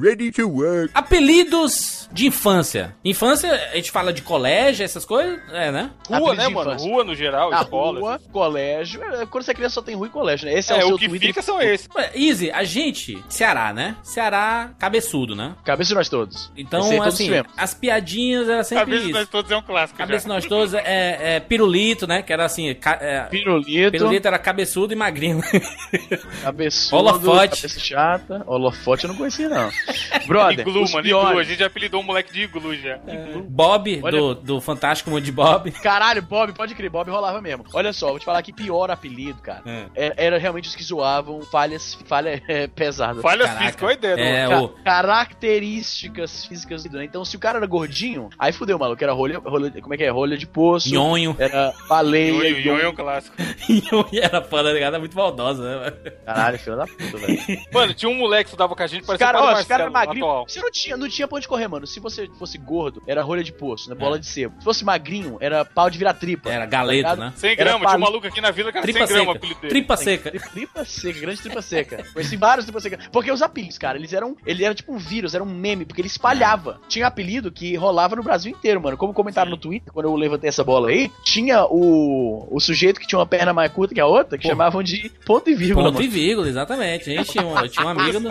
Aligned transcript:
ready 0.00 0.30
to 0.32 0.48
work. 0.48 0.90
Apelidos 0.94 2.08
de 2.12 2.26
infância. 2.26 2.94
Infância, 3.04 3.52
a 3.72 3.76
gente 3.76 3.90
fala 3.90 4.12
de 4.12 4.22
colégio, 4.22 4.84
essas 4.84 5.04
coisas, 5.04 5.38
é, 5.52 5.70
né? 5.72 5.90
Rua, 6.08 6.18
Apelido 6.32 6.36
né, 6.36 6.48
mano? 6.48 6.70
infância. 6.70 6.88
Rua 6.90 7.04
no 7.04 7.14
geral, 7.14 7.50
Na 7.50 7.62
escola. 7.62 8.00
rua, 8.00 8.20
colégio. 8.32 9.02
É, 9.02 9.26
Quando 9.26 9.44
você 9.44 9.50
é 9.50 9.54
criança 9.54 9.74
só 9.74 9.82
tem 9.82 9.94
rua 9.96 10.06
e 10.06 10.10
colégio, 10.10 10.46
né? 10.46 10.58
Esse 10.58 10.72
é, 10.72 10.76
É, 10.76 10.84
o 10.84 10.86
seu 10.88 10.96
o 10.96 10.98
que 10.98 11.08
Twitter. 11.08 11.28
fica 11.28 11.42
são 11.42 11.60
esses. 11.60 11.88
Easy, 12.14 12.50
a 12.50 12.64
gente, 12.64 13.22
Ceará, 13.28 13.72
né? 13.72 13.96
Ceará, 14.02 14.70
cabeçudo, 14.78 15.34
né? 15.34 15.54
Cabeça 15.64 15.88
de 15.88 15.94
nós 15.94 16.08
todos. 16.08 16.50
Então, 16.56 16.84
aí 16.90 16.96
todos 16.98 17.14
assim, 17.14 17.24
tivemos. 17.24 17.52
as 17.56 17.74
piadinhas 17.74 18.48
era 18.48 18.62
sempre 18.64 18.84
Cabeça 18.84 19.02
de 19.02 19.10
isso. 19.10 19.18
nós 19.18 19.28
todos 19.28 19.50
é 19.50 19.56
um 19.56 19.62
clássico. 19.62 19.98
Cabeça 19.98 20.24
de 20.24 20.28
já. 20.28 20.34
nós 20.34 20.44
todos 20.46 20.74
é, 20.74 21.36
é 21.36 21.40
pirulito, 21.40 22.06
né? 22.06 22.22
Que 22.22 22.32
era 22.32 22.44
assim, 22.44 22.72
ca- 22.74 22.98
é, 23.00 23.22
Pirulito, 23.24 23.90
pirulito 23.92 24.28
era 24.28 24.38
cabeçudo 24.38 24.92
e 24.92 24.96
magrinho. 24.96 25.40
cabeçudo, 26.42 26.96
Holofote. 26.96 27.62
cabeça 27.62 27.80
chata. 27.80 28.42
Holofote 28.46 29.04
eu 29.04 29.08
não 29.08 29.16
conhecia, 29.16 29.48
não. 29.48 29.70
Iglu, 29.86 30.26
Brother, 30.26 30.68
os 30.68 30.92
mano, 30.92 31.06
iglu. 31.06 31.38
A 31.38 31.44
gente 31.44 31.58
já 31.58 31.66
apelidou 31.66 32.00
o 32.00 32.04
moleque 32.04 32.32
de 32.32 32.42
iglu 32.42 32.74
já. 32.76 32.98
Bob, 33.48 34.00
Olha- 34.02 34.18
do, 34.18 34.34
do 34.34 34.60
Fantástico 34.60 35.10
Mundo 35.10 35.22
de 35.22 35.32
Bob. 35.32 35.70
Caralho, 35.72 36.22
Bob, 36.22 36.52
pode 36.52 36.74
crer, 36.74 36.90
Bob 36.90 37.10
rolava 37.10 37.40
mesmo. 37.40 37.64
Olha 37.72 37.92
só, 37.92 38.08
vou 38.08 38.18
te 38.18 38.24
falar 38.24 38.42
que 38.42 38.52
pior 38.52 38.90
apelido, 38.90 39.40
cara. 39.40 39.62
É. 39.66 39.86
Era, 39.94 40.14
era 40.16 40.38
realmente 40.38 40.68
os 40.68 40.74
que 40.74 40.82
zoavam 40.82 41.42
falhas, 41.42 41.94
falha 42.06 42.42
é, 42.48 42.66
pesada. 42.66 43.20
Falha 43.22 43.44
Caraca. 43.44 43.64
física, 43.64 43.84
olha 43.86 43.94
a 43.94 43.98
ideia. 43.98 44.14
É, 44.20 44.44
do... 44.44 44.50
Ca- 44.50 44.62
o- 44.62 44.68
Características 44.84 46.44
físicas 46.44 46.84
do 46.84 46.96
né? 46.98 47.04
Então, 47.04 47.24
se 47.24 47.36
o 47.36 47.38
cara 47.38 47.58
era 47.58 47.66
gordinho, 47.66 48.28
aí 48.38 48.52
fudeu, 48.52 48.78
maluco. 48.78 49.02
Era 49.02 49.12
rolha, 49.12 49.38
rolha 49.38 49.70
como 49.80 49.94
é 49.94 49.96
que 49.96 50.04
é? 50.04 50.08
Rolha 50.10 50.36
de 50.36 50.46
poço. 50.46 50.88
Nhonho. 50.92 51.36
Era 51.38 51.72
baleia. 51.88 52.32
Nhonho, 52.32 52.60
Nhonho 52.64 52.80
é 52.82 52.88
um 52.88 52.94
clássico. 52.94 53.36
Nhonho 53.68 54.22
era 54.22 54.42
foda, 54.42 54.72
ligado? 54.72 54.98
Muito 54.98 55.16
maldosa, 55.16 55.62
né? 55.80 55.92
Caralho, 56.24 56.58
filho 56.58 56.76
da 56.76 56.86
puta, 56.86 57.18
velho. 57.18 57.38
Mano, 57.72 57.94
tinha 57.94 58.10
um 58.10 58.14
moleque 58.16 58.44
que 58.44 58.48
estudava 58.48 58.74
com 58.74 58.82
a 58.82 58.86
gente, 58.86 59.04
parecia 59.06 59.26
cara, 59.26 59.42
ó, 59.42 59.52
Marcelo, 59.84 59.92
magrinhos. 59.92 60.28
atual. 60.28 60.48
Você 60.48 60.60
não 60.60 60.70
tinha, 60.70 60.96
não 60.96 61.08
tinha 61.08 61.28
pra 61.28 61.36
onde 61.36 61.48
correr, 61.48 61.68
mano. 61.68 61.86
Se 61.86 62.00
você 62.00 62.28
fosse 62.38 62.58
gordo, 62.58 63.02
era 63.06 63.22
rolha 63.22 63.42
de 63.42 63.52
poço, 63.52 63.88
né? 63.90 63.96
É. 63.96 63.98
Bola 63.98 64.18
de 64.18 64.26
sebo. 64.26 64.54
Se 64.58 64.64
fosse 64.64 64.84
magrinho, 64.84 65.36
era 65.40 65.64
pau 65.64 65.88
de 65.90 65.98
virar 65.98 66.14
tripa. 66.14 66.50
Era 66.50 66.66
galeto, 66.66 67.08
Tá 67.10 67.16
né? 67.16 67.32
100 67.36 67.50
Era 67.52 67.56
gramas, 67.56 67.80
tinha 67.88 67.96
um 67.96 68.00
maluco 68.00 68.26
aqui 68.26 68.40
na 68.40 68.50
vila 68.50 68.70
que 68.72 68.78
era 68.78 68.82
Tripa 68.86 69.06
100 69.06 69.16
gramas 69.16 69.36
apelido 69.36 69.60
dele. 69.60 69.68
Tripa 69.70 69.96
seca. 69.96 70.30
Tri- 70.30 70.40
Tripa 70.50 70.84
seca, 70.84 71.20
grande 71.20 71.40
tripa 71.42 71.62
seca. 71.62 72.04
Conheci 72.12 72.36
vários 72.36 72.64
tripa 72.66 72.80
seca. 72.80 72.98
Porque 73.12 73.30
os 73.30 73.42
apelidos, 73.42 73.78
cara, 73.78 73.98
eles 73.98 74.12
eram. 74.12 74.36
Ele 74.46 74.64
era 74.64 74.74
tipo 74.74 74.92
um 74.92 74.98
vírus, 74.98 75.34
era 75.34 75.42
um 75.44 75.46
meme, 75.46 75.84
porque 75.84 76.00
ele 76.00 76.08
espalhava. 76.08 76.80
Tinha 76.88 77.06
apelido 77.06 77.50
que 77.52 77.74
rolava 77.76 78.16
no 78.16 78.22
Brasil 78.22 78.50
inteiro, 78.52 78.80
mano. 78.80 78.96
Como 78.96 79.12
comentaram 79.14 79.50
no 79.50 79.56
Twitter, 79.56 79.92
quando 79.92 80.06
eu 80.06 80.14
levantei 80.16 80.48
essa 80.48 80.64
bola 80.64 80.88
aí, 80.88 81.10
tinha 81.24 81.64
o, 81.66 82.46
o 82.50 82.60
sujeito 82.60 83.00
que 83.00 83.06
tinha 83.06 83.18
uma 83.18 83.26
perna 83.26 83.52
mais 83.52 83.70
curta 83.72 83.94
que 83.94 84.00
a 84.00 84.06
outra, 84.06 84.36
que 84.38 84.42
Pô. 84.44 84.48
chamavam 84.50 84.82
de 84.82 85.10
ponto 85.24 85.48
e 85.50 85.54
vírgula. 85.54 85.86
Ponto 85.86 85.94
mano. 85.94 86.04
e 86.04 86.08
vírgula, 86.08 86.48
exatamente. 86.48 87.10
A 87.10 87.16
gente 87.16 87.30
tinha 87.32 87.44
um, 87.46 87.58
eu 87.58 87.68
tinha 87.68 87.86
um 87.86 87.88
amigo. 87.88 88.20
Do, 88.20 88.28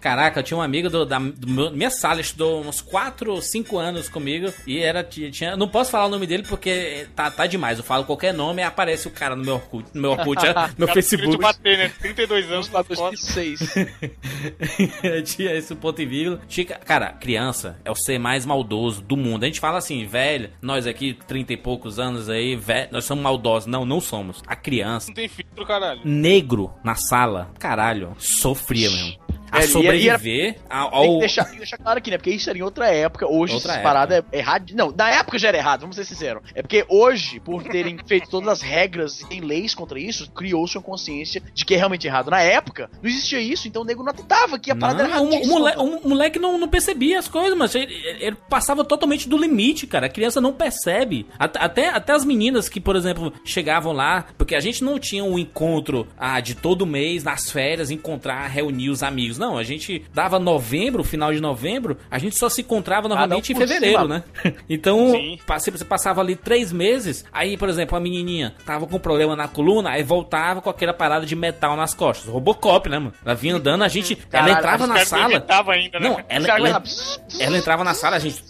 caraca, 0.00 0.40
eu 0.40 0.44
tinha 0.50 0.58
um 0.58 0.62
amigo 0.62 0.90
do, 0.90 1.06
da 1.06 1.18
do 1.20 1.48
meu- 1.48 1.70
minha 1.70 1.90
sala, 1.90 2.20
estudou 2.20 2.60
uns 2.64 2.80
4 2.80 3.30
ou 3.32 3.40
5 3.40 3.78
anos 3.78 4.08
comigo. 4.08 4.52
E 4.66 4.78
era. 4.80 5.04
Tinha, 5.04 5.56
não 5.56 5.68
posso 5.68 5.90
falar 5.92 6.06
o 6.06 6.08
nome 6.08 6.26
dele 6.26 6.42
porque 6.48 7.06
tá, 7.14 7.30
tá 7.30 7.46
demais. 7.46 7.78
Eu 7.78 7.84
falo 7.84 8.04
qualquer 8.04 8.34
nome 8.34 8.60
e 8.60 8.64
aparece 8.64 9.06
o 9.06 9.10
cara 9.12 9.36
no 9.36 9.44
meu 9.44 9.54
Orkut, 9.54 9.86
no 9.94 10.00
meu, 10.00 10.10
Orkut, 10.10 10.42
no 10.44 10.52
meu 10.78 10.88
Cara, 10.88 10.92
Facebook. 10.94 11.36
bater, 11.38 11.78
né? 11.78 11.92
32 12.00 12.50
anos, 12.50 12.68
costas. 12.68 12.98
406. 12.98 13.60
tinha 15.24 15.52
esse 15.54 15.74
ponto 15.74 16.00
e 16.02 16.06
vírgula. 16.06 16.40
Cara, 16.84 17.12
criança 17.12 17.78
é 17.84 17.90
o 17.90 17.94
ser 17.94 18.18
mais 18.18 18.44
maldoso 18.44 19.00
do 19.02 19.16
mundo. 19.16 19.44
A 19.44 19.46
gente 19.46 19.60
fala 19.60 19.78
assim, 19.78 20.04
velho, 20.06 20.50
nós 20.60 20.86
aqui, 20.86 21.14
30 21.28 21.52
e 21.52 21.56
poucos 21.56 21.98
anos 21.98 22.28
aí, 22.28 22.56
velho, 22.56 22.88
nós 22.92 23.04
somos 23.04 23.22
maldosos. 23.22 23.66
Não, 23.66 23.84
não 23.84 24.00
somos. 24.00 24.42
A 24.46 24.56
criança, 24.56 25.08
Não 25.08 25.14
tem 25.14 25.28
filtro, 25.28 25.64
caralho. 25.66 26.00
negro 26.04 26.72
na 26.82 26.94
sala, 26.94 27.50
caralho, 27.58 28.14
sofria 28.18 28.90
mesmo. 28.90 29.29
A 29.52 29.58
É, 29.60 29.62
sobreviver 29.62 30.56
ao. 30.68 30.90
Tem 30.90 31.12
que 31.14 31.18
deixar, 31.20 31.44
tem 31.44 31.52
que 31.52 31.58
deixar 31.58 31.78
claro 31.78 31.98
aqui, 31.98 32.10
né? 32.10 32.16
Porque 32.18 32.30
isso 32.30 32.48
era 32.48 32.58
em 32.58 32.62
outra 32.62 32.88
época. 32.88 33.26
Hoje 33.26 33.54
Outra 33.54 33.72
essa 33.74 33.82
parada 33.82 34.24
é 34.32 34.38
errado. 34.38 34.72
Não, 34.74 34.92
na 34.96 35.10
época 35.10 35.38
já 35.38 35.48
era 35.48 35.58
errado, 35.58 35.80
vamos 35.82 35.96
ser 35.96 36.04
sinceros. 36.04 36.42
É 36.54 36.62
porque 36.62 36.84
hoje, 36.88 37.40
por 37.40 37.62
terem 37.62 37.98
feito 38.06 38.28
todas 38.28 38.48
as 38.48 38.60
regras 38.62 39.20
e 39.20 39.26
tem 39.28 39.40
leis 39.40 39.74
contra 39.74 39.98
isso, 39.98 40.30
criou-se 40.30 40.76
uma 40.76 40.82
consciência 40.82 41.42
de 41.54 41.64
que 41.64 41.74
é 41.74 41.76
realmente 41.78 42.06
errado. 42.06 42.30
Na 42.30 42.40
época, 42.40 42.90
não 43.02 43.08
existia 43.10 43.40
isso, 43.40 43.66
então 43.68 43.82
o 43.82 43.84
nego 43.84 44.02
não 44.02 44.10
atentava 44.10 44.58
que 44.58 44.70
a 44.70 44.76
parada 44.76 45.04
era 45.04 45.14
Não, 45.14 45.28
o, 45.28 45.32
errada. 45.32 45.46
o 45.46 45.48
mole- 45.48 46.00
o 46.04 46.08
moleque 46.08 46.38
não, 46.38 46.58
não 46.58 46.68
percebia 46.68 47.18
as 47.18 47.28
coisas, 47.28 47.56
mas 47.56 47.74
ele, 47.74 47.92
ele 48.20 48.36
passava 48.48 48.84
totalmente 48.84 49.28
do 49.28 49.36
limite, 49.36 49.86
cara. 49.86 50.06
A 50.06 50.10
criança 50.10 50.40
não 50.40 50.52
percebe. 50.52 51.26
At- 51.38 51.56
Até, 51.56 51.88
até 51.88 52.12
as 52.12 52.24
meninas 52.24 52.68
que, 52.68 52.80
por 52.80 52.96
exemplo, 52.96 53.32
chegavam 53.44 53.92
lá, 53.92 54.26
porque 54.38 54.54
a 54.54 54.60
gente 54.60 54.82
não 54.84 54.98
tinha 54.98 55.24
um 55.24 55.38
encontro 55.38 56.06
ah, 56.18 56.40
de 56.40 56.54
todo 56.54 56.86
mês, 56.86 57.22
nas 57.24 57.50
férias, 57.50 57.90
encontrar, 57.90 58.46
reunir 58.48 58.90
os 58.90 59.02
amigos. 59.02 59.38
Não, 59.40 59.56
a 59.56 59.62
gente 59.62 60.04
dava 60.12 60.38
novembro, 60.38 61.02
final 61.02 61.32
de 61.32 61.40
novembro, 61.40 61.96
a 62.10 62.18
gente 62.18 62.36
só 62.36 62.48
se 62.50 62.60
encontrava 62.60 63.08
novamente 63.08 63.52
em 63.52 63.54
por 63.54 63.66
fevereiro, 63.66 64.02
cima. 64.02 64.22
né? 64.44 64.52
Então, 64.68 65.12
Sim. 65.12 65.38
passe- 65.46 65.70
você 65.70 65.84
passava 65.84 66.20
ali 66.20 66.36
três 66.36 66.70
meses, 66.70 67.24
aí, 67.32 67.56
por 67.56 67.68
exemplo, 67.70 67.96
a 67.96 68.00
menininha 68.00 68.54
tava 68.66 68.86
com 68.86 68.98
problema 68.98 69.34
na 69.34 69.48
coluna, 69.48 69.90
aí 69.92 70.02
voltava 70.02 70.60
com 70.60 70.68
aquela 70.68 70.92
parada 70.92 71.24
de 71.24 71.34
metal 71.34 71.74
nas 71.74 71.94
costas. 71.94 72.28
Robocop, 72.28 72.88
né, 72.90 72.98
mano? 72.98 73.14
Ela 73.24 73.34
vinha 73.34 73.56
andando, 73.56 73.82
a 73.82 73.88
gente. 73.88 74.14
Caralho, 74.14 74.50
ela 74.50 74.58
entrava 74.58 74.86
na 74.86 75.04
sala. 75.06 75.44
ainda, 75.72 75.98
né? 75.98 76.08
Não, 76.08 76.20
ela, 76.28 76.48
ela, 76.48 76.82
ela 77.40 77.56
entrava 77.58 77.82
na 77.82 77.94
sala, 77.94 78.16
a 78.16 78.18
gente. 78.18 78.44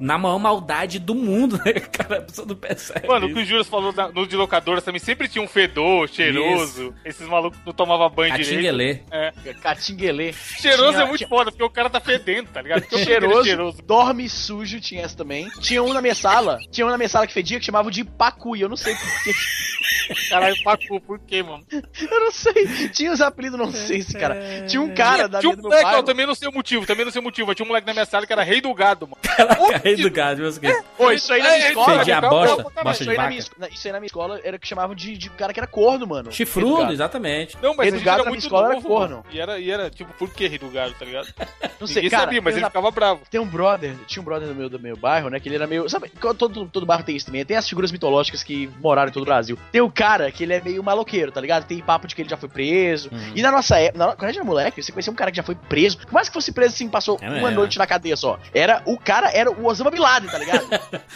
Na 0.00 0.18
maior 0.18 0.38
maldade 0.38 0.98
do 0.98 1.14
mundo, 1.14 1.60
né? 1.64 1.72
Cara, 1.74 2.18
a 2.18 2.22
pessoa 2.22 2.46
não 2.46 2.56
percebe. 2.56 3.06
Mano, 3.06 3.26
o 3.26 3.28
que 3.28 3.34
isso. 3.40 3.42
o 3.42 3.44
Júlio 3.46 3.64
falou 3.64 3.92
da- 3.92 4.08
nos 4.10 4.28
de 4.28 4.36
locadoras 4.36 4.82
também 4.84 5.00
sempre 5.00 5.28
tinha 5.28 5.42
um 5.42 5.48
fedor 5.48 6.08
cheiroso. 6.08 6.94
Esses 7.04 7.26
malucos 7.26 7.58
não 7.64 7.72
tomavam 7.72 8.08
banho 8.10 8.32
direito. 8.32 8.48
Catinguelê. 8.50 9.00
É. 9.10 9.32
Catinguelê. 9.60 10.32
Cheiroso 10.32 10.90
Tinha- 10.92 11.02
é 11.02 11.06
muito 11.06 11.18
tinha- 11.18 11.28
foda, 11.28 11.50
porque 11.50 11.64
o 11.64 11.70
cara 11.70 11.88
tá 11.90 12.00
fedendo, 12.00 12.48
tá 12.50 12.62
ligado? 12.62 12.80
Porque 12.82 12.96
o 12.96 12.98
Cheiroso, 12.98 13.44
cheiroso. 13.44 13.82
dorme 13.82 14.28
sujo, 14.28 14.80
tinha 14.80 15.02
essa 15.02 15.16
também. 15.16 15.48
Tinha 15.60 15.82
um 15.82 15.92
na 15.92 16.00
minha 16.00 16.14
sala, 16.14 16.58
tinha 16.70 16.86
um 16.86 16.90
na 16.90 16.96
minha 16.98 17.08
sala 17.08 17.26
que 17.26 17.32
fedia 17.32 17.58
que 17.58 17.64
chamava 17.66 17.90
de 17.90 18.04
pacu, 18.04 18.56
e 18.56 18.60
eu 18.60 18.68
não 18.68 18.76
sei 18.76 18.94
porquê. 18.94 19.32
Caralho, 20.28 20.54
pacu, 20.64 21.00
por 21.00 21.18
quê, 21.20 21.42
mano? 21.42 21.64
Eu 21.70 22.20
não 22.20 22.30
sei. 22.32 22.88
Tinha 22.92 23.12
os 23.12 23.20
apelidos, 23.20 23.58
não 23.58 23.70
sei 23.72 23.98
esse 23.98 24.16
cara. 24.18 24.64
Tinha 24.66 24.80
um 24.82 24.92
cara 24.94 25.28
da 25.28 25.38
tinha 25.40 25.52
minha 25.52 25.60
um 25.60 25.62
moleque, 25.68 25.84
ó, 25.84 25.88
bairro. 25.90 26.02
também 26.02 26.26
não 26.26 26.34
sei 26.34 26.48
o 26.48 26.52
motivo, 26.52 26.86
também 26.86 27.04
não 27.04 27.12
sei 27.12 27.20
o 27.20 27.24
motivo. 27.24 27.54
Tinha 27.54 27.64
um 27.64 27.68
moleque 27.68 27.86
na 27.86 27.92
minha 27.92 28.04
sala 28.04 28.26
que 28.26 28.32
era 28.32 28.42
rei 28.42 28.60
do 28.60 28.72
gado, 28.74 29.06
mano. 29.06 29.18
Caraca, 29.22 29.62
rei 29.82 29.96
do 29.96 30.10
gado, 30.10 30.40
meus 30.42 30.58
queridos. 30.58 30.84
Ô, 30.98 31.10
isso 31.10 31.32
aí 31.32 31.42
na 31.42 31.48
minha 31.52 31.64
É, 31.64 31.68
escola. 31.68 31.98
Fedia 31.98 32.18
a 32.18 32.20
calma, 32.20 32.36
bosta, 32.46 32.62
bosta 32.62 32.90
Isso 32.92 33.04
de 33.04 33.10
aí, 33.10 33.16
na 33.16 33.22
vaca. 33.24 33.74
isso 33.74 33.86
aí 33.88 33.92
na 33.92 34.00
minha 34.00 34.06
escola 34.06 34.40
era 34.42 34.58
que 34.58 34.66
chamavam 34.68 34.94
de, 34.94 35.16
de 35.16 35.30
cara 35.30 35.52
que 35.52 35.60
era 35.60 35.66
corno, 35.66 36.06
mano. 36.06 36.30
Chifrudo, 36.32 36.92
exatamente. 36.92 37.56
Não, 37.62 37.74
mas 37.74 37.92
gado 37.94 38.00
era 38.02 38.10
na 38.10 38.16
minha 38.22 38.30
muito 38.30 38.42
escola 38.42 38.66
era 38.66 38.74
novo, 38.74 38.88
corno. 38.88 39.16
mano. 39.16 39.26
E 39.30 39.40
era, 39.40 39.58
e 39.58 39.70
era, 39.70 39.90
tipo, 39.90 40.12
por 40.14 40.30
que 40.30 40.46
rei 40.46 40.58
do 40.58 40.68
gado, 40.68 40.94
tá 40.98 41.04
ligado? 41.04 41.28
Não 41.80 41.86
sei, 41.86 41.96
Ninguém 41.96 42.10
cara. 42.10 42.22
sabia, 42.24 42.42
mas 42.42 42.56
ele 42.56 42.64
ficava 42.66 42.90
bravo. 42.90 43.22
Tem 43.30 43.40
um 43.40 43.46
brother, 43.46 43.94
tinha 44.06 44.20
um 44.22 44.24
brother 44.24 44.48
do 44.48 44.54
meu, 44.54 44.68
do 44.68 44.78
meu 44.78 44.96
bairro, 44.96 45.28
né? 45.30 45.40
Que 45.40 45.48
ele 45.48 45.56
era 45.56 45.66
meio. 45.66 45.88
Sabe, 45.88 46.10
todo, 46.38 46.66
todo 46.68 46.86
bairro 46.86 47.02
tem 47.04 47.16
isso 47.16 47.26
também. 47.26 47.44
Tem 47.44 47.56
as 47.56 47.68
figuras 47.68 47.90
mitológicas 47.90 48.42
que 48.42 48.70
moraram 48.80 49.08
em 49.08 49.12
todo 49.12 49.22
o 49.22 49.26
Brasil. 49.26 49.58
Tem 49.72 49.80
o 49.80 49.90
cara 49.90 50.30
que 50.30 50.42
ele 50.44 50.52
é 50.54 50.60
meio 50.60 50.82
maloqueiro, 50.82 51.32
tá 51.32 51.40
ligado? 51.40 51.66
Tem 51.66 51.78
papo 51.80 52.06
de 52.06 52.14
que 52.14 52.22
ele 52.22 52.28
já 52.28 52.36
foi 52.36 52.48
preso. 52.48 53.08
Uhum. 53.12 53.32
E 53.34 53.42
na 53.42 53.50
nossa 53.50 53.78
época, 53.78 53.98
na- 53.98 54.12
quando 54.14 54.24
a 54.24 54.26
gente 54.28 54.36
era 54.36 54.44
moleque, 54.44 54.82
você 54.82 54.92
conhecia 54.92 55.12
um 55.12 55.16
cara 55.16 55.30
que 55.30 55.36
já 55.36 55.42
foi 55.42 55.54
preso. 55.54 55.98
Por 55.98 56.12
mais 56.12 56.28
que 56.28 56.34
fosse 56.34 56.52
preso 56.52 56.74
assim, 56.74 56.88
passou 56.88 57.18
É 57.20 57.28
uma 57.28 57.34
mesmo. 57.40 57.50
noite 57.50 57.78
na 57.78 57.86
cadeia 57.86 58.16
só. 58.16 58.38
Era 58.54 58.82
o 58.86 58.96
cara, 58.98 59.30
era 59.32 59.50
o 59.62 59.66
Osama 59.66 59.90
Bin 59.90 59.98
Laden, 60.00 60.28
tá 60.30 60.38
ligado? 60.38 60.66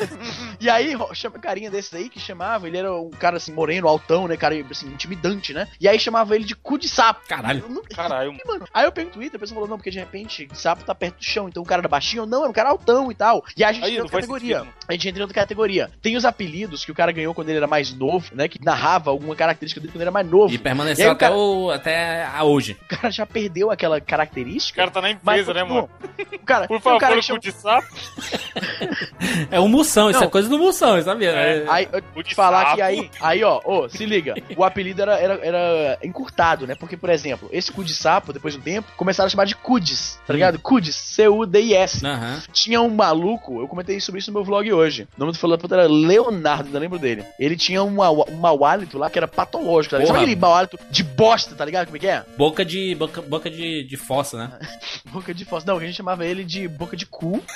e 0.61 0.69
aí, 0.71 0.95
chama 1.15 1.39
carinha 1.39 1.71
desses 1.71 1.93
aí 1.95 2.09
que 2.09 2.19
chamava, 2.21 2.67
ele 2.67 2.79
era 2.79 2.93
um 2.95 3.11
cara 3.11 3.37
assim, 3.37 3.53
moreno, 3.53 3.89
altão, 3.89 4.27
né? 4.29 4.37
Cara 4.37 4.55
assim, 4.71 4.87
intimidante, 4.89 5.53
né? 5.53 5.69
E 5.81 5.89
aí 5.89 5.99
chamava 5.99 6.34
ele 6.34 6.45
de 6.45 6.55
cu 6.55 6.79
de 6.79 6.89
sapo. 6.89 7.21
Caralho. 7.29 7.62
Eu 7.65 7.69
não- 7.69 7.83
Caralho, 7.83 8.33
mano. 8.33 8.43
mano. 8.47 8.69
Aí 8.75 8.85
eu 8.85 8.93
pego 8.93 9.09
no 9.09 9.15
Twitter, 9.15 9.37
a 9.37 9.41
pessoa 9.41 9.55
falou, 9.56 9.69
não, 9.69 9.77
porque 9.79 9.91
de 9.91 9.99
repente 9.99 10.49
sapo 10.55 10.85
tá 10.85 10.95
perto 10.95 11.17
do 11.19 11.25
chão, 11.25 11.49
então 11.49 11.62
o 11.62 11.67
cara 11.67 11.81
era 11.81 11.89
baixinho, 11.89 12.27
não, 12.27 12.41
era 12.43 12.51
um 12.51 12.53
cara 12.53 12.71
altão 12.71 13.11
e 13.11 13.15
tal. 13.15 13.45
E 13.56 13.65
aí 13.65 13.71
a 13.71 13.73
gente 13.73 13.85
Aí, 13.85 13.91
entra 13.93 13.95
em 13.95 13.99
não 13.99 14.05
outra 14.05 14.21
categoria. 14.21 14.59
sentido. 14.61 14.75
A 14.89 14.93
gente 14.93 15.09
entra 15.09 15.19
em 15.21 15.23
outra 15.23 15.35
categoria. 15.35 15.91
Tem 16.03 16.17
os 16.17 16.25
apelidos 16.25 16.85
que 16.85 16.93
o 16.93 16.95
cara 16.95 17.12
ganhou 17.12 17.35
quando 17.35 17.49
ele 17.49 17.59
era 17.59 17.67
mais 17.67 17.93
novo, 17.95 18.29
né? 18.35 18.49
Que 18.49 18.62
narrava 18.65 19.11
alguma 19.11 19.35
característica 19.37 19.81
dele 19.81 19.93
quando 19.93 19.97
ele 20.03 20.05
era 20.05 20.11
mais 20.11 20.27
novo. 20.29 20.53
E 20.53 20.56
E 20.56 20.59
permaneceu 20.59 21.05
aí 21.06 21.09
o 21.11 21.12
até, 21.12 21.27
cara- 21.27 21.37
o, 21.37 21.71
até 21.71 22.25
a 22.25 22.45
hoje. 22.45 22.77
O 22.83 22.87
cara 22.97 23.11
já 23.11 23.27
perdeu 23.27 23.71
aquela 23.71 23.99
O 23.99 24.03
característica. 24.03 24.77
cara 24.81 24.91
tá 24.91 25.01
na 25.01 25.09
mas 25.23 25.41
empresa, 25.41 25.55
né, 25.55 25.61
continua. 25.62 25.82
mano? 25.82 26.17
O 26.35 26.44
cara, 26.47 26.67
Por 26.67 26.76
um 26.76 26.81
favor, 26.81 26.99
cara 27.00 27.19
o 27.19 27.20
que 27.23 27.32
cu 27.32 27.38
de 27.41 27.53
sapo. 27.53 27.87
É 29.50 29.61
o 29.61 29.69
Moção, 29.69 30.11
isso 30.11 30.23
é 30.23 30.26
coisa 30.28 30.49
do 30.49 30.58
Moção, 30.58 31.00
sabia? 31.02 31.31
É. 31.31 31.58
É. 31.58 31.64
Aí, 31.69 31.88
eu 31.93 32.02
O 32.14 32.23
te 32.23 32.34
falar 32.34 32.62
sapo. 32.64 32.76
que 32.76 32.82
aí, 32.82 33.11
aí 33.20 33.44
ó, 33.44 33.61
ô, 33.64 33.88
se 33.88 34.05
liga, 34.06 34.34
o 34.56 34.64
apelido 34.64 35.02
era, 35.02 35.19
era, 35.19 35.34
era 35.43 35.99
encurtado, 36.02 36.67
né? 36.67 36.75
Porque, 36.75 36.96
por 36.96 37.11
exemplo, 37.11 37.49
esse 37.52 37.70
cu 37.70 37.84
de 37.84 37.94
sapo, 37.94 38.32
depois 38.32 38.55
de 38.55 38.61
um 38.61 38.62
tempo, 38.62 38.90
começaram 38.96 39.26
a 39.26 39.31
chamar 39.31 39.44
de 39.44 39.55
Cudes, 39.55 40.19
tá 40.26 40.32
ligado? 40.32 40.58
Cudes, 40.58 40.94
C-U-D-I-S. 40.96 42.05
Aham. 42.05 42.43
Tinha 42.52 42.81
um 42.81 42.88
maluco, 42.88 43.61
eu 43.61 43.69
comentei 43.69 44.00
sobre 44.00 44.20
isso 44.20 44.31
no 44.31 44.34
meu 44.38 44.44
vlog 44.44 44.72
hoje. 44.72 45.06
O 45.17 45.20
nome 45.20 45.32
do 45.32 45.38
filho 45.38 45.58
era 45.70 45.87
Leonardo, 45.87 46.70
não 46.70 46.81
lembro 46.81 46.99
dele. 46.99 47.25
Ele 47.38 47.56
tinha 47.56 47.82
um, 47.82 47.90
mau- 47.90 48.26
um 48.31 48.64
hálito 48.64 48.99
lá 48.99 49.11
que 49.11 49.19
era 49.19 49.29
patológico, 49.29 49.93
tá 49.93 49.99
ligado? 49.99 50.08
Porra. 50.08 50.20
Sabe 50.20 50.31
aquele 50.32 50.40
mau 50.40 50.55
hálito 50.55 50.79
de 50.90 51.02
bosta, 51.02 51.55
tá 51.55 51.64
ligado? 51.64 51.87
Como 51.87 51.96
é 51.96 52.00
que 52.00 52.06
é? 52.08 52.25
Boca 52.37 52.64
de. 52.64 52.94
Boca, 52.94 53.22
boca 53.22 53.50
de, 53.50 53.84
de 53.84 53.96
fossa, 53.96 54.38
né? 54.38 54.50
Boca 55.12 55.32
de 55.34 55.44
fossa. 55.44 55.67
Não, 55.67 55.79
que 55.79 55.84
a 55.84 55.87
gente 55.87 55.96
chamava 55.96 56.25
ele 56.25 56.44
de 56.44 56.67
boca 56.69 56.96
de 56.96 57.06
cu. 57.06 57.43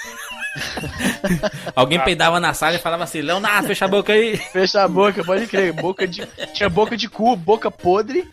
Alguém 1.74 2.00
peidava 2.00 2.40
na 2.40 2.54
sala 2.54 2.76
e 2.76 2.78
falava 2.78 3.04
assim, 3.04 3.20
Leonardo, 3.20 3.68
fecha 3.68 3.84
a 3.84 3.88
boca 3.88 4.12
aí. 4.12 4.36
Fecha 4.52 4.82
a 4.82 4.88
boca, 4.88 5.24
pode 5.24 5.46
crer. 5.46 5.72
Boca 5.72 6.06
de. 6.06 6.26
Tinha 6.52 6.68
boca 6.68 6.96
de 6.96 7.08
cu, 7.08 7.36
boca 7.36 7.70
podre. 7.70 8.28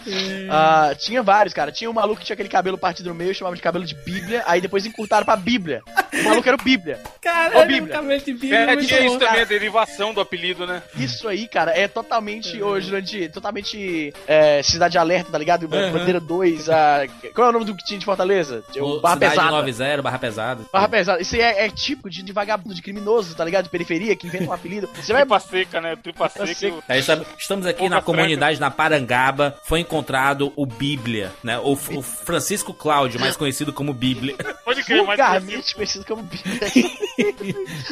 Ah, 0.49 0.93
tinha 0.97 1.21
vários, 1.21 1.53
cara. 1.53 1.71
Tinha 1.71 1.89
um 1.89 1.93
maluco 1.93 2.19
que 2.19 2.25
tinha 2.25 2.33
aquele 2.33 2.49
cabelo 2.49 2.77
partido 2.77 3.09
no 3.09 3.15
meio, 3.15 3.33
chamava 3.33 3.55
de 3.55 3.61
cabelo 3.61 3.85
de 3.85 3.95
Bíblia. 3.95 4.43
Aí 4.45 4.61
depois 4.61 4.85
encurtaram 4.85 5.25
pra 5.25 5.35
Bíblia. 5.35 5.81
O 6.13 6.23
maluco 6.23 6.47
era 6.47 6.57
o 6.57 6.63
Bíblia. 6.63 6.99
Ô, 7.05 7.09
Caralho, 7.21 7.67
Bíblia. 7.67 7.95
cabelo 7.95 8.19
de 8.19 8.33
Bíblia. 8.33 8.59
É, 8.59 8.65
muito 8.67 8.87
tinha 8.87 9.01
isso 9.01 9.19
também, 9.19 9.41
a 9.41 9.45
derivação 9.45 10.13
do 10.13 10.21
apelido, 10.21 10.65
né? 10.65 10.81
Isso 10.95 11.27
aí, 11.27 11.47
cara, 11.47 11.71
é 11.77 11.87
totalmente, 11.87 12.61
ô, 12.61 12.79
Jurandir, 12.79 13.31
totalmente 13.31 14.13
é, 14.27 14.61
Cidade 14.63 14.97
Alerta, 14.97 15.31
tá 15.31 15.37
ligado? 15.37 15.63
Uhum. 15.63 15.91
Bandeira 15.91 16.19
2, 16.19 16.69
a... 16.69 17.05
qual 17.33 17.47
é 17.47 17.49
o 17.49 17.53
nome 17.53 17.65
do 17.65 17.75
que 17.75 17.85
tinha 17.85 17.99
de 17.99 18.05
Fortaleza? 18.05 18.63
O 18.77 18.97
O 18.97 19.01
Barra 19.01 19.15
Cidade 19.15 19.35
Pesada. 19.35 19.51
90, 19.51 20.01
Barra 20.01 20.19
Pesada. 20.19 20.65
Barra 20.71 20.89
Pesada. 20.89 21.21
Isso 21.21 21.35
aí 21.35 21.41
é, 21.41 21.65
é 21.65 21.69
típico 21.69 22.09
de, 22.09 22.16
de 22.23 22.31
vagabundo, 22.33 22.73
de 22.73 22.81
criminoso, 22.81 23.35
tá 23.35 23.43
ligado? 23.45 23.65
De 23.65 23.69
periferia, 23.69 24.15
que 24.15 24.27
inventa 24.27 24.45
um 24.45 24.53
apelido. 24.53 24.89
Você 24.95 25.13
vai... 25.13 25.21
Tripa 25.23 25.39
seca, 25.39 25.81
né? 25.81 25.95
Tripa 25.95 26.29
seca. 26.29 26.53
seca. 26.53 26.83
Aí 26.87 26.99
está- 26.99 27.19
estamos 27.37 27.65
aqui 27.65 27.79
Pouca 27.79 27.95
na 27.95 28.01
comunidade 28.01 28.59
na 28.59 28.71
Parangaba. 28.71 29.57
Foi 29.63 29.79
encontrado 29.79 30.53
o 30.55 30.65
Bíblia, 30.65 31.31
né? 31.43 31.57
O, 31.59 31.73
o 31.73 32.01
Francisco 32.01 32.73
Cláudio, 32.73 33.19
mais 33.19 33.35
conhecido 33.35 33.73
como 33.73 33.93
Bíblia. 33.93 34.35
Pode 34.63 34.83
crer, 34.83 35.03
Vulgarmente 35.05 35.75
conhecido 35.75 36.05
como 36.05 36.23
Bíblia. 36.23 36.59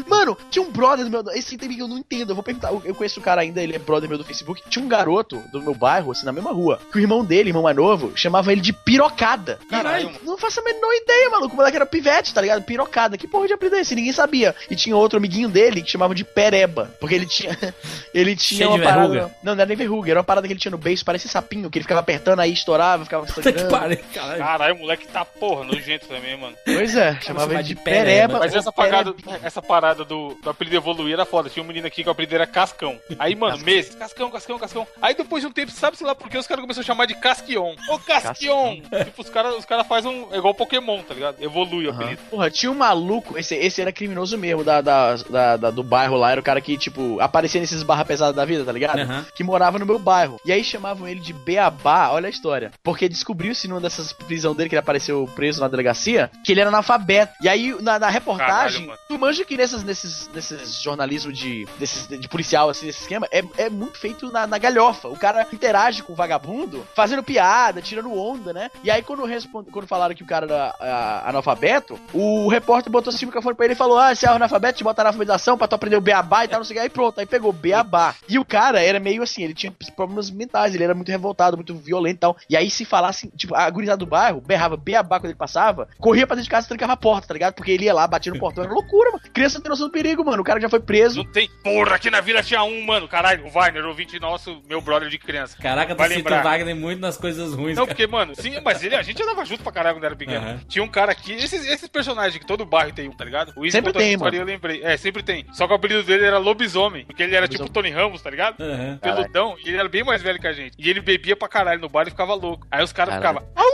Mano, 0.07 0.37
tinha 0.49 0.63
um 0.63 0.71
brother 0.71 1.05
do 1.05 1.11
meu. 1.11 1.23
Esse 1.33 1.55
item 1.55 1.69
que 1.75 1.81
eu 1.81 1.87
não 1.87 1.97
entendo. 1.97 2.31
Eu 2.31 2.35
vou 2.35 2.43
perguntar. 2.43 2.71
Eu 2.71 2.81
eu 2.85 2.93
conheço 2.95 3.19
o 3.19 3.23
cara 3.23 3.41
ainda, 3.41 3.61
ele 3.61 3.75
é 3.75 3.79
brother 3.79 4.07
meu 4.07 4.17
do 4.17 4.23
Facebook. 4.23 4.61
Tinha 4.69 4.83
um 4.83 4.87
garoto 4.87 5.41
do 5.51 5.61
meu 5.61 5.73
bairro, 5.73 6.11
assim, 6.11 6.25
na 6.25 6.31
mesma 6.31 6.51
rua. 6.51 6.79
Que 6.91 6.97
o 6.97 7.01
irmão 7.01 7.25
dele, 7.25 7.49
irmão 7.49 7.63
mais 7.63 7.75
novo, 7.75 8.11
chamava 8.15 8.51
ele 8.51 8.61
de 8.61 8.71
pirocada. 8.71 9.59
Caralho. 9.69 10.11
Não 10.23 10.37
faço 10.37 10.59
a 10.59 10.63
menor 10.63 10.93
ideia, 10.93 11.29
maluco. 11.29 11.53
O 11.53 11.57
moleque 11.57 11.75
era 11.75 11.85
pivete, 11.85 12.33
tá 12.33 12.41
ligado? 12.41 12.63
Pirocada. 12.63 13.17
Que 13.17 13.27
porra 13.27 13.47
de 13.47 13.53
apelido 13.53 13.75
é 13.75 13.81
esse? 13.81 13.95
Ninguém 13.95 14.13
sabia. 14.15 14.55
E 14.69 14.75
tinha 14.75 14.95
outro 14.95 15.17
amiguinho 15.17 15.49
dele 15.49 15.81
que 15.81 15.91
chamava 15.91 16.15
de 16.15 16.23
pereba. 16.23 16.91
Porque 16.99 17.15
ele 17.15 17.25
tinha. 17.25 17.55
Ele 18.13 18.33
tinha 18.35 18.59
Cheio 18.59 18.69
uma 18.69 18.79
parada. 18.83 19.09
verruga. 19.09 19.35
Não, 19.43 19.53
não 19.53 19.61
era 19.61 19.65
nem 19.67 19.75
verruga. 19.75 20.09
Era 20.11 20.19
uma 20.19 20.23
parada 20.23 20.47
que 20.47 20.53
ele 20.53 20.59
tinha 20.59 20.71
no 20.71 20.77
beiço, 20.77 21.03
parecia 21.03 21.29
sapinho, 21.29 21.69
que 21.69 21.77
ele 21.77 21.83
ficava 21.83 21.99
apertando 21.99 22.39
aí, 22.39 22.53
estourava, 22.53 23.03
ficava 23.03 23.27
sangrando. 23.27 23.67
caralho. 23.67 23.99
Caralho, 24.39 24.75
o 24.75 24.79
moleque 24.79 25.05
tá 25.07 25.25
porra, 25.25 25.65
nojento 25.65 26.07
também, 26.07 26.37
mano. 26.37 26.55
Pois 26.63 26.95
é, 26.95 27.19
chamava 27.21 27.53
ele 27.53 27.63
de 27.63 27.75
de 27.75 27.75
pereba. 27.75 28.05
pereba. 28.05 28.39
Mas 28.39 28.55
essa 28.55 28.71
parada, 28.71 29.13
essa 29.43 29.61
parada 29.61 30.05
do, 30.05 30.33
do 30.41 30.49
apelido 30.49 30.77
evoluir 30.77 31.13
era 31.13 31.25
foda. 31.25 31.49
Tinha 31.49 31.61
um 31.61 31.67
menino 31.67 31.87
aqui 31.87 32.03
que 32.03 32.09
o 32.09 32.11
apelido 32.11 32.35
era 32.35 32.47
Cascão. 32.47 32.97
Aí, 33.19 33.35
mano, 33.35 33.57
meses, 33.65 33.93
Cascão, 33.95 34.31
Cascão, 34.31 34.57
Cascão. 34.57 34.87
Aí 35.01 35.13
depois 35.13 35.41
de 35.43 35.47
um 35.47 35.51
tempo, 35.51 35.71
sabe 35.71 35.97
sei 35.97 36.07
lá 36.07 36.15
por 36.15 36.29
que 36.29 36.37
os 36.37 36.47
caras 36.47 36.61
começaram 36.61 36.83
a 36.83 36.87
chamar 36.87 37.05
de 37.07 37.15
Casquion. 37.15 37.75
Ô, 37.89 37.99
Casquion! 37.99 38.77
tipo, 39.03 39.21
os 39.21 39.29
caras 39.29 39.55
os 39.55 39.65
cara 39.65 39.83
fazem 39.83 40.09
um. 40.09 40.33
É 40.33 40.37
igual 40.37 40.53
Pokémon, 40.53 41.01
tá 41.03 41.13
ligado? 41.13 41.35
Evolui 41.41 41.87
o 41.87 41.89
Aham. 41.89 42.01
apelido. 42.03 42.21
Porra, 42.29 42.49
tinha 42.49 42.71
um 42.71 42.75
maluco, 42.75 43.37
esse, 43.37 43.55
esse 43.55 43.81
era 43.81 43.91
criminoso 44.05 44.37
mesmo, 44.37 44.63
da, 44.63 44.81
da, 44.81 45.15
da- 45.15 45.57
da- 45.57 45.71
do 45.71 45.83
bairro 45.83 46.15
lá, 46.15 46.31
era 46.31 46.39
o 46.39 46.43
cara 46.43 46.61
que, 46.61 46.77
tipo, 46.77 47.19
aparecia 47.19 47.59
nesses 47.59 47.81
barra 47.83 48.05
pesadas 48.05 48.35
da 48.35 48.45
vida, 48.45 48.63
tá 48.63 48.71
ligado? 48.71 48.99
Aham. 48.99 49.25
Que 49.35 49.43
morava 49.43 49.79
no 49.79 49.85
meu 49.85 49.97
bairro. 49.99 50.39
E 50.45 50.51
aí 50.51 50.63
chamavam 50.63 51.07
ele 51.07 51.19
de 51.19 51.33
Beabá, 51.33 52.09
olha 52.11 52.27
a 52.27 52.29
história. 52.29 52.71
Porque 52.83 53.09
descobriu-se 53.09 53.67
numa 53.67 53.81
dessas 53.81 54.13
prisão 54.13 54.53
dele, 54.55 54.69
que 54.69 54.75
ele 54.75 54.79
apareceu 54.79 55.27
preso 55.35 55.59
na 55.61 55.67
delegacia, 55.67 56.29
que 56.43 56.51
ele 56.51 56.61
era 56.61 56.69
analfabeto. 56.69 57.33
E 57.41 57.49
aí, 57.49 57.75
na, 57.81 57.97
na 57.99 58.09
reportagem, 58.09 58.85
Caralho, 58.85 58.99
tu 59.07 59.17
manja 59.17 59.43
que 59.43 59.57
nessas, 59.57 59.83
nesses, 59.83 60.29
nesses 60.33 60.81
jornalismo 60.81 61.31
de, 61.33 61.67
desses, 61.79 62.07
de 62.07 62.27
policial, 62.27 62.69
assim, 62.69 62.85
nesse 62.85 63.01
esquema, 63.01 63.27
é, 63.31 63.43
é 63.57 63.69
muito 63.69 63.97
feito 63.97 64.31
na, 64.31 64.45
na 64.45 64.57
galhofa. 64.57 65.07
O 65.07 65.17
cara 65.17 65.47
interage 65.51 66.03
com 66.03 66.13
o 66.13 66.15
vagabundo, 66.15 66.85
fazendo 66.95 67.23
piada, 67.23 67.81
tirando 67.81 68.13
onda, 68.13 68.53
né? 68.53 68.69
E 68.83 68.91
aí, 68.91 69.01
quando, 69.01 69.25
responde, 69.25 69.69
quando 69.71 69.87
falaram 69.87 70.13
que 70.15 70.23
o 70.23 70.27
cara 70.27 70.45
era 70.45 70.75
ah, 70.79 71.29
analfabeto, 71.29 71.99
o 72.13 72.47
repórter 72.49 72.91
botou 72.91 73.11
assim 73.13 73.25
o 73.25 73.27
microfone 73.27 73.55
pra 73.55 73.65
ele 73.65 73.73
e 73.73 73.77
falou: 73.77 73.94
Ah, 73.97 74.13
se 74.15 74.25
é 74.25 74.29
analfabeto, 74.29 74.77
te 74.77 74.83
bota 74.83 75.03
na 75.03 75.09
alfabetização 75.09 75.57
pra 75.57 75.67
tu 75.67 75.75
aprender 75.75 75.95
o 75.97 76.01
beabá 76.01 76.45
e 76.45 76.47
tal, 76.47 76.59
não 76.59 76.65
sei 76.65 76.75
o 76.75 76.79
que. 76.79 76.83
Aí 76.83 76.89
pronto, 76.89 77.19
aí 77.19 77.25
pegou 77.25 77.51
beabá. 77.53 78.15
E 78.27 78.37
o 78.39 78.45
cara 78.45 78.81
era 78.81 78.99
meio 78.99 79.23
assim, 79.23 79.43
ele 79.43 79.53
tinha 79.53 79.73
problemas 79.95 80.29
mentais, 80.29 80.73
ele 80.75 80.83
era 80.83 80.93
muito 80.93 81.09
revoltado, 81.09 81.57
muito 81.57 81.75
violento 81.75 82.15
e 82.15 82.19
tal. 82.19 82.37
E 82.49 82.55
aí, 82.57 82.69
se 82.69 82.85
falasse, 82.85 83.29
tipo, 83.35 83.55
a 83.55 83.69
gurizada 83.69 83.97
do 83.97 84.05
bairro 84.05 84.41
berrava 84.41 84.77
beabá 84.77 85.19
quando 85.19 85.31
ele 85.31 85.35
passava, 85.37 85.87
corria 85.99 86.25
pra 86.27 86.35
dentro 86.35 86.45
de 86.45 86.49
casa 86.51 86.65
e 86.65 86.69
trancava 86.69 86.93
a 86.93 86.97
porta, 86.97 87.27
tá 87.27 87.33
ligado? 87.33 87.53
Porque 87.53 87.71
ele 87.71 87.85
ia 87.85 87.93
lá, 87.93 88.07
batia 88.07 88.31
no 88.33 88.39
portão, 88.39 88.63
era 88.63 88.73
loucura, 88.73 89.11
mano. 89.11 89.23
Criança 89.33 89.57
não 89.57 89.63
tem 89.63 89.69
noção 89.69 89.87
do 89.87 89.91
perigo, 89.91 90.23
mano. 90.23 90.41
O 90.41 90.45
cara 90.45 90.59
já 90.59 90.69
foi 90.69 90.79
preso. 90.79 91.23
Não 91.23 91.31
tem. 91.31 91.49
Porra, 91.63 91.95
aqui 91.95 92.09
na 92.09 92.21
vila 92.21 92.41
tinha 92.43 92.63
um, 92.63 92.83
mano. 92.85 93.07
Caralho, 93.07 93.45
o 93.45 93.49
Wagner, 93.49 93.85
ouvinte 93.85 94.19
nosso, 94.19 94.61
meu 94.67 94.81
brother 94.81 95.09
de 95.09 95.17
criança. 95.17 95.57
Caraca, 95.61 95.93
tu 95.95 95.97
Vai 95.97 96.07
cita 96.09 96.17
lembrar. 96.19 96.41
o 96.41 96.43
Wagner 96.43 96.75
muito 96.75 96.99
nas 96.99 97.17
coisas 97.17 97.53
ruins, 97.53 97.75
Não, 97.75 97.85
cara. 97.85 97.95
porque, 97.95 98.07
mano, 98.07 98.33
sim, 98.35 98.59
mas 98.63 98.83
ele, 98.83 98.95
a 98.95 99.01
gente 99.01 99.21
andava 99.21 99.43
junto 99.45 99.63
pra 99.63 99.71
caralho 99.71 99.95
quando 99.97 100.03
era 100.05 100.15
pequeno. 100.15 100.45
Aham. 100.45 100.59
Tinha 100.67 100.83
um 100.83 100.87
cara 100.87 101.11
aqui, 101.11 101.33
esses, 101.33 101.65
esses 101.65 101.87
personagens 101.87 102.37
que 102.37 102.45
todo 102.45 102.65
bairro 102.65 102.93
tem 102.93 103.07
um, 103.09 103.11
tá 103.11 103.23
ligado? 103.25 103.53
O 103.55 103.65
Izzy 103.65 103.77
Sempre 103.85 104.03
tem, 104.03 104.13
história 104.13 104.37
e 104.37 104.39
Eu 104.39 104.45
lembrei. 104.45 104.81
É, 104.83 104.97
sempre 104.97 105.23
tem. 105.23 105.45
Só 105.53 105.65
que 105.67 105.73
o 105.73 105.75
apelido 105.75 106.03
dele 106.03 106.25
era 106.25 106.37
Lobisomem, 106.37 107.05
porque 107.05 107.23
ele 107.23 107.35
era 107.35 107.47
tipo 107.47 107.69
Tony 107.69 107.89
Ramos, 107.89 108.21
tá 108.21 108.29
ligado? 108.29 108.55
Aham. 108.61 108.97
Peludão, 109.01 109.55
e 109.63 109.69
ele 109.69 109.77
era 109.77 109.89
bem 109.89 110.03
mais 110.03 110.21
velho 110.21 110.39
que 110.39 110.47
a 110.47 110.53
gente. 110.53 110.75
E 110.77 110.89
ele 110.89 111.01
bebia 111.01 111.35
pra 111.35 111.47
caralho 111.47 111.79
no 111.81 111.89
bar 111.89 112.07
e 112.07 112.11
ficava 112.11 112.33
louco. 112.33 112.67
Aí 112.71 112.83
os 112.83 112.91
caras 112.93 113.15
ficavam. 113.15 113.43
"Au!" 113.55 113.65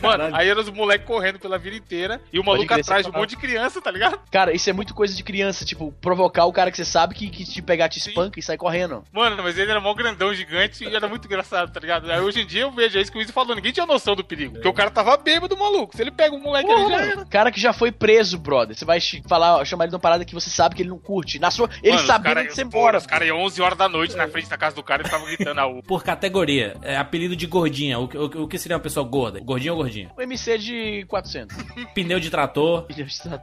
Mano, 0.00 0.34
aí 0.34 0.48
eram 0.48 0.60
os 0.60 0.70
moleques 0.70 1.06
correndo 1.06 1.38
pela 1.38 1.58
vila 1.58 1.76
inteira 1.76 2.20
e 2.32 2.38
o 2.38 2.44
maluco 2.44 2.72
atrás 2.72 3.04
de 3.04 3.10
um 3.10 3.14
monte 3.14 3.30
de 3.30 3.36
criança, 3.36 3.80
tá 3.80 3.90
ligado? 3.90 4.18
Cara, 4.30 4.52
isso 4.52 4.68
é 4.68 4.72
muito 4.72 4.94
coisa 4.94 5.14
de 5.14 5.22
criança, 5.22 5.64
tipo, 5.64 5.92
provocar 6.00 6.44
o 6.46 6.52
cara 6.52 6.70
que 6.70 6.76
você 6.76 6.84
sabe 6.84 7.14
que, 7.14 7.28
que 7.28 7.44
te 7.44 7.60
pegar, 7.62 7.88
te 7.88 7.98
espanca 7.98 8.38
e 8.38 8.42
sai 8.42 8.56
correndo. 8.56 9.04
Mano, 9.12 9.42
mas 9.42 9.58
ele 9.58 9.70
era 9.70 9.80
mó 9.80 9.92
grandão, 9.94 10.32
gigante 10.34 10.84
e 10.84 10.94
era 10.94 11.06
muito 11.08 11.26
engraçado, 11.26 11.72
tá 11.72 11.80
ligado? 11.80 12.10
Aí 12.10 12.20
hoje 12.20 12.40
em 12.42 12.46
dia 12.46 12.62
eu 12.62 12.70
vejo 12.70 12.98
isso 12.98 13.12
que 13.12 13.18
o 13.18 13.20
Izzy 13.20 13.32
falou, 13.32 13.54
ninguém 13.54 13.72
tinha 13.72 13.86
noção 13.86 14.14
do 14.16 14.24
perigo. 14.24 14.54
Porque 14.54 14.68
o 14.68 14.72
cara 14.72 14.90
tava 14.90 15.16
bêbado, 15.16 15.56
maluco. 15.56 15.94
Se 15.96 16.02
ele 16.02 16.10
pega 16.10 16.34
um 16.34 16.40
moleque 16.40 16.66
Porra, 16.68 16.80
ali, 16.84 16.92
já 16.92 17.00
era. 17.12 17.24
Cara 17.26 17.52
que 17.52 17.60
já 17.60 17.72
foi 17.72 17.90
preso, 17.92 18.38
brother. 18.38 18.76
Você 18.76 18.84
vai 18.84 18.98
falar, 19.28 19.64
chamar 19.64 19.84
ele 19.84 19.90
de 19.90 19.94
uma 19.96 20.00
parada 20.00 20.24
que 20.24 20.34
você 20.34 20.50
sabe 20.50 20.74
que 20.74 20.82
ele 20.82 20.90
não 20.90 20.98
curte. 20.98 21.38
Na 21.38 21.50
sua, 21.50 21.68
ele 21.82 21.94
Mano, 21.96 22.06
sabendo 22.06 22.34
cara- 22.34 22.46
que 22.46 22.54
você 22.54 22.64
mora. 22.64 22.98
Os 22.98 23.06
caras 23.06 23.28
iam 23.28 23.40
11 23.40 23.60
horas 23.62 23.78
da 23.78 23.88
noite 23.88 24.16
na 24.16 24.28
frente 24.28 24.48
da 24.48 24.56
casa 24.56 24.74
do 24.76 24.82
cara 24.82 25.02
e 25.02 25.04
ficavam 25.04 25.26
gritando 25.26 25.58
a 25.60 25.66
U. 25.66 25.82
Por 25.82 26.02
categoria, 26.02 26.76
é 26.82 26.96
apelido 26.96 27.36
de 27.36 27.46
gordinha. 27.46 27.98
O, 27.98 28.08
que- 28.08 28.18
o, 28.18 28.28
que- 28.28 28.38
o 28.38 28.48
que 28.48 28.58
seria 28.58 28.76
uma 28.76 28.82
pessoa 28.82 29.06
gorda? 29.06 29.40
Gordinha 29.40 29.72
ou 29.74 29.81
gordinha? 29.82 30.10
Um 30.16 30.22
MC 30.22 30.58
de 30.58 31.04
400. 31.08 31.56
Pneu 31.94 32.20
de 32.20 32.30
trator. 32.30 32.86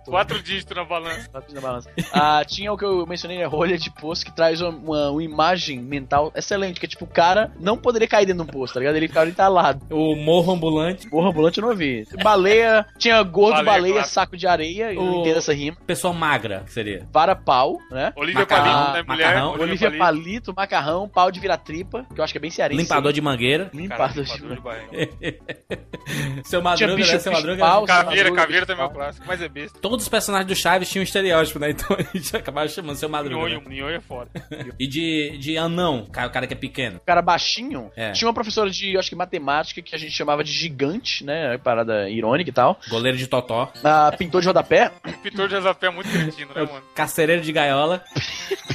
Quatro 0.05 0.41
dígitos 0.41 0.75
na 0.75 0.83
balança. 0.83 1.29
Quatro 1.29 1.53
na 1.53 1.61
balança. 1.61 1.89
Ah, 2.13 2.43
tinha 2.45 2.71
o 2.71 2.77
que 2.77 2.85
eu 2.85 3.05
mencionei, 3.05 3.37
né? 3.37 3.45
Rolha 3.45 3.77
de 3.77 3.89
poço 3.91 4.25
que 4.25 4.35
traz 4.35 4.61
uma, 4.61 4.69
uma, 4.69 5.11
uma 5.11 5.23
imagem 5.23 5.79
mental 5.79 6.31
excelente. 6.35 6.79
Que 6.79 6.85
é 6.85 6.89
tipo, 6.89 7.05
o 7.05 7.07
cara 7.07 7.51
não 7.59 7.77
poderia 7.77 8.07
cair 8.07 8.25
dentro 8.25 8.43
de 8.43 8.49
um 8.49 8.53
poço, 8.53 8.73
tá 8.73 8.79
ligado? 8.79 8.95
Ele 8.95 9.07
ficava 9.07 9.29
entalado. 9.29 9.85
O 9.89 10.15
morro 10.15 10.53
ambulante. 10.53 11.09
Porra, 11.09 11.29
ambulante 11.29 11.57
eu 11.59 11.61
não 11.63 11.69
ouvi. 11.69 12.05
Baleia, 12.23 12.85
tinha 12.97 13.21
gordo, 13.23 13.57
Baleia, 13.57 13.71
baleia, 13.73 13.93
claro. 13.93 14.07
saco 14.09 14.37
de 14.37 14.47
areia. 14.47 14.93
Eu 14.93 15.03
não 15.03 15.21
entendo 15.21 15.37
essa 15.37 15.53
rima. 15.53 15.77
Pessoa 15.85 16.13
magra, 16.13 16.63
que 16.65 16.71
seria. 16.71 17.07
Vara 17.11 17.35
pau, 17.35 17.77
né? 17.91 18.13
Olivia 18.15 18.41
Macarrão, 18.41 18.73
Palito, 18.73 18.93
né, 18.93 19.03
mulher? 19.07 19.27
macarrão. 19.27 19.51
Olivia 19.59 19.97
Palito, 19.97 20.53
macarrão, 20.55 21.09
pau 21.09 21.31
de 21.31 21.39
vira-tripa, 21.39 22.05
que 22.13 22.19
eu 22.19 22.23
acho 22.23 22.33
que 22.33 22.37
é 22.37 22.41
bem 22.41 22.51
cearense. 22.51 22.81
Limpador 22.81 23.13
de 23.13 23.21
mangueira. 23.21 23.69
Limpador 23.73 24.23
de 24.23 24.31
Limpador 24.33 24.55
de 24.55 24.61
barriga. 24.61 25.09
Seu 26.43 26.61
Madruga, 26.61 26.95
bicho, 26.95 27.13
né? 27.13 27.19
Seu 27.19 27.31
Madruga. 27.31 27.57
pau, 27.59 27.85
Caveira, 27.85 28.31
caveira 28.31 28.65
também 28.65 28.83
é 28.83 28.87
o 28.87 28.89
clássico, 28.91 29.25
mas 29.27 29.41
é 29.41 29.47
besta. 29.49 29.79
Todos 29.79 30.03
os 30.03 30.09
personagens 30.09 30.47
do 30.47 30.55
Chaves 30.55 30.89
tinham 30.89 31.01
um 31.01 31.03
estereótipo, 31.03 31.59
né? 31.59 31.69
Então 31.79 31.95
a 31.97 32.17
gente 32.17 32.35
acabava 32.35 32.67
chamando 32.67 32.95
seu 32.95 33.07
Madruga. 33.09 33.35
Nhonho, 33.35 33.61
né? 33.61 33.75
Nhonho 33.75 33.95
é 33.95 33.99
foda. 33.99 34.29
E 34.77 34.85
de, 34.87 35.37
de 35.37 35.57
anão, 35.57 36.05
cara- 36.11 36.27
o 36.27 36.31
cara 36.31 36.47
que 36.47 36.53
é 36.53 36.57
pequeno. 36.57 36.97
O 36.97 37.05
cara 37.05 37.21
baixinho. 37.21 37.91
É. 37.95 38.11
Tinha 38.11 38.27
uma 38.27 38.33
professora 38.33 38.69
de, 38.69 38.93
eu 38.93 38.99
acho 38.99 39.09
que 39.09 39.15
matemática, 39.15 39.81
que 39.81 39.95
a 39.95 39.97
gente 39.97 40.11
chamava 40.11 40.43
de 40.43 40.51
gigante, 40.51 41.23
né? 41.23 41.57
Parada 41.57 42.09
irônica 42.09 42.49
e 42.49 42.53
tal. 42.53 42.79
Goleiro 42.89 43.17
de 43.17 43.27
totó. 43.27 43.71
Ah, 43.83 44.11
pintor 44.17 44.41
de 44.41 44.47
rodapé. 44.47 44.91
Pintor 45.23 45.47
de 45.49 45.55
Azapé 45.55 45.87
é 45.87 45.89
muito 45.89 46.09
cretino, 46.09 46.53
né, 46.55 46.61
mano? 46.63 46.81
Carcereiro 46.95 47.41
de 47.41 47.51
gaiola. 47.51 48.03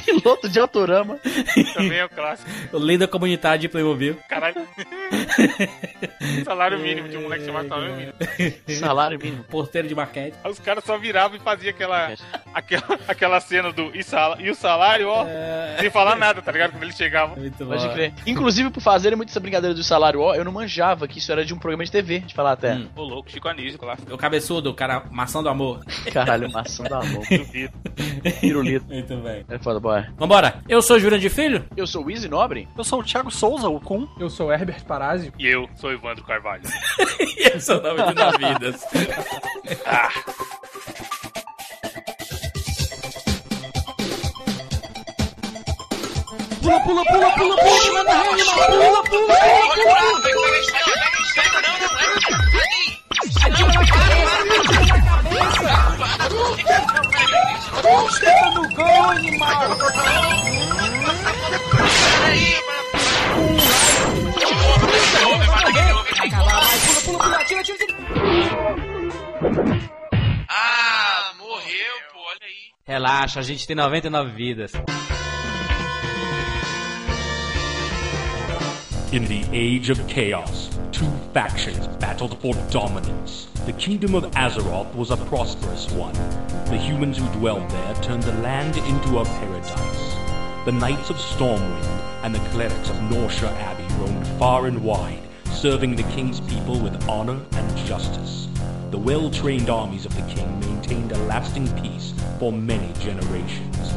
Piloto 0.05 0.47
de 0.47 0.59
autorama. 0.59 1.17
Também 1.73 1.97
é 1.99 2.05
o 2.05 2.09
clássico. 2.09 2.49
O 2.71 2.77
líder 2.77 3.07
comunitário 3.07 3.59
de 3.61 3.67
Playmobil. 3.69 4.15
Caralho. 4.29 4.55
salário 6.45 6.79
mínimo, 6.79 7.07
tinha 7.07 7.19
um 7.19 7.23
moleque 7.23 7.44
chamado 7.45 7.67
salário 7.67 7.95
mínimo. 7.95 8.13
Salário 8.79 9.19
mínimo. 9.19 9.43
Porteiro 9.45 9.87
de 9.87 9.95
maquete. 9.95 10.37
Aí 10.43 10.51
os 10.51 10.59
caras 10.59 10.83
só 10.83 10.97
viravam 10.97 11.37
e 11.37 11.39
faziam 11.39 11.69
aquela, 11.71 12.13
aquela, 12.55 12.99
aquela 13.07 13.39
cena 13.39 13.71
do 13.71 13.91
e, 13.93 14.01
sala, 14.01 14.37
e 14.39 14.49
o 14.49 14.55
salário, 14.55 15.09
ó, 15.09 15.25
sem 15.79 15.89
falar 15.89 16.15
nada, 16.15 16.41
tá 16.41 16.51
ligado? 16.51 16.71
Quando 16.71 16.83
eles 16.83 16.95
chegavam. 16.95 17.35
Muito 17.35 17.65
bom. 17.65 17.71
Pode 17.71 17.89
crer. 17.89 18.13
Inclusive, 18.25 18.69
por 18.69 18.81
fazerem 18.81 19.17
muito 19.17 19.29
essa 19.29 19.39
brincadeira 19.39 19.75
do 19.75 19.83
salário 19.83 20.21
ó, 20.21 20.33
eu 20.33 20.45
não 20.45 20.51
manjava 20.51 21.07
que 21.07 21.19
isso 21.19 21.31
era 21.31 21.43
de 21.43 21.53
um 21.53 21.59
programa 21.59 21.83
de 21.83 21.91
TV, 21.91 22.19
de 22.19 22.33
falar 22.33 22.53
até. 22.53 22.75
Hum. 22.75 22.87
Ô, 22.95 23.03
louco, 23.03 23.29
Chico 23.29 23.47
Anísio, 23.47 23.77
clássico. 23.77 24.13
O 24.13 24.17
cabeçudo, 24.17 24.69
o 24.69 24.73
cara 24.73 25.03
maçã 25.11 25.43
do 25.43 25.49
amor. 25.49 25.81
Caralho, 26.11 26.49
maçã 26.51 26.83
mão. 26.89 27.21
Duvido. 27.29 27.73
Pirulito. 28.39 28.85
Muito 28.85 29.15
bem. 29.17 29.45
É 29.49 29.57
foda, 29.57 29.79
boy. 29.79 30.03
Vambora. 30.17 30.61
Eu 30.67 30.81
sou 30.81 30.99
Júlio 30.99 31.19
de 31.19 31.29
Filho. 31.29 31.65
Eu 31.75 31.85
sou 31.85 32.05
o 32.05 32.11
Easy 32.11 32.29
Nobre. 32.29 32.67
Eu 32.77 32.83
sou 32.83 32.99
o 32.99 33.03
Thiago 33.03 33.31
Souza, 33.31 33.67
o 33.67 33.79
Kun. 33.79 34.07
Eu 34.19 34.29
sou 34.29 34.51
Herbert 34.51 34.83
Parazzi. 34.85 35.33
E 35.37 35.47
eu 35.47 35.69
sou 35.75 35.91
Evandro 35.91 36.23
Carvalho. 36.23 36.63
E 37.37 37.47
esse 37.47 37.71
é 37.71 37.75
o 37.75 37.81
nome 37.81 38.01
de 38.07 38.13
Navidas. 38.13 38.85
pula, 46.65 46.79
pula, 46.81 47.05
pula, 47.05 47.31
pula, 47.31 47.55
pula, 47.57 47.85
pula, 47.85 48.03
pula, 48.03 48.15
pula, 48.15 48.49
pula, 48.73 49.03
pula, 49.03 49.29
pula, 49.29 49.69
pula, 49.69 50.01
pula. 50.23 50.55
Chega 58.19 58.49
no 58.51 58.63
gol, 58.69 59.09
animal! 59.11 59.77
Peraí! 62.23 62.49
Pula, 65.21 65.37
pula, 67.05 67.19
pula, 67.19 67.37
atira, 67.41 67.61
atira, 67.61 67.75
atira! 67.75 67.93
Ah, 70.49 71.33
morreu, 71.37 71.95
pô, 72.11 72.19
olha 72.19 72.39
aí. 72.41 72.71
Relaxa, 72.87 73.39
a 73.39 73.43
gente 73.43 73.67
tem 73.67 73.75
99 73.75 74.31
vidas. 74.31 74.71
In 79.15 79.23
the 79.23 79.45
age 79.53 79.89
of 79.89 80.05
chaos, 80.09 80.77
two 80.91 81.09
factions 81.33 81.87
battled 81.87 82.37
for 82.41 82.53
dominance. 82.69 83.47
The 83.65 83.71
kingdom 83.71 84.13
of 84.13 84.25
Azeroth 84.31 84.93
was 84.93 85.09
a 85.09 85.15
prosperous 85.15 85.89
one. 85.91 86.11
The 86.65 86.75
humans 86.75 87.17
who 87.17 87.39
dwelled 87.39 87.69
there 87.69 87.95
turned 88.01 88.23
the 88.23 88.33
land 88.41 88.75
into 88.75 89.19
a 89.19 89.23
paradise. 89.23 90.15
The 90.65 90.73
Knights 90.73 91.09
of 91.09 91.15
Stormwind 91.15 91.85
and 92.23 92.35
the 92.35 92.49
clerics 92.49 92.89
of 92.89 92.97
Norsha 93.09 93.49
Abbey 93.53 93.87
roamed 94.01 94.27
far 94.37 94.67
and 94.67 94.83
wide, 94.83 95.23
serving 95.45 95.95
the 95.95 96.11
king's 96.11 96.41
people 96.41 96.77
with 96.77 97.07
honor 97.07 97.39
and 97.53 97.77
justice. 97.87 98.49
The 98.91 98.97
well-trained 98.97 99.69
armies 99.69 100.05
of 100.05 100.13
the 100.13 100.29
king 100.33 100.59
maintained 100.59 101.13
a 101.13 101.17
lasting 101.19 101.73
peace 101.81 102.13
for 102.37 102.51
many 102.51 102.91
generations. 102.99 103.93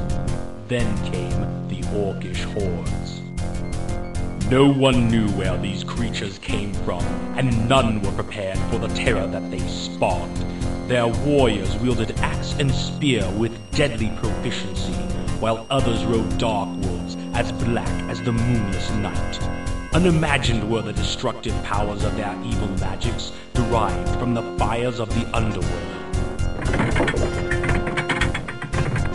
Then 0.68 0.86
came 1.10 1.66
the 1.66 1.80
Orcish 1.88 2.44
hordes. 2.52 3.17
No 4.50 4.72
one 4.72 5.08
knew 5.08 5.28
where 5.32 5.58
these 5.58 5.84
creatures 5.84 6.38
came 6.38 6.72
from, 6.72 7.02
and 7.36 7.68
none 7.68 8.00
were 8.00 8.12
prepared 8.12 8.56
for 8.70 8.78
the 8.78 8.88
terror 8.88 9.26
that 9.26 9.50
they 9.50 9.58
spawned. 9.68 10.38
Their 10.88 11.06
warriors 11.06 11.76
wielded 11.76 12.18
axe 12.20 12.54
and 12.58 12.72
spear 12.72 13.30
with 13.32 13.52
deadly 13.72 14.10
proficiency, 14.16 14.94
while 15.38 15.66
others 15.68 16.02
rode 16.06 16.38
dark 16.38 16.70
wolves 16.82 17.18
as 17.34 17.52
black 17.62 17.86
as 18.08 18.22
the 18.22 18.32
moonless 18.32 18.90
night. 18.92 19.38
Unimagined 19.92 20.70
were 20.70 20.80
the 20.80 20.94
destructive 20.94 21.62
powers 21.62 22.02
of 22.02 22.16
their 22.16 22.34
evil 22.42 22.68
magics 22.80 23.32
derived 23.52 24.18
from 24.18 24.32
the 24.32 24.56
fires 24.56 24.98
of 24.98 25.10
the 25.10 25.26
underworld. 25.36 27.37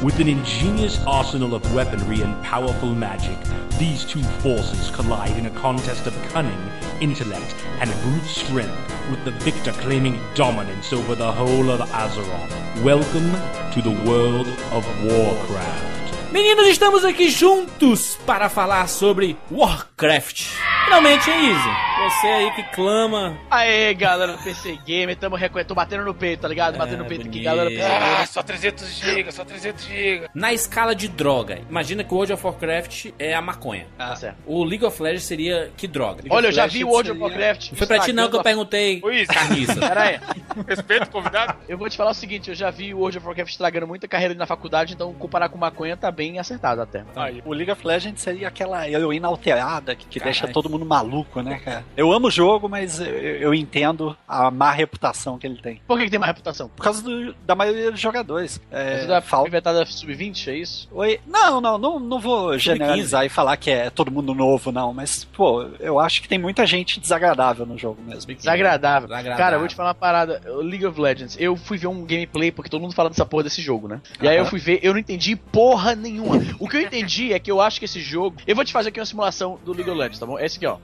With 0.04 0.20
an 0.20 0.28
ingenious 0.28 1.00
arsenal 1.08 1.56
of 1.56 1.74
weaponry 1.74 2.20
and 2.20 2.44
powerful 2.44 2.94
magic, 2.94 3.38
these 3.80 4.04
two 4.04 4.22
forces 4.42 4.92
collide 4.92 5.38
in 5.38 5.46
a 5.46 5.50
contest 5.52 6.08
of 6.08 6.24
cunning, 6.24 6.60
intellect, 7.00 7.56
and 7.80 7.90
brute 8.02 8.26
strength, 8.26 9.10
with 9.10 9.24
the 9.24 9.32
victor 9.32 9.72
claiming 9.72 10.20
dominance 10.36 10.92
over 10.92 11.16
the 11.16 11.32
whole 11.32 11.72
of 11.72 11.80
Azeroth. 11.92 12.84
Welcome 12.84 13.32
to 13.72 13.82
the 13.82 13.98
world 14.06 14.50
of 14.74 14.86
Warcraft. 15.06 15.93
Meninos, 16.34 16.66
estamos 16.68 17.06
aqui 17.06 17.30
juntos 17.30 18.18
para 18.26 18.50
falar 18.50 18.88
sobre 18.90 19.38
Warcraft. 19.52 20.42
Finalmente, 20.86 21.30
hein, 21.30 21.52
Easy? 21.52 21.70
Você 22.04 22.28
aí 22.28 22.52
que 22.56 22.64
clama. 22.76 23.38
Aê, 23.50 23.94
galera 23.94 24.34
do 24.36 24.44
PC 24.44 24.78
Gamer, 24.86 25.16
tamo 25.16 25.36
reconhecendo, 25.38 25.68
tô 25.70 25.76
batendo 25.76 26.04
no 26.04 26.14
peito, 26.14 26.42
tá 26.42 26.48
ligado? 26.48 26.76
Batendo 26.78 27.04
no 27.04 27.06
peito 27.06 27.28
aqui, 27.28 27.40
galera 27.42 27.70
do 27.70 27.76
PC 27.76 27.88
Gamer. 27.88 28.20
Ah, 28.20 28.26
só 28.26 28.42
300 28.44 28.90
GB, 29.00 29.32
só 29.32 29.46
300 29.46 29.86
GB. 29.86 30.28
Na 30.34 30.52
escala 30.52 30.94
de 30.96 31.08
droga, 31.08 31.60
imagina 31.70 32.04
que 32.04 32.12
o 32.12 32.18
World 32.18 32.34
of 32.34 32.46
Warcraft 32.46 33.12
é 33.20 33.34
a 33.36 33.42
maconha. 33.42 33.86
Tá 33.98 34.16
certo. 34.16 34.38
O 34.46 34.64
League 34.64 34.84
of 34.84 35.02
Legends 35.02 35.24
seria 35.24 35.72
que 35.78 35.88
droga? 35.88 36.24
Olha, 36.30 36.48
eu 36.48 36.52
já 36.52 36.66
vi 36.68 36.84
o 36.84 36.90
World 36.90 37.12
of 37.12 37.20
seria- 37.20 37.36
Warcraft. 37.38 37.72
Não 37.72 37.78
foi 37.78 37.88
pra 37.88 38.00
ti 38.00 38.12
não 38.12 38.30
que 38.30 38.36
eu 38.36 38.44
perguntei, 38.44 39.02
Easy. 39.06 39.28
carniça. 39.28 39.76
Pera 39.80 40.02
aí, 40.02 40.20
Respeito 40.68 41.04
o 41.04 41.10
convidado. 41.12 41.56
eu 41.70 41.78
vou 41.78 41.88
te 41.90 41.96
falar 41.96 42.12
o 42.12 42.16
seguinte, 42.16 42.50
eu 42.50 42.56
já 42.56 42.70
vi 42.72 42.92
o 42.94 42.98
World 42.98 43.20
of 43.20 43.28
Warcraft 43.28 43.52
estragando 43.52 43.88
muita 43.88 44.08
carreira 44.08 44.34
na 44.34 44.46
faculdade, 44.48 44.94
então 44.94 45.14
comparar 45.14 45.48
com 45.48 45.58
maconha 45.58 45.96
tá 45.96 46.12
bem 46.12 46.23
acertado 46.40 46.82
até. 46.82 47.04
Aí. 47.16 47.42
O 47.46 47.54
League 47.54 47.72
of 47.72 47.86
Legends 47.86 48.22
seria 48.22 48.48
aquela 48.48 48.88
heroína 48.90 49.28
alterada 49.28 49.96
que, 49.96 50.06
que 50.06 50.20
deixa 50.20 50.48
todo 50.48 50.70
mundo 50.70 50.86
maluco, 50.86 51.42
né, 51.42 51.60
cara? 51.64 51.86
Eu 51.96 52.12
amo 52.12 52.28
o 52.28 52.32
jogo, 52.32 52.68
mas 52.70 53.00
eu, 53.00 53.08
eu 53.08 53.54
entendo 53.54 54.16
a 54.28 54.50
má 54.52 54.72
reputação 54.72 55.38
que 55.38 55.48
ele 55.48 55.62
tem. 55.62 55.82
Por 55.88 55.98
que, 55.98 56.06
que 56.06 56.10
tem 56.12 56.20
uma 56.20 56.26
reputação? 56.28 56.70
Por 56.70 56.84
causa 56.84 57.02
do- 57.02 57.34
da 57.46 57.56
maioria 57.56 57.92
dos 57.92 58.00
jogadores. 58.00 58.62
É, 58.72 59.00
Você 59.02 59.08
da 59.08 59.22
falta. 59.22 59.48
inventada 59.50 59.86
sub-20, 59.86 60.48
é 60.50 60.56
isso? 60.56 60.88
Oi? 60.92 61.20
Não, 61.28 61.60
não, 61.62 61.78
não, 61.78 62.00
não 62.00 62.20
vou 62.20 62.58
generalizar 62.58 63.26
e 63.26 63.30
falar 63.30 63.58
que 63.58 63.70
é 63.72 63.90
todo 63.90 64.12
mundo 64.12 64.34
novo, 64.34 64.72
não. 64.72 64.94
Mas, 64.94 65.24
pô, 65.26 65.64
eu 65.80 66.00
acho 66.00 66.22
que 66.22 66.28
tem 66.28 66.38
muita 66.40 66.66
gente 66.66 67.00
desagradável 67.00 67.66
no 67.66 67.78
jogo 67.78 68.02
mesmo. 68.02 68.34
Desagradável. 68.34 69.08
Desagradável. 69.08 69.38
Cara, 69.44 69.56
eu 69.56 69.60
vou 69.60 69.68
te 69.68 69.76
falar 69.76 69.90
uma 69.90 69.96
parada. 69.96 70.42
League 70.46 70.86
of 70.86 71.00
Legends, 71.00 71.38
eu 71.40 71.56
fui 71.56 71.78
ver 71.78 71.88
um 71.88 72.06
gameplay, 72.06 72.52
porque 72.52 72.70
todo 72.70 72.82
mundo 72.82 72.94
fala 72.94 73.10
dessa 73.10 73.26
porra 73.26 73.44
desse 73.44 73.62
jogo, 73.62 73.88
né? 73.88 74.02
E 74.22 74.28
aí 74.28 74.38
eu 74.38 74.46
fui 74.46 74.60
ver, 74.60 74.80
eu 74.82 74.94
não 74.94 75.00
entendi 75.00 75.36
porra 75.36 75.96
nenhuma. 75.96 76.13
O 76.60 76.68
que 76.68 76.78
eu 76.78 76.82
entendi 76.82 77.34
é 77.34 77.40
que 77.40 77.52
eu 77.52 77.62
acho 77.62 77.80
que 77.80 77.86
esse 77.86 78.00
jogo. 78.00 78.38
Eu 78.46 78.56
vou 78.56 78.64
te 78.66 78.72
fazer 78.72 78.90
aqui 78.90 79.00
uma 79.00 79.06
simulação 79.06 79.60
do 79.64 79.74
League 79.74 79.90
of 79.90 79.98
Legends, 79.98 80.20
tá 80.20 80.26
bom? 80.26 80.40
Esse 80.40 80.58
aqui, 80.58 80.66
ó. 80.66 80.78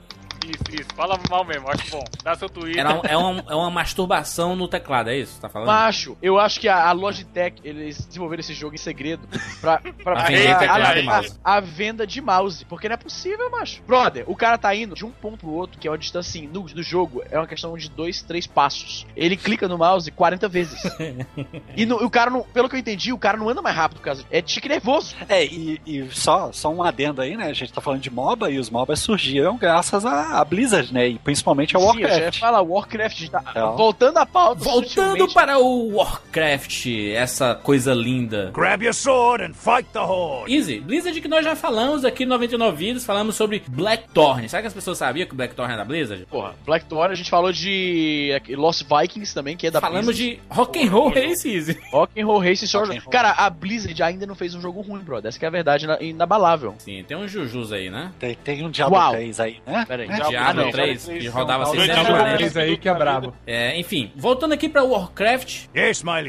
Isso, 0.44 0.80
isso. 0.82 0.88
Fala 0.94 1.18
mal 1.28 1.44
mesmo, 1.44 1.68
acho 1.70 1.90
bom. 1.90 2.04
Dá 2.22 2.34
seu 2.34 2.48
Twitter. 2.48 2.80
Era 2.80 2.94
um- 2.94 3.00
é, 3.04 3.16
uma, 3.16 3.44
é 3.48 3.54
uma 3.54 3.70
masturbação 3.70 4.56
no 4.56 4.66
teclado, 4.68 5.10
é 5.10 5.16
isso? 5.18 5.34
que 5.34 5.40
Tá 5.40 5.48
falando? 5.48 5.68
Macho, 5.68 6.16
eu 6.22 6.38
acho 6.38 6.58
que 6.60 6.68
a, 6.68 6.88
a 6.88 6.92
Logitech, 6.92 7.60
eles 7.64 8.04
desenvolveram 8.06 8.40
esse 8.40 8.54
jogo 8.54 8.74
em 8.74 8.78
segredo 8.78 9.26
pra, 9.60 9.78
pra, 9.78 9.92
pra- 10.02 10.24
teclado 10.24 10.98
a- 10.98 11.02
mouse. 11.02 11.38
a, 11.44 11.54
a 11.56 11.60
venda 11.60 12.06
de 12.06 12.20
mouse. 12.20 12.64
Porque 12.64 12.88
não 12.88 12.94
é 12.94 12.96
possível, 12.96 13.50
macho. 13.50 13.82
Brother, 13.86 14.24
o 14.26 14.34
cara 14.36 14.56
tá 14.58 14.74
indo 14.74 14.94
de 14.94 15.04
um 15.04 15.10
ponto 15.10 15.38
pro 15.38 15.50
outro, 15.50 15.78
que 15.78 15.86
é 15.86 15.90
uma 15.90 15.98
distância 15.98 16.30
assim, 16.40 16.46
no, 16.48 16.62
do 16.62 16.82
jogo, 16.82 17.22
é 17.30 17.38
uma 17.38 17.46
questão 17.46 17.76
de 17.76 17.88
dois, 17.90 18.22
três 18.22 18.46
passos. 18.46 19.06
Ele 19.16 19.36
clica 19.36 19.66
no 19.68 19.78
mouse 19.78 20.10
40 20.10 20.48
vezes. 20.48 20.80
e 21.76 21.86
no- 21.86 21.96
o 22.04 22.10
cara, 22.10 22.30
não, 22.30 22.42
pelo 22.42 22.68
que 22.68 22.76
eu 22.76 22.80
entendi, 22.80 23.12
o 23.12 23.18
cara 23.18 23.36
não 23.36 23.48
anda 23.48 23.62
mais 23.62 23.74
rápido 23.76 23.98
por 23.98 24.04
causa. 24.04 24.24
É 24.30 24.40
tique 24.42 24.68
nervoso. 24.68 25.14
É, 25.28 25.44
e, 25.44 25.80
e 25.86 26.08
só, 26.10 26.50
só 26.52 26.70
um 26.70 26.82
adendo 26.82 27.20
aí, 27.22 27.36
né? 27.36 27.46
A 27.46 27.52
gente 27.52 27.72
tá 27.72 27.80
falando 27.80 28.00
de 28.00 28.10
MOBA 28.10 28.50
e 28.50 28.58
os 28.58 28.70
MOBas 28.70 29.00
surgiram 29.00 29.56
graças 29.56 30.04
à 30.32 30.44
Blizzard, 30.44 30.92
né? 30.92 31.08
E 31.08 31.18
principalmente 31.18 31.72
Sim, 31.72 31.78
ia 31.78 31.84
Warcraft. 32.08 32.38
falar, 32.38 32.62
Warcraft, 32.62 33.16
a 33.16 33.20
gente 33.20 33.30
tá 33.30 33.42
É. 33.54 33.60
voltando 33.76 34.16
à 34.18 34.26
pauta. 34.26 34.62
Voltando 34.64 35.28
para 35.32 35.58
o 35.58 35.94
Warcraft, 35.96 36.86
essa 37.14 37.54
coisa 37.54 37.92
linda. 37.94 38.50
Grab 38.52 38.82
your 38.84 38.94
sword 38.94 39.44
and 39.44 39.54
fight 39.54 39.88
the 39.92 39.98
horde. 40.00 40.52
Easy, 40.54 40.80
Blizzard 40.80 41.20
que 41.20 41.28
nós 41.28 41.44
já 41.44 41.54
falamos 41.56 42.04
aqui 42.04 42.24
no 42.24 42.30
99 42.30 42.76
Vidas, 42.76 43.04
falamos 43.04 43.34
sobre 43.36 43.62
Blackthorn. 43.68 44.48
Será 44.48 44.62
que 44.62 44.68
as 44.68 44.74
pessoas 44.74 44.96
sabiam 44.98 45.26
que 45.28 45.34
Blackthorn 45.34 45.72
é 45.74 45.76
da 45.76 45.84
Blizzard? 45.84 46.24
Porra, 46.30 46.54
Blackthorn, 46.64 47.12
a 47.12 47.16
gente 47.16 47.28
falou 47.28 47.52
de 47.52 48.30
é, 48.32 48.56
Lost 48.56 48.82
Vikings 48.84 49.34
também, 49.34 49.56
que 49.56 49.66
é 49.66 49.70
da 49.70 49.80
falamos 49.80 50.06
Blizzard. 50.16 50.36
de 50.36 50.40
Rock'n'Roll 50.48 51.08
Race, 51.10 51.48
Easy. 51.52 51.78
Rock'n'Roll 51.92 52.38
Racing 52.40 52.66
Sword. 52.66 53.00
Cara, 53.10 53.32
a 53.32 53.50
Blizzard 53.50 54.02
ainda 54.02 54.26
não 54.26 54.34
fez 54.34 54.54
um 54.54 54.60
jogo 54.60 54.80
ruim, 54.80 55.00
brother. 55.00 55.28
Essa 55.28 55.38
que 55.38 55.44
é 55.44 55.48
a 55.48 55.50
verdade 55.50 55.84
ina- 55.84 55.98
inabalável. 56.00 56.74
Sim, 56.78 57.04
tem 57.06 57.16
uns 57.16 57.30
Jujus 57.30 57.72
aí, 57.72 57.90
né? 57.90 58.12
Tem, 58.18 58.34
tem 58.34 58.64
um 58.64 58.70
Diablo 58.70 58.96
Uau. 58.96 59.12
3 59.12 59.40
aí, 59.40 59.58
né? 59.66 59.84
Pera 59.86 60.02
aí. 60.02 60.08
É? 60.08 60.12
Diablo 60.28 60.50
Diablo 60.50 60.64
não, 60.64 60.70
3, 60.72 61.04
Diablo 61.04 61.14
que 61.14 61.20
3, 61.20 61.34
rodava 61.34 61.64
não. 61.64 61.72
640. 61.72 62.02
Diablo 62.02 62.24
né? 62.24 62.36
3 62.36 62.56
aí 62.56 62.76
que 62.76 62.88
é 62.88 62.94
brabo. 62.94 63.34
É, 63.46 63.78
enfim, 63.78 64.12
voltando 64.16 64.52
aqui 64.52 64.68
para 64.68 64.82
Warcraft, 64.82 65.66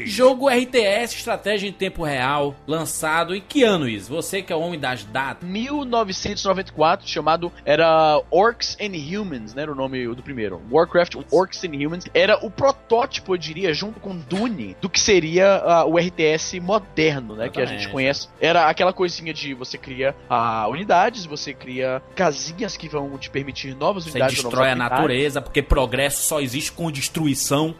jogo 0.06 0.48
RTS, 0.48 1.16
estratégia 1.16 1.68
em 1.68 1.72
tempo 1.72 2.04
real, 2.04 2.54
lançado 2.66 3.34
em 3.34 3.40
que 3.40 3.62
ano, 3.62 3.88
Is? 3.88 4.08
Você 4.08 4.42
que 4.42 4.52
é 4.52 4.56
o 4.56 4.60
homem 4.60 4.78
das 4.78 5.04
datas. 5.04 5.48
1994, 5.48 7.08
chamado 7.08 7.52
era 7.64 8.20
Orcs 8.30 8.76
and 8.80 8.96
Humans, 8.96 9.54
né? 9.54 9.62
Era 9.62 9.72
o 9.72 9.74
nome 9.74 10.06
do 10.14 10.22
primeiro. 10.22 10.60
Warcraft 10.70 11.16
Orcs 11.30 11.64
and 11.64 11.72
Humans. 11.72 12.04
Era 12.14 12.44
o 12.44 12.50
protótipo, 12.50 13.34
eu 13.34 13.38
diria, 13.38 13.72
junto 13.72 14.00
com 14.00 14.16
Dune, 14.16 14.76
do 14.80 14.88
que 14.88 15.00
seria 15.00 15.56
ah, 15.64 15.84
o 15.84 15.98
RTS 15.98 16.60
moderno, 16.60 17.36
né? 17.36 17.48
Que 17.48 17.60
a 17.60 17.66
gente 17.66 17.88
conhece. 17.88 18.28
Era 18.40 18.68
aquela 18.68 18.92
coisinha 18.92 19.32
de 19.32 19.54
você 19.54 19.78
cria 19.78 20.14
ah, 20.28 20.66
unidades, 20.68 21.26
você 21.26 21.52
cria 21.52 22.02
casinhas 22.14 22.76
que 22.76 22.88
vão 22.88 23.16
te 23.18 23.30
permitir 23.30 23.74
novas 23.82 24.04
Você 24.04 24.10
unidades. 24.10 24.36
novas 24.36 24.50
destrói 24.50 24.70
a 24.70 24.76
natureza, 24.76 25.42
porque 25.42 25.60
progresso 25.60 26.22
só 26.22 26.40
existe 26.40 26.72
com 26.72 26.90
destruição. 26.90 27.74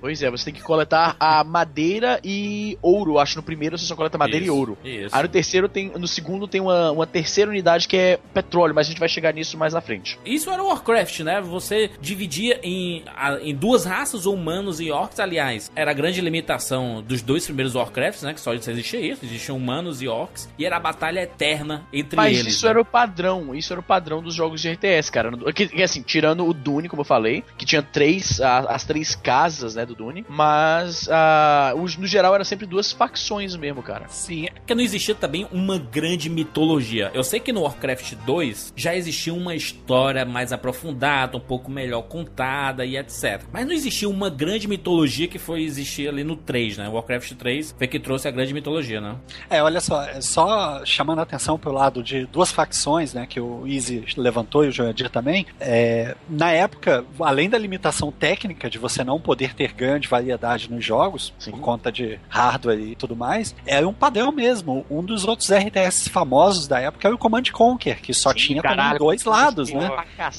Pois 0.00 0.22
é, 0.22 0.30
você 0.30 0.46
tem 0.46 0.54
que 0.54 0.62
coletar 0.62 1.16
a 1.20 1.44
madeira 1.44 2.20
e 2.24 2.78
ouro. 2.80 3.18
Acho 3.18 3.32
que 3.32 3.36
no 3.38 3.42
primeiro 3.42 3.76
você 3.76 3.84
só 3.84 3.94
coleta 3.94 4.16
madeira 4.18 4.44
Isso, 4.44 4.54
e 4.54 4.56
ouro. 4.56 4.78
Isso. 4.84 5.14
Aí 5.14 5.22
no 5.22 5.28
terceiro 5.28 5.68
tem. 5.68 5.90
No 5.90 6.08
segundo 6.08 6.48
tem 6.48 6.60
uma, 6.60 6.90
uma 6.90 7.06
terceira 7.06 7.50
unidade 7.50 7.86
que 7.86 7.96
é 7.96 8.18
petróleo, 8.32 8.74
mas 8.74 8.86
a 8.86 8.90
gente 8.90 8.98
vai 8.98 9.08
chegar 9.08 9.32
nisso 9.32 9.56
mais 9.58 9.74
na 9.74 9.80
frente. 9.80 10.18
Isso 10.24 10.50
era 10.50 10.62
o 10.62 10.68
Warcraft, 10.68 11.20
né? 11.20 11.40
Você 11.40 11.90
dividia 12.00 12.58
em, 12.62 13.04
em 13.42 13.54
duas 13.54 13.84
raças, 13.84 14.26
humanos 14.26 14.80
e 14.80 14.90
orcs. 14.90 15.20
Aliás, 15.20 15.70
era 15.74 15.90
a 15.90 15.94
grande 15.94 16.20
limitação 16.20 17.02
dos 17.02 17.22
dois 17.22 17.44
primeiros 17.44 17.74
Warcrafts, 17.74 18.22
né? 18.22 18.32
Que 18.34 18.40
só 18.40 18.54
existia 18.54 19.00
isso, 19.00 19.24
existiam 19.24 19.56
humanos 19.56 20.00
e 20.02 20.08
orcs. 20.08 20.48
E 20.58 20.64
era 20.64 20.76
a 20.76 20.80
batalha 20.80 21.20
eterna 21.20 21.86
entre 21.92 22.16
Mas 22.16 22.38
eles. 22.38 22.54
isso 22.54 22.64
né? 22.64 22.70
era 22.70 22.80
o 22.80 22.84
padrão, 22.84 23.54
isso 23.54 23.65
era 23.72 23.80
o 23.80 23.82
padrão 23.82 24.22
dos 24.22 24.34
jogos 24.34 24.60
de 24.60 24.70
RTS, 24.70 25.10
cara. 25.10 25.30
Que, 25.52 25.68
que, 25.68 25.82
assim, 25.82 26.02
tirando 26.02 26.46
o 26.46 26.52
Dune, 26.52 26.88
como 26.88 27.00
eu 27.02 27.04
falei, 27.04 27.44
que 27.56 27.64
tinha 27.66 27.82
três, 27.82 28.40
a- 28.40 28.60
as 28.74 28.84
três 28.84 29.14
casas, 29.14 29.74
né, 29.74 29.84
do 29.86 29.94
Dune, 29.94 30.24
mas 30.28 31.08
ah, 31.10 31.72
os- 31.76 31.96
no 31.96 32.06
geral 32.06 32.34
era 32.34 32.44
sempre 32.44 32.66
duas 32.66 32.92
facções 32.92 33.54
mesmo, 33.56 33.82
cara. 33.82 34.06
Sim, 34.08 34.46
Porque 34.54 34.74
não 34.74 34.82
existia 34.82 35.14
também 35.14 35.46
uma 35.52 35.78
grande 35.78 36.28
mitologia. 36.28 37.10
Eu 37.14 37.22
sei 37.24 37.38
que 37.40 37.52
no 37.52 37.62
Warcraft 37.62 38.14
2 38.26 38.72
já 38.76 38.94
existia 38.94 39.32
uma 39.32 39.54
história 39.54 40.24
mais 40.24 40.52
aprofundada, 40.52 41.36
um 41.36 41.40
pouco 41.40 41.70
melhor 41.70 42.02
contada 42.02 42.84
e 42.84 42.96
etc. 42.96 43.42
Mas 43.52 43.64
não 43.66 43.72
existia 43.72 44.08
uma 44.08 44.28
grande 44.30 44.66
mitologia 44.68 45.28
que 45.28 45.38
foi 45.38 45.62
existir 45.62 46.08
ali 46.08 46.24
no 46.24 46.36
3, 46.36 46.76
né? 46.78 46.88
O 46.88 46.92
Warcraft 46.92 47.32
3 47.32 47.74
foi 47.76 47.86
que 47.86 47.98
trouxe 48.00 48.26
a 48.28 48.30
grande 48.30 48.52
mitologia, 48.54 49.00
né? 49.00 49.16
É, 49.48 49.62
olha 49.62 49.80
só, 49.80 50.02
é 50.02 50.20
só 50.20 50.84
chamando 50.84 51.20
a 51.20 51.22
atenção 51.22 51.58
pro 51.58 51.72
lado 51.72 52.02
de 52.02 52.26
duas 52.26 52.50
facções, 52.50 53.14
né, 53.14 53.26
que 53.26 53.40
o 53.40 53.55
Easy 53.64 54.04
levantou 54.16 54.64
e 54.64 54.68
o 54.68 54.72
Joadir 54.72 55.08
também, 55.10 55.46
é, 55.60 56.16
na 56.28 56.50
época, 56.50 57.04
além 57.20 57.48
da 57.48 57.56
limitação 57.58 58.10
técnica 58.10 58.68
de 58.68 58.78
você 58.78 59.04
não 59.04 59.20
poder 59.20 59.54
ter 59.54 59.72
grande 59.72 60.08
variedade 60.08 60.70
nos 60.70 60.84
jogos, 60.84 61.32
Sim. 61.38 61.52
por 61.52 61.60
conta 61.60 61.92
de 61.92 62.18
hardware 62.28 62.80
e 62.80 62.96
tudo 62.96 63.14
mais, 63.14 63.54
era 63.64 63.86
um 63.86 63.92
padrão 63.92 64.32
mesmo. 64.32 64.84
Um 64.90 65.02
dos 65.02 65.24
outros 65.24 65.50
RTS 65.50 66.08
famosos 66.08 66.66
da 66.66 66.80
época 66.80 67.06
era 67.06 67.14
o 67.14 67.18
Command 67.18 67.44
Conquer, 67.52 68.00
que 68.00 68.12
só 68.12 68.30
Sim, 68.30 68.36
tinha 68.38 68.62
caralho. 68.62 68.98
dois 68.98 69.24
lados, 69.24 69.72
né? 69.72 69.88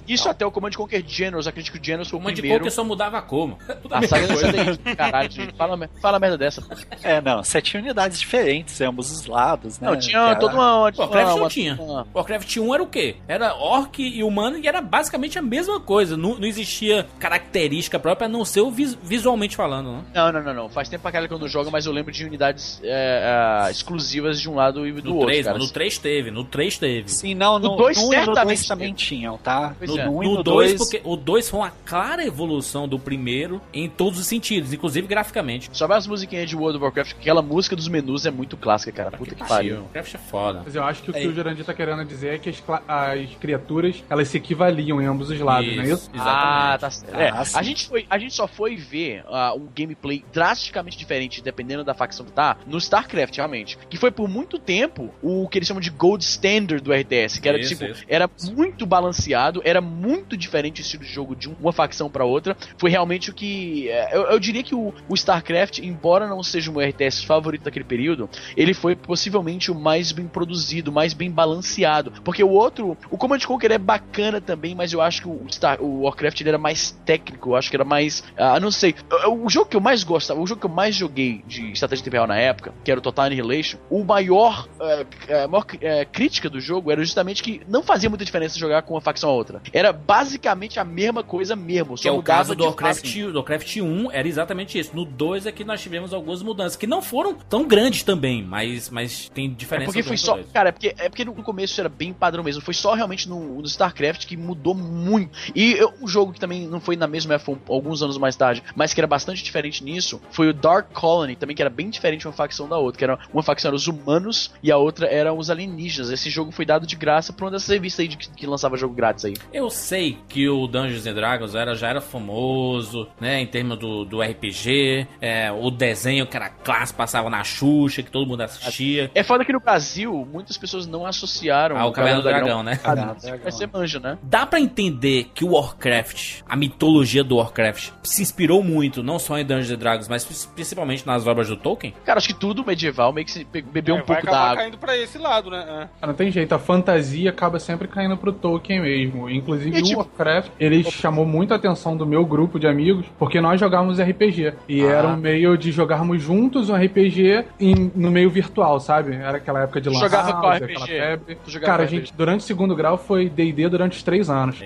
Isso 0.08 0.28
até 0.30 0.46
o 0.46 0.52
Command 0.52 0.72
Conquer 0.72 1.04
Generals, 1.08 1.48
acredito 1.48 1.72
que 1.72 1.80
o 1.80 1.84
Generals 1.84 2.10
foi 2.10 2.20
o 2.20 2.24
de 2.28 2.34
primeiro. 2.34 2.60
Poker 2.60 2.72
só 2.74 2.84
mudava. 2.84 3.22
Tudo 3.28 3.94
a 3.94 3.98
A 3.98 4.02
mesma 4.02 4.18
saga 4.18 4.28
coisa. 4.28 4.52
daí, 4.52 4.96
caralho, 4.96 5.32
gente. 5.32 5.54
Fala, 5.56 5.90
fala 6.02 6.20
merda 6.20 6.38
dessa. 6.38 6.62
pô. 6.62 6.76
É, 7.04 7.22
não, 7.22 7.44
você 7.44 7.62
tinha 7.62 7.82
unidades 7.82 8.20
diferentes 8.20 8.80
em 8.82 8.86
ambos 8.86 9.12
os 9.12 9.26
lados, 9.26 9.80
né? 9.80 9.90
Não, 9.90 9.98
tinha 9.98 10.36
toda 10.36 10.54
uma. 10.54 10.78
Warcraft 10.84 11.38
não 11.38 11.50
tinha. 11.50 11.80
Warcraft 12.14 12.58
1 12.58 12.74
era 12.74 12.84
o 12.84 12.88
quê? 12.88 13.07
Era 13.28 13.54
orc 13.56 14.00
e 14.02 14.24
humano 14.24 14.58
e 14.58 14.68
era 14.68 14.82
basicamente 14.82 15.38
a 15.38 15.42
mesma 15.42 15.80
coisa. 15.80 16.16
Não, 16.18 16.36
não 16.38 16.46
existia 16.48 17.06
característica 17.20 18.00
própria 18.00 18.26
a 18.26 18.30
não 18.30 18.44
ser 18.44 18.62
o 18.62 18.72
vis- 18.72 18.98
visualmente 19.04 19.56
falando, 19.56 19.92
né? 19.92 20.04
Não, 20.14 20.32
não, 20.32 20.44
não, 20.44 20.54
não. 20.54 20.70
Faz 20.70 20.90
tempo 20.90 21.02
pra 21.04 21.12
caralho 21.12 21.28
que 21.28 21.34
eu 21.34 21.40
não 21.40 21.48
jogo, 21.48 21.70
mas 21.72 21.86
eu 21.86 21.92
lembro 21.92 22.12
de 22.12 22.26
unidades 22.26 22.80
é, 22.84 23.66
é, 23.68 23.72
exclusivas 23.72 24.40
de 24.42 24.50
um 24.50 24.56
lado 24.56 24.86
e 24.88 24.92
do 24.92 25.04
No 25.10 25.14
outro. 25.16 25.28
3, 25.28 25.46
cara. 25.46 25.58
no 25.58 25.68
3 25.70 25.98
teve, 25.98 26.32
no 26.32 26.44
3 26.44 26.78
teve. 26.78 27.10
Sim, 27.10 27.34
não, 27.36 27.60
No 27.60 27.70
no, 27.72 27.76
dois 27.78 27.98
no 27.98 28.04
um 28.04 28.14
e 28.14 28.18
no 28.18 28.24
certamente 28.26 28.46
dois 28.58 28.68
também 28.68 28.94
tinham, 28.94 29.38
tá? 29.38 29.76
Pois 29.78 29.90
no 29.92 30.00
é. 30.00 30.06
No 30.06 30.12
no 30.24 30.44
2, 30.44 30.44
dois- 30.44 30.74
porque 30.78 31.02
o 31.04 31.16
2 31.16 31.50
foi 31.50 31.60
uma 31.60 31.72
clara 31.86 32.26
evolução 32.26 32.88
do 32.88 32.98
primeiro 33.00 33.62
em 33.74 33.88
todos 33.90 34.20
os 34.20 34.28
sentidos, 34.28 34.74
inclusive 34.74 35.08
graficamente. 35.08 35.70
Só 35.74 35.88
vai 35.88 35.98
as 35.98 36.08
musiquinhas 36.08 36.50
de 36.50 36.56
World 36.56 36.78
of 36.78 36.84
Warcraft, 36.86 37.14
aquela 37.14 37.42
música 37.42 37.76
dos 37.76 37.88
menus 37.88 38.26
é 38.26 38.32
muito 38.32 38.56
clássica, 38.58 38.92
cara. 38.92 39.12
Puta 39.18 39.36
que 39.36 39.44
pariu. 39.48 39.82
Warcraft 39.84 40.16
é 40.16 40.18
foda. 40.18 40.62
Mas 40.66 40.76
eu 40.76 40.84
acho 40.84 41.04
que 41.04 41.10
o 41.10 41.14
que 41.14 41.20
Aí. 41.20 41.28
o 41.28 41.34
Jurandir 41.34 41.66
tá 41.66 41.74
querendo 41.74 42.04
dizer 42.06 42.36
é 42.36 42.38
que 42.38 42.50
as, 42.50 42.64
as 42.88 43.30
criaturas, 43.36 44.04
elas 44.10 44.28
se 44.28 44.38
equivaliam 44.38 45.02
em 45.02 45.06
ambos 45.06 45.30
os 45.30 45.40
lados, 45.40 45.76
não 45.76 45.84
é 45.84 45.88
isso? 45.90 46.10
Ah, 46.18 46.78
tá 46.80 46.90
certo. 46.90 47.16
É, 47.16 47.30
Ah, 47.30 47.44
a, 47.54 47.64
gente 47.64 47.88
foi, 47.88 48.06
a 48.10 48.18
gente 48.18 48.34
só 48.34 48.48
foi 48.48 48.76
ver 48.76 49.24
ah, 49.28 49.54
um 49.56 49.68
gameplay 49.76 50.24
drasticamente 50.32 50.98
diferente, 50.98 51.42
dependendo 51.42 51.84
da 51.84 51.94
facção 51.94 52.26
que 52.26 52.32
tá, 52.32 52.58
no 52.66 52.78
StarCraft, 52.78 53.36
realmente. 53.36 53.78
Que 53.90 53.98
foi 53.98 54.12
por 54.12 54.28
muito 54.28 54.58
tempo 54.60 55.14
o 55.22 55.48
que 55.48 55.58
eles 55.58 55.68
chamam 55.68 55.82
de 55.82 55.90
Gold 55.90 56.24
Standard 56.24 56.82
do 56.82 56.94
RTS, 56.94 57.40
que 57.42 57.50
era 57.50 57.60
Isso, 57.60 57.70
tipo, 57.76 57.86
isso. 57.86 58.04
era 58.08 58.30
muito 58.54 58.86
balanceado, 58.86 59.62
era 59.66 59.82
muito 59.82 60.38
diferente 60.38 60.82
o 60.82 60.84
estilo 60.84 61.04
de 61.04 61.10
jogo 61.12 61.36
de 61.36 61.50
uma 61.50 61.72
facção 61.74 62.10
pra 62.10 62.26
outra. 62.26 62.56
Foi 62.78 62.90
realmente 62.90 63.30
o 63.30 63.34
que. 63.34 63.90
é, 63.90 64.16
Eu, 64.16 64.24
eu 64.28 64.40
diria 64.40 64.64
que 64.64 64.76
o, 64.76 64.94
o 65.10 65.14
StarCraft, 65.14 65.80
embora 65.80 66.28
não 66.28 66.42
seja 66.44 66.70
o 66.72 66.74
meu 66.74 66.88
RTS 66.88 67.24
favorito 67.26 67.64
daquele 67.64 67.86
período, 67.86 68.30
ele 68.56 68.74
foi 68.74 68.96
possivelmente 68.96 69.72
o 69.72 69.76
mais 69.76 70.12
bem 70.12 70.28
produzido, 70.28 70.92
mais 70.92 71.14
bem 71.14 71.30
balanceado. 71.32 72.12
Porque 72.24 72.44
o 72.44 72.50
outro, 72.50 72.77
o 72.84 73.18
Command 73.18 73.40
Conquer 73.40 73.72
é 73.72 73.78
bacana 73.78 74.42
também, 74.42 74.76
mas 74.76 74.94
eu 74.94 75.02
acho 75.02 75.22
que 75.22 75.28
o, 75.28 75.46
Star, 75.50 75.82
o 75.82 76.04
Warcraft 76.04 76.42
ele 76.42 76.50
era 76.50 76.58
mais 76.58 76.92
técnico, 77.06 77.52
eu 77.52 77.56
acho 77.56 77.70
que 77.70 77.76
era 77.76 77.86
mais. 77.86 78.24
Ah, 78.36 78.60
não 78.60 78.72
sei. 78.72 78.96
O, 79.28 79.50
jogo 79.50 79.70
que 79.70 79.78
eu 79.78 79.82
mais 79.82 80.04
gostava, 80.04 80.40
o 80.40 80.48
jogo 80.48 80.62
que 80.62 80.66
eu 80.66 80.72
mais 80.72 80.96
joguei 80.96 81.44
de 81.48 81.72
estratégia 81.72 82.04
de 82.04 82.10
real 82.10 82.28
na 82.28 82.38
época, 82.38 82.74
que 82.84 82.92
era 82.92 83.00
o 83.00 83.04
Total 83.04 83.26
Annihilation, 83.26 83.78
o 83.90 84.04
maior, 84.04 84.68
eh, 84.80 85.06
eh, 85.28 85.44
a 85.44 85.48
maior 85.48 85.66
eh, 85.82 86.06
crítica 86.06 86.50
do 86.50 86.60
jogo 86.60 86.92
era 86.92 87.04
justamente 87.04 87.44
que 87.44 87.62
não 87.68 87.84
fazia 87.84 88.10
muita 88.10 88.26
diferença 88.26 88.58
jogar 88.58 88.82
com 88.82 88.94
uma 88.94 89.02
facção 89.02 89.30
a 89.30 89.34
outra. 89.34 89.62
Era 89.72 89.92
basicamente 89.92 90.80
a 90.80 90.86
mesma 90.86 91.24
coisa 91.24 91.56
mesmo. 91.56 91.96
Que 91.96 92.04
Só 92.04 92.10
é 92.10 92.12
o 92.12 92.24
caso 92.24 92.56
do 92.56 92.64
Warcraft, 92.64 93.18
do 93.32 93.36
Warcraft 93.36 93.78
1, 93.78 94.12
era 94.12 94.28
exatamente 94.28 94.78
isso. 94.78 94.96
No 94.96 95.06
2 95.06 95.46
é 95.46 95.52
que 95.52 95.64
nós 95.64 95.82
tivemos 95.82 96.14
algumas 96.14 96.42
mudanças, 96.42 96.76
que 96.76 96.88
não 96.88 97.02
foram 97.02 97.34
tão 97.34 97.68
grandes 97.68 98.04
também, 98.04 98.44
mas, 98.44 98.90
mas 98.90 99.30
tem 99.30 99.46
É 99.46 99.50
diferença. 99.50 99.86
porque 99.86 100.04
foi 100.04 100.18
só. 100.18 100.40
Cara, 100.54 100.70
é 100.70 100.72
porque, 100.72 100.96
é 100.98 101.10
porque 101.10 101.26
no 101.26 101.34
começo 101.34 101.80
era 101.80 101.90
bem 101.90 102.14
padrão 102.14 102.44
mesmo. 102.44 102.62
Foi 102.68 102.74
só 102.74 102.94
realmente 102.94 103.30
no, 103.30 103.62
no 103.62 103.66
StarCraft 103.66 104.26
que 104.26 104.36
mudou 104.36 104.76
muito. 104.76 105.32
E 105.56 105.72
eu- 105.72 105.94
um 106.02 106.08
jogo 106.08 106.34
que 106.34 106.40
também 106.40 106.68
não 106.68 106.82
foi 106.82 106.98
na 106.98 107.08
mesma 107.08 107.36
época, 107.36 107.62
alguns 107.70 108.02
anos 108.02 108.18
mais 108.18 108.36
tarde, 108.36 108.62
mas 108.76 108.94
que 108.94 109.00
era 109.00 109.08
bastante 109.08 109.42
diferente 109.42 109.82
nisso, 109.82 110.20
foi 110.32 110.50
o 110.50 110.54
Dark 110.54 110.92
Colony, 110.92 111.38
também 111.38 111.56
que 111.56 111.62
era 111.62 111.70
bem 111.70 111.90
diferente 111.90 112.28
uma 112.28 112.34
facção 112.34 112.68
da 112.68 112.78
outra. 112.78 112.98
Que 112.98 113.04
era 113.06 113.18
uma 113.34 113.42
facção 113.42 113.70
era 113.70 113.76
os 113.78 113.88
humanos 113.88 114.52
e 114.62 114.70
a 114.70 114.76
outra 114.76 115.08
eram 115.08 115.38
os 115.38 115.50
alienígenas. 115.50 116.10
Esse 116.12 116.30
jogo 116.30 116.52
foi 116.52 116.66
dado 116.66 116.86
de 116.86 116.98
graça 116.98 117.32
pra 117.32 117.46
uma 117.46 117.52
dessas 117.52 117.70
revistas 117.70 118.02
aí 118.02 118.10
de, 118.10 118.18
que, 118.18 118.30
que 118.32 118.46
lançava 118.46 118.76
jogo 118.76 118.94
grátis 118.94 119.24
aí. 119.24 119.36
Eu 119.54 119.70
sei 119.70 120.18
que 120.28 120.50
o 120.50 120.68
Dungeons 120.68 121.08
and 121.08 121.14
Dragons 121.14 121.56
era, 121.56 121.74
já 121.74 121.88
era 121.88 122.02
famoso, 122.02 123.08
né, 123.20 123.40
em 123.40 123.48
termos 123.48 123.80
do, 123.80 124.04
do 124.04 124.22
RPG, 124.22 125.08
é, 125.22 125.52
o 125.52 125.70
desenho 125.72 126.28
que 126.28 126.36
era 126.36 126.50
clássico, 126.50 126.98
passava 126.98 127.30
na 127.30 127.44
Xuxa, 127.46 128.04
que 128.04 128.12
todo 128.12 128.28
mundo 128.28 128.42
assistia. 128.42 129.10
É 129.16 129.24
foda 129.24 129.46
que 129.46 129.54
no 129.54 129.60
Brasil, 129.62 130.28
muitas 130.32 130.58
pessoas 130.58 130.86
não 130.86 131.06
associaram 131.06 131.78
Ah, 131.78 131.86
o 131.86 131.92
Caverna 131.92 132.22
do 132.22 132.24
Dragão, 132.28 132.57
né? 132.64 132.80
Ah, 132.84 132.96
Dragão. 132.96 133.16
Vai 133.44 133.52
ser 133.52 133.70
manja, 133.72 134.00
né? 134.00 134.18
Dá 134.24 134.46
pra 134.46 134.60
entender 134.60 135.30
que 135.34 135.44
o 135.46 135.52
Warcraft, 135.54 136.42
a 136.48 136.56
mitologia 136.56 137.24
do 137.24 137.38
Warcraft, 137.38 137.92
se 138.04 138.22
inspirou 138.22 138.64
muito, 138.64 139.02
não 139.04 139.20
só 139.20 139.38
em 139.38 139.46
Dungeons 139.46 139.72
and 139.72 139.78
Dragons, 139.78 140.08
mas 140.08 140.46
principalmente 140.54 141.06
nas 141.06 141.26
obras 141.28 141.48
do 141.48 141.56
Tolkien? 141.58 141.94
Cara, 142.06 142.18
acho 142.18 142.28
que 142.30 142.34
tudo 142.34 142.66
medieval 142.66 143.12
meio 143.14 143.26
que 143.26 143.32
se 143.32 143.44
be- 143.44 143.62
bebeu 143.62 143.98
É, 143.98 144.00
um 144.02 144.04
pouco 144.06 144.26
da 144.26 144.40
água. 144.40 144.58
caindo 144.58 144.78
pra 144.78 144.98
esse 144.98 145.18
lado, 145.18 145.50
né? 145.50 145.88
É. 146.02 146.08
Não 146.08 146.14
tem 146.14 146.32
jeito, 146.32 146.54
a 146.54 146.60
fantasia 146.60 147.30
acaba 147.30 147.60
sempre 147.60 147.88
caindo 147.88 148.18
pro 148.18 148.32
Tolkien 148.34 148.82
mesmo. 148.82 149.30
Inclusive 149.30 149.78
E, 149.78 149.82
tipo- 149.82 150.00
o 150.00 150.04
Warcraft, 150.04 150.52
ele 150.60 150.84
chamou 150.90 151.26
muito 151.26 151.54
a 151.54 151.58
atenção 151.58 151.96
do 151.96 152.06
meu 152.06 152.26
grupo 152.26 152.60
de 152.60 152.68
amigos, 152.68 153.06
porque 153.18 153.40
nós 153.42 153.60
jogávamos 153.60 154.00
RPG. 154.00 154.54
E 154.68 154.82
Ah. 154.82 154.88
era 154.92 155.08
um 155.08 155.18
meio 155.18 155.58
de 155.58 155.72
jogarmos 155.72 156.22
juntos 156.22 156.70
um 156.70 156.76
RPG 156.76 157.46
em- 157.60 157.92
no 157.96 158.12
meio 158.12 158.30
virtual, 158.30 158.80
sabe? 158.80 159.16
Era 159.16 159.38
aquela 159.38 159.64
época 159.64 159.82
de 159.82 159.90
Tu 159.90 159.94
lan 159.94 160.00
jogava 160.00 160.34
qual 160.34 160.52
RPG? 160.54 160.86
febre. 160.88 161.38
Tu 161.44 161.52
jogava 161.52 161.72
Cara, 161.72 161.84
a 161.84 161.86
gente, 161.88 162.14
durante 162.14 162.44
segundo 162.48 162.76
grau, 162.76 162.98
foi 162.98 163.30
D&D 163.30 163.70
durante 163.70 163.98
os 163.98 164.04
três 164.04 164.30
anos. 164.30 164.60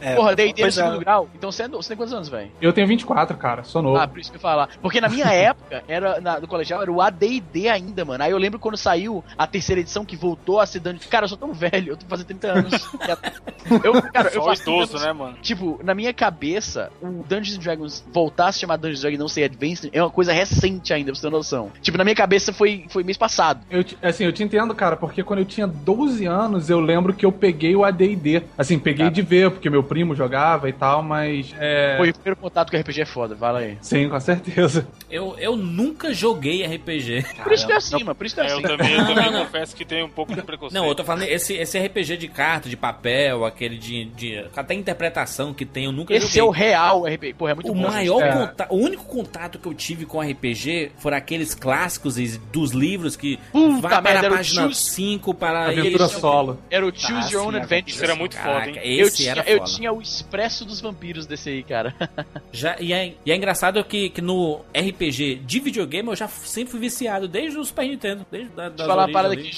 É, 0.00 0.14
Porra, 0.14 0.34
D&D 0.34 0.48
no 0.52 0.54
pois 0.58 0.78
é. 0.78 0.82
segundo 0.84 1.00
grau? 1.00 1.28
Então 1.34 1.50
você, 1.52 1.64
é 1.64 1.68
no- 1.68 1.76
você 1.82 1.88
tem 1.88 1.96
quantos 1.96 2.14
anos, 2.14 2.28
velho? 2.28 2.50
Eu 2.60 2.72
tenho 2.72 2.86
24, 2.86 3.36
cara, 3.36 3.64
sou 3.64 3.82
novo. 3.82 3.96
Ah, 3.98 4.06
por 4.08 4.18
isso 4.18 4.30
que 4.30 4.36
eu 4.36 4.38
ia 4.38 4.42
falar. 4.42 4.68
Porque 4.80 5.00
na 5.00 5.08
minha 5.08 5.26
época, 5.32 5.82
era 5.88 6.20
na, 6.20 6.38
do 6.38 6.46
colegial, 6.48 6.82
era 6.82 6.90
o 6.90 7.00
AD&D 7.00 7.68
ainda, 7.68 8.04
mano. 8.04 8.22
Aí 8.24 8.30
eu 8.30 8.38
lembro 8.38 8.58
quando 8.58 8.76
saiu 8.76 9.22
a 9.36 9.46
terceira 9.46 9.80
edição, 9.80 10.04
que 10.04 10.16
voltou 10.16 10.60
a 10.60 10.66
ser 10.66 10.80
Dungeons... 10.80 11.06
Cara, 11.06 11.24
eu 11.24 11.28
sou 11.28 11.38
tão 11.38 11.52
velho, 11.52 11.92
eu 11.92 11.96
tô 11.96 12.06
fazendo 12.06 12.26
30 12.28 12.48
anos. 12.48 12.72
eu, 13.84 14.02
cara, 14.12 14.30
eu 14.34 14.42
faço 14.44 14.62
30 14.64 14.70
idoso, 14.78 14.92
anos. 14.96 15.02
né, 15.02 15.12
mano? 15.12 15.36
Tipo, 15.42 15.80
na 15.82 15.94
minha 15.94 16.12
cabeça, 16.12 16.90
o 17.02 17.24
Dungeons 17.28 17.56
and 17.56 17.60
Dragons 17.60 18.04
voltar 18.12 18.48
a 18.48 18.52
se 18.52 18.60
chamar 18.60 18.76
Dungeons 18.76 19.00
and 19.00 19.02
Dragons 19.02 19.18
e 19.18 19.20
não 19.20 19.28
ser 19.28 19.44
Advanced 19.44 19.90
é 19.92 20.02
uma 20.02 20.10
coisa 20.10 20.32
recente 20.32 20.92
ainda, 20.92 21.10
pra 21.12 21.14
você 21.20 21.26
ter 21.26 21.30
noção. 21.30 21.70
Tipo, 21.80 21.98
na 21.98 22.04
minha 22.04 22.16
cabeça 22.16 22.52
foi, 22.52 22.86
foi 22.88 23.02
mês 23.02 23.16
passado. 23.16 23.60
Eu, 23.70 23.84
assim, 24.02 24.24
eu 24.24 24.32
te 24.32 24.42
entendo, 24.42 24.74
cara, 24.74 24.96
porque 24.96 25.22
quando 25.22 25.40
eu 25.40 25.44
tinha 25.44 25.66
12 25.66 26.26
anos, 26.26 26.70
eu 26.70 26.80
lembro 26.80 27.07
que 27.12 27.24
eu 27.26 27.32
peguei 27.32 27.74
o 27.76 27.84
AD&D. 27.84 28.42
Assim, 28.56 28.78
peguei 28.78 29.10
de 29.10 29.22
ver, 29.22 29.50
porque 29.50 29.68
meu 29.70 29.82
primo 29.82 30.14
jogava 30.14 30.68
e 30.68 30.72
tal, 30.72 31.02
mas... 31.02 31.54
É... 31.58 31.94
Foi 31.96 32.10
o 32.10 32.14
primeiro 32.14 32.36
contato 32.40 32.70
com 32.70 32.76
RPG 32.78 33.00
é 33.02 33.04
foda, 33.04 33.36
fala 33.36 33.60
aí. 33.60 33.76
Sim, 33.80 34.08
com 34.08 34.20
certeza. 34.20 34.86
Eu, 35.10 35.36
eu 35.38 35.56
nunca 35.56 36.12
joguei 36.12 36.64
RPG. 36.64 37.24
Por 37.42 37.52
isso 37.52 37.66
que 37.66 37.72
é 37.72 37.76
assim, 37.76 38.02
mano, 38.04 38.14
por 38.14 38.26
isso 38.26 38.34
que 38.34 38.40
é 38.40 38.44
É, 38.46 38.52
eu 38.52 38.58
assim. 38.58 38.62
também, 38.66 38.92
eu 38.92 39.06
também 39.06 39.24
Não, 39.26 39.32
não. 39.32 39.44
confesso 39.46 39.74
que 39.76 39.84
tenho 39.84 40.06
um 40.06 40.10
pouco 40.10 40.34
de 40.34 40.42
preconceito. 40.42 40.80
Não, 40.82 40.88
eu 40.88 40.94
tô 40.94 41.04
falando 41.04 41.22
esse, 41.24 41.54
esse 41.54 41.78
RPG 41.78 42.16
de 42.16 42.28
carta, 42.28 42.68
de 42.68 42.76
papel, 42.76 43.44
aquele 43.44 43.76
de, 43.78 44.04
de. 44.06 44.44
Até 44.56 44.74
interpretação 44.74 45.52
que 45.54 45.64
tem, 45.64 45.84
eu 45.84 45.92
nunca 45.92 46.12
Esse 46.14 46.26
joguei. 46.26 46.40
é 46.40 46.44
o 46.44 46.50
real 46.50 47.04
RPG. 47.04 47.34
Porra, 47.34 47.52
é 47.52 47.54
muito 47.54 47.70
O 47.70 47.74
bom. 47.74 47.88
maior 47.88 48.22
É. 48.22 48.32
contato, 48.32 48.70
o 48.72 48.76
único 48.76 49.04
contato 49.04 49.58
que 49.58 49.66
eu 49.66 49.74
tive 49.74 50.04
com 50.06 50.20
RPG 50.20 50.92
foram 50.98 51.16
aqueles 51.16 51.54
clássicos 51.54 52.16
dos 52.52 52.72
livros 52.72 53.16
que 53.16 53.38
Puta 53.52 53.80
vai 53.80 54.02
para 54.02 54.20
a 54.26 54.30
página 54.30 54.62
Choose- 54.62 54.80
5 54.90 55.34
para 55.34 55.66
Aventura 55.66 56.04
eles- 56.04 56.10
solo. 56.12 56.58
Era 56.70 56.86
o 56.86 56.90
Choose 56.98 57.28
Ah, 57.28 57.30
Your 57.32 57.46
Own 57.46 57.52
sim, 57.52 57.56
Adventure. 57.58 57.90
Isso 57.94 58.04
era 58.04 58.14
muito 58.16 58.36
foda, 58.36 58.48
Caraca, 58.60 58.80
hein? 58.84 58.98
Eu 58.98 59.10
tinha, 59.10 59.30
era 59.30 59.48
eu 59.48 59.58
foda. 59.58 59.70
tinha 59.70 59.92
o 59.92 60.02
Expresso 60.02 60.64
dos 60.64 60.80
Vampiros 60.80 61.26
desse 61.26 61.48
aí, 61.50 61.62
cara. 61.62 61.94
Já, 62.52 62.76
e, 62.80 62.92
é, 62.92 63.14
e 63.24 63.30
é 63.32 63.36
engraçado 63.36 63.82
que, 63.84 64.10
que 64.10 64.20
no 64.20 64.60
RPG 64.76 65.42
de 65.44 65.60
videogame 65.60 66.08
eu 66.08 66.16
já 66.16 66.26
sempre 66.28 66.70
fui 66.72 66.80
viciado, 66.80 67.28
desde 67.28 67.58
o 67.58 67.64
Super 67.64 67.86
Nintendo. 67.86 68.26
Desde 68.30 68.50
da, 68.50 68.68
Deixa 68.68 68.82
eu 68.82 68.86
falar 68.88 69.06
uma 69.06 69.12
parada 69.12 69.34
aqui. 69.34 69.50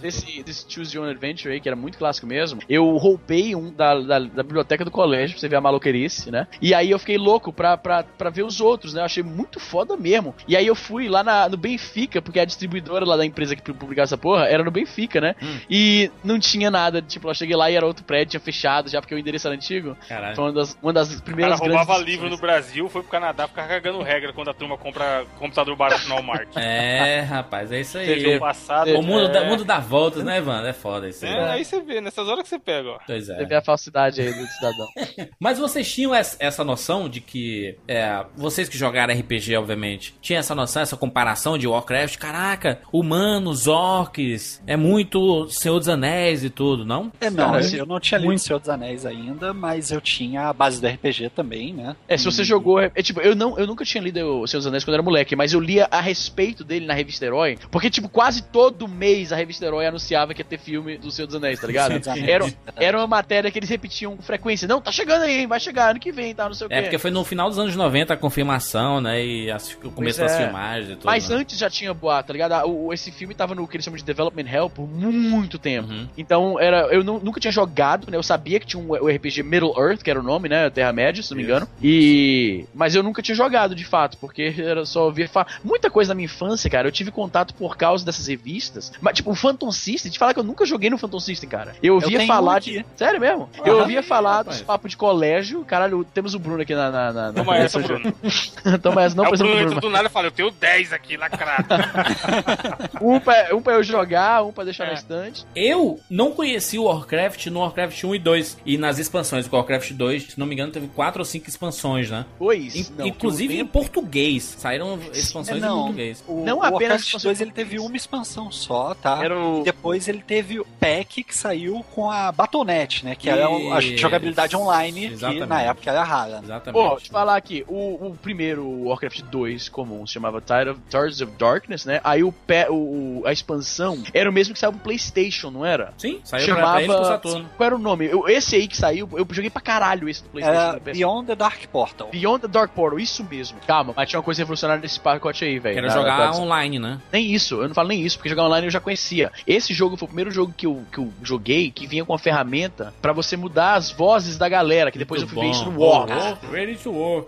Desse, 0.00 0.42
desse 0.42 0.64
Choose 0.68 0.96
Your 0.96 1.04
Own 1.06 1.10
Adventure 1.10 1.52
aí, 1.52 1.60
que 1.60 1.68
era 1.68 1.76
muito 1.76 1.98
clássico 1.98 2.26
mesmo. 2.26 2.60
Eu 2.68 2.96
roubei 2.96 3.54
um 3.54 3.72
da, 3.72 3.94
da, 4.00 4.18
da 4.18 4.42
biblioteca 4.42 4.84
do 4.84 4.90
colégio, 4.90 5.34
pra 5.34 5.40
você 5.40 5.48
ver 5.48 5.56
a 5.56 5.60
maloquerice, 5.60 6.30
né? 6.30 6.46
E 6.60 6.74
aí 6.74 6.90
eu 6.90 6.98
fiquei 6.98 7.18
louco 7.18 7.52
pra, 7.52 7.76
pra, 7.76 8.02
pra 8.02 8.30
ver 8.30 8.44
os 8.44 8.60
outros, 8.60 8.94
né? 8.94 9.00
Eu 9.00 9.04
achei 9.04 9.22
muito 9.22 9.60
foda 9.60 9.96
mesmo. 9.96 10.34
E 10.46 10.56
aí 10.56 10.66
eu 10.66 10.74
fui 10.74 11.08
lá 11.08 11.22
na, 11.22 11.48
no 11.48 11.56
Benfica, 11.56 12.20
porque 12.22 12.40
a 12.40 12.44
distribuidora 12.44 13.04
lá 13.04 13.16
da 13.16 13.26
empresa 13.26 13.54
que 13.54 13.62
publicava 13.72 14.04
essa 14.04 14.18
porra 14.18 14.46
era 14.46 14.64
no 14.64 14.70
Benfica, 14.70 15.20
né? 15.20 15.34
Hum. 15.42 15.58
E 15.68 16.10
não 16.24 16.38
tinha 16.40 16.70
nada. 16.70 16.87
Tipo, 17.02 17.28
eu 17.28 17.34
cheguei 17.34 17.56
lá 17.56 17.70
e 17.70 17.76
era 17.76 17.86
outro 17.86 18.04
prédio, 18.04 18.30
tinha 18.32 18.40
fechado 18.40 18.88
já, 18.88 19.00
porque 19.00 19.14
o 19.14 19.18
endereço 19.18 19.46
era 19.46 19.54
antigo. 19.54 19.96
Caralho. 20.08 20.34
Foi 20.36 20.44
uma 20.44 20.52
das, 20.52 20.78
uma 20.82 20.92
das 20.92 21.08
O 21.08 21.12
cara 21.12 21.22
primeiras 21.24 21.60
roubava 21.60 21.94
grandes 21.94 22.06
livro 22.06 22.30
no. 22.30 22.38
Brasil, 22.38 22.88
foi 22.88 23.02
pro 23.02 23.10
Canadá 23.10 23.48
ficar 23.48 23.66
cagando 23.66 24.00
regra 24.00 24.32
quando 24.32 24.48
a 24.48 24.54
turma 24.54 24.78
compra 24.78 25.26
computador 25.38 25.74
barato 25.76 26.08
no 26.08 26.14
Walmart. 26.14 26.48
É, 26.56 27.20
rapaz, 27.20 27.72
é 27.72 27.80
isso 27.80 27.98
aí. 27.98 28.34
No 28.34 28.40
passado. 28.40 28.90
O 28.96 29.02
mundo, 29.02 29.26
é... 29.26 29.28
dá, 29.32 29.42
o 29.42 29.46
mundo 29.46 29.64
dá 29.64 29.78
voltas, 29.80 30.22
né, 30.24 30.40
Wanda? 30.40 30.68
É 30.68 30.72
foda 30.72 31.08
isso 31.08 31.26
aí. 31.26 31.32
É, 31.32 31.50
aí 31.50 31.64
você 31.64 31.80
vê, 31.80 32.00
nessas 32.00 32.28
horas 32.28 32.42
que 32.44 32.48
você 32.48 32.58
pega, 32.58 32.90
ó. 32.90 32.98
Pois 33.06 33.28
é. 33.28 33.36
Você 33.36 33.44
vê 33.46 33.54
a 33.56 33.62
falsidade 33.62 34.20
aí 34.20 34.32
do 34.32 34.46
cidadão. 34.46 34.86
Mas 35.38 35.58
vocês 35.58 35.92
tinham 35.92 36.14
es- 36.14 36.36
essa 36.38 36.62
noção 36.62 37.08
de 37.08 37.20
que. 37.20 37.76
é, 37.88 38.24
vocês 38.36 38.68
que 38.68 38.78
jogaram 38.78 39.12
RPG, 39.12 39.56
obviamente, 39.56 40.14
tinham 40.20 40.38
essa 40.38 40.54
noção, 40.54 40.82
essa 40.82 40.96
comparação 40.96 41.58
de 41.58 41.66
Warcraft? 41.66 42.16
Caraca, 42.18 42.80
humanos, 42.92 43.66
orcs, 43.66 44.62
é 44.66 44.76
muito 44.76 45.48
Senhor 45.48 45.78
dos 45.78 45.88
Anéis 45.88 46.44
e 46.44 46.50
tudo, 46.50 46.67
não? 46.76 47.10
É, 47.20 47.30
não, 47.30 47.50
Cara, 47.52 47.64
eu- 47.64 47.78
eu 47.78 47.86
não 47.86 47.98
tinha 48.00 48.18
lido 48.18 48.26
muito- 48.28 48.42
Senhor 48.42 48.58
dos 48.58 48.68
Anéis 48.68 49.04
ainda, 49.06 49.52
mas 49.54 49.90
eu 49.90 50.00
tinha 50.00 50.48
a 50.48 50.52
base 50.52 50.80
do 50.80 50.86
RPG 50.86 51.30
também, 51.30 51.72
né? 51.72 51.96
É, 52.06 52.16
se 52.16 52.24
você 52.24 52.44
jogou. 52.44 52.80
É, 52.80 52.90
é, 52.94 53.02
tipo, 53.02 53.20
eu, 53.20 53.34
não, 53.34 53.58
eu 53.58 53.66
nunca 53.66 53.84
tinha 53.84 54.02
lido 54.02 54.18
O 54.18 54.46
Senhor 54.46 54.58
dos 54.60 54.66
Anéis 54.66 54.84
quando 54.84 54.94
era 54.94 55.02
moleque, 55.02 55.34
mas 55.36 55.52
eu 55.52 55.60
lia 55.60 55.86
a 55.90 56.00
respeito 56.00 56.64
dele 56.64 56.86
na 56.86 56.94
revista 56.94 57.24
Herói. 57.24 57.58
Porque, 57.70 57.88
tipo, 57.90 58.08
quase 58.08 58.42
todo 58.42 58.86
mês 58.88 59.32
a 59.32 59.36
revista 59.36 59.64
Herói 59.66 59.86
anunciava 59.86 60.34
que 60.34 60.40
ia 60.40 60.44
ter 60.44 60.58
filme 60.58 60.98
do 60.98 61.10
Senhor 61.10 61.26
dos 61.26 61.36
Anéis, 61.36 61.60
tá 61.60 61.66
ligado? 61.66 61.92
Era, 62.26 62.44
era 62.76 62.98
uma 62.98 63.06
matéria 63.06 63.50
que 63.50 63.58
eles 63.58 63.68
repetiam 63.68 64.16
com 64.16 64.22
frequência. 64.22 64.66
Não, 64.68 64.80
tá 64.80 64.90
chegando 64.92 65.22
aí, 65.22 65.40
hein, 65.40 65.46
vai 65.46 65.60
chegar 65.60 65.90
ano 65.90 66.00
que 66.00 66.10
vem, 66.12 66.34
tá? 66.34 66.46
Não 66.46 66.54
sei 66.54 66.66
o 66.66 66.70
quê. 66.70 66.76
É, 66.76 66.82
porque 66.82 66.98
foi 66.98 67.10
no 67.10 67.24
final 67.24 67.48
dos 67.48 67.58
anos 67.58 67.74
90 67.76 68.14
a 68.14 68.16
confirmação, 68.16 69.00
né? 69.00 69.24
E 69.24 69.50
as- 69.50 69.72
o 69.82 69.90
começo 69.90 70.18
Pois 70.18 70.30
das 70.32 70.32
é. 70.32 70.44
filmagens 70.44 70.86
e 70.90 70.94
tudo. 70.94 71.04
Mas 71.06 71.28
né? 71.28 71.36
antes 71.36 71.58
já 71.58 71.68
tinha 71.70 71.92
boato, 71.94 72.28
tá 72.28 72.32
ligado? 72.32 72.52
Ah, 72.52 72.66
o- 72.66 72.92
esse 72.92 73.10
filme 73.10 73.34
tava 73.34 73.54
no 73.54 73.66
que 73.66 73.76
eles 73.76 73.84
chamam 73.84 73.96
de 73.98 74.04
Development 74.04 74.46
Hell 74.50 74.70
por 74.70 74.88
muito 74.88 75.58
tempo. 75.58 75.90
Uhum. 75.92 76.08
Então, 76.16 76.57
era, 76.58 76.80
eu 76.92 77.02
nu- 77.04 77.20
nunca 77.22 77.40
tinha 77.40 77.50
jogado, 77.52 78.10
né? 78.10 78.16
Eu 78.16 78.22
sabia 78.22 78.58
que 78.60 78.66
tinha 78.66 78.82
um, 78.82 78.90
o 78.90 79.08
RPG 79.08 79.42
Middle 79.42 79.74
Earth, 79.78 80.02
que 80.02 80.10
era 80.10 80.20
o 80.20 80.22
nome, 80.22 80.48
né? 80.48 80.68
Terra-média, 80.70 81.22
se 81.22 81.30
não 81.30 81.36
me 81.38 81.44
engano. 81.44 81.68
E... 81.82 82.64
Mas 82.74 82.94
eu 82.94 83.02
nunca 83.02 83.22
tinha 83.22 83.34
jogado, 83.34 83.74
de 83.74 83.84
fato, 83.84 84.16
porque 84.18 84.54
era 84.58 84.84
só 84.84 85.04
ouvir 85.04 85.28
falar. 85.28 85.58
Muita 85.64 85.90
coisa 85.90 86.10
na 86.10 86.14
minha 86.14 86.26
infância, 86.26 86.68
cara, 86.70 86.86
eu 86.88 86.92
tive 86.92 87.10
contato 87.10 87.54
por 87.54 87.76
causa 87.76 88.04
dessas 88.04 88.26
revistas. 88.26 88.92
Mas, 89.00 89.16
tipo, 89.16 89.30
o 89.30 89.34
Phantom 89.34 89.70
System, 89.72 90.10
te 90.10 90.18
falar 90.18 90.34
que 90.34 90.40
eu 90.40 90.44
nunca 90.44 90.64
joguei 90.66 90.90
no 90.90 90.98
Phantom 90.98 91.20
System, 91.20 91.48
cara. 91.48 91.74
Eu 91.82 91.94
ouvia 91.94 92.18
tenho 92.18 92.28
falar 92.28 92.56
um 92.56 92.60
de... 92.60 92.78
aqui. 92.80 92.88
Sério 92.96 93.20
mesmo? 93.20 93.48
eu 93.64 93.78
Ah, 93.78 93.82
ouvia 93.82 94.02
falar 94.02 94.38
rapaz. 94.38 94.56
dos 94.58 94.66
papos 94.66 94.90
de 94.90 94.96
colégio. 94.96 95.64
Caralho, 95.64 96.04
temos 96.04 96.34
o 96.34 96.38
Bruno 96.38 96.62
aqui 96.62 96.74
na... 96.74 96.90
na, 96.90 97.12
na, 97.12 97.26
na 97.28 97.32
Toma 97.32 97.56
essa, 97.56 97.78
Bruno. 97.78 98.12
Toma 98.82 99.02
essa, 99.02 99.14
não 99.16 99.24
Aí 99.24 99.28
o 99.28 99.30
precisamos 99.30 99.54
Bruno 99.56 99.66
Bruno. 99.66 99.80
do 99.80 99.90
nada 99.90 100.06
e 100.08 100.10
fala, 100.10 100.26
eu 100.26 100.30
tenho 100.32 100.50
10 100.50 100.92
aqui, 100.92 101.16
lacrado. 101.16 101.68
Um 103.00 103.20
pra, 103.20 103.54
um 103.54 103.62
pra 103.62 103.74
eu 103.74 103.82
jogar, 103.82 104.42
um 104.44 104.52
pra 104.52 104.64
deixar 104.64 104.84
É. 104.84 104.88
na 104.88 104.92
estante. 104.94 105.44
Eu 105.54 106.00
não 106.10 106.32
conheci 106.48 106.78
o 106.78 106.84
Warcraft 106.84 107.46
no 107.46 107.60
Warcraft 107.60 108.04
1 108.04 108.14
e 108.14 108.18
2. 108.18 108.58
E 108.64 108.78
nas 108.78 108.98
expansões 108.98 109.46
do 109.46 109.54
Warcraft 109.54 109.92
2, 109.92 110.22
se 110.32 110.38
não 110.38 110.46
me 110.46 110.54
engano, 110.54 110.72
teve 110.72 110.88
4 110.88 111.20
ou 111.20 111.24
5 111.24 111.48
expansões, 111.48 112.10
né? 112.10 112.24
Pois. 112.38 112.74
In- 112.74 112.94
não, 112.96 113.06
inclusive 113.06 113.54
que 113.54 113.60
em 113.60 113.66
português. 113.66 114.56
Saíram 114.58 114.98
expansões 115.12 115.58
É, 115.62 115.66
não. 115.66 115.78
em 115.78 115.82
português. 115.82 116.24
O, 116.26 116.44
Não 116.44 116.58
o 116.58 116.62
apenas 116.62 116.72
Warcraft 116.80 117.06
expansão 117.06 117.28
2 117.30 117.40
ele 117.40 117.50
teve 117.52 117.78
uma 117.78 117.96
expansão 117.96 118.50
só, 118.50 118.94
tá? 118.94 119.22
Era 119.22 119.38
o... 119.38 119.62
Depois 119.62 120.08
ele 120.08 120.22
teve 120.22 120.58
o 120.58 120.64
pack 120.80 121.22
que 121.24 121.36
saiu 121.36 121.84
com 121.94 122.10
a 122.10 122.32
Battle.net, 122.32 123.04
né? 123.04 123.14
Que 123.14 123.28
era 123.28 123.48
o- 123.50 123.72
a 123.72 123.80
jogabilidade 123.80 124.56
online, 124.56 125.08
que 125.08 125.14
Exatamente. 125.14 125.46
na 125.46 125.62
época 125.62 125.90
era 125.90 126.02
rara. 126.02 126.40
Exatamente. 126.42 126.82
Pô, 126.88 126.96
te 126.96 127.10
falar 127.10 127.36
aqui, 127.36 127.64
o, 127.68 128.06
o 128.08 128.18
primeiro 128.20 128.66
Warcraft 128.86 129.22
2 129.22 129.68
comum 129.68 130.06
se 130.06 130.14
chamava 130.14 130.40
Tide 130.40 130.70
of, 130.70 130.80
Tires 130.88 131.20
of 131.20 131.32
Darkness, 131.38 131.84
né? 131.84 132.00
Aí 132.02 132.22
o, 132.24 132.32
pé, 132.32 132.68
o, 132.70 132.74
o- 133.20 133.22
a 133.26 133.32
expansão 133.32 134.02
era 134.14 134.28
o 134.28 134.32
mesmo 134.32 134.54
que 134.54 134.60
saiu 134.60 134.72
pro 134.72 134.80
PlayStation, 134.82 135.50
não 135.50 135.64
era? 135.64 135.92
Sim, 135.98 136.20
saiu 136.24 136.37
pra, 136.46 136.54
pra 136.72 136.82
eles 136.82 136.96
pro 136.96 137.04
Saturno. 137.04 137.48
Qual 137.56 137.66
era 137.66 137.76
o 137.76 137.78
nome? 137.78 138.06
Eu- 138.06 138.28
esse 138.28 138.56
aí 138.56 138.68
que 138.68 138.76
saiu, 138.76 139.08
eu 139.12 139.26
joguei 139.30 139.50
pra 139.50 139.60
caralho 139.62 140.08
esse 140.08 140.22
do 140.22 140.28
PlayStation. 140.30 140.72
Né? 140.72 140.92
Beyond 140.92 141.26
the 141.26 141.34
Dark 141.36 141.66
Portal. 141.72 142.08
Beyond 142.10 142.42
the 142.42 142.48
Dark 142.48 142.70
Portal, 142.72 142.98
isso 142.98 143.24
mesmo. 143.24 143.58
Calma, 143.66 143.92
mas 143.96 144.08
tinha 144.08 144.18
uma 144.18 144.24
coisa 144.24 144.40
revolucionária 144.42 144.80
nesse 144.80 145.00
pacote 145.00 145.44
aí, 145.44 145.58
velho. 145.58 145.74
Quero 145.74 145.90
jogar 145.90 146.18
na- 146.30 146.36
online, 146.36 146.78
né? 146.78 147.00
Nem 147.12 147.32
isso, 147.32 147.56
eu 147.60 147.68
não 147.68 147.74
falo 147.74 147.88
nem 147.88 148.02
isso, 148.02 148.16
porque 148.18 148.28
jogar 148.28 148.44
online 148.44 148.66
eu 148.66 148.70
já 148.70 148.80
conhecia. 148.80 149.30
Esse 149.46 149.72
jogo 149.74 149.96
foi 149.96 150.06
o 150.06 150.08
primeiro 150.08 150.30
jogo 150.30 150.52
que 150.56 150.66
eu, 150.66 150.82
que 150.92 150.98
eu 150.98 151.12
joguei 151.22 151.70
que 151.70 151.86
vinha 151.86 152.04
com 152.04 152.12
uma 152.12 152.18
ferramenta 152.18 152.92
pra 153.02 153.12
você 153.12 153.36
mudar 153.36 153.74
as 153.74 153.90
vozes 153.90 154.36
da 154.38 154.48
galera, 154.48 154.90
que 154.90 154.98
depois 154.98 155.22
eu 155.22 155.28
fui 155.28 155.40
ver 155.42 155.50
isso 155.50 155.70
no 155.70 155.78
War. 155.80 156.06
Oh, 156.08 156.52
ready 156.52 156.76
to 156.76 156.90
war. 156.92 157.24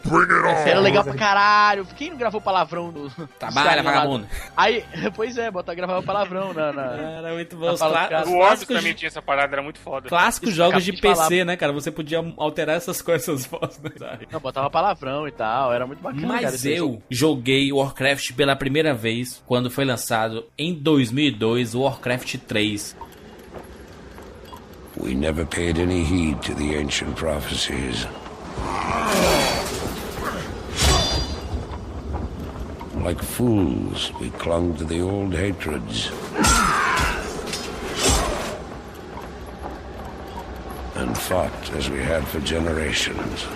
Era 0.66 0.80
legal 0.80 1.04
pra 1.04 1.14
caralho. 1.14 1.86
Quem 1.96 2.10
não 2.10 2.16
gravou 2.16 2.40
palavrão 2.40 2.90
do. 2.90 3.10
Trabalha, 3.38 3.82
vagabundo. 3.82 4.26
Aí, 4.56 4.84
pois 5.14 5.36
é, 5.38 5.50
botar 5.50 5.74
gravava 5.74 6.02
palavrão 6.02 6.52
na. 6.52 6.72
na- 6.72 6.96
Era 7.18 7.32
muito 7.32 7.56
bom. 7.56 7.70
Os, 7.72 7.80
os 7.80 7.80
o 7.80 7.84
Orbis 7.86 8.24
clássicos, 8.34 8.76
também 8.76 8.94
tinha 9.00 9.08
essa 9.08 9.20
parada, 9.22 9.54
era 9.54 9.62
muito 9.62 9.78
foda. 9.80 10.08
clássicos 10.08 10.54
jogos 10.54 10.84
de 10.84 10.92
de 10.92 11.00
PC, 11.00 11.14
falar. 11.16 11.44
né, 11.44 11.56
cara? 11.56 11.72
Você 11.72 11.90
podia 11.90 12.18
alterar 12.36 12.76
essas 12.76 13.00
coisas, 13.02 13.28
essas 13.28 13.46
vozes. 13.46 13.80
Né? 13.98 14.18
Não, 14.30 14.38
botava 14.40 14.70
palavrão 14.70 15.26
e 15.26 15.32
tal, 15.32 15.72
era 15.72 15.86
muito 15.86 16.00
bacana. 16.02 16.22
cara, 16.28 16.42
Mas 16.42 16.60
jogo. 16.62 16.74
eu 16.76 17.02
joguei 17.10 17.72
Warcraft 17.72 18.32
pela 18.34 18.54
primeira 18.54 18.94
vez 18.94 19.42
quando 19.46 19.70
foi 19.70 19.84
lançado 19.84 20.44
em 20.56 20.74
2002 20.74 21.74
o 21.74 21.80
Warcraft 21.82 22.36
3. 22.46 22.96
We 25.02 25.14
never 25.14 25.46
paid 25.46 25.80
any 25.80 26.02
heed 26.02 26.38
to 26.42 26.54
the 26.54 26.76
ancient 26.76 27.14
prophecies. 27.16 28.06
Like 33.02 33.22
fools, 33.24 34.12
we 34.20 34.30
clung 34.38 34.74
to 34.76 34.84
the 34.84 35.00
old 35.00 35.34
hatreds. 35.34 36.10
And 41.00 41.16
fought 41.16 41.72
as 41.72 41.88
we 41.88 42.00
had 42.00 42.28
for 42.28 42.40
generations. 42.40 43.46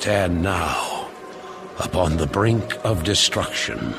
Stand 0.00 0.42
now 0.42 1.10
upon 1.78 2.16
the 2.16 2.26
brink 2.26 2.74
of 2.86 3.04
destruction. 3.04 3.92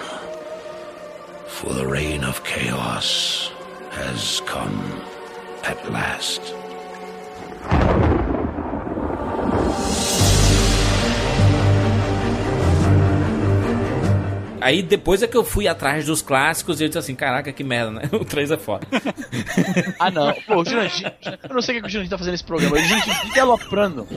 Aí 14.61 14.81
depois 14.83 15.21
é 15.23 15.27
que 15.27 15.35
eu 15.35 15.43
fui 15.43 15.67
atrás 15.67 16.05
dos 16.05 16.21
clássicos 16.21 16.79
e 16.79 16.83
eu 16.83 16.87
disse 16.87 16.97
assim, 16.99 17.15
caraca, 17.15 17.51
que 17.51 17.63
merda, 17.63 17.91
né? 17.91 18.01
O 18.13 18.23
3 18.25 18.51
é 18.51 18.57
foda. 18.57 18.85
Ah, 19.99 20.11
não. 20.11 20.33
Pô, 20.45 20.57
o 20.61 20.65
Jurandir. 20.65 21.13
Eu 21.47 21.55
não 21.55 21.61
sei 21.61 21.77
o 21.77 21.81
que 21.81 21.87
o 21.87 21.89
Jurandir 21.89 22.09
tá 22.11 22.17
fazendo 22.17 22.31
nesse 22.33 22.43
programa. 22.43 22.75
O 22.75 22.79
Jurandir 22.79 23.15
fica 23.21 23.41
aloprando. 23.41 24.07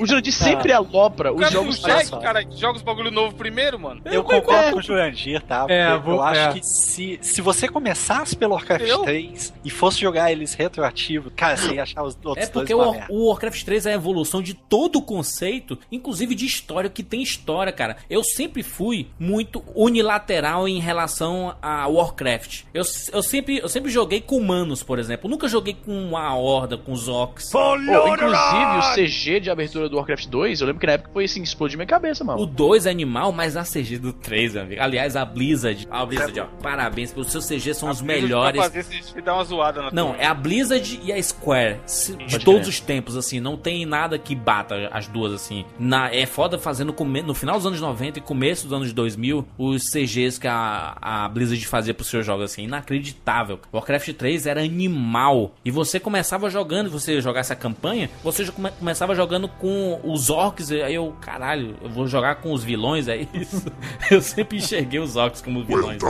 O 0.00 0.06
Jurandir 0.06 0.32
sempre 0.32 0.72
alopra 0.72 1.32
os 1.32 1.40
cara 1.40 1.52
jogos 1.52 1.76
não 1.80 1.84
segue, 1.90 2.10
mais 2.10 2.22
cara, 2.24 2.44
joga 2.56 2.76
os 2.76 2.82
bagulho 2.82 3.10
novo 3.10 3.34
primeiro, 3.34 3.78
mano. 3.78 4.00
Eu 4.04 4.22
concordo 4.22 4.72
com 4.72 4.78
o 4.78 4.82
Jurandir, 4.82 5.42
tá? 5.42 5.60
Porque 5.60 5.72
É, 5.72 5.92
eu 5.92 6.00
vou- 6.00 6.22
acho 6.22 6.40
é. 6.40 6.52
que 6.52 6.64
se, 6.66 7.18
se 7.20 7.40
você 7.40 7.68
começasse 7.68 8.36
pelo 8.36 8.54
Warcraft 8.54 8.86
Eu? 8.88 9.02
3 9.02 9.52
e 9.64 9.70
fosse 9.70 10.00
jogar 10.00 10.30
eles 10.30 10.54
retroativo, 10.54 11.30
cara, 11.30 11.56
você 11.56 11.74
ia 11.74 11.82
achar 11.82 12.02
os 12.02 12.16
outros 12.24 12.46
É 12.46 12.50
porque 12.50 12.72
dois 12.74 13.02
o, 13.08 13.12
o 13.14 13.28
Warcraft 13.28 13.64
3 13.64 13.86
é 13.86 13.92
a 13.92 13.94
evolução 13.94 14.40
de 14.42 14.54
todo 14.54 14.96
o 14.96 15.02
conceito, 15.02 15.78
inclusive 15.90 16.34
de 16.34 16.46
história, 16.46 16.88
que 16.90 17.02
tem 17.02 17.22
história, 17.22 17.72
cara. 17.72 17.96
Eu 18.08 18.22
sempre 18.22 18.62
fui 18.62 19.08
muito 19.18 19.62
unilateral 19.88 20.68
em 20.68 20.78
relação 20.80 21.54
a 21.60 21.86
Warcraft. 21.86 22.62
Eu, 22.72 22.82
eu, 23.12 23.22
sempre, 23.22 23.58
eu 23.58 23.68
sempre 23.68 23.90
joguei 23.90 24.20
com 24.20 24.36
humanos, 24.36 24.82
por 24.82 24.98
exemplo. 24.98 25.28
Nunca 25.28 25.48
joguei 25.48 25.74
com 25.74 26.16
a 26.16 26.34
Horda, 26.34 26.76
com 26.78 26.92
os 26.92 27.08
Orcs. 27.08 27.50
Pô, 27.50 27.76
inclusive, 27.76 28.78
o 28.78 28.94
CG 28.94 29.40
de 29.40 29.50
abertura 29.50 29.88
do 29.88 29.96
Warcraft 29.96 30.26
2, 30.28 30.60
eu 30.60 30.66
lembro 30.66 30.80
que 30.80 30.86
na 30.86 30.92
época 30.94 31.10
foi 31.12 31.24
assim, 31.24 31.42
explodiu 31.42 31.78
minha 31.78 31.86
cabeça, 31.86 32.24
mano. 32.24 32.40
O 32.42 32.46
2 32.46 32.86
é 32.86 32.90
animal, 32.90 33.32
mas 33.32 33.56
a 33.56 33.62
CG 33.64 33.98
do 33.98 34.12
3, 34.12 34.54
meu 34.54 34.62
amigo. 34.62 34.82
Aliás, 34.82 35.16
a 35.16 35.24
Blizzard. 35.24 35.86
A 35.90 36.04
Blizzard, 36.06 36.40
ó. 36.40 36.44
Parabéns, 36.62 37.12
os 37.16 37.30
seus 37.30 37.46
CG 37.46 37.74
são 37.74 37.90
os 37.90 38.00
melhores. 38.00 38.60
Pra 38.60 38.70
fazer 38.70 38.82
se 39.02 39.20
dar 39.20 39.34
uma 39.34 39.44
zoada 39.44 39.82
na 39.82 39.90
Não, 39.92 40.08
turma. 40.08 40.22
é 40.22 40.26
a 40.26 40.34
Blizzard 40.34 41.00
e 41.02 41.12
a 41.12 41.22
Square. 41.22 41.80
se- 41.86 42.12
De 42.16 42.32
Pode 42.32 42.44
todos 42.44 42.60
crer. 42.62 42.70
os 42.70 42.80
tempos, 42.80 43.16
assim. 43.16 43.40
Não 43.40 43.56
tem 43.56 43.84
nada 43.86 44.18
que 44.18 44.34
bata 44.34 44.88
as 44.92 45.06
duas, 45.06 45.32
assim. 45.32 45.64
Na, 45.78 46.12
é 46.14 46.26
foda 46.26 46.58
fazendo 46.58 46.92
come- 46.92 47.22
no 47.22 47.34
final 47.34 47.56
dos 47.56 47.66
anos 47.66 47.80
90 47.80 48.18
e 48.18 48.22
começo 48.22 48.64
dos 48.64 48.72
anos 48.72 48.92
2000. 48.92 49.46
Os 49.56 49.77
os 49.78 49.90
CGs 49.90 50.38
que 50.38 50.46
a, 50.46 50.96
a 51.00 51.28
Blizzard 51.28 51.64
fazia 51.66 51.94
pros 51.94 52.08
seus 52.08 52.24
jogos, 52.24 52.44
assim, 52.44 52.64
inacreditável. 52.64 53.58
Warcraft 53.72 54.12
3 54.12 54.46
era 54.46 54.60
animal. 54.62 55.54
E 55.64 55.70
você 55.70 55.98
começava 55.98 56.50
jogando, 56.50 56.90
você 56.90 57.20
jogasse 57.20 57.52
a 57.52 57.56
campanha, 57.56 58.10
você 58.22 58.44
já 58.44 58.52
come, 58.52 58.70
começava 58.70 59.14
jogando 59.14 59.48
com 59.48 60.00
os 60.04 60.30
orcs. 60.30 60.70
Aí 60.70 60.94
eu, 60.94 61.14
caralho, 61.20 61.76
eu 61.82 61.88
vou 61.88 62.06
jogar 62.06 62.36
com 62.36 62.52
os 62.52 62.62
vilões, 62.62 63.08
é 63.08 63.26
isso? 63.32 63.66
eu 64.10 64.20
sempre 64.20 64.58
enxerguei 64.58 65.00
os 65.00 65.16
orcs 65.16 65.40
como 65.40 65.64
vilões. 65.64 66.00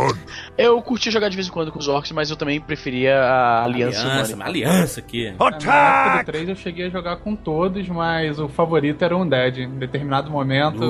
Eu 0.57 0.81
curti 0.83 1.11
jogar 1.11 1.29
de 1.29 1.37
vez 1.37 1.49
em 1.49 1.51
quando 1.51 1.71
com 1.71 1.79
os 1.79 1.89
orcs, 1.89 2.13
mas 2.13 2.31
eu 2.31 2.37
também 2.37 2.61
preferia 2.61 3.19
a 3.21 3.65
aliança. 3.65 4.01
Aliança, 4.01 4.35
humana. 4.35 4.51
aliança 4.51 5.01
aqui. 5.01 5.35
Na 5.39 5.47
época 5.47 6.23
do 6.23 6.27
3 6.27 6.49
eu 6.49 6.57
cheguei 6.57 6.87
a 6.87 6.91
jogar 6.91 7.17
com 7.17 7.37
todos, 7.37 7.89
mas 7.89 8.39
o 8.39 8.49
favorito 8.49 9.03
era 9.03 9.17
o 9.17 9.23
Undead. 9.23 9.63
Em 9.63 9.79
determinado 9.79 10.31
momento, 10.31 10.81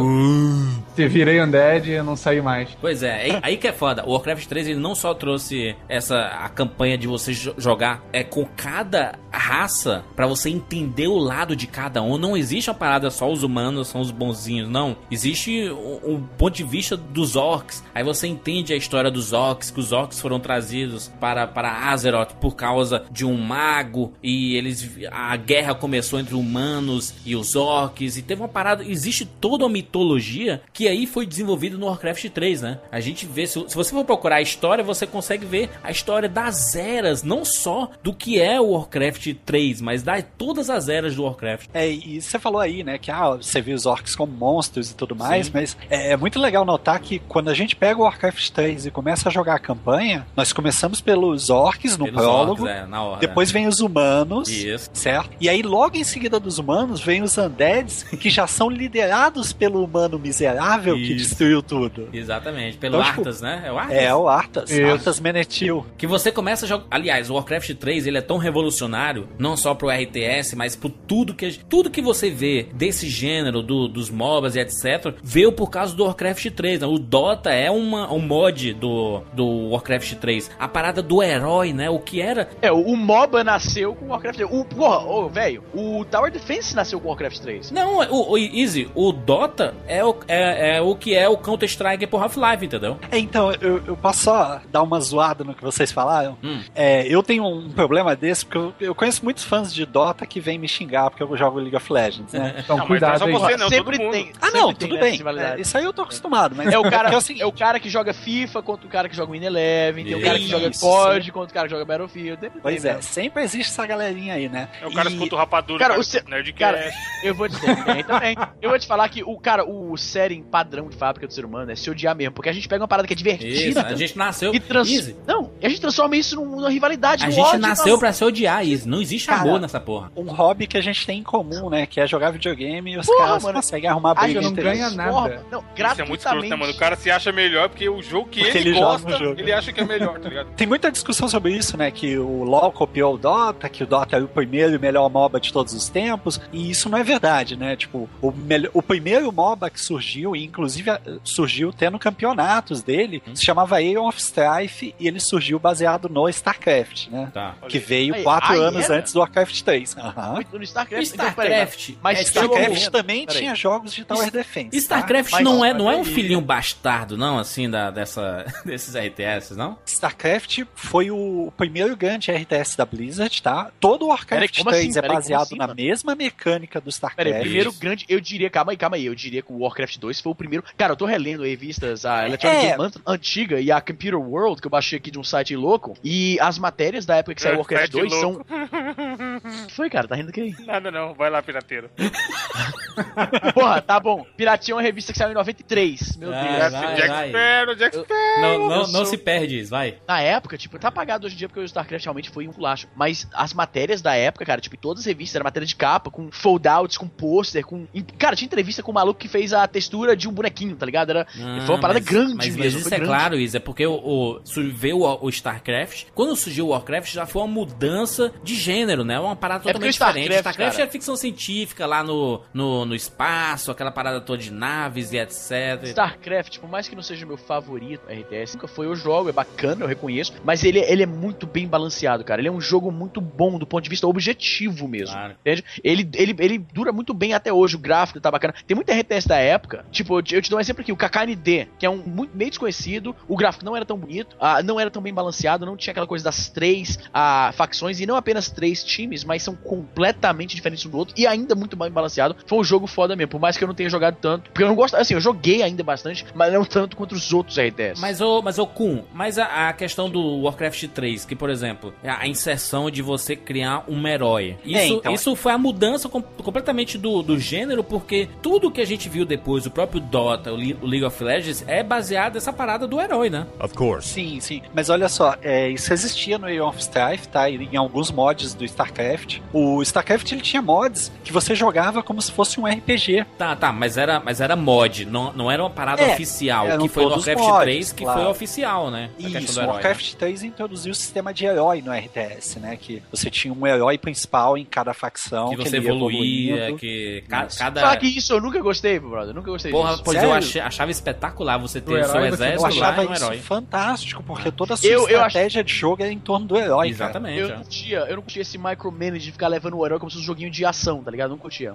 se 0.94 1.06
virei 1.08 1.40
Undead 1.40 1.90
e 1.90 2.02
não 2.02 2.16
saí 2.16 2.40
mais. 2.40 2.67
Pois 2.80 3.02
é, 3.02 3.40
aí, 3.42 3.56
que 3.56 3.66
é 3.68 3.72
foda. 3.72 4.04
O 4.06 4.12
Warcraft 4.12 4.46
3 4.46 4.68
ele 4.68 4.80
não 4.80 4.94
só 4.94 5.14
trouxe 5.14 5.74
essa 5.88 6.16
a 6.26 6.48
campanha 6.48 6.96
de 6.98 7.06
você 7.06 7.32
jo- 7.32 7.54
jogar 7.58 8.02
é 8.12 8.22
com 8.22 8.44
cada 8.56 9.18
raça 9.32 10.04
pra 10.16 10.26
você 10.26 10.50
entender 10.50 11.06
o 11.08 11.18
lado 11.18 11.54
de 11.56 11.66
cada 11.66 12.02
um. 12.02 12.16
Não 12.18 12.36
existe 12.36 12.70
uma 12.70 12.76
parada 12.76 13.10
só 13.10 13.30
os 13.30 13.42
humanos 13.42 13.88
são 13.88 14.00
os 14.00 14.10
bonzinhos, 14.10 14.68
não. 14.68 14.96
Existe 15.10 15.70
um, 15.70 16.14
um 16.14 16.20
ponto 16.36 16.54
de 16.54 16.64
vista 16.64 16.96
dos 16.96 17.36
orcs. 17.36 17.82
Aí 17.94 18.02
você 18.04 18.26
entende 18.26 18.72
a 18.72 18.76
história 18.76 19.10
dos 19.10 19.32
orcs, 19.32 19.70
que 19.70 19.80
os 19.80 19.92
orcs 19.92 20.20
foram 20.20 20.40
trazidos 20.40 21.08
para 21.20 21.46
para 21.46 21.90
Azeroth 21.90 22.34
por 22.40 22.54
causa 22.56 23.04
de 23.10 23.24
um 23.24 23.36
mago 23.36 24.12
e 24.22 24.54
eles 24.56 24.88
a 25.10 25.36
guerra 25.36 25.74
começou 25.74 26.18
entre 26.20 26.34
humanos 26.34 27.14
e 27.24 27.34
os 27.34 27.56
orcs 27.56 28.16
e 28.16 28.22
teve 28.22 28.42
uma 28.42 28.48
parada, 28.48 28.84
existe 28.84 29.24
toda 29.24 29.64
uma 29.64 29.70
mitologia 29.72 30.60
que 30.72 30.86
aí 30.88 31.06
foi 31.06 31.26
desenvolvida 31.26 31.76
no 31.76 31.86
Warcraft 31.86 32.26
3, 32.30 32.57
né? 32.62 32.78
A 32.90 33.00
gente 33.00 33.26
vê, 33.26 33.46
se, 33.46 33.64
se 33.68 33.74
você 33.74 33.90
for 33.90 34.04
procurar 34.04 34.36
a 34.36 34.42
história, 34.42 34.84
você 34.84 35.06
consegue 35.06 35.44
ver 35.44 35.70
a 35.82 35.90
história 35.90 36.28
das 36.28 36.74
eras, 36.76 37.22
não 37.22 37.44
só 37.44 37.90
do 38.02 38.12
que 38.12 38.40
é 38.40 38.60
o 38.60 38.70
Warcraft 38.72 39.34
3, 39.44 39.80
mas 39.80 40.02
da 40.02 40.18
todas 40.22 40.68
as 40.68 40.88
eras 40.88 41.14
do 41.14 41.24
Warcraft. 41.24 41.68
É, 41.72 41.88
e 41.88 42.20
você 42.20 42.38
falou 42.38 42.60
aí, 42.60 42.82
né, 42.82 42.98
que 42.98 43.10
ah, 43.10 43.30
você 43.36 43.60
viu 43.60 43.74
os 43.74 43.86
orcs 43.86 44.14
como 44.14 44.32
monstros 44.32 44.90
e 44.90 44.94
tudo 44.94 45.14
mais, 45.14 45.48
mas 45.50 45.76
é, 45.88 46.12
é 46.12 46.16
muito 46.16 46.38
legal 46.38 46.64
notar 46.64 46.98
que 47.00 47.18
quando 47.20 47.48
a 47.48 47.54
gente 47.54 47.76
pega 47.76 47.98
o 48.00 48.02
Warcraft 48.02 48.50
3 48.50 48.86
e 48.86 48.90
começa 48.90 49.28
a 49.28 49.32
jogar 49.32 49.54
a 49.54 49.58
campanha, 49.58 50.26
nós 50.36 50.52
começamos 50.52 51.00
pelos 51.00 51.50
orcs 51.50 51.96
no 51.96 52.06
Pelos 52.06 52.20
prólogo, 52.20 52.64
orcs, 52.64 52.92
é, 52.92 52.96
hora. 52.96 53.20
depois 53.20 53.50
vem 53.50 53.66
os 53.66 53.80
humanos, 53.80 54.48
Isso. 54.48 54.90
certo? 54.92 55.30
E 55.40 55.48
aí 55.48 55.62
logo 55.62 55.96
em 55.96 56.04
seguida 56.04 56.38
dos 56.40 56.58
humanos 56.58 57.00
vem 57.00 57.22
os 57.22 57.36
undeads, 57.38 58.02
que 58.02 58.30
já 58.30 58.46
são 58.46 58.68
liderados 58.68 59.52
pelo 59.52 59.84
humano 59.84 60.18
miserável 60.18 60.94
que 60.96 61.12
Isso. 61.14 61.28
destruiu 61.28 61.62
tudo. 61.62 62.08
Exatamente, 62.12 62.47
pelo 62.52 62.96
Então, 62.96 63.04
tipo, 63.04 63.20
Arthas, 63.20 63.40
né? 63.40 63.62
É 63.66 63.72
o 63.72 63.78
Arthas? 63.78 63.96
É, 63.98 64.14
o 64.14 64.28
Arthas, 64.28 64.70
Isso. 64.70 64.86
Arthas 64.90 65.20
Menetil. 65.20 65.86
Que 65.96 66.06
você 66.06 66.30
começa 66.32 66.64
a 66.66 66.68
jogar. 66.68 66.86
Aliás, 66.90 67.30
o 67.30 67.34
Warcraft 67.34 67.74
3 67.74 68.06
ele 68.06 68.18
é 68.18 68.20
tão 68.22 68.38
revolucionário, 68.38 69.28
não 69.38 69.56
só 69.56 69.74
pro 69.74 69.88
RTS, 69.90 70.54
mas 70.56 70.76
por 70.76 70.90
tudo 70.90 71.34
que 71.34 71.48
tudo 71.68 71.90
que 71.90 72.02
você 72.02 72.30
vê 72.30 72.66
desse 72.74 73.08
gênero, 73.08 73.62
do- 73.62 73.88
dos 73.88 74.10
MOBAs 74.10 74.56
e 74.56 74.60
etc., 74.60 75.14
veio 75.22 75.52
por 75.52 75.70
causa 75.70 75.94
do 75.94 76.04
Warcraft 76.04 76.50
3. 76.50 76.80
né? 76.80 76.86
O 76.86 76.98
Dota 76.98 77.50
é 77.50 77.70
uma, 77.70 78.12
um 78.12 78.20
mod 78.20 78.72
do, 78.74 79.22
do 79.32 79.70
Warcraft 79.70 80.14
3. 80.14 80.50
A 80.58 80.68
parada 80.68 81.02
do 81.02 81.22
herói, 81.22 81.72
né? 81.72 81.88
O 81.90 81.98
que 81.98 82.20
era. 82.20 82.48
É, 82.60 82.70
o 82.72 82.96
MOBA 82.96 83.42
nasceu 83.44 83.94
com 83.94 84.06
o 84.06 84.08
Warcraft 84.08 84.36
3. 84.38 84.50
O, 84.52 84.64
porra, 84.64 84.98
ô, 85.06 85.28
velho, 85.28 85.62
o 85.74 86.04
Tower 86.04 86.30
Defense 86.30 86.74
nasceu 86.74 87.00
com 87.00 87.06
o 87.06 87.10
Warcraft 87.10 87.38
3. 87.40 87.70
Não, 87.70 87.98
o, 88.10 88.32
o 88.32 88.38
Easy, 88.38 88.88
o 88.94 89.12
Dota 89.12 89.74
é 89.86 90.04
o, 90.04 90.16
é, 90.26 90.76
é 90.76 90.80
o 90.80 90.94
que 90.94 91.14
é 91.14 91.28
o 91.28 91.36
Counter-Strike 91.36 92.06
por 92.06 92.20
Half-Life, 92.38 92.64
entendeu? 92.66 92.98
É, 93.10 93.18
então, 93.18 93.52
eu, 93.60 93.82
eu 93.86 93.96
posso 93.96 94.24
só 94.24 94.60
dar 94.70 94.82
uma 94.82 95.00
zoada 95.00 95.44
no 95.44 95.54
que 95.54 95.62
vocês 95.62 95.90
falaram? 95.92 96.36
Hum. 96.42 96.60
É, 96.74 97.06
eu 97.06 97.22
tenho 97.22 97.44
um 97.46 97.70
problema 97.70 98.14
desse, 98.16 98.44
porque 98.46 98.58
eu, 98.58 98.74
eu 98.88 98.94
conheço 98.94 99.24
muitos 99.24 99.44
fãs 99.44 99.72
de 99.74 99.84
Dota 99.84 100.24
que 100.26 100.40
vêm 100.40 100.58
me 100.58 100.68
xingar 100.68 101.10
porque 101.10 101.22
eu 101.22 101.36
jogo 101.36 101.58
League 101.58 101.76
of 101.76 101.92
Legends, 101.92 102.32
né? 102.32 102.56
Então 102.68 102.76
Não, 102.76 102.86
mas 102.88 103.00
não 103.00 103.08
é 103.08 103.10
cuidado 103.10 103.18
só 103.18 103.24
aí. 103.26 103.32
você, 103.32 103.56
não, 103.56 103.68
sempre 103.68 103.96
todo 103.96 104.04
mundo. 104.04 104.12
tem. 104.12 104.32
ah, 104.40 104.50
não, 104.50 104.74
tudo 104.74 104.98
bem. 104.98 105.20
É, 105.38 105.60
isso 105.60 105.76
aí 105.78 105.84
eu 105.84 105.92
tô 105.92 106.02
acostumado, 106.02 106.54
mas 106.54 106.72
É 106.72 106.78
o, 106.78 106.82
cara, 106.82 107.10
porque 107.10 107.42
é, 107.42 107.46
o 107.46 107.52
cara 107.52 107.80
que 107.80 107.88
joga 107.88 108.12
FIFA 108.12 108.62
contra 108.62 108.86
o 108.86 108.90
cara 108.90 109.08
que 109.08 109.16
joga 109.16 109.32
Win 109.32 109.44
Eleven, 109.44 110.04
tem 110.04 110.14
o 110.14 110.22
cara 110.22 110.38
que 110.38 110.46
joga 110.48 110.70
COD 110.78 111.32
contra 111.32 111.50
o 111.50 111.54
cara 111.54 111.66
que 111.68 111.72
joga 111.74 111.84
Battlefield. 111.84 112.40
sempre 112.40 112.60
Pois 112.60 112.82
tem, 112.82 112.90
é, 112.90 112.94
né? 112.94 113.00
sempre 113.02 113.42
existe 113.42 113.70
essa 113.72 113.86
galerinha 113.86 114.34
aí, 114.34 114.48
né? 114.48 114.68
É 114.80 114.86
o 114.86 114.92
cara 114.92 115.08
E- 115.08 115.12
escuta 115.14 115.34
o 115.34 115.38
rapadura, 115.38 115.78
Cara, 115.78 115.94
cara, 115.94 116.00
o 116.00 116.26
o 116.26 116.30
Nerdcast. 116.30 116.58
Cara, 116.58 116.92
eu 117.22 117.34
vou 117.34 117.48
te 117.48 117.54
dizer, 117.54 117.84
tem 117.84 118.04
também. 118.04 118.36
Eu 118.60 118.70
vou 118.70 118.78
te 118.78 118.86
falar 118.86 119.08
que 119.08 119.22
o 119.22 119.38
cara, 119.38 119.64
o 119.64 119.96
setting 119.96 120.42
padrão 120.42 120.88
de 120.88 120.96
fábrica 120.96 121.26
do 121.26 121.32
ser 121.32 121.44
humano 121.44 121.70
é 121.70 121.76
se 121.76 121.90
odiar 121.90 122.14
mesmo, 122.14 122.27
porque 122.30 122.48
a 122.48 122.52
gente 122.52 122.68
pega 122.68 122.82
uma 122.82 122.88
parada 122.88 123.06
que 123.08 123.14
é 123.14 123.16
Isso, 123.16 123.24
divertida 123.24 123.82
a 123.86 123.94
gente 123.94 124.16
nasceu. 124.16 124.54
e 124.54 124.60
trans... 124.60 124.88
Easy. 124.90 125.16
Não, 125.26 125.50
e 125.60 125.66
a 125.66 125.68
gente 125.68 125.80
transforma 125.80 126.16
isso 126.16 126.36
num- 126.36 126.56
numa 126.56 126.70
rivalidade, 126.70 127.24
A 127.24 127.30
gente 127.30 127.40
ódio, 127.44 127.58
nasceu 127.60 127.86
nossa. 127.88 127.98
pra 127.98 128.12
se 128.12 128.24
odiar, 128.24 128.66
Easy. 128.68 128.88
Não 128.88 129.00
existe 129.00 129.26
Cara, 129.28 129.42
amor 129.42 129.60
nessa 129.60 129.80
porra. 129.80 130.10
um 130.16 130.24
hobby 130.30 130.66
que 130.66 130.76
a 130.76 130.80
gente 130.80 131.06
tem 131.06 131.18
em 131.20 131.22
comum, 131.22 131.68
né? 131.70 131.86
Que 131.86 132.00
é 132.00 132.06
jogar 132.06 132.30
videogame 132.30 132.92
e 132.92 132.98
os 132.98 133.06
Porra, 133.06 133.26
caras 133.26 133.42
mano. 133.42 133.54
conseguem 133.56 133.88
arrumar 133.90 134.14
briga 134.14 134.40
não 134.40 134.52
ganha 134.52 134.90
nada. 134.90 135.10
Porra, 135.12 135.42
não, 135.50 135.60
Isso 135.76 136.02
é 136.02 136.04
muito 136.04 136.20
escroto, 136.20 136.48
né, 136.48 136.56
mano? 136.56 136.72
O 136.72 136.76
cara 136.76 136.96
se 136.96 137.10
acha 137.10 137.32
melhor 137.32 137.68
porque 137.68 137.88
o 137.88 138.02
jogo 138.02 138.28
que 138.28 138.40
Porque 138.40 138.58
ele, 138.58 138.68
ele 138.70 138.78
joga 138.78 138.98
gosta, 139.04 139.24
ele 139.40 139.52
acha 139.52 139.72
que 139.72 139.80
é 139.80 139.84
melhor, 139.84 140.18
tá 140.18 140.28
ligado? 140.28 140.48
Tem 140.56 140.66
muita 140.66 140.90
discussão 140.90 141.28
sobre 141.28 141.52
isso, 141.56 141.76
né? 141.76 141.90
Que 141.90 142.18
o 142.18 142.42
LoL 142.44 142.72
copiou 142.72 143.14
o 143.14 143.18
Dota, 143.18 143.68
que 143.68 143.82
o 143.82 143.86
Dota 143.86 144.16
é 144.16 144.20
o 144.20 144.28
primeiro 144.28 144.74
e 144.74 144.78
melhor 144.78 145.08
MOBA 145.10 145.40
de 145.40 145.52
todos 145.52 145.72
os 145.72 145.88
tempos, 145.88 146.40
e 146.52 146.70
isso 146.70 146.88
não 146.88 146.98
é 146.98 147.02
verdade, 147.02 147.56
né? 147.56 147.76
Tipo, 147.76 148.08
o, 148.20 148.30
melhor- 148.32 148.70
o 148.74 148.82
primeiro 148.82 149.30
MOBA 149.32 149.70
que 149.70 149.80
surgiu, 149.80 150.34
e 150.36 150.44
inclusive 150.44 150.90
eh, 150.90 151.00
surgiu 151.24 151.72
tendo 151.72 151.98
campeonatos 152.08 152.82
dele, 152.82 153.22
se 153.34 153.44
chamava 153.44 153.76
Aeon 153.76 154.06
of 154.08 154.20
Strife, 154.20 154.94
e 154.98 155.06
ele 155.06 155.20
surgiu 155.20 155.58
baseado 155.58 156.08
no 156.08 156.28
StarCraft, 156.28 157.08
né? 157.08 157.30
Tá. 157.32 157.54
Que 157.68 157.78
veio 157.78 158.14
Aí- 158.14 158.22
quatro 158.22 158.52
aí 158.52 158.60
anos 158.60 158.84
era? 158.84 158.96
antes 158.98 159.12
do 159.12 159.20
Warcraft 159.20 159.62
3. 159.62 159.96
Aham. 159.96 160.40
No 160.52 160.62
StarCraft, 160.62 161.12
então, 161.14 161.32
peraí, 161.32 161.52
StarCraft. 161.62 161.94
mas 162.02 162.18
é 162.18 162.22
Star- 162.24 162.44
StarCraft 162.44 162.68
momento, 162.74 162.90
também 162.90 163.26
peraí. 163.26 163.40
tinha 163.42 163.54
jogos 163.54 163.92
de 163.92 164.04
Tower 164.04 164.30
Defense. 164.30 164.70
tá? 164.70 164.76
StarCraft 164.78 165.32
Mas- 165.32 165.44
não, 165.44 165.64
é, 165.64 165.72
não 165.74 165.90
é 165.90 165.96
um 165.96 166.04
filhinho 166.04 166.40
bastardo, 166.40 167.16
não, 167.16 167.38
assim, 167.38 167.68
da, 167.68 167.90
dessa, 167.90 168.44
desses 168.64 168.94
RTS, 168.94 169.54
não? 169.56 169.78
StarCraft 169.86 170.62
foi 170.74 171.10
o 171.10 171.52
primeiro 171.56 171.96
grande 171.96 172.30
RTS 172.30 172.76
da 172.76 172.84
Blizzard, 172.86 173.42
tá? 173.42 173.70
Todo 173.80 174.04
o 174.06 174.08
Warcraft 174.08 174.28
Peraí, 174.28 174.48
como 174.64 174.70
3 174.70 174.88
assim? 174.90 174.98
é 174.98 175.02
Peraí, 175.02 175.16
baseado 175.16 175.42
assim, 175.42 175.56
na 175.56 175.66
mano? 175.66 175.76
mesma 175.80 176.14
mecânica 176.14 176.80
do 176.80 176.84
Peraí, 176.84 176.92
StarCraft. 176.94 177.40
primeiro 177.40 177.72
grande, 177.72 178.04
eu 178.08 178.20
diria, 178.20 178.48
calma 178.50 178.72
aí, 178.72 178.76
calma 178.76 178.96
aí, 178.96 179.06
eu 179.06 179.14
diria 179.14 179.42
que 179.42 179.52
o 179.52 179.58
Warcraft 179.58 179.98
2 179.98 180.20
foi 180.20 180.32
o 180.32 180.34
primeiro. 180.34 180.64
Cara, 180.76 180.92
eu 180.92 180.96
tô 180.96 181.04
relendo 181.06 181.42
revistas, 181.42 181.97
a 182.04 182.26
Electronic 182.26 182.58
É. 182.58 182.68
Game 182.70 182.78
Monthly 182.82 183.02
antiga 183.06 183.60
e 183.60 183.70
a 183.72 183.80
Computer 183.80 184.18
World, 184.20 184.60
que 184.60 184.66
eu 184.66 184.70
baixei 184.70 184.98
aqui 184.98 185.10
de 185.10 185.18
um 185.18 185.24
site 185.24 185.54
louco, 185.56 185.96
e 186.04 186.38
as 186.40 186.58
matérias 186.58 187.04
da 187.06 187.16
época 187.16 187.34
que 187.34 187.42
saiu 187.42 187.52
o 187.52 187.54
É, 187.56 187.58
Warcraft 187.58 187.92
site 187.92 188.08
2 188.08 188.12
são. 188.14 188.32
louco. 188.32 188.46
O 188.48 189.66
que 189.68 189.72
foi, 189.74 189.90
cara? 189.90 190.08
Tá 190.08 190.14
rindo 190.16 190.30
aqui? 190.30 190.54
Nada 190.64 190.90
não, 190.90 191.14
vai 191.14 191.30
lá, 191.30 191.42
pirateiro. 191.42 191.90
Porra, 193.54 193.80
tá 193.80 194.00
bom. 194.00 194.24
Piratinha 194.36 194.72
é 194.74 194.76
uma 194.76 194.82
revista 194.82 195.12
que 195.12 195.18
saiu 195.18 195.30
em 195.30 195.34
93. 195.34 196.16
Meu 196.16 196.32
Ah, 196.34 196.42
Deus. 196.42 196.72
vai, 196.72 196.94
Jack 196.96 197.08
vai. 197.08 197.28
Sparrow, 197.28 197.74
Jack 197.74 197.96
Sparrow. 197.96 198.40
Não, 198.40 198.68
não, 198.68 198.88
não 198.88 199.04
se 199.04 199.16
perde 199.16 199.60
isso, 199.60 199.70
vai. 199.70 199.98
Na 200.06 200.20
época, 200.20 200.56
tipo, 200.58 200.78
tá 200.78 200.88
apagado 200.88 201.26
hoje 201.26 201.34
em 201.34 201.38
dia 201.38 201.48
porque 201.48 201.60
o 201.60 201.64
StarCraft 201.64 202.04
realmente 202.04 202.30
foi 202.30 202.48
um 202.48 202.52
culacho. 202.52 202.88
Mas 202.96 203.28
as 203.32 203.52
matérias 203.54 204.02
da 204.02 204.14
época, 204.14 204.44
cara, 204.44 204.60
tipo, 204.60 204.76
todas 204.76 205.00
as 205.02 205.06
revistas, 205.06 205.36
era 205.36 205.44
matéria 205.44 205.66
de 205.66 205.76
capa, 205.76 206.10
com 206.10 206.30
foldouts, 206.30 206.96
com 206.98 207.08
pôster, 207.08 207.64
com. 207.64 207.86
Cara, 208.18 208.34
tinha 208.34 208.46
entrevista 208.46 208.82
com 208.82 208.90
um 208.90 208.94
maluco 208.94 209.20
que 209.20 209.28
fez 209.28 209.52
a 209.52 209.66
textura 209.66 210.16
de 210.16 210.28
um 210.28 210.32
bonequinho, 210.32 210.74
tá 210.76 210.84
ligado? 210.86 211.10
Era. 211.10 211.26
Ah, 211.38 211.60
foi 211.66 211.74
uma 211.74 211.80
parada 211.88 212.04
mas- 212.04 212.14
grande 212.14 212.34
mas, 212.34 212.46
mesmo. 212.46 212.58
Mas 212.62 212.74
isso 212.74 212.94
é 212.94 212.96
grande. 212.98 213.06
claro, 213.06 213.36
Isa, 213.38 213.56
é 213.56 213.60
porque 213.60 213.86
o, 213.86 213.92
o, 213.94 214.40
veio 214.72 215.00
o, 215.00 215.24
o 215.26 215.28
StarCraft. 215.28 216.06
Quando 216.14 216.34
surgiu 216.36 216.66
o 216.66 216.68
Warcraft, 216.70 217.12
já 217.12 217.26
foi 217.26 217.42
uma 217.42 217.48
mudança 217.48 218.32
de 218.42 218.54
gênero, 218.54 219.04
né? 219.04 219.18
Uma 219.18 219.36
parada 219.36 219.62
É 219.62 219.72
totalmente 219.72 219.90
o 219.90 219.92
StarCraft, 219.92 220.22
diferente. 220.22 220.38
StarCraft 220.40 220.76
cara- 220.76 220.88
é 220.88 220.90
ficção 220.90 221.16
científica 221.16 221.86
lá 221.86 222.02
no, 222.02 222.40
no, 222.52 222.84
no 222.84 222.94
espaço, 222.94 223.70
aquela 223.70 223.90
parada 223.90 224.20
toda 224.20 224.42
de 224.42 224.52
naves 224.52 225.12
e 225.12 225.18
etc. 225.18 225.82
StarCraft, 225.84 226.58
por 226.58 226.68
mais 226.68 226.88
que 226.88 226.94
não 226.94 227.02
seja 227.02 227.24
o 227.24 227.28
meu 227.28 227.36
favorito 227.36 228.02
RTS, 228.10 228.54
nunca 228.54 228.68
foi 228.68 228.86
o 228.86 228.94
jogo, 228.94 229.28
é 229.28 229.32
bacana, 229.32 229.84
eu 229.84 229.88
reconheço, 229.88 230.32
mas 230.44 230.64
ele, 230.64 230.78
ele 230.80 231.02
é 231.02 231.06
muito 231.06 231.46
bem 231.46 231.66
balanceado, 231.66 232.24
cara. 232.24 232.40
Ele 232.40 232.48
é 232.48 232.52
um 232.52 232.60
jogo 232.60 232.90
muito 232.90 233.20
bom 233.20 233.58
do 233.58 233.66
ponto 233.66 233.82
de 233.84 233.90
vista 233.90 234.06
objetivo 234.06 234.86
mesmo. 234.88 235.14
Claro. 235.14 235.34
Entende? 235.40 235.64
Ele, 235.82 236.08
ele, 236.14 236.36
ele 236.38 236.58
dura 236.58 236.92
muito 236.92 237.12
bem 237.14 237.32
até 237.34 237.52
hoje, 237.52 237.76
o 237.76 237.78
gráfico 237.78 238.20
tá 238.20 238.30
bacana. 238.30 238.54
Tem 238.66 238.74
muita 238.74 238.92
RTS 238.94 239.26
da 239.28 239.36
época, 239.36 239.84
tipo, 239.90 240.18
eu 240.18 240.22
te, 240.22 240.34
eu 240.34 240.42
te 240.42 240.50
dou 240.50 240.58
um 240.58 240.60
exemplo 240.60 240.82
aqui, 240.82 240.92
o 240.92 240.96
KKND, 240.96 241.68
que 241.78 241.86
é 241.86 241.90
um 241.90 241.96
muito, 241.98 242.36
meio 242.36 242.50
desconhecido, 242.50 243.14
o 243.28 243.36
gráfico 243.36 243.64
não 243.64 243.76
era 243.76 243.84
tão 243.84 243.96
bonito, 243.96 244.36
ah, 244.40 244.62
não 244.62 244.78
era 244.80 244.90
tão 244.90 245.00
bem 245.02 245.12
balanceado, 245.14 245.64
não 245.64 245.76
tinha 245.76 245.92
aquela 245.92 246.06
coisa 246.06 246.24
das 246.24 246.48
três 246.48 246.98
ah, 247.12 247.50
facções, 247.54 248.00
e 248.00 248.06
não 248.06 248.16
apenas 248.16 248.50
três 248.50 248.82
times, 248.84 249.24
mas 249.24 249.42
são 249.42 249.54
completamente 249.54 250.54
diferentes 250.54 250.84
um 250.86 250.90
do 250.90 250.98
outro, 250.98 251.14
e 251.16 251.26
ainda 251.26 251.54
muito 251.54 251.76
mais 251.76 251.92
balanceado. 251.92 252.36
Foi 252.46 252.58
um 252.58 252.64
jogo 252.64 252.86
foda 252.86 253.14
mesmo, 253.16 253.30
por 253.30 253.40
mais 253.40 253.56
que 253.56 253.64
eu 253.64 253.68
não 253.68 253.74
tenha 253.74 253.88
jogado 253.90 254.16
tanto, 254.20 254.50
porque 254.50 254.62
eu 254.62 254.68
não 254.68 254.74
gosto, 254.74 254.94
assim, 254.96 255.14
eu 255.14 255.20
joguei 255.20 255.62
ainda 255.62 255.82
bastante, 255.82 256.24
mas 256.34 256.52
não 256.52 256.64
tanto 256.64 256.96
quanto 256.96 257.12
os 257.14 257.32
outros 257.32 257.56
RTS. 257.58 258.00
Mas, 258.00 258.20
ô, 258.20 258.42
mas, 258.42 258.58
ô 258.58 258.66
Kun, 258.66 259.04
mas 259.12 259.38
a, 259.38 259.68
a 259.68 259.72
questão 259.72 260.08
do 260.10 260.42
Warcraft 260.42 260.86
3, 260.88 261.24
que, 261.24 261.34
por 261.36 261.50
exemplo, 261.50 261.94
é 262.02 262.10
a 262.10 262.26
inserção 262.26 262.90
de 262.90 263.02
você 263.02 263.36
criar 263.36 263.84
um 263.88 264.06
herói. 264.06 264.56
Isso, 264.64 264.78
É, 264.78 264.86
então- 264.88 265.12
isso 265.12 265.34
foi 265.36 265.52
a 265.52 265.58
mudança 265.58 266.08
com- 266.08 266.22
completamente 266.22 266.98
do, 266.98 267.22
do 267.22 267.38
gênero, 267.38 267.82
porque 267.84 268.28
tudo 268.42 268.70
que 268.70 268.80
a 268.80 268.84
gente 268.86 269.08
viu 269.08 269.24
depois, 269.24 269.66
o 269.66 269.70
próprio 269.70 270.00
Dota, 270.00 270.52
o, 270.52 270.56
o 270.56 270.86
League 270.86 271.04
of 271.04 271.22
Legends, 271.22 271.64
é 271.68 271.82
baseado 271.82 272.34
nessa 272.34 272.52
parada 272.52 272.86
do 272.86 273.00
herói, 273.00 273.30
né? 273.30 273.46
Of 273.60 273.74
course. 273.74 274.08
Sim, 274.08 274.40
sim. 274.40 274.62
Mas 274.74 274.88
olha 274.90 275.08
só, 275.08 275.36
é, 275.42 275.68
isso 275.68 275.92
existia 275.92 276.38
no 276.38 276.46
Aeon 276.46 276.68
of 276.68 276.80
Strife, 276.80 277.28
tá? 277.28 277.48
Em 277.50 277.76
alguns 277.76 278.10
mods 278.10 278.54
do 278.54 278.64
StarCraft. 278.64 279.40
O 279.52 279.82
StarCraft 279.82 280.32
ele 280.32 280.40
tinha 280.40 280.62
mods 280.62 281.12
que 281.22 281.32
você 281.32 281.54
jogava 281.54 282.02
como 282.02 282.20
se 282.22 282.32
fosse 282.32 282.58
um 282.58 282.66
RPG. 282.66 283.26
Tá, 283.36 283.54
tá, 283.54 283.72
mas 283.72 283.96
era, 283.96 284.18
mas 284.20 284.40
era 284.40 284.56
mod, 284.56 285.04
não, 285.04 285.32
não 285.32 285.50
era 285.50 285.62
uma 285.62 285.70
parada 285.70 286.02
É, 286.02 286.14
oficial, 286.14 286.66
que 286.78 286.88
foi 286.88 287.04
no 287.04 287.10
Warcraft 287.10 287.38
mods, 287.40 287.60
3, 287.62 287.92
que 287.92 288.04
claro. 288.04 288.20
foi 288.22 288.30
oficial, 288.30 288.90
né? 288.90 289.10
Isso, 289.18 289.58
o 289.58 289.62
herói, 289.62 289.72
Warcraft 289.74 290.14
3 290.14 290.42
introduziu 290.44 290.92
o 290.92 290.94
sistema 290.94 291.32
de 291.34 291.44
herói 291.44 291.82
no 291.82 291.92
RTS, 291.92 292.58
né? 292.58 292.76
Que 292.76 293.02
você 293.10 293.30
tinha 293.30 293.52
um 293.52 293.66
herói 293.66 293.98
principal 293.98 294.56
em 294.56 294.64
cada 294.64 294.94
facção. 294.94 295.50
Que 295.50 295.56
você 295.56 295.76
ele 295.76 295.86
ia 295.86 295.92
evoluía, 295.92 296.72
que 296.76 297.24
ca- 297.28 297.46
Isso. 297.46 297.58
cada. 297.58 297.80
Fala 297.80 297.96
que 297.96 298.06
isso 298.06 298.32
eu 298.32 298.40
nunca 298.40 298.60
gostei, 298.60 298.98
brother. 298.98 299.34
Nunca 299.34 299.50
gostei 299.50 299.70
Porra, 299.70 299.90
disso. 299.92 300.02
pois 300.04 300.16
Sério? 300.16 300.30
eu 300.30 300.34
achei- 300.34 300.60
achava 300.60 300.90
espetacular 300.90 301.57
você 301.58 301.80
ter 301.80 302.00
o 302.00 302.04
seu 302.04 302.24
exército 302.24 302.56
Eu 302.58 302.62
lá 302.62 302.68
achava 302.68 303.02
um 303.02 303.12
isso 303.12 303.32
fantástico, 303.42 304.22
porque 304.22 304.50
toda 304.50 304.74
a 304.74 304.76
sua 304.76 304.88
Eu- 304.88 305.00
eu 305.08 305.26
estratégia 305.26 305.62
de 305.64 305.72
jogo 305.72 306.02
era 306.02 306.12
em 306.12 306.18
torno 306.18 306.46
do 306.46 306.56
herói, 306.56 306.88
cara. 306.92 307.10
Exatamente. 307.10 307.38
Eu 307.38 307.46
é. 307.46 307.50
não 307.50 307.56
curtia, 307.58 307.98
eu 308.08 308.16
não 308.16 308.22
curtia 308.22 308.42
esse 308.42 308.58
micromanage 308.58 309.18
de 309.26 309.32
ficar 309.32 309.48
levando 309.48 309.76
o 309.78 309.84
herói 309.86 309.98
como 309.98 310.10
se 310.10 310.16
fosse 310.16 310.24
um 310.24 310.26
joguinho 310.26 310.50
de 310.50 310.64
ação, 310.64 311.02
tá 311.02 311.10
ligado? 311.10 311.30
Não 311.30 311.38
curtia. 311.38 311.72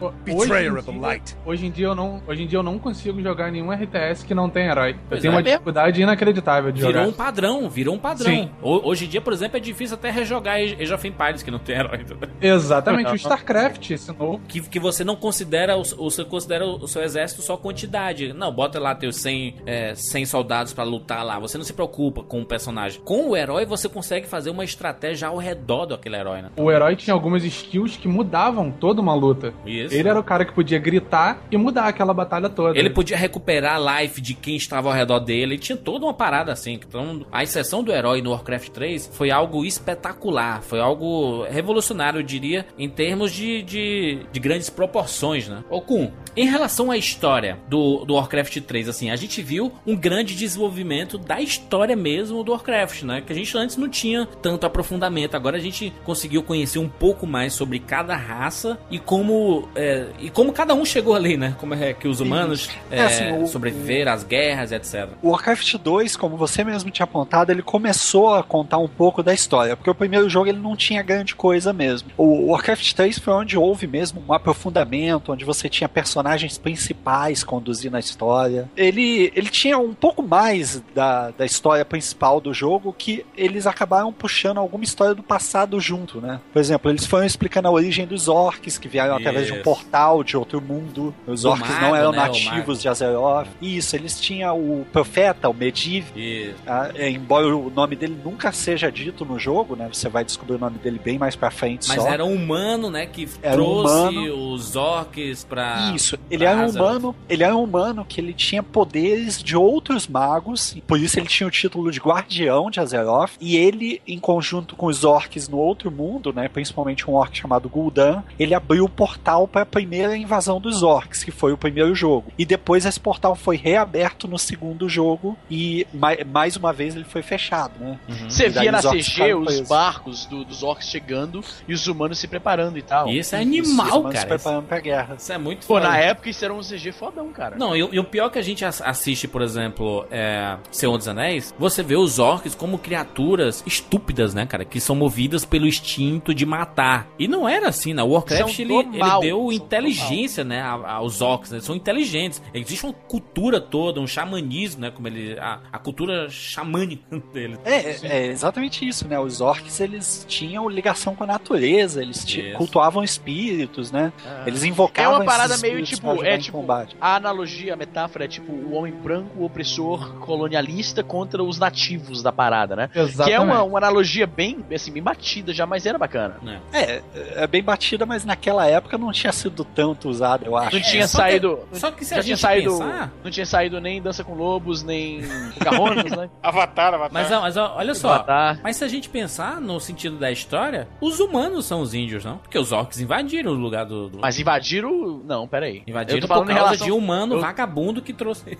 Ho- 0.00 0.10
Betrayer 0.24 0.72
Hoje 0.72 0.78
of 0.78 0.86
the 0.86 0.90
em, 0.92 0.98
dia, 0.98 1.02
light. 1.08 1.36
hoje 1.46 1.66
em 1.66 1.70
dia 1.70 1.86
eu 1.86 1.94
não, 1.94 2.22
hoje 2.26 2.42
em 2.42 2.46
dia 2.46 2.58
eu 2.58 2.62
não 2.62 2.78
consigo 2.78 3.20
jogar 3.22 3.50
nenhum 3.50 3.70
RTS 3.72 4.24
que 4.26 4.34
não 4.34 4.48
tem 4.50 4.66
herói. 4.66 4.96
Pois 5.08 5.18
eu 5.18 5.22
tenho 5.22 5.32
é 5.32 5.34
uma 5.36 5.42
mesmo. 5.42 5.50
dificuldade 5.58 6.02
inacreditável 6.02 6.72
de 6.72 6.80
Virou 6.80 6.92
jogar. 6.94 7.08
um 7.08 7.12
padrão, 7.12 7.68
virou 7.70 7.94
um 7.94 7.98
padrão. 7.98 8.30
Sim. 8.30 8.50
Ho- 8.62 8.80
Hoje 8.88 9.04
em 9.06 9.08
dia, 9.08 9.20
por 9.20 9.32
exemplo, 9.32 9.56
é 9.56 9.60
difícil 9.60 9.94
até 9.94 10.10
rejogar 10.10 10.56
Age 10.56 10.92
of 10.92 11.06
Empires, 11.08 11.42
que 11.42 11.50
não 11.50 11.58
tem 11.58 11.76
herói. 11.76 12.04
Exatamente, 12.40 13.10
o 13.12 13.14
StarCraft 13.16 13.90
ensinou. 13.90 14.40
Que, 14.48 14.60
que 14.60 14.78
você 14.80 15.04
não 15.04 15.16
considera 15.16 15.76
o, 15.76 15.80
o- 15.82 16.10
você 16.10 16.24
considera 16.24 16.64
o 16.66 16.86
seu 16.88 17.02
exército 17.02 17.42
só 17.42 17.56
quantidade. 17.56 18.32
Não, 18.32 18.52
bota 18.52 18.78
lá 18.80 18.94
teus 18.94 19.16
100, 19.22 19.54
é, 19.66 19.94
100 19.94 20.26
soldados 20.26 20.72
pra 20.72 20.84
lutar 20.84 21.24
lá. 21.24 21.38
Você 21.38 21.56
não 21.56 21.64
se 21.64 21.72
preocupa 21.72 22.22
com 22.22 22.40
o 22.40 22.44
personagem. 22.44 23.00
Com 23.02 23.30
o 23.30 23.36
herói, 23.36 23.64
você 23.64 23.88
consegue 23.88 24.26
fazer 24.26 24.50
uma 24.50 24.64
estratégia 24.64 25.28
ao 25.28 25.36
redor 25.36 25.86
daquele 25.86 26.16
herói, 26.16 26.42
né? 26.42 26.50
O 26.56 26.70
herói 26.70 26.96
tinha 26.96 27.14
algumas 27.14 27.44
skills 27.44 27.96
que 27.96 28.08
mudavam 28.08 28.70
toda 28.70 29.00
uma 29.00 29.14
luta. 29.14 29.54
Isso. 29.64 29.94
Ele 29.94 30.08
era 30.08 30.18
o 30.18 30.24
cara 30.24 30.44
que 30.44 30.52
podia 30.52 30.78
gritar 30.78 31.42
e 31.50 31.56
mudar 31.56 31.86
aquela 31.86 32.12
batalha 32.12 32.48
toda. 32.48 32.78
Ele 32.78 32.90
podia 32.90 33.16
recuperar 33.16 33.76
a 33.76 34.00
life 34.00 34.20
de 34.20 34.34
quem 34.34 34.56
estava 34.56 34.88
ao 34.88 34.94
redor 34.94 35.20
dele. 35.20 35.54
Ele 35.54 35.58
tinha 35.58 35.76
toda 35.76 36.04
uma 36.04 36.14
parada 36.14 36.52
assim. 36.52 36.74
Então, 36.74 37.24
a 37.30 37.42
inserção 37.42 37.82
do 37.82 37.92
herói 37.92 38.20
no 38.20 38.30
Warcraft 38.30 38.70
3 38.70 39.10
foi 39.12 39.30
algo 39.30 39.64
espetacular. 39.64 40.62
Foi 40.62 40.80
algo 40.80 41.44
revolucionário, 41.44 42.20
eu 42.20 42.22
diria, 42.22 42.66
em 42.78 42.88
termos 42.88 43.32
de, 43.32 43.62
de, 43.62 44.26
de 44.32 44.40
grandes 44.40 44.68
proporções, 44.68 45.48
né? 45.48 45.62
Ô, 45.70 45.80
Kun, 45.80 46.10
em 46.36 46.46
relação 46.46 46.90
à 46.90 46.96
história 46.96 47.58
do, 47.68 48.04
do 48.04 48.14
Warcraft 48.14 48.58
3, 48.60 48.88
assim, 48.88 49.10
a 49.12 49.16
gente 49.16 49.42
viu 49.42 49.72
um 49.86 49.94
grande 49.96 50.34
desenvolvimento 50.34 51.18
da 51.18 51.40
história 51.40 51.94
mesmo 51.96 52.42
do 52.42 52.52
Warcraft, 52.52 53.02
né? 53.02 53.20
Que 53.24 53.32
a 53.32 53.36
gente 53.36 53.56
antes 53.56 53.76
não 53.76 53.88
tinha 53.88 54.26
tanto 54.40 54.66
aprofundamento. 54.66 55.34
Agora 55.34 55.56
a 55.56 55.60
gente 55.60 55.92
conseguiu 56.04 56.42
conhecer 56.42 56.78
um 56.78 56.88
pouco 56.88 57.26
mais 57.26 57.52
sobre 57.52 57.78
cada 57.78 58.16
raça 58.16 58.78
e 58.90 58.98
como, 58.98 59.68
é, 59.74 60.06
e 60.18 60.30
como 60.30 60.52
cada 60.52 60.74
um 60.74 60.84
chegou 60.84 61.14
ali, 61.14 61.36
né? 61.36 61.54
Como 61.60 61.74
é 61.74 61.92
que 61.92 62.08
os 62.08 62.20
humanos 62.20 62.68
É, 62.90 62.98
é, 62.98 63.02
assim, 63.02 63.42
o- 63.42 63.46
sobreviveram 63.46 64.12
às 64.12 64.24
guerras, 64.24 64.72
etc. 64.72 65.08
O 65.22 65.30
Warcraft 65.30 65.76
2, 65.76 66.16
como 66.16 66.36
você 66.36 66.64
mesmo 66.64 66.90
tinha 66.90 67.04
apontado, 67.04 67.52
ele 67.52 67.62
começou 67.62 68.34
a 68.34 68.42
contar 68.42 68.78
um 68.78 68.88
pouco 68.88 69.22
da 69.22 69.32
história, 69.34 69.76
porque 69.76 69.90
o 69.90 69.94
primeiro 69.94 70.28
jogo 70.28 70.48
ele 70.48 70.58
não 70.58 70.76
tinha 70.76 71.02
grande 71.02 71.34
coisa 71.34 71.72
mesmo. 71.72 72.10
O 72.16 72.50
Warcraft 72.52 72.92
3 72.92 73.18
foi 73.18 73.32
onde 73.34 73.56
houve 73.58 73.86
mesmo 73.86 74.22
um 74.28 74.32
aprofundamento, 74.32 75.32
onde 75.32 75.44
você 75.44 75.68
tinha 75.68 75.88
personagens 75.88 76.58
principais 76.58 77.42
conduzindo 77.44 77.96
a 77.96 78.00
história. 78.00 78.70
Ele, 78.76 78.91
ele 79.00 79.48
tinha 79.48 79.78
um 79.78 79.94
pouco 79.94 80.22
mais 80.22 80.82
da, 80.94 81.30
da 81.30 81.44
história 81.44 81.84
principal 81.84 82.40
do 82.40 82.52
jogo 82.52 82.94
que 82.96 83.24
eles 83.36 83.66
acabaram 83.66 84.12
puxando 84.12 84.58
alguma 84.58 84.84
história 84.84 85.14
do 85.14 85.22
passado 85.22 85.80
junto, 85.80 86.20
né? 86.20 86.40
Por 86.52 86.58
exemplo, 86.58 86.90
eles 86.90 87.06
foram 87.06 87.24
explicando 87.24 87.68
a 87.68 87.70
origem 87.70 88.06
dos 88.06 88.28
orcs, 88.28 88.78
que 88.78 88.88
vieram 88.88 89.16
através 89.16 89.46
de 89.46 89.52
um 89.52 89.56
Isso. 89.56 89.64
portal 89.64 90.22
de 90.24 90.36
outro 90.36 90.60
mundo. 90.60 91.14
Os 91.26 91.44
orcs 91.44 91.68
não 91.68 91.80
mago, 91.80 91.96
eram 91.96 92.12
né? 92.12 92.18
Nativos 92.18 92.80
de 92.80 92.88
Azeroth. 92.88 93.48
Isso, 93.60 93.96
eles 93.96 94.20
tinham 94.20 94.58
o 94.58 94.84
profeta, 94.92 95.48
o 95.48 95.54
Medivh, 95.54 96.06
E 96.16 96.50
ah, 96.66 96.90
é, 96.94 97.08
embora 97.08 97.46
o 97.56 97.70
nome 97.70 97.96
dele 97.96 98.16
nunca 98.24 98.52
seja 98.52 98.90
dito 98.90 99.24
no 99.24 99.38
jogo, 99.38 99.76
né? 99.76 99.88
Você 99.92 100.08
vai 100.08 100.24
descobrir 100.24 100.56
o 100.56 100.58
nome 100.58 100.78
dele 100.78 101.00
bem 101.02 101.18
mais 101.18 101.36
pra 101.36 101.50
frente 101.50 101.88
mas 101.88 102.02
só. 102.02 102.08
era 102.08 102.24
um 102.24 102.34
humano, 102.34 102.90
né, 102.90 103.06
que 103.06 103.28
Era 103.42 103.54
trouxe 103.54 103.92
humano. 103.94 104.52
os 104.52 104.76
orcs 104.76 105.44
pra 105.44 105.92
Isso, 105.94 106.18
ele 106.30 106.44
pra 106.44 106.52
era 106.52 106.66
um 106.66 106.70
humano, 106.70 107.14
ele 107.28 107.42
era 107.44 107.56
um 107.56 107.62
humano 107.62 108.04
que 108.04 108.20
ele 108.20 108.32
tinha 108.32 108.62
poderes 108.82 109.40
de 109.40 109.56
outros 109.56 110.08
magos, 110.08 110.74
e 110.74 110.80
por 110.80 110.98
isso 110.98 111.16
ele 111.18 111.28
tinha 111.28 111.46
o 111.46 111.50
título 111.50 111.90
de 111.92 112.00
guardião 112.00 112.68
de 112.68 112.80
Azeroth, 112.80 113.30
e 113.40 113.56
ele, 113.56 114.02
em 114.06 114.18
conjunto 114.18 114.74
com 114.74 114.86
os 114.86 115.04
orcs 115.04 115.48
no 115.48 115.56
outro 115.56 115.88
mundo, 115.90 116.32
né, 116.32 116.48
principalmente 116.48 117.08
um 117.08 117.14
orc 117.14 117.36
chamado 117.36 117.68
Gul'dan, 117.68 118.24
ele 118.40 118.54
abriu 118.54 118.84
o 118.84 118.88
portal 118.88 119.46
para 119.46 119.62
a 119.62 119.66
primeira 119.66 120.16
invasão 120.16 120.60
dos 120.60 120.82
orcs, 120.82 121.22
que 121.22 121.30
foi 121.30 121.52
o 121.52 121.56
primeiro 121.56 121.94
jogo. 121.94 122.32
E 122.36 122.44
depois 122.44 122.84
esse 122.84 122.98
portal 122.98 123.36
foi 123.36 123.56
reaberto 123.56 124.26
no 124.26 124.36
segundo 124.38 124.88
jogo, 124.88 125.36
e 125.48 125.86
mai- 125.94 126.24
mais 126.24 126.56
uma 126.56 126.72
vez 126.72 126.96
ele 126.96 127.04
foi 127.04 127.22
fechado, 127.22 127.74
né? 127.78 128.00
Uhum. 128.08 128.28
Você 128.30 128.48
via 128.48 128.72
na 128.72 128.78
os 128.80 128.84
CG 128.90 129.34
os 129.34 129.44
presos. 129.46 129.68
barcos 129.68 130.26
do- 130.26 130.44
dos 130.44 130.64
orcs 130.64 130.88
chegando 130.88 131.40
e 131.68 131.72
os 131.72 131.86
humanos 131.86 132.18
se 132.18 132.26
preparando 132.26 132.76
e 132.78 132.82
tal. 132.82 133.08
E 133.08 133.18
Isso 133.18 133.36
é 133.36 133.42
Isso, 133.44 133.48
animal, 133.48 133.86
os 133.86 133.92
humanos 133.92 134.18
se 134.18 134.24
cara. 134.24 134.34
Isso, 134.34 134.44
preparando 134.44 134.66
pra 134.66 134.80
guerra. 134.80 135.14
isso 135.16 135.32
é 135.32 135.38
muito 135.38 135.60
Pô, 135.66 135.74
foda. 135.74 135.88
na 135.88 135.96
época 135.98 136.28
isso 136.30 136.44
era 136.44 136.52
um 136.52 136.60
CG 136.60 136.90
fodão, 136.90 137.28
cara. 137.28 137.56
Não, 137.56 137.76
e, 137.76 137.82
o- 137.82 138.02
pior 138.04 138.28
que 138.30 138.38
a 138.38 138.42
gente 138.42 138.64
assiste, 138.80 139.26
por 139.28 139.42
exemplo, 139.42 140.06
é 140.10 140.56
Senhor 140.70 140.96
dos 140.96 141.08
Anéis, 141.08 141.54
você 141.58 141.82
vê 141.82 141.96
os 141.96 142.18
orcs 142.18 142.54
como 142.54 142.78
criaturas 142.78 143.62
estúpidas, 143.66 144.32
né, 144.34 144.46
cara? 144.46 144.64
Que 144.64 144.80
são 144.80 144.94
movidas 144.96 145.44
pelo 145.44 145.66
instinto 145.66 146.34
de 146.34 146.46
matar. 146.46 147.08
E 147.18 147.26
não 147.28 147.48
era 147.48 147.68
assim, 147.68 147.92
né? 147.92 148.02
O 148.02 148.08
Warcraft, 148.10 148.58
ele, 148.58 148.74
ele 148.74 149.20
deu 149.20 149.38
são 149.42 149.52
inteligência, 149.52 150.44
né, 150.44 150.60
a- 150.60 150.92
aos 150.94 151.20
orcs, 151.20 151.50
né? 151.50 151.56
Eles 151.56 151.66
são 151.66 151.74
inteligentes. 151.76 152.40
Existe 152.54 152.84
uma 152.84 152.92
cultura 152.92 153.60
toda, 153.60 154.00
um 154.00 154.06
xamanismo, 154.06 154.80
né? 154.82 154.90
Como 154.90 155.08
ele... 155.08 155.38
A, 155.38 155.60
a 155.72 155.78
cultura 155.78 156.28
xamânica 156.30 157.02
deles. 157.32 157.58
É, 157.64 157.96
é 158.06 158.26
exatamente 158.26 158.86
isso, 158.86 159.06
né? 159.08 159.18
Os 159.18 159.40
orcs 159.40 159.80
eles 159.80 160.24
tinham 160.28 160.68
ligação 160.68 161.14
com 161.14 161.24
a 161.24 161.26
natureza, 161.26 162.00
eles 162.02 162.24
cultuavam 162.56 163.02
espíritos, 163.02 163.90
né? 163.90 164.12
Ah. 164.26 164.44
Eles 164.46 164.62
É 164.62 164.66
invocavam 164.66 165.18
uma 165.18 165.24
parada 165.24 165.56
meio 165.58 165.82
tipo, 165.82 166.22
é 166.24 166.38
tipo, 166.38 166.58
combate. 166.58 166.96
a 167.00 167.16
analogia, 167.16 167.74
a 167.74 167.76
metáfora 167.76 168.24
é 168.24 168.28
tipo 168.28 168.52
o 168.64 168.74
homem 168.74 168.92
branco, 168.92 169.30
o 169.38 169.44
opressor 169.44 170.14
colonialista 170.14 171.02
contra 171.02 171.42
os 171.42 171.58
nativos 171.58 172.22
da 172.22 172.32
parada, 172.32 172.74
né? 172.76 172.90
Exatamente. 172.94 173.24
Que 173.24 173.32
é 173.32 173.40
uma, 173.40 173.62
uma 173.62 173.78
analogia 173.78 174.26
bem, 174.26 174.64
assim, 174.74 174.92
bem 174.92 175.02
batida 175.02 175.52
já, 175.52 175.66
mas 175.66 175.86
era 175.86 175.98
bacana. 175.98 176.36
Né? 176.42 176.60
É, 176.72 177.02
é 177.36 177.46
bem 177.46 177.62
batida, 177.62 178.04
mas 178.06 178.24
naquela 178.24 178.66
época 178.66 178.96
não 178.98 179.12
tinha 179.12 179.32
sido 179.32 179.64
tanto 179.64 180.08
usado, 180.08 180.44
eu 180.44 180.56
acho. 180.56 180.76
Não 180.76 180.82
tinha 180.82 181.06
só 181.08 181.18
que- 181.18 181.24
saído. 181.30 181.58
só 181.72 181.90
que 181.90 182.04
se 182.04 182.14
já 182.14 182.20
a 182.20 182.22
tinha 182.24 182.36
gente 182.36 182.42
saído, 182.42 182.70
pensar- 182.72 183.12
Não 183.24 183.30
tinha 183.30 183.46
saído 183.46 183.80
nem 183.80 184.00
Dança 184.02 184.24
com 184.24 184.34
Lobos, 184.34 184.82
nem 184.82 185.22
Pocahontas, 185.58 186.12
né? 186.12 186.30
Avatar, 186.42 186.94
Avatar. 186.94 187.12
Mas, 187.12 187.30
mas 187.30 187.56
olha 187.56 187.94
só, 187.94 188.14
Avatar. 188.14 188.60
Mas 188.62 188.76
se 188.76 188.84
a 188.84 188.88
gente 188.88 189.08
pensar 189.08 189.60
no 189.60 189.78
sentido 189.80 190.16
da 190.16 190.30
história, 190.30 190.88
os 191.00 191.20
humanos 191.20 191.66
são 191.66 191.80
os 191.80 191.94
índios, 191.94 192.24
não? 192.24 192.38
Porque 192.38 192.58
os 192.58 192.72
orcs 192.72 193.00
invadiram 193.00 193.52
o 193.52 193.54
lugar 193.54 193.84
do. 193.86 194.08
do- 194.08 194.18
Mas 194.20 194.38
invadiram. 194.38 195.20
Não, 195.24 195.46
peraí. 195.46 195.82
Invadiram 195.86 196.18
eu 196.18 196.22
tô 196.22 196.28
por 196.28 196.34
causa 196.46 196.52
em 196.52 196.54
relação... 196.54 196.86
de 196.86 196.92
um 196.92 196.96
humano 196.96 197.34
eu- 197.36 197.40
vagabundo 197.40 198.00
que 198.02 198.12
trouxe. 198.12 198.51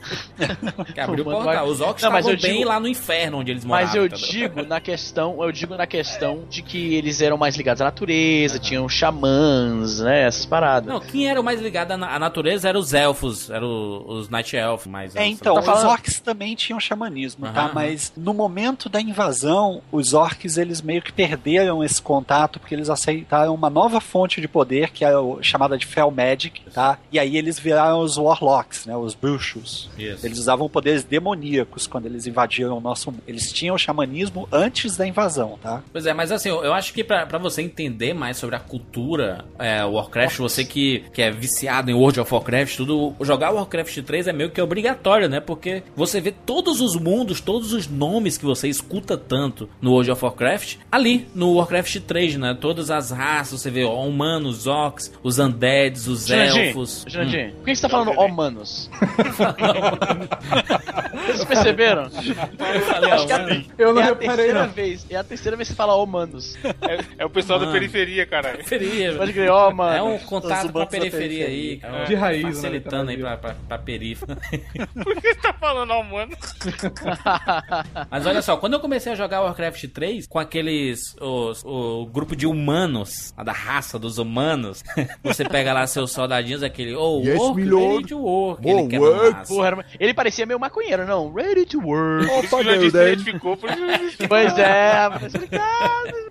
Que 0.92 1.00
abriu 1.00 1.22
o 1.26 1.30
portal. 1.30 1.66
Os 1.66 1.80
orcs 1.80 2.02
Não, 2.02 2.10
mas 2.10 2.26
estavam 2.26 2.30
eu 2.38 2.40
bem 2.42 2.58
digo- 2.58 2.68
lá 2.68 2.80
no 2.80 2.88
inferno 2.88 3.38
onde 3.38 3.50
eles 3.50 3.64
moravam. 3.64 3.86
Mas 3.86 3.94
eu 3.96 4.06
entendeu? 4.06 4.28
digo 4.28 4.62
na 4.66 4.80
questão, 4.80 5.42
eu 5.42 5.52
digo 5.52 5.74
na 5.76 5.86
questão 5.86 6.44
de 6.48 6.62
que 6.62 6.94
eles 6.94 7.20
eram 7.20 7.36
mais 7.36 7.56
ligados 7.56 7.80
à 7.80 7.84
natureza, 7.84 8.58
tinham 8.58 8.88
xamãs, 8.88 10.00
né, 10.00 10.22
essas 10.26 10.46
paradas. 10.46 10.92
Não, 10.92 11.00
quem 11.00 11.28
era 11.28 11.40
o 11.40 11.44
mais 11.44 11.60
ligado 11.60 11.92
à 11.92 11.96
na- 11.96 12.14
à 12.14 12.18
natureza 12.18 12.68
eram 12.68 12.80
os 12.80 12.92
elfos, 12.94 13.50
eram 13.50 14.04
os 14.06 14.28
Night 14.28 14.56
Elf, 14.56 14.86
mas. 14.86 15.14
É, 15.16 15.26
então, 15.26 15.54
Tá 15.54 15.60
os 15.60 15.66
falando- 15.66 15.88
orcs 15.88 16.20
também 16.20 16.54
tinham 16.54 16.78
xamanismo, 16.80 17.46
Aham, 17.46 17.54
tá? 17.54 17.70
Mas 17.74 18.12
no 18.16 18.32
momento 18.34 18.88
da 18.88 19.00
invasão, 19.00 19.82
os 19.90 20.14
orcs 20.14 20.56
eles 20.56 20.80
meio 20.82 21.02
que 21.02 21.12
perderam 21.12 21.82
esse 21.82 22.00
contato 22.00 22.58
porque 22.60 22.74
eles 22.74 22.88
aceitaram 22.90 23.54
uma 23.54 23.70
nova 23.70 24.00
fonte 24.00 24.40
de 24.40 24.48
poder 24.48 24.90
que 24.90 25.04
é 25.04 25.12
chamada 25.40 25.76
de 25.78 25.86
Fel 25.86 26.10
Magic, 26.10 26.62
tá? 26.72 26.98
E 27.10 27.18
aí 27.18 27.36
eles 27.36 27.58
viraram 27.58 28.00
os 28.00 28.16
warlocks, 28.16 28.86
né? 28.86 28.96
Os 28.96 29.14
bruxos. 29.14 29.81
Isso. 29.98 30.24
Eles 30.24 30.38
usavam 30.38 30.68
poderes 30.68 31.04
demoníacos 31.04 31.86
quando 31.86 32.06
eles 32.06 32.26
invadiram 32.26 32.78
o 32.78 32.80
nosso. 32.80 33.12
Eles 33.26 33.52
tinham 33.52 33.76
xamanismo 33.76 34.22
cristianismo 34.22 34.48
antes 34.52 34.96
da 34.96 35.06
invasão, 35.06 35.58
tá? 35.62 35.82
Pois 35.92 36.06
é, 36.06 36.14
mas 36.14 36.30
assim, 36.30 36.48
eu 36.48 36.72
acho 36.72 36.92
que 36.92 37.02
pra, 37.02 37.26
pra 37.26 37.38
você 37.38 37.62
entender 37.62 38.14
mais 38.14 38.36
sobre 38.36 38.56
a 38.56 38.58
cultura 38.58 39.44
é, 39.58 39.84
Warcraft, 39.84 40.38
você 40.38 40.64
que, 40.64 41.04
que 41.12 41.22
é 41.22 41.30
viciado 41.30 41.90
em 41.90 41.94
World 41.94 42.20
of 42.20 42.32
Warcraft, 42.32 42.76
tudo, 42.76 43.14
jogar 43.20 43.50
Warcraft 43.50 43.98
3 44.02 44.28
é 44.28 44.32
meio 44.32 44.50
que 44.50 44.60
obrigatório, 44.60 45.28
né? 45.28 45.40
Porque 45.40 45.82
você 45.96 46.20
vê 46.20 46.32
todos 46.32 46.80
os 46.80 46.94
mundos, 46.94 47.40
todos 47.40 47.72
os 47.72 47.88
nomes 47.88 48.38
que 48.38 48.44
você 48.44 48.68
escuta 48.68 49.16
tanto 49.16 49.68
no 49.80 49.92
World 49.92 50.12
of 50.12 50.24
Warcraft, 50.24 50.76
ali 50.90 51.26
no 51.34 51.54
Warcraft 51.54 52.00
3, 52.00 52.36
né? 52.36 52.56
Todas 52.60 52.90
as 52.90 53.10
raças, 53.10 53.60
você 53.60 53.70
vê 53.70 53.84
ó, 53.84 54.04
humanos, 54.04 54.66
orcs, 54.66 55.12
os 55.22 55.38
undeads, 55.38 56.06
os 56.06 56.30
elfos. 56.30 57.04
Jurandir, 57.06 57.54
por 57.54 57.64
que 57.64 57.74
você 57.74 57.82
tá 57.82 57.88
falando 57.88 58.12
humanos? 58.12 58.90
Vocês 61.26 61.44
perceberam? 61.44 62.02
Acho 62.04 63.26
que 63.26 63.32
é, 63.32 63.64
Eu 63.78 63.92
não 63.94 64.00
é 64.02 64.04
a 64.04 64.06
reparei, 64.08 64.28
terceira 64.36 64.66
não. 64.66 64.72
vez. 64.72 65.06
É 65.10 65.16
a 65.16 65.24
terceira 65.24 65.56
vez 65.56 65.68
que 65.68 65.74
você 65.74 65.76
fala 65.76 65.94
humanos. 65.96 66.56
É, 66.64 66.98
é 67.18 67.24
o 67.24 67.30
pessoal 67.30 67.58
da 67.58 67.66
Mano. 67.66 67.78
periferia, 67.78 68.26
cara. 68.26 68.50
Periferia. 68.68 69.14
Pode 69.16 69.32
crer, 69.32 69.50
ó, 69.50 69.70
mano. 69.70 69.96
É 69.96 70.02
um 70.02 70.18
contato 70.18 70.72
com 70.72 70.78
a 70.78 70.82
da 70.84 70.86
periferia 70.90 71.46
aí. 71.46 71.78
periferia. 71.78 72.02
é 72.02 72.04
De 72.04 72.14
raiz, 72.14 72.42
né, 72.44 72.52
Facilitando 72.52 73.10
aí 73.10 73.16
da 73.16 73.36
pra, 73.36 73.36
pra, 73.36 73.56
pra 73.68 73.78
periferia. 73.78 74.36
Por 75.02 75.14
que 75.20 75.34
você 75.34 75.40
tá 75.40 75.52
falando 75.52 75.92
ao 75.92 76.02
mano? 76.04 76.32
Mas 78.10 78.26
olha 78.26 78.42
só, 78.42 78.56
quando 78.56 78.74
eu 78.74 78.80
comecei 78.80 79.12
a 79.12 79.14
jogar 79.14 79.40
Warcraft 79.42 79.84
3, 79.88 80.26
com 80.26 80.38
aqueles. 80.38 81.14
Os, 81.20 81.62
o 81.64 82.06
grupo 82.06 82.34
de 82.34 82.46
humanos, 82.46 83.32
a 83.36 83.44
da 83.44 83.52
raça 83.52 83.98
dos 83.98 84.18
humanos, 84.18 84.82
você 85.22 85.44
pega 85.44 85.72
lá 85.72 85.86
seus 85.86 86.10
soldadinhos, 86.12 86.62
aquele. 86.62 86.94
Oh, 86.94 87.20
Yes, 87.22 87.38
work, 87.38 87.56
milord. 87.60 88.08
to 88.08 88.18
work. 88.18 88.68
Ele 88.68 88.98
work. 88.98 89.52
Porra, 89.70 89.84
ele 90.00 90.14
parecia 90.14 90.46
meio 90.46 90.58
maconheiro, 90.58 91.06
não. 91.06 91.32
Ready 91.32 91.66
to 91.66 91.80
work. 91.80 92.26
Opa, 92.26 92.62
Deus, 92.62 92.92
por 93.40 93.58
Pois 94.28 94.58
é. 94.58 95.08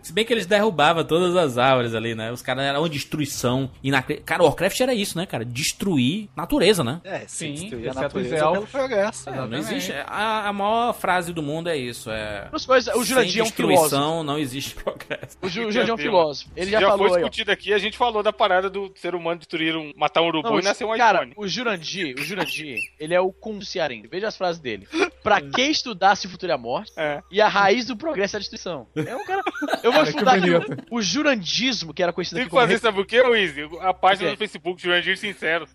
Se 0.02 0.12
bem 0.14 0.26
que 0.26 0.34
eles 0.34 0.46
derrubavam 0.46 1.04
todas 1.04 1.36
as 1.36 1.58
árvores 1.58 1.94
ali, 1.94 2.16
né? 2.16 2.32
Os 2.32 2.42
caras 2.42 2.64
eram 2.64 2.82
uma 2.82 2.90
destruição. 2.90 3.70
Inacre... 3.84 4.18
Cara, 4.18 4.44
Warcraft 4.44 4.80
era 4.82 4.94
isso, 4.94 5.18
né, 5.18 5.26
cara? 5.26 5.46
Destruir 5.46 6.28
natureza, 6.36 6.84
né? 6.84 7.00
É, 7.04 7.20
sim, 7.28 7.56
Sim, 7.56 7.62
destruir 7.70 7.90
a 7.90 7.94
natureza 7.94 8.36
elfos. 8.38 8.54
pelo 8.54 8.68
progresso. 8.68 9.30
É, 9.30 9.48
não 9.48 9.58
existe. 9.58 9.94
A, 10.08 10.48
a 10.50 10.54
maior 10.54 10.94
frase 10.94 11.32
do 11.34 11.42
mundo 11.44 11.70
é 11.70 11.78
isso. 11.78 12.10
É. 12.10 12.48
Duas 12.50 12.66
coisas, 12.66 12.94
o 12.96 13.04
Jurandir 13.04 13.42
é 13.42 13.44
um 13.44 13.46
filósofo. 13.48 13.80
destruição 13.84 14.24
não 14.24 14.38
existe 14.40 14.76
progresso. 14.76 15.38
O 15.42 15.48
Ju- 15.50 15.68
o 15.68 15.72
Jurandir 15.72 15.92
é 15.92 15.94
um 15.94 15.98
filósofo. 15.98 16.50
Ele 16.56 16.72
já, 16.72 16.80
Já 16.80 16.88
falou 16.88 17.08
foi 17.10 17.18
aí, 17.18 17.24
discutido 17.24 17.52
aqui, 17.52 17.74
a 17.74 17.78
gente 17.78 17.98
falou 17.98 18.24
da 18.24 18.34
parada 18.34 18.70
do 18.70 18.92
ser 18.96 19.14
humano 19.14 19.38
destruir 19.40 19.76
um, 19.76 19.92
matar 19.96 20.22
um 20.22 20.28
urubu 20.28 20.50
Não, 20.50 20.60
e 20.60 20.64
nascer 20.64 20.86
um 20.86 20.98
cara, 20.98 21.20
iPhone. 21.20 21.34
o 21.38 21.48
Jurandir, 21.48 22.16
o 22.18 22.24
Jurandir, 22.24 22.78
ele 23.00 23.11
é 23.14 23.22
o 23.22 23.32
Cearense. 23.66 24.08
Veja 24.08 24.28
as 24.28 24.38
frases 24.38 24.62
dele. 24.62 24.88
Pra 25.24 25.42
que 25.42 25.62
estudar 25.62 26.16
se 26.16 26.28
o 26.28 26.30
futuro 26.30 26.52
é 26.52 26.56
a 26.56 26.58
morte? 26.58 26.92
É. 26.98 27.22
E 27.32 27.40
a 27.40 27.48
raiz 27.48 27.86
do 27.86 27.96
progresso 27.96 28.36
é 28.36 28.38
a 28.38 28.40
destruição. 28.40 28.88
É 28.96 29.16
um 29.16 29.26
cara. 29.26 29.42
Eu 29.84 29.92
vou 29.92 30.04
Cara, 30.04 30.10
estudar 30.10 30.34
aqui 30.36 30.50
o, 30.92 30.98
o 30.98 31.02
jurandismo, 31.02 31.94
que 31.94 32.02
era 32.02 32.12
conhecido 32.12 32.36
Tem 32.36 32.44
aqui 32.44 32.50
que 32.50 32.56
como 32.56 32.68
fazer, 32.68 32.80
sabe 32.80 33.00
o 33.00 33.06
que, 33.06 33.22
Wizzy? 33.22 33.70
A 33.82 33.94
página 33.94 34.32
do 34.32 34.38
Facebook, 34.38 34.82
Jurandir 34.82 35.18
Sincero. 35.18 35.68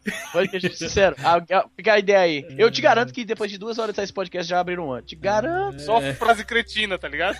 Que 0.51 0.71
sincero. 0.71 1.17
A, 1.23 1.37
a, 1.37 1.69
fica 1.77 1.95
a 1.95 1.99
ideia 1.99 2.21
aí. 2.21 2.47
Eu 2.59 2.71
te 2.71 2.81
garanto 2.81 3.13
que 3.13 3.25
depois 3.25 3.51
de 3.51 3.59
duas 3.59 3.79
horas 3.79 3.93
de 3.93 3.97
sair 3.97 4.05
esse 4.05 4.13
podcast 4.13 4.49
já 4.49 4.61
abriram 4.61 4.91
um. 4.91 5.01
Te 5.01 5.17
garanto. 5.17 5.81
Só 5.81 6.01
frase 6.15 6.45
cretina, 6.45 6.99
tá 6.99 7.09
ligado? 7.09 7.39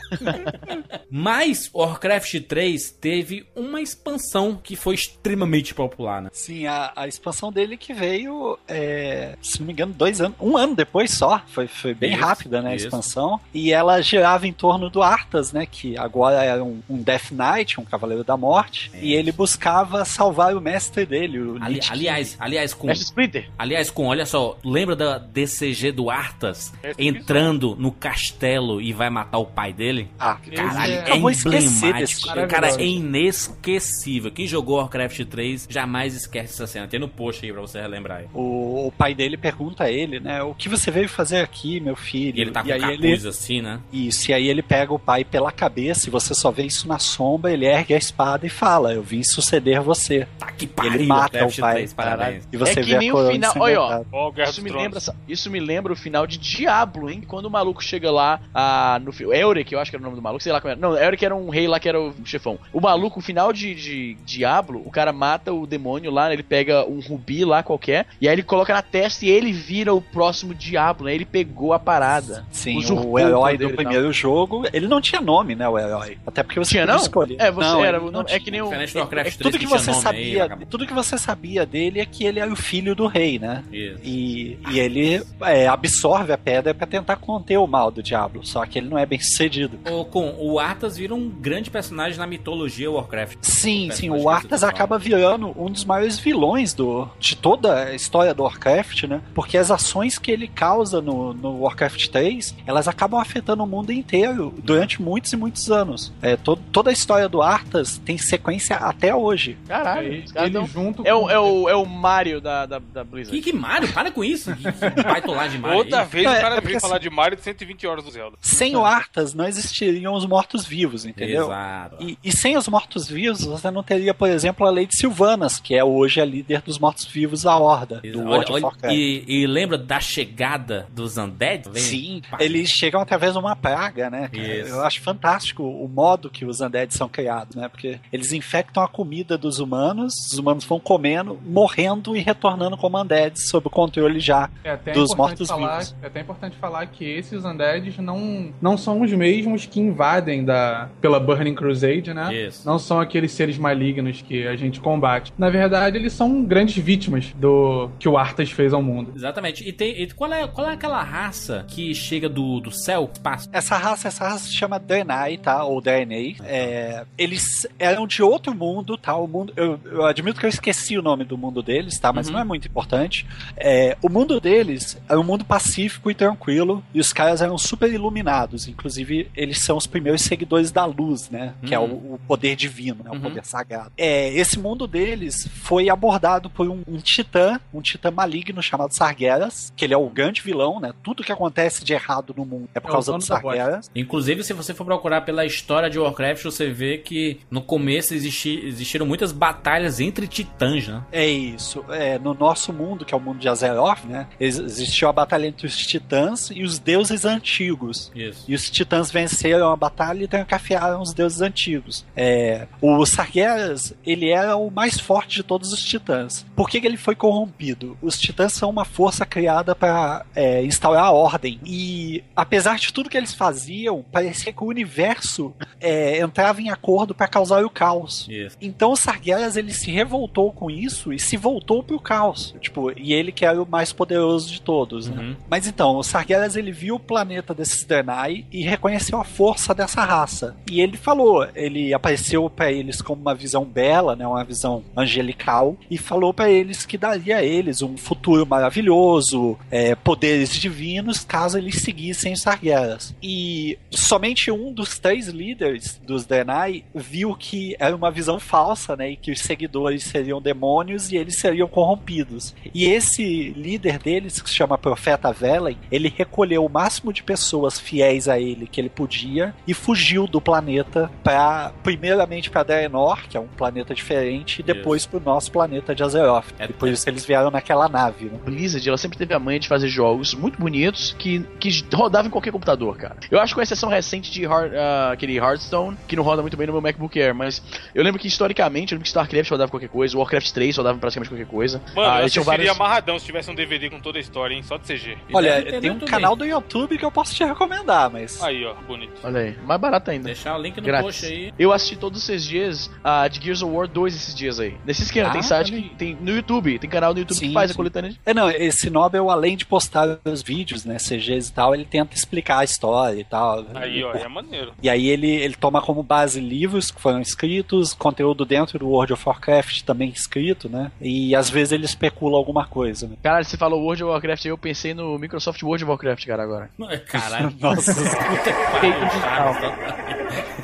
Mas 1.11 1.71
Warcraft 1.73 2.41
3 2.43 2.91
teve 2.93 3.47
uma 3.55 3.81
expansão 3.81 4.57
que 4.57 4.77
foi 4.77 4.95
extremamente 4.95 5.75
popular, 5.75 6.23
né? 6.23 6.31
Sim, 6.33 6.67
a, 6.67 6.93
a 6.95 7.09
expansão 7.09 7.53
dele 7.53 7.77
que 7.77 7.93
veio, 7.93 8.59
é, 8.69 9.37
se 9.43 9.61
não 9.61 9.67
me 9.67 9.73
engano, 9.73 9.93
dois 9.93 10.21
anos, 10.21 10.37
um 10.41 10.57
ano 10.57 10.75
depois 10.75 11.11
só. 11.13 11.43
Foi, 11.47 11.67
foi 11.67 11.96
bem 11.97 12.13
Isso, 12.13 12.21
rápida, 12.21 12.63
né, 12.63 12.71
a 12.73 12.77
isso. 12.77 12.87
expansão. 12.87 13.41
E 13.53 13.73
ela 13.73 14.01
girava 14.01 14.47
em 14.47 14.53
torno 14.53 14.89
do 14.91 15.03
Arthas, 15.03 15.53
né, 15.53 15.67
que 15.67 15.97
agora 15.99 16.43
era 16.45 16.63
um, 16.63 16.81
um 16.89 17.03
Death 17.03 17.31
Knight, 17.33 17.81
um 17.81 17.85
Cavaleiro 17.85 18.23
da 18.25 18.37
Morte. 18.37 18.91
E 19.01 19.13
ele 19.15 19.33
buscava 19.33 20.05
salvar 20.05 20.55
o 20.55 20.61
mestre 20.61 21.05
dele, 21.07 21.39
o 21.41 21.59
Ali- 21.63 21.81
aliás, 21.91 22.37
aliás, 22.39 22.75
com, 22.75 22.87
Mestre 22.87 23.05
Splinter. 23.07 23.51
aliás, 23.59 23.91
com, 23.91 24.07
olha 24.07 24.27
só, 24.27 24.57
lembra 24.65 24.95
da 24.95 25.19
DCG 25.19 25.93
do 25.93 26.11
Arthas 26.11 26.73
Esse 26.83 27.03
entrando 27.03 27.75
no 27.79 27.91
castelo 27.93 28.81
e 28.81 28.93
vai 28.93 29.11
matar 29.11 29.39
o 29.39 29.47
pai 29.47 29.73
dele? 29.73 30.09
Ah, 30.19 30.37
Caralho, 30.55 30.93
é- 30.93 31.11
é, 31.11 31.13
Eu 31.13 31.21
vou 31.21 31.31
esquecer 31.31 31.87
emblemático. 31.89 32.27
Cara, 32.29 32.47
maravilhoso. 32.47 32.81
é 32.81 32.85
inesquecível. 32.87 34.31
Quem 34.31 34.47
jogou 34.47 34.79
Warcraft 34.79 35.25
3 35.27 35.67
jamais 35.71 36.15
esquece 36.15 36.55
essa 36.55 36.67
cena. 36.67 36.87
Tem 36.89 36.99
no 37.01 37.09
post 37.09 37.45
aí 37.45 37.53
pra 37.53 37.61
você 37.61 37.81
relembrar 37.81 38.19
aí. 38.19 38.27
O, 38.35 38.87
o 38.89 38.93
pai 38.93 39.15
dele 39.15 39.37
pergunta 39.37 39.85
a 39.85 39.91
ele, 39.91 40.21
né, 40.21 40.43
o 40.43 40.55
que 40.55 40.69
você 40.69 40.91
veio 40.91 41.09
fazer 41.09 41.39
aqui, 41.41 41.81
meu 41.87 41.97
filho? 41.97 42.37
E 42.39 42.41
ele 42.43 42.51
tá 42.51 42.63
com 42.63 42.69
e 42.69 42.73
aí 42.73 42.81
capuz 42.81 43.03
ele, 43.03 43.29
assim, 43.29 43.63
né? 43.63 43.81
Isso, 43.93 44.31
e 44.31 44.35
aí 44.35 44.49
ele 44.49 44.63
pega 44.63 44.93
o 44.93 44.99
pai 44.99 45.25
pela 45.25 45.51
cabeça 45.53 46.09
e 46.09 46.11
você 46.11 46.35
só 46.35 46.51
vê 46.51 46.65
isso 46.65 46.87
na 46.89 46.99
sombra, 46.99 47.53
ele 47.53 47.65
ergue 47.67 47.95
a 47.95 47.97
espada 47.99 48.45
e 48.47 48.49
fala, 48.49 48.93
eu 48.93 49.03
vim 49.03 49.23
suceder 49.23 49.81
você. 49.81 50.27
Tá 50.39 50.47
que 50.53 50.65
E 50.65 50.69
pariu, 50.69 50.95
ele 50.95 51.07
mata 51.07 51.47
o 51.47 51.53
pai. 51.61 51.75
3, 51.77 51.93
parabéns. 51.95 52.49
E 52.53 52.57
você 52.57 52.81
É 52.81 52.83
vê 52.83 52.89
que 52.91 52.95
a 52.95 52.99
nem 52.99 53.11
o 53.11 53.15
coroa 53.15 53.33
final- 53.33 53.53
olha, 53.59 53.81
ó. 53.81 54.33
Isso 54.49 54.63
me, 54.63 54.71
lembra, 54.71 55.01
isso 55.29 55.51
me 55.51 55.61
lembra 55.61 55.93
o 55.93 55.97
final 55.97 56.27
de 56.27 56.39
Diablo, 56.39 57.09
hein? 57.11 57.23
Quando 57.27 57.47
o 57.47 57.51
maluco 57.51 57.83
chega 57.83 58.11
lá 58.11 58.41
ah, 58.55 58.99
no 59.03 59.13
fi- 59.13 59.25
Elric, 59.25 59.73
eu 59.73 59.79
acho 59.79 59.91
que 59.91 59.97
era 59.97 60.03
o 60.03 60.05
nome 60.05 60.17
do 60.17 60.23
maluco, 60.23 60.43
sei 60.43 60.53
lá 60.53 60.61
como 60.61 60.71
era. 60.73 60.81
Não, 60.81 60.97
Elric 60.97 61.25
era 61.25 61.35
um 61.35 61.49
rei 61.49 61.69
lá 61.69 61.79
que 61.79 61.89
era 61.89 62.01
o 62.01 62.15
chefão. 62.25 62.59
O 62.73 62.81
maluco, 62.81 63.21
o 63.21 63.23
final 63.23 63.53
de, 63.53 63.75
de 63.75 64.15
Diablo, 64.25 64.83
o 64.85 64.91
cara 64.91 65.13
mata 65.13 65.53
o 65.53 65.67
demônio 65.67 66.11
lá, 66.11 66.29
né? 66.29 66.35
ele 66.35 66.43
pega 66.43 66.85
um 66.87 67.01
rubi 67.01 67.45
lá 67.45 67.63
qualquer, 67.63 68.07
e 68.21 68.29
aí 68.29 68.35
ele 68.35 68.43
coloca 68.43 68.73
na 68.75 68.83
testa 68.83 69.25
e 69.25 69.29
ele 69.31 69.53
vira 69.53 69.95
o 69.95 70.01
próximo 70.01 70.55
Diablo, 70.55 71.07
né? 71.07 71.15
Ele 71.15 71.25
pegou 71.25 71.73
a 71.73 71.76
parada. 71.79 72.45
Sim, 72.51 72.79
Usurpou 72.79 73.13
o 73.13 73.19
herói 73.19 73.57
do 73.57 73.71
primeiro 73.71 74.13
jogo, 74.13 74.65
ele 74.73 74.87
não 74.89 75.01
tinha 75.01 75.21
nome, 75.21 75.55
né, 75.55 75.69
o 75.69 75.79
herói. 75.79 76.19
Até 76.27 76.43
porque 76.43 76.59
você 76.59 76.73
Tinha, 76.73 76.87
não? 76.87 76.97
escolher. 76.97 77.37
É, 77.41 77.51
você 77.51 77.69
Não, 77.69 77.85
era. 77.85 78.01
não 78.01 78.25
é 78.29 78.39
que 78.41 78.51
nem 78.51 78.61
o. 78.63 78.67
Warcraft 78.69 79.11
3 79.13 79.37
Tudo 79.37 79.59
que 79.59 79.67
você 79.67 79.91
aí, 79.91 79.97
sabia, 79.97 80.39
vagabundo. 80.41 80.67
tudo 80.71 80.87
que 80.87 80.93
você 80.95 81.19
sabia 81.19 81.67
dele 81.67 82.01
é 82.01 82.07
que 82.07 82.25
ele 82.25 82.41
era 82.41 82.51
o 82.53 82.57
filho 82.57 82.95
do 82.95 83.07
rei, 83.07 83.39
né? 83.39 83.63
Isso. 83.73 83.99
E, 84.03 84.59
e 84.71 84.79
ele 84.79 85.23
é, 85.43 85.67
absorve 85.67 86.33
a 86.33 86.39
pedra 86.39 86.75
pra 86.75 86.87
tentar 86.87 87.17
conter 87.17 87.57
o 87.59 87.67
mal 87.67 87.91
do 87.91 88.03
diabo. 88.03 88.41
Só 88.47 88.65
que 88.67 88.79
ele 88.79 88.89
não 88.89 88.99
é 88.99 89.05
bem 89.07 89.19
sucedido. 89.19 89.79
O, 89.91 90.05
com, 90.05 90.35
o 90.39 90.59
Arthas 90.59 90.97
vira 90.97 91.15
um 91.15 91.29
grande 91.29 91.71
personagem 91.71 92.19
na 92.19 92.27
mitologia 92.27 92.91
Warcraft. 92.91 93.39
Sim, 93.43 93.91
sim, 93.93 94.11
o 94.11 94.29
Arthas 94.29 94.63
acaba 94.63 94.99
virando 94.99 95.53
um 95.61 95.71
dos 95.71 95.85
maiores 95.85 96.19
vilões 96.19 96.73
do, 96.75 97.09
de 97.19 97.37
toda 97.37 97.85
a 97.85 97.95
história 97.95 98.33
do 98.35 98.43
Warcraft, 98.43 99.05
né? 99.05 99.21
Porque 99.35 99.57
as 99.59 99.71
ações 99.71 100.19
que 100.19 100.31
ele 100.31 100.49
causa 100.49 101.01
no, 101.01 101.33
no 101.35 101.61
Warcraft 101.67 102.09
3, 102.09 102.55
elas 102.67 102.89
acabam 102.89 103.21
afetando 103.21 103.63
o 103.63 103.67
mundo 103.67 103.93
inteiro 103.93 104.55
durante 104.59 105.01
muitos 105.01 105.33
e 105.33 105.37
muitos 105.37 105.71
anos. 105.71 106.13
É, 106.23 106.37
to, 106.37 106.57
toda 106.73 106.91
a 106.91 106.93
história 106.93 107.29
do 107.29 107.43
Arthas 107.43 107.99
tem 107.99 108.17
sequência 108.19 108.77
até 108.77 109.15
hoje. 109.15 109.57
Caralho, 109.69 110.07
Ele, 110.09 110.25
os 110.25 110.33
caras 110.33 110.49
ele 110.51 110.59
tão- 110.59 110.67
junto 110.67 111.07
É 111.07 111.13
com- 111.13 111.25
o, 111.25 111.31
é, 111.31 111.39
o, 111.39 111.69
é 111.69 111.75
o 111.77 111.85
Mario 111.87 112.41
da, 112.41 112.67
da, 112.67 112.79
da 112.79 113.05
Blizzard. 113.05 113.37
Que, 113.41 113.51
que 113.51 113.57
Mario? 113.57 113.93
Para 113.93 114.11
com 114.11 114.23
isso. 114.25 114.55
Que, 114.57 114.63
que 114.73 115.03
baitolar 115.03 115.49
de 115.49 115.59
Mario. 115.59 115.85
Toda 115.85 116.01
aí. 116.03 116.07
vez 116.09 116.27
É, 116.27 116.31
o 116.31 116.41
cara 116.41 116.47
é 116.47 116.51
vem 116.55 116.63
porque 116.63 116.81
falar 116.81 116.97
assim- 116.97 117.03
de 117.03 117.11
Mario 117.11 117.37
de 117.37 117.43
120 117.43 117.87
horas 117.87 118.05
do 118.05 118.11
Zelda. 118.11 118.37
Sem 118.41 118.77
o 118.77 118.85
Arthas 118.85 119.35
não 119.35 119.47
existiriam 119.47 120.15
os 120.15 120.25
mortos-vivos, 120.27 121.05
entendeu? 121.05 121.45
Exato. 121.47 121.97
E, 122.01 122.19
e 122.23 122.33
sem 122.33 122.57
os 122.57 122.69
mortos-vivos, 122.69 123.45
você 123.45 123.71
não 123.71 123.83
teria, 123.83 124.15
por 124.15 124.29
exemplo, 124.29 124.67
a 124.67 124.71
Lady 124.71 124.97
Sylvanas, 124.97 125.59
que 125.61 125.75
é 125.75 125.85
hoje 125.85 126.21
a 126.21 126.25
líder 126.25 126.63
dos 126.63 126.79
mortos-vivos 126.79 127.43
da 127.43 127.57
Horda, 127.57 128.01
do 128.01 128.21
Olha, 128.21 128.29
World 128.29 128.45
of 128.45 128.53
olha, 128.53 128.65
Warcraft. 128.67 128.95
e, 128.97 129.25
e 129.27 129.47
lembra 129.47 129.79
da 129.79 130.01
chegada 130.01 130.87
dos 130.93 131.17
Undead? 131.17 131.56
Vem- 131.65 131.83
Sim, 131.83 132.23
Pá. 132.31 132.39
eles 132.41 132.69
chegam 132.71 133.01
através 133.01 133.33
de 133.33 133.39
uma 133.39 133.55
praga, 133.57 134.11
né? 134.11 134.29
Eu 134.33 134.83
acho 134.85 135.01
fantástico 135.01 135.63
o 135.63 135.89
modo 135.89 136.29
que 136.31 136.45
os 136.45 136.61
undead 136.61 136.93
são 136.95 137.09
criados, 137.09 137.55
né? 137.57 137.69
Porque 137.69 137.99
eles 138.13 138.33
infectam 138.33 138.83
a 138.83 138.89
comida 138.89 139.37
dos 139.39 139.59
humanos, 139.59 140.15
os 140.33 140.39
humanos 140.39 140.65
vão 140.65 140.79
comendo, 140.81 141.39
morrendo 141.45 142.17
e 142.17 142.21
retornando 142.21 142.77
como 142.77 143.01
undeads 143.01 143.49
sob 143.49 143.67
o 143.67 143.71
controle 143.71 144.21
já 144.21 144.49
É 144.65 144.71
até 144.71 144.93
dos 144.93 145.15
mortos-vivos. 145.15 145.95
é 146.03 146.07
até 146.07 146.21
importante 146.21 146.57
falar 146.57 146.87
que 146.87 147.05
esses 147.05 147.45
undeads 147.45 147.99
não, 147.99 148.53
não 148.61 148.77
são 148.77 149.01
os 149.03 149.13
mesmos 149.13 149.67
que 149.67 149.81
invadem 149.81 150.45
da, 150.45 150.89
pela 151.01 151.19
Burning 151.21 151.55
Crusade, 151.55 152.13
né? 152.15 152.35
Isso. 152.35 152.67
Não 152.67 152.79
são 152.79 153.01
aqueles 153.01 153.33
seres 153.33 153.59
malignos 153.59 154.23
que 154.23 154.47
a 154.47 154.57
gente 154.57 154.81
combate. 154.81 155.33
Na 155.39 155.51
verdade, 155.51 155.97
eles 155.97 156.13
são 156.13 156.45
grandes 156.45 156.77
vítimas 156.77 157.33
do 157.35 157.91
que 157.99 158.09
o 158.09 158.17
Arthas 158.17 158.51
fez 158.51 158.73
ao 158.73 158.83
mundo. 158.83 159.13
Exatamente. 159.15 159.67
E, 159.69 159.73
tem, 159.73 160.03
e 160.03 160.07
qual, 160.13 160.33
é, 160.33 160.47
qual 160.47 160.69
é 160.69 160.73
aquela 160.73 161.03
raça 161.03 161.46
que 161.69 161.95
chega 161.95 162.29
do, 162.29 162.61
do 162.61 162.71
céu, 162.71 163.11
espaço? 163.13 163.49
Essa 163.53 163.77
raça, 163.77 164.09
essa 164.09 164.29
raça 164.29 164.47
se 164.47 164.53
chama 164.55 164.79
Draenei, 164.79 165.39
tá? 165.39 165.65
Ou 165.65 165.81
Draenei. 165.81 166.37
É, 166.45 167.05
eles 167.17 167.67
eram 167.79 168.07
de 168.07 168.23
outro 168.23 168.55
mundo, 168.55 168.97
tá? 168.97 169.17
O 169.17 169.27
mundo, 169.27 169.53
eu, 169.57 169.79
eu 169.85 170.05
admito 170.05 170.39
que 170.41 170.47
eu 170.47 170.51
esqueci 170.51 170.97
o 170.99 171.03
nome 171.03 171.25
do 171.25 171.37
mundo 171.39 171.63
deles, 171.63 171.99
tá? 171.99 172.13
Mas 172.13 172.27
Uhum. 172.27 172.35
não 172.35 172.41
é 172.41 172.45
muito 172.45 172.67
importante. 172.69 173.27
É, 173.57 173.97
o 174.03 174.09
mundo 174.09 174.41
deles 174.41 174.99
era 175.09 175.19
um 175.21 175.25
mundo 175.25 175.45
pacífico 175.45 176.11
e 176.11 176.15
tranquilo, 176.15 176.83
e 176.95 177.01
os 177.01 177.13
caras 177.13 177.41
eram 177.43 177.57
super 177.59 177.93
iluminados. 177.93 178.69
Inclusive, 178.69 179.31
eles 179.35 179.59
são 179.61 179.77
os 179.77 179.87
primeiros 179.87 180.23
seguidores 180.23 180.71
da 180.71 180.85
luz, 180.85 181.31
né? 181.31 181.55
Que 181.65 181.75
é 181.75 181.79
o, 181.79 181.85
Uhum. 181.85 182.15
o 182.15 182.21
poder 182.27 182.57
divino, 182.57 183.03
né? 183.05 183.11
O 183.11 183.15
Uhum. 183.15 183.21
poder 183.21 183.45
sagrado. 183.45 183.93
É, 183.97 184.33
esse 184.35 184.59
mundo 184.59 184.87
deles 184.87 185.49
foi 185.63 185.89
abordado 185.89 186.51
por 186.51 186.69
um, 186.69 186.83
um 186.87 186.99
titã, 186.99 187.61
um 187.73 187.81
titã 187.81 188.11
maligno 188.11 188.63
chamado 188.63 188.93
Sargeras, 188.93 189.73
que 189.77 189.85
ele 189.85 189.95
é 189.95 189.97
o 189.97 190.09
grande 190.09 190.41
vilão, 190.43 190.81
né? 190.81 190.93
Tudo 191.03 191.23
que 191.27 191.33
acontece 191.33 191.85
de 191.85 191.93
errado 191.93 192.33
no 192.37 192.45
mundo 192.45 192.69
é 192.75 192.81
por 192.81 192.89
É 192.89 192.93
causa 192.93 193.13
bosta. 193.13 193.35
Sargeras. 193.35 193.91
Inclusive, 193.95 194.43
se 194.45 194.53
você 194.53 194.73
for 194.73 194.85
procurar 194.85 195.21
pela 195.23 195.45
história 195.45 195.91
de 195.91 195.99
Warcraft, 195.99 196.45
você 196.45 196.69
vê 196.71 196.99
que 196.99 197.41
no 197.51 197.61
começo 197.61 198.15
existi- 198.15 198.63
existiram 198.65 199.05
muitas 199.07 199.33
batalhas 199.33 200.01
entre 200.01 200.27
titãs, 200.27 200.89
né? 200.89 201.03
É 201.13 201.27
isso. 201.27 201.85
É, 201.91 202.19
no 202.19 202.33
nosso 202.35 202.73
mundo, 202.73 203.05
que 203.05 203.13
é 203.13 203.17
o 203.17 203.21
mundo 203.21 203.39
de 203.39 203.49
Azeroth, 203.49 204.05
né? 204.05 204.27
ex- 204.41 204.59
Existiu 204.59 205.09
a 205.09 205.13
batalha 205.13 205.47
entre 205.47 205.67
os 205.67 205.77
titãs 205.77 206.51
e 206.51 206.63
os 206.63 206.79
deuses 206.79 207.25
antigos. 207.25 208.11
Isso. 208.15 208.45
E 208.49 208.55
os 208.55 208.71
titãs 208.71 209.11
venceram 209.11 209.71
a 209.71 209.77
batalha 209.77 210.23
e 210.25 210.29
trancafiaram 210.29 211.01
os 211.03 211.13
deuses 211.13 211.41
antigos. 211.41 212.05
É, 212.17 212.67
o 212.81 213.05
Sargeras, 213.05 213.95
ele 214.05 214.31
era 214.31 214.57
o 214.57 214.71
mais 214.71 214.99
forte 215.01 215.37
de 215.37 215.43
todos 215.43 215.73
os 215.73 215.83
titãs. 215.83 216.45
Por 216.55 216.69
que, 216.69 216.81
que 216.81 216.87
ele 216.87 216.97
foi 216.97 217.15
corrompido? 217.15 217.97
Os 218.01 218.19
titãs 218.19 218.53
são 218.53 218.71
uma 218.71 218.85
força 218.85 219.25
criada 219.27 219.75
para 219.75 220.25
instaurar 220.63 221.05
a 221.07 221.11
ordem. 221.17 221.61
E 221.65 222.23
apesar 222.35 222.79
de 222.79 222.93
tudo 222.93 223.11
que 223.11 223.17
eles 223.17 223.35
faziam, 223.35 224.05
parecia 224.13 224.53
que 224.53 224.63
o 224.63 224.69
universo 224.69 225.55
é, 225.81 226.21
entrava 226.21 226.61
em 226.61 226.71
acordo 226.71 227.15
para 227.15 227.29
causar 227.29 227.65
o 227.65 227.71
caos. 227.71 228.27
Isso. 228.29 228.57
Então 228.61 228.93
o 228.93 228.97
Sargeras 228.97 229.57
ele 229.57 229.73
se 229.73 229.91
revoltou 229.91 230.53
com 230.53 230.71
isso 230.71 231.13
e 231.13 231.19
se 231.19 231.37
voltou 231.37 231.83
pro 231.83 232.01
caos. 232.01 232.55
Tipo, 232.61 232.93
e 232.99 233.13
ele 233.13 233.33
que 233.33 233.45
era 233.45 233.63
o 233.63 233.69
mais 233.69 233.93
poderoso 233.93 234.51
de 234.51 234.61
todos, 234.61 235.09
né? 235.09 235.23
Uhum. 235.23 235.37
Mas 235.49 235.67
então, 235.67 235.97
o 235.97 236.03
Sargeras 236.03 236.57
ele 236.57 236.73
viu 236.73 236.97
o 236.97 237.01
planeta 237.01 237.55
desses 237.55 237.85
Draenei 237.85 238.45
e 238.53 238.63
reconheceu 238.63 239.21
a 239.21 239.25
força 239.25 239.75
dessa 239.75 240.05
raça. 240.05 240.57
E 240.71 240.81
ele 240.81 240.97
falou, 240.97 241.47
ele 241.55 241.95
apareceu 241.95 242.49
pra 242.51 242.71
eles 242.71 243.01
como 243.01 243.21
uma 243.21 243.35
visão 243.35 243.65
bela, 243.65 244.17
né, 244.17 244.27
uma 244.27 244.45
visão 244.45 244.83
angelical, 244.97 245.77
e 245.91 245.99
falou 245.99 246.33
pra 246.33 246.51
eles 246.51 246.85
que 246.85 246.99
daria 246.99 247.39
a 247.39 247.45
eles 247.45 247.83
um 247.83 247.97
futuro 247.97 248.47
maravilhoso, 248.47 249.59
é, 249.71 249.95
poderes 249.95 250.51
divinos, 250.55 251.06
caso 251.21 251.59
eles 251.59 251.83
seguissem 251.83 252.33
os 252.33 252.41
Sargeras. 252.41 253.15
E 253.23 253.79
somente 253.91 254.51
um 254.51 254.73
dos 254.73 254.99
três 254.99 255.29
líderes 255.29 256.01
dos 256.07 256.25
Draenei 256.25 256.85
viu 256.95 257.35
que 257.35 257.77
era 257.79 257.95
uma 257.95 258.11
visão 258.11 258.39
falsa, 258.39 258.97
né, 258.97 259.11
e 259.11 259.17
que 259.17 259.31
os 259.31 259.41
seguidores 259.41 260.05
seriam 260.05 260.41
demônios 260.41 261.11
e 261.11 261.17
eles 261.17 261.37
seriam 261.37 261.69
corrompidos. 261.69 262.55
E 262.75 262.85
esse 262.85 263.51
líder 263.51 263.99
deles, 263.99 264.41
que 264.41 264.49
se 264.49 264.55
chama 264.55 264.79
Profeta 264.79 265.33
Velen, 265.33 265.79
ele 265.91 266.13
recolheu 266.15 266.65
o 266.65 266.69
máximo 266.69 267.13
de 267.13 267.23
pessoas 267.23 267.79
fiéis 267.79 268.29
a 268.29 268.39
ele 268.39 268.67
que 268.67 268.81
ele 268.81 268.89
podia 268.89 269.55
e 269.67 269.75
fugiu 269.75 270.27
do 270.27 270.41
planeta 270.41 271.11
para 271.23 271.73
primeiramente 271.83 272.51
para 272.51 272.63
Draenor, 272.63 273.29
que 273.29 273.37
é 273.37 273.41
um 273.41 273.47
planeta 273.47 273.95
diferente, 273.95 274.61
e 274.61 274.63
depois 274.63 275.07
pro 275.07 275.21
nosso 275.21 275.51
planeta 275.51 275.95
de 275.95 276.03
Azeroth. 276.03 276.55
É- 276.59 276.67
e 276.67 276.73
por 276.73 276.89
isso 276.89 277.09
eles 277.09 277.25
vieram 277.25 277.51
naquela 277.51 277.89
nave, 277.89 278.27
né? 278.27 278.39
Blizzard, 278.45 278.87
ela 278.89 278.99
sempre 278.99 279.19
teve 279.19 279.35
a 279.35 279.39
manha 279.39 279.59
de 279.59 279.69
fazer 279.69 279.89
jogos 279.89 280.35
muito 280.35 280.59
bonitos 280.59 280.96
que, 281.19 281.41
que 281.61 281.85
rodavam 281.95 282.29
em 282.29 282.31
qualquer 282.31 282.51
computador, 282.51 282.97
cara. 282.97 283.17
Eu 283.31 283.39
acho 283.41 283.53
que 283.53 283.57
com 283.57 283.63
exceção 283.63 283.89
recente 283.89 284.31
de 284.31 284.43
Heart- 284.45 284.73
ah, 284.75 285.11
aquele 285.13 285.37
Hearthstone, 285.37 285.97
que 286.09 286.17
não 286.17 286.23
roda 286.23 286.43
muito 286.43 286.57
bem 286.57 286.67
no 286.67 286.73
meu 286.73 286.83
MacBook 286.83 287.21
Air, 287.21 287.35
mas 287.35 287.63
eu 287.95 288.03
lembro 288.03 288.21
que 288.21 288.27
historicamente, 288.29 288.93
eu 288.93 288.97
lembro 288.97 289.03
que 289.05 289.09
StarCraft 289.09 289.51
rodava 289.51 289.71
qualquer 289.71 289.89
coisa, 289.89 290.17
Warcraft 290.17 290.51
3 290.53 290.77
rodava 290.77 290.99
praticamente 290.99 291.31
qualquer 291.31 291.47
coisa. 291.47 291.81
Mano, 291.95 292.11
Ah, 292.11 292.27
eu 292.35 292.43
vários- 292.45 292.71
amarradão 292.71 293.19
se 293.19 293.25
tivesse 293.27 293.51
um 293.51 293.55
DVD 293.55 293.89
com 293.91 294.01
toda 294.01 294.19
a 294.19 294.21
história, 294.21 294.55
hein? 294.55 294.63
Só 294.63 294.77
de 294.77 294.87
CG. 294.87 295.17
Olha, 295.33 295.63
tem 295.63 295.81
no 295.81 295.87
um 295.89 295.93
YouTube. 295.95 296.11
canal 296.11 296.37
do 296.37 296.45
YouTube 296.45 296.99
que 296.99 297.05
eu 297.05 297.11
posso 297.11 297.35
te 297.35 297.45
recomendar, 297.45 298.11
mas 298.11 298.43
Aí, 298.43 298.65
ó, 298.65 298.75
bonito. 298.87 299.13
Olha 299.23 299.41
aí, 299.41 299.57
mais 299.65 299.81
barato 299.81 300.11
ainda. 300.11 300.25
Deixar 300.27 300.57
o 300.59 300.63
link 300.63 300.77
no 300.77 300.83
Grátis. 300.83 301.07
post 301.21 301.27
aí. 301.27 301.53
Eu 301.59 301.73
assisti 301.73 301.97
todos 301.97 302.23
esses 302.23 302.45
dias 302.45 302.91
ah, 303.03 303.27
de 303.29 303.41
Gears 303.43 303.63
of 303.63 303.73
War 303.73 303.87
2 303.89 304.15
esses 304.15 304.35
dias 304.35 304.61
aí. 304.61 304.77
Nesse 304.85 305.03
esquema, 305.03 305.29
Ah, 305.31 305.33
tem 305.33 305.43
site 305.43 305.73
que 305.73 305.95
tem 305.97 306.17
no 306.21 306.31
YouTube, 306.31 306.79
tem 306.79 306.89
canal 306.89 307.13
no 307.13 307.19
YouTube 307.21 307.37
Sim, 307.39 307.49
que 307.49 307.55
faz 307.55 307.71
sim. 307.71 307.75
a 307.75 307.77
coletânea 307.77 308.11
de 308.13 308.21
É, 308.25 308.33
não, 308.35 308.51
esse 308.51 308.89
Nobel, 308.91 309.31
além 309.31 309.57
de 309.57 309.67
postar 309.67 310.19
os 310.25 310.43
vídeos, 310.43 310.85
né, 310.87 310.97
CGs 310.99 311.49
e 311.49 311.53
tal, 311.53 311.75
ele 311.75 311.85
tenta 311.85 312.15
explicar 312.15 312.59
a 312.59 312.65
história 312.65 313.21
e 313.21 313.25
tal. 313.25 313.65
Aí, 313.75 314.03
ó, 314.03 314.13
é 314.13 314.29
maneiro. 314.29 314.73
E 314.83 314.89
aí 314.89 315.09
ele, 315.09 315.29
ele 315.29 315.55
toma 315.55 315.83
como 315.83 316.03
base 316.03 316.41
livros 316.41 316.91
que 316.91 317.01
foram 317.01 317.21
escritos, 317.21 317.93
conteúdo 317.93 318.45
dentro 318.45 318.79
do 318.79 318.89
World 318.89 319.13
of 319.13 319.23
Warcraft 319.27 319.83
também 319.83 320.09
escrito, 320.11 320.69
né? 320.69 320.91
E 321.01 321.35
às 321.35 321.51
vezes 321.51 321.73
ele 321.73 321.85
especula 321.85 322.37
alguma 322.37 322.67
coisa, 322.67 323.09
né? 323.09 323.17
Caralho, 323.23 323.45
você 323.45 323.57
falou 323.57 323.83
World 323.83 324.05
of 324.05 324.13
Warcraft 324.13 324.45
e 324.45 324.49
eu 324.49 324.59
pensei 324.59 324.95
no 324.95 325.19
Microsoft 325.19 325.63
World 325.63 325.85
of 325.85 325.91
Warcraft, 325.91 326.27
cara, 326.27 326.43
agora. 326.43 326.71
Caralho. 327.07 327.53
Nossa, 327.61 327.95
Puta 327.95 328.53
que 328.53 328.81
pariu, 328.81 329.21
cara. 329.21 330.56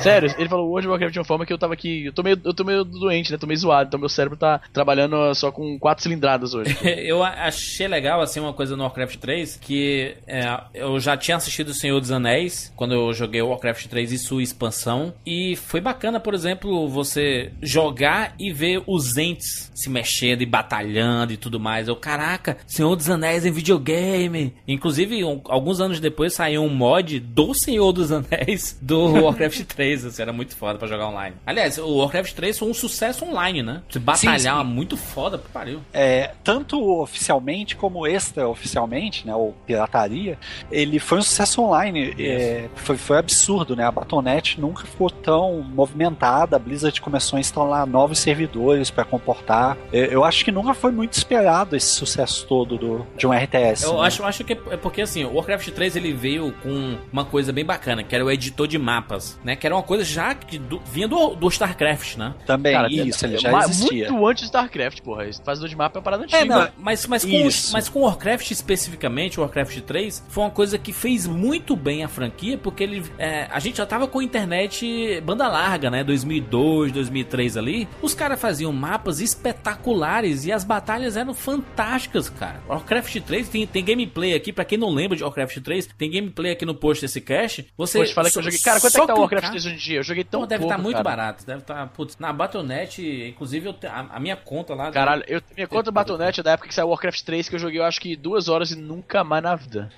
Sério, 0.00 0.34
ele 0.38 0.48
falou 0.48 0.66
World 0.68 0.86
of 0.86 0.90
Warcraft 0.92 1.12
de 1.12 1.18
uma 1.18 1.24
forma 1.24 1.44
que 1.46 1.52
eu 1.52 1.58
tava 1.58 1.74
aqui. 1.74 2.06
Eu 2.06 2.12
tô 2.12 2.22
meio, 2.22 2.40
eu 2.44 2.54
tô 2.54 2.64
meio 2.64 2.84
doente, 2.84 3.32
né? 3.32 3.38
Tô 3.38 3.46
meio 3.46 3.58
zoado. 3.58 3.88
Então 3.88 4.00
meu 4.00 4.08
cérebro 4.08 4.36
tá 4.38 4.60
trabalhando 4.72 5.34
só 5.34 5.50
com 5.50 5.78
quatro 5.78 6.02
cilindradas 6.02 6.54
hoje. 6.54 6.76
Eu 7.08 7.22
achei 7.22 7.86
legal, 7.88 8.20
assim, 8.20 8.40
uma 8.40 8.52
coisa 8.52 8.76
no 8.76 8.82
Warcraft 8.82 9.16
3, 9.16 9.56
que 9.60 10.14
é, 10.26 10.42
eu 10.74 10.98
já 11.00 11.16
tinha 11.16 11.36
assistido 11.36 11.68
O 11.68 11.74
Senhor 11.74 11.98
dos 12.00 12.10
Anéis, 12.10 12.72
quando 12.76 12.92
eu 12.94 13.12
joguei 13.12 13.40
o 13.40 13.48
Warcraft 13.48 13.86
3 13.86 14.12
e 14.12 14.18
sua 14.18 14.42
expansão, 14.42 15.14
e 15.24 15.56
foi 15.56 15.80
bacana, 15.80 16.20
por 16.20 16.34
exemplo, 16.34 16.88
você 16.88 17.52
jogar 17.62 18.34
e 18.38 18.52
ver 18.52 18.82
os 18.86 19.16
entes 19.16 19.70
se 19.74 19.88
mexendo 19.88 20.42
e 20.42 20.46
batalhando 20.46 21.32
e 21.32 21.36
tudo 21.36 21.58
mais. 21.60 21.88
Eu, 21.88 21.96
caraca, 21.96 22.58
Senhor 22.66 22.94
dos 22.96 23.08
Anéis 23.08 23.44
em 23.46 23.52
videogame! 23.52 24.54
Inclusive, 24.66 25.24
um- 25.24 25.40
alguns 25.46 25.80
anos 25.80 26.00
depois 26.00 26.34
saiu 26.34 26.62
um 26.62 26.68
mod 26.74 27.18
do 27.20 27.54
Senhor 27.54 27.92
dos 27.92 28.10
Anéis 28.12 28.78
do 28.82 29.12
Warcraft 29.24 29.62
3, 29.64 29.87
assim, 29.94 30.22
era 30.22 30.32
muito 30.32 30.56
foda 30.56 30.78
pra 30.78 30.88
jogar 30.88 31.08
online. 31.08 31.36
Aliás, 31.46 31.78
o 31.78 31.98
Warcraft 31.98 32.34
3 32.34 32.58
foi 32.58 32.68
um 32.68 32.74
sucesso 32.74 33.24
online, 33.24 33.62
né? 33.62 33.82
Você 33.88 33.98
batalhar 33.98 34.64
sim. 34.64 34.70
muito 34.70 34.96
foda, 34.96 35.38
pariu. 35.38 35.80
É, 35.92 36.32
tanto 36.42 37.00
oficialmente 37.00 37.76
como 37.76 38.06
extra-oficialmente, 38.06 39.26
né, 39.26 39.34
ou 39.34 39.54
pirataria, 39.66 40.38
ele 40.70 40.98
foi 40.98 41.18
um 41.18 41.22
sucesso 41.22 41.62
online. 41.62 42.14
É, 42.18 42.68
foi, 42.74 42.96
foi 42.96 43.18
absurdo, 43.18 43.74
né? 43.76 43.84
A 43.84 43.90
Battle.net 43.90 44.60
nunca 44.60 44.84
ficou 44.84 45.10
tão 45.10 45.62
movimentada. 45.62 46.56
A 46.56 46.58
Blizzard 46.58 47.00
começou 47.00 47.36
a 47.36 47.40
instalar 47.40 47.86
novos 47.86 48.18
servidores 48.18 48.90
para 48.90 49.04
comportar. 49.04 49.76
É, 49.92 50.14
eu 50.14 50.24
acho 50.24 50.44
que 50.44 50.52
nunca 50.52 50.74
foi 50.74 50.90
muito 50.90 51.12
esperado 51.12 51.76
esse 51.76 51.88
sucesso 51.88 52.46
todo 52.46 52.76
do, 52.76 53.06
de 53.16 53.26
um 53.26 53.32
RTS. 53.32 53.84
Eu 53.84 53.94
né? 53.94 54.06
acho, 54.06 54.24
acho 54.24 54.44
que 54.44 54.52
é 54.52 54.76
porque 54.76 55.02
assim, 55.02 55.24
o 55.24 55.34
Warcraft 55.34 55.70
3 55.70 55.96
ele 55.96 56.12
veio 56.12 56.52
com 56.62 56.98
uma 57.12 57.24
coisa 57.24 57.52
bem 57.52 57.64
bacana, 57.64 58.02
que 58.02 58.14
era 58.14 58.24
o 58.24 58.30
editor 58.30 58.66
de 58.66 58.78
mapas, 58.78 59.38
né? 59.44 59.56
Que 59.56 59.66
era 59.66 59.76
uma 59.78 59.82
coisa 59.82 60.04
já 60.04 60.34
que 60.34 60.58
do- 60.58 60.80
vinha 60.92 61.08
do, 61.08 61.34
do 61.34 61.48
StarCraft, 61.48 62.16
né? 62.16 62.34
Também, 62.46 62.72
Cara, 62.74 62.88
isso, 62.90 63.24
ele 63.26 63.36
é 63.36 63.38
já 63.38 63.58
existia. 63.60 64.10
Muito 64.10 64.26
antes 64.26 64.40
de 64.42 64.46
StarCraft, 64.46 65.00
porra. 65.02 65.26
Esse 65.26 65.42
fazedor 65.42 65.68
de 65.68 65.76
mapa 65.76 65.96
é 65.96 65.98
uma 65.98 66.04
parada 66.04 66.22
antiga. 66.24 66.38
É, 66.38 66.44
não, 66.44 66.68
Mas, 66.78 67.06
mas, 67.06 67.24
com, 67.24 67.30
Isso. 67.30 67.72
mas 67.72 67.88
com 67.88 68.00
o 68.00 68.02
Warcraft 68.02 68.50
especificamente, 68.50 69.38
o 69.38 69.42
Warcraft 69.42 69.80
3, 69.80 70.24
foi 70.28 70.44
uma 70.44 70.50
coisa 70.50 70.78
que 70.78 70.92
fez 70.92 71.26
muito 71.26 71.74
bem 71.76 72.04
a 72.04 72.08
franquia, 72.08 72.58
porque 72.58 72.82
ele, 72.82 73.02
é, 73.18 73.46
a 73.50 73.58
gente 73.58 73.76
já 73.78 73.86
tava 73.86 74.06
com 74.06 74.20
internet 74.20 75.20
banda 75.24 75.48
larga, 75.48 75.90
né? 75.90 76.02
2002, 76.04 76.92
2003 76.92 77.56
ali. 77.56 77.88
Os 78.02 78.14
caras 78.14 78.40
faziam 78.40 78.72
mapas 78.72 79.20
espetaculares 79.20 80.44
e 80.44 80.52
as 80.52 80.64
batalhas 80.64 81.16
eram 81.16 81.34
fantásticas, 81.34 82.28
cara. 82.28 82.60
Warcraft 82.68 83.20
3 83.20 83.48
tem, 83.48 83.66
tem 83.66 83.84
gameplay 83.84 84.34
aqui, 84.34 84.52
pra 84.52 84.64
quem 84.64 84.78
não 84.78 84.90
lembra 84.90 85.16
de 85.16 85.22
Warcraft 85.22 85.58
3, 85.60 85.88
tem 85.98 86.10
gameplay 86.10 86.52
aqui 86.52 86.64
no 86.64 86.74
post 86.74 87.02
desse 87.04 87.20
cast. 87.20 87.66
Você 87.76 87.98
Poxa, 87.98 88.14
fala 88.14 88.30
que 88.30 88.38
eu 88.38 88.42
joguei. 88.42 88.58
Cara, 88.58 88.80
quanto 88.80 88.96
é 88.96 89.00
que 89.00 89.06
tá 89.06 89.14
o 89.14 89.20
Warcraft 89.20 89.44
clicar- 89.50 89.50
3 89.50 89.64
hoje 89.68 89.74
em 89.74 89.78
dia? 89.78 89.98
Eu 89.98 90.02
joguei 90.02 90.24
tão 90.24 90.40
Pô, 90.40 90.46
deve 90.46 90.60
pouco, 90.60 90.72
estar 90.74 90.82
muito 90.82 90.96
cara. 90.96 91.04
barato. 91.04 91.46
Deve 91.46 91.60
estar. 91.60 91.86
putz, 91.88 92.16
na 92.18 92.32
Battle.net, 92.32 93.02
inclusive, 93.28 93.66
eu 93.68 93.72
te- 93.72 93.86
a, 93.86 94.06
a 94.10 94.20
minha 94.20 94.36
conta 94.36 94.74
lá. 94.74 94.90
Caralho, 94.90 95.24
eu, 95.26 95.40
minha 95.56 95.66
conta 95.66 95.90
Battle.net 95.90 96.40
é 96.40 96.42
da 96.42 96.52
época 96.52 96.68
que 96.68 96.74
saiu 96.74 96.86
o 96.86 96.90
Warcraft 96.90 97.22
3, 97.22 97.48
que 97.48 97.54
eu 97.54 97.58
joguei 97.58 97.78
eu 97.78 97.84
acho 97.84 98.00
que 98.00 98.16
duas 98.16 98.48
horas 98.48 98.70
e 98.70 98.76
nunca 98.76 99.22
mais 99.24 99.42
na 99.42 99.54
vida. 99.54 99.90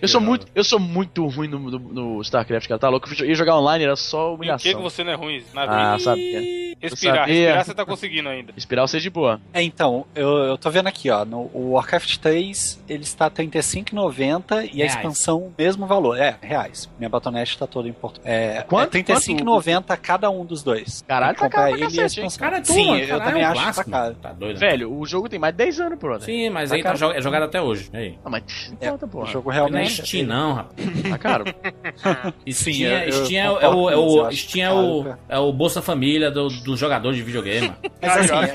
Eu 0.00 0.08
sou 0.08 0.20
muito, 0.20 0.46
eu 0.54 0.64
sou 0.64 0.78
muito 0.78 1.26
ruim 1.26 1.48
no, 1.48 1.58
no, 1.58 1.78
no 1.78 2.20
StarCraft, 2.22 2.68
cara. 2.68 2.78
Tá 2.78 2.88
louco? 2.88 3.08
Eu 3.18 3.26
ia 3.26 3.34
jogar 3.34 3.56
online, 3.56 3.84
era 3.84 3.96
só 3.96 4.34
humilhação. 4.34 4.70
que, 4.70 4.76
que 4.76 4.82
você 4.82 5.02
não 5.04 5.12
é 5.12 5.14
ruim? 5.14 5.42
Na 5.52 5.62
Ah, 5.62 5.96
vida. 5.96 6.04
sabe? 6.04 6.64
respirar, 6.80 7.18
sabia. 7.20 7.34
respirar 7.34 7.64
você 7.64 7.74
tá 7.74 7.84
conseguindo 7.86 8.28
ainda. 8.28 8.52
Espiral 8.58 8.86
seja 8.88 9.02
de 9.04 9.10
boa. 9.10 9.40
É, 9.52 9.62
então, 9.62 10.06
eu, 10.14 10.28
eu 10.38 10.58
tô 10.58 10.70
vendo 10.70 10.86
aqui, 10.86 11.08
ó, 11.10 11.24
no 11.24 11.50
o 11.54 11.72
Warcraft 11.72 12.16
3, 12.18 12.82
ele 12.88 13.02
está 13.04 13.26
R$ 13.26 13.30
35,90 13.46 14.64
e 14.72 14.82
a 14.82 14.84
Reais. 14.84 14.94
expansão, 14.94 15.52
mesmo 15.56 15.86
valor. 15.86 16.18
É, 16.18 16.36
reais. 16.42 16.88
Minha 16.98 17.08
Batonete 17.08 17.56
tá 17.58 17.66
toda 17.66 17.88
em 17.88 17.92
português. 17.92 18.26
É, 18.34 18.62
Quanto? 18.62 18.96
é 18.96 19.00
35,90 19.14 19.96
cada 19.98 20.30
um 20.30 20.44
dos 20.44 20.62
dois. 20.62 21.02
Caralho, 21.06 21.36
tá 21.36 21.48
caro 21.48 21.68
ele 21.74 21.78
e 21.78 21.80
cacete, 21.84 22.20
expansão. 22.20 22.38
Cara, 22.40 22.58
é 22.58 22.64
Sim, 22.64 22.96
eu 23.00 23.20
também 23.20 23.42
é 23.42 23.48
um 23.48 23.52
acho 23.52 23.68
que 23.70 23.74
tá 23.76 23.84
caro. 23.84 24.14
Tá 24.14 24.32
doido. 24.32 24.60
né? 24.60 24.66
Velho, 24.68 24.92
o 24.98 25.06
jogo 25.06 25.28
tem 25.28 25.38
mais 25.38 25.52
de 25.54 25.58
10 25.58 25.80
anos, 25.80 25.98
brother. 25.98 26.24
Sim, 26.24 26.50
mas 26.50 26.70
Tá 26.70 26.76
aí 26.76 26.82
tá 26.82 26.88
caro. 26.94 26.98
jo- 26.98 27.18
é 27.18 27.22
jogado 27.22 27.42
até 27.44 27.60
hoje. 27.60 27.90
Aí. 27.92 28.18
Ah, 28.24 28.30
mas 28.30 28.42
É, 28.80 28.86
importa, 28.86 29.06
o 29.06 29.08
porra. 29.08 29.26
jogo 29.32 29.48
Não 29.50 29.52
é 29.52 29.54
realmente... 29.56 30.06
Steam, 30.06 30.26
não, 30.26 30.52
rapaz. 30.54 31.02
Tá 31.10 31.18
caro. 31.18 31.44
Steam, 32.48 32.52
Sim, 32.74 32.84
é- 32.86 33.04
eu- 33.04 33.08
eu 33.08 33.24
Steam 33.24 33.42
é, 33.58 33.64
é 33.64 33.68
o, 33.68 33.90
é 33.90 33.96
o, 33.96 34.26
acho 34.26 34.36
Steam 34.38 34.66
é 34.68 34.72
o, 34.74 35.14
é 35.28 35.38
o 35.38 35.52
Bolsa 35.52 35.80
Família 35.82 36.30
do- 36.30 36.48
dos 36.48 36.78
jogadores 36.78 37.16
de 37.16 37.22
videogame. 37.22 37.72
Mas 38.00 38.30
assim, 38.30 38.52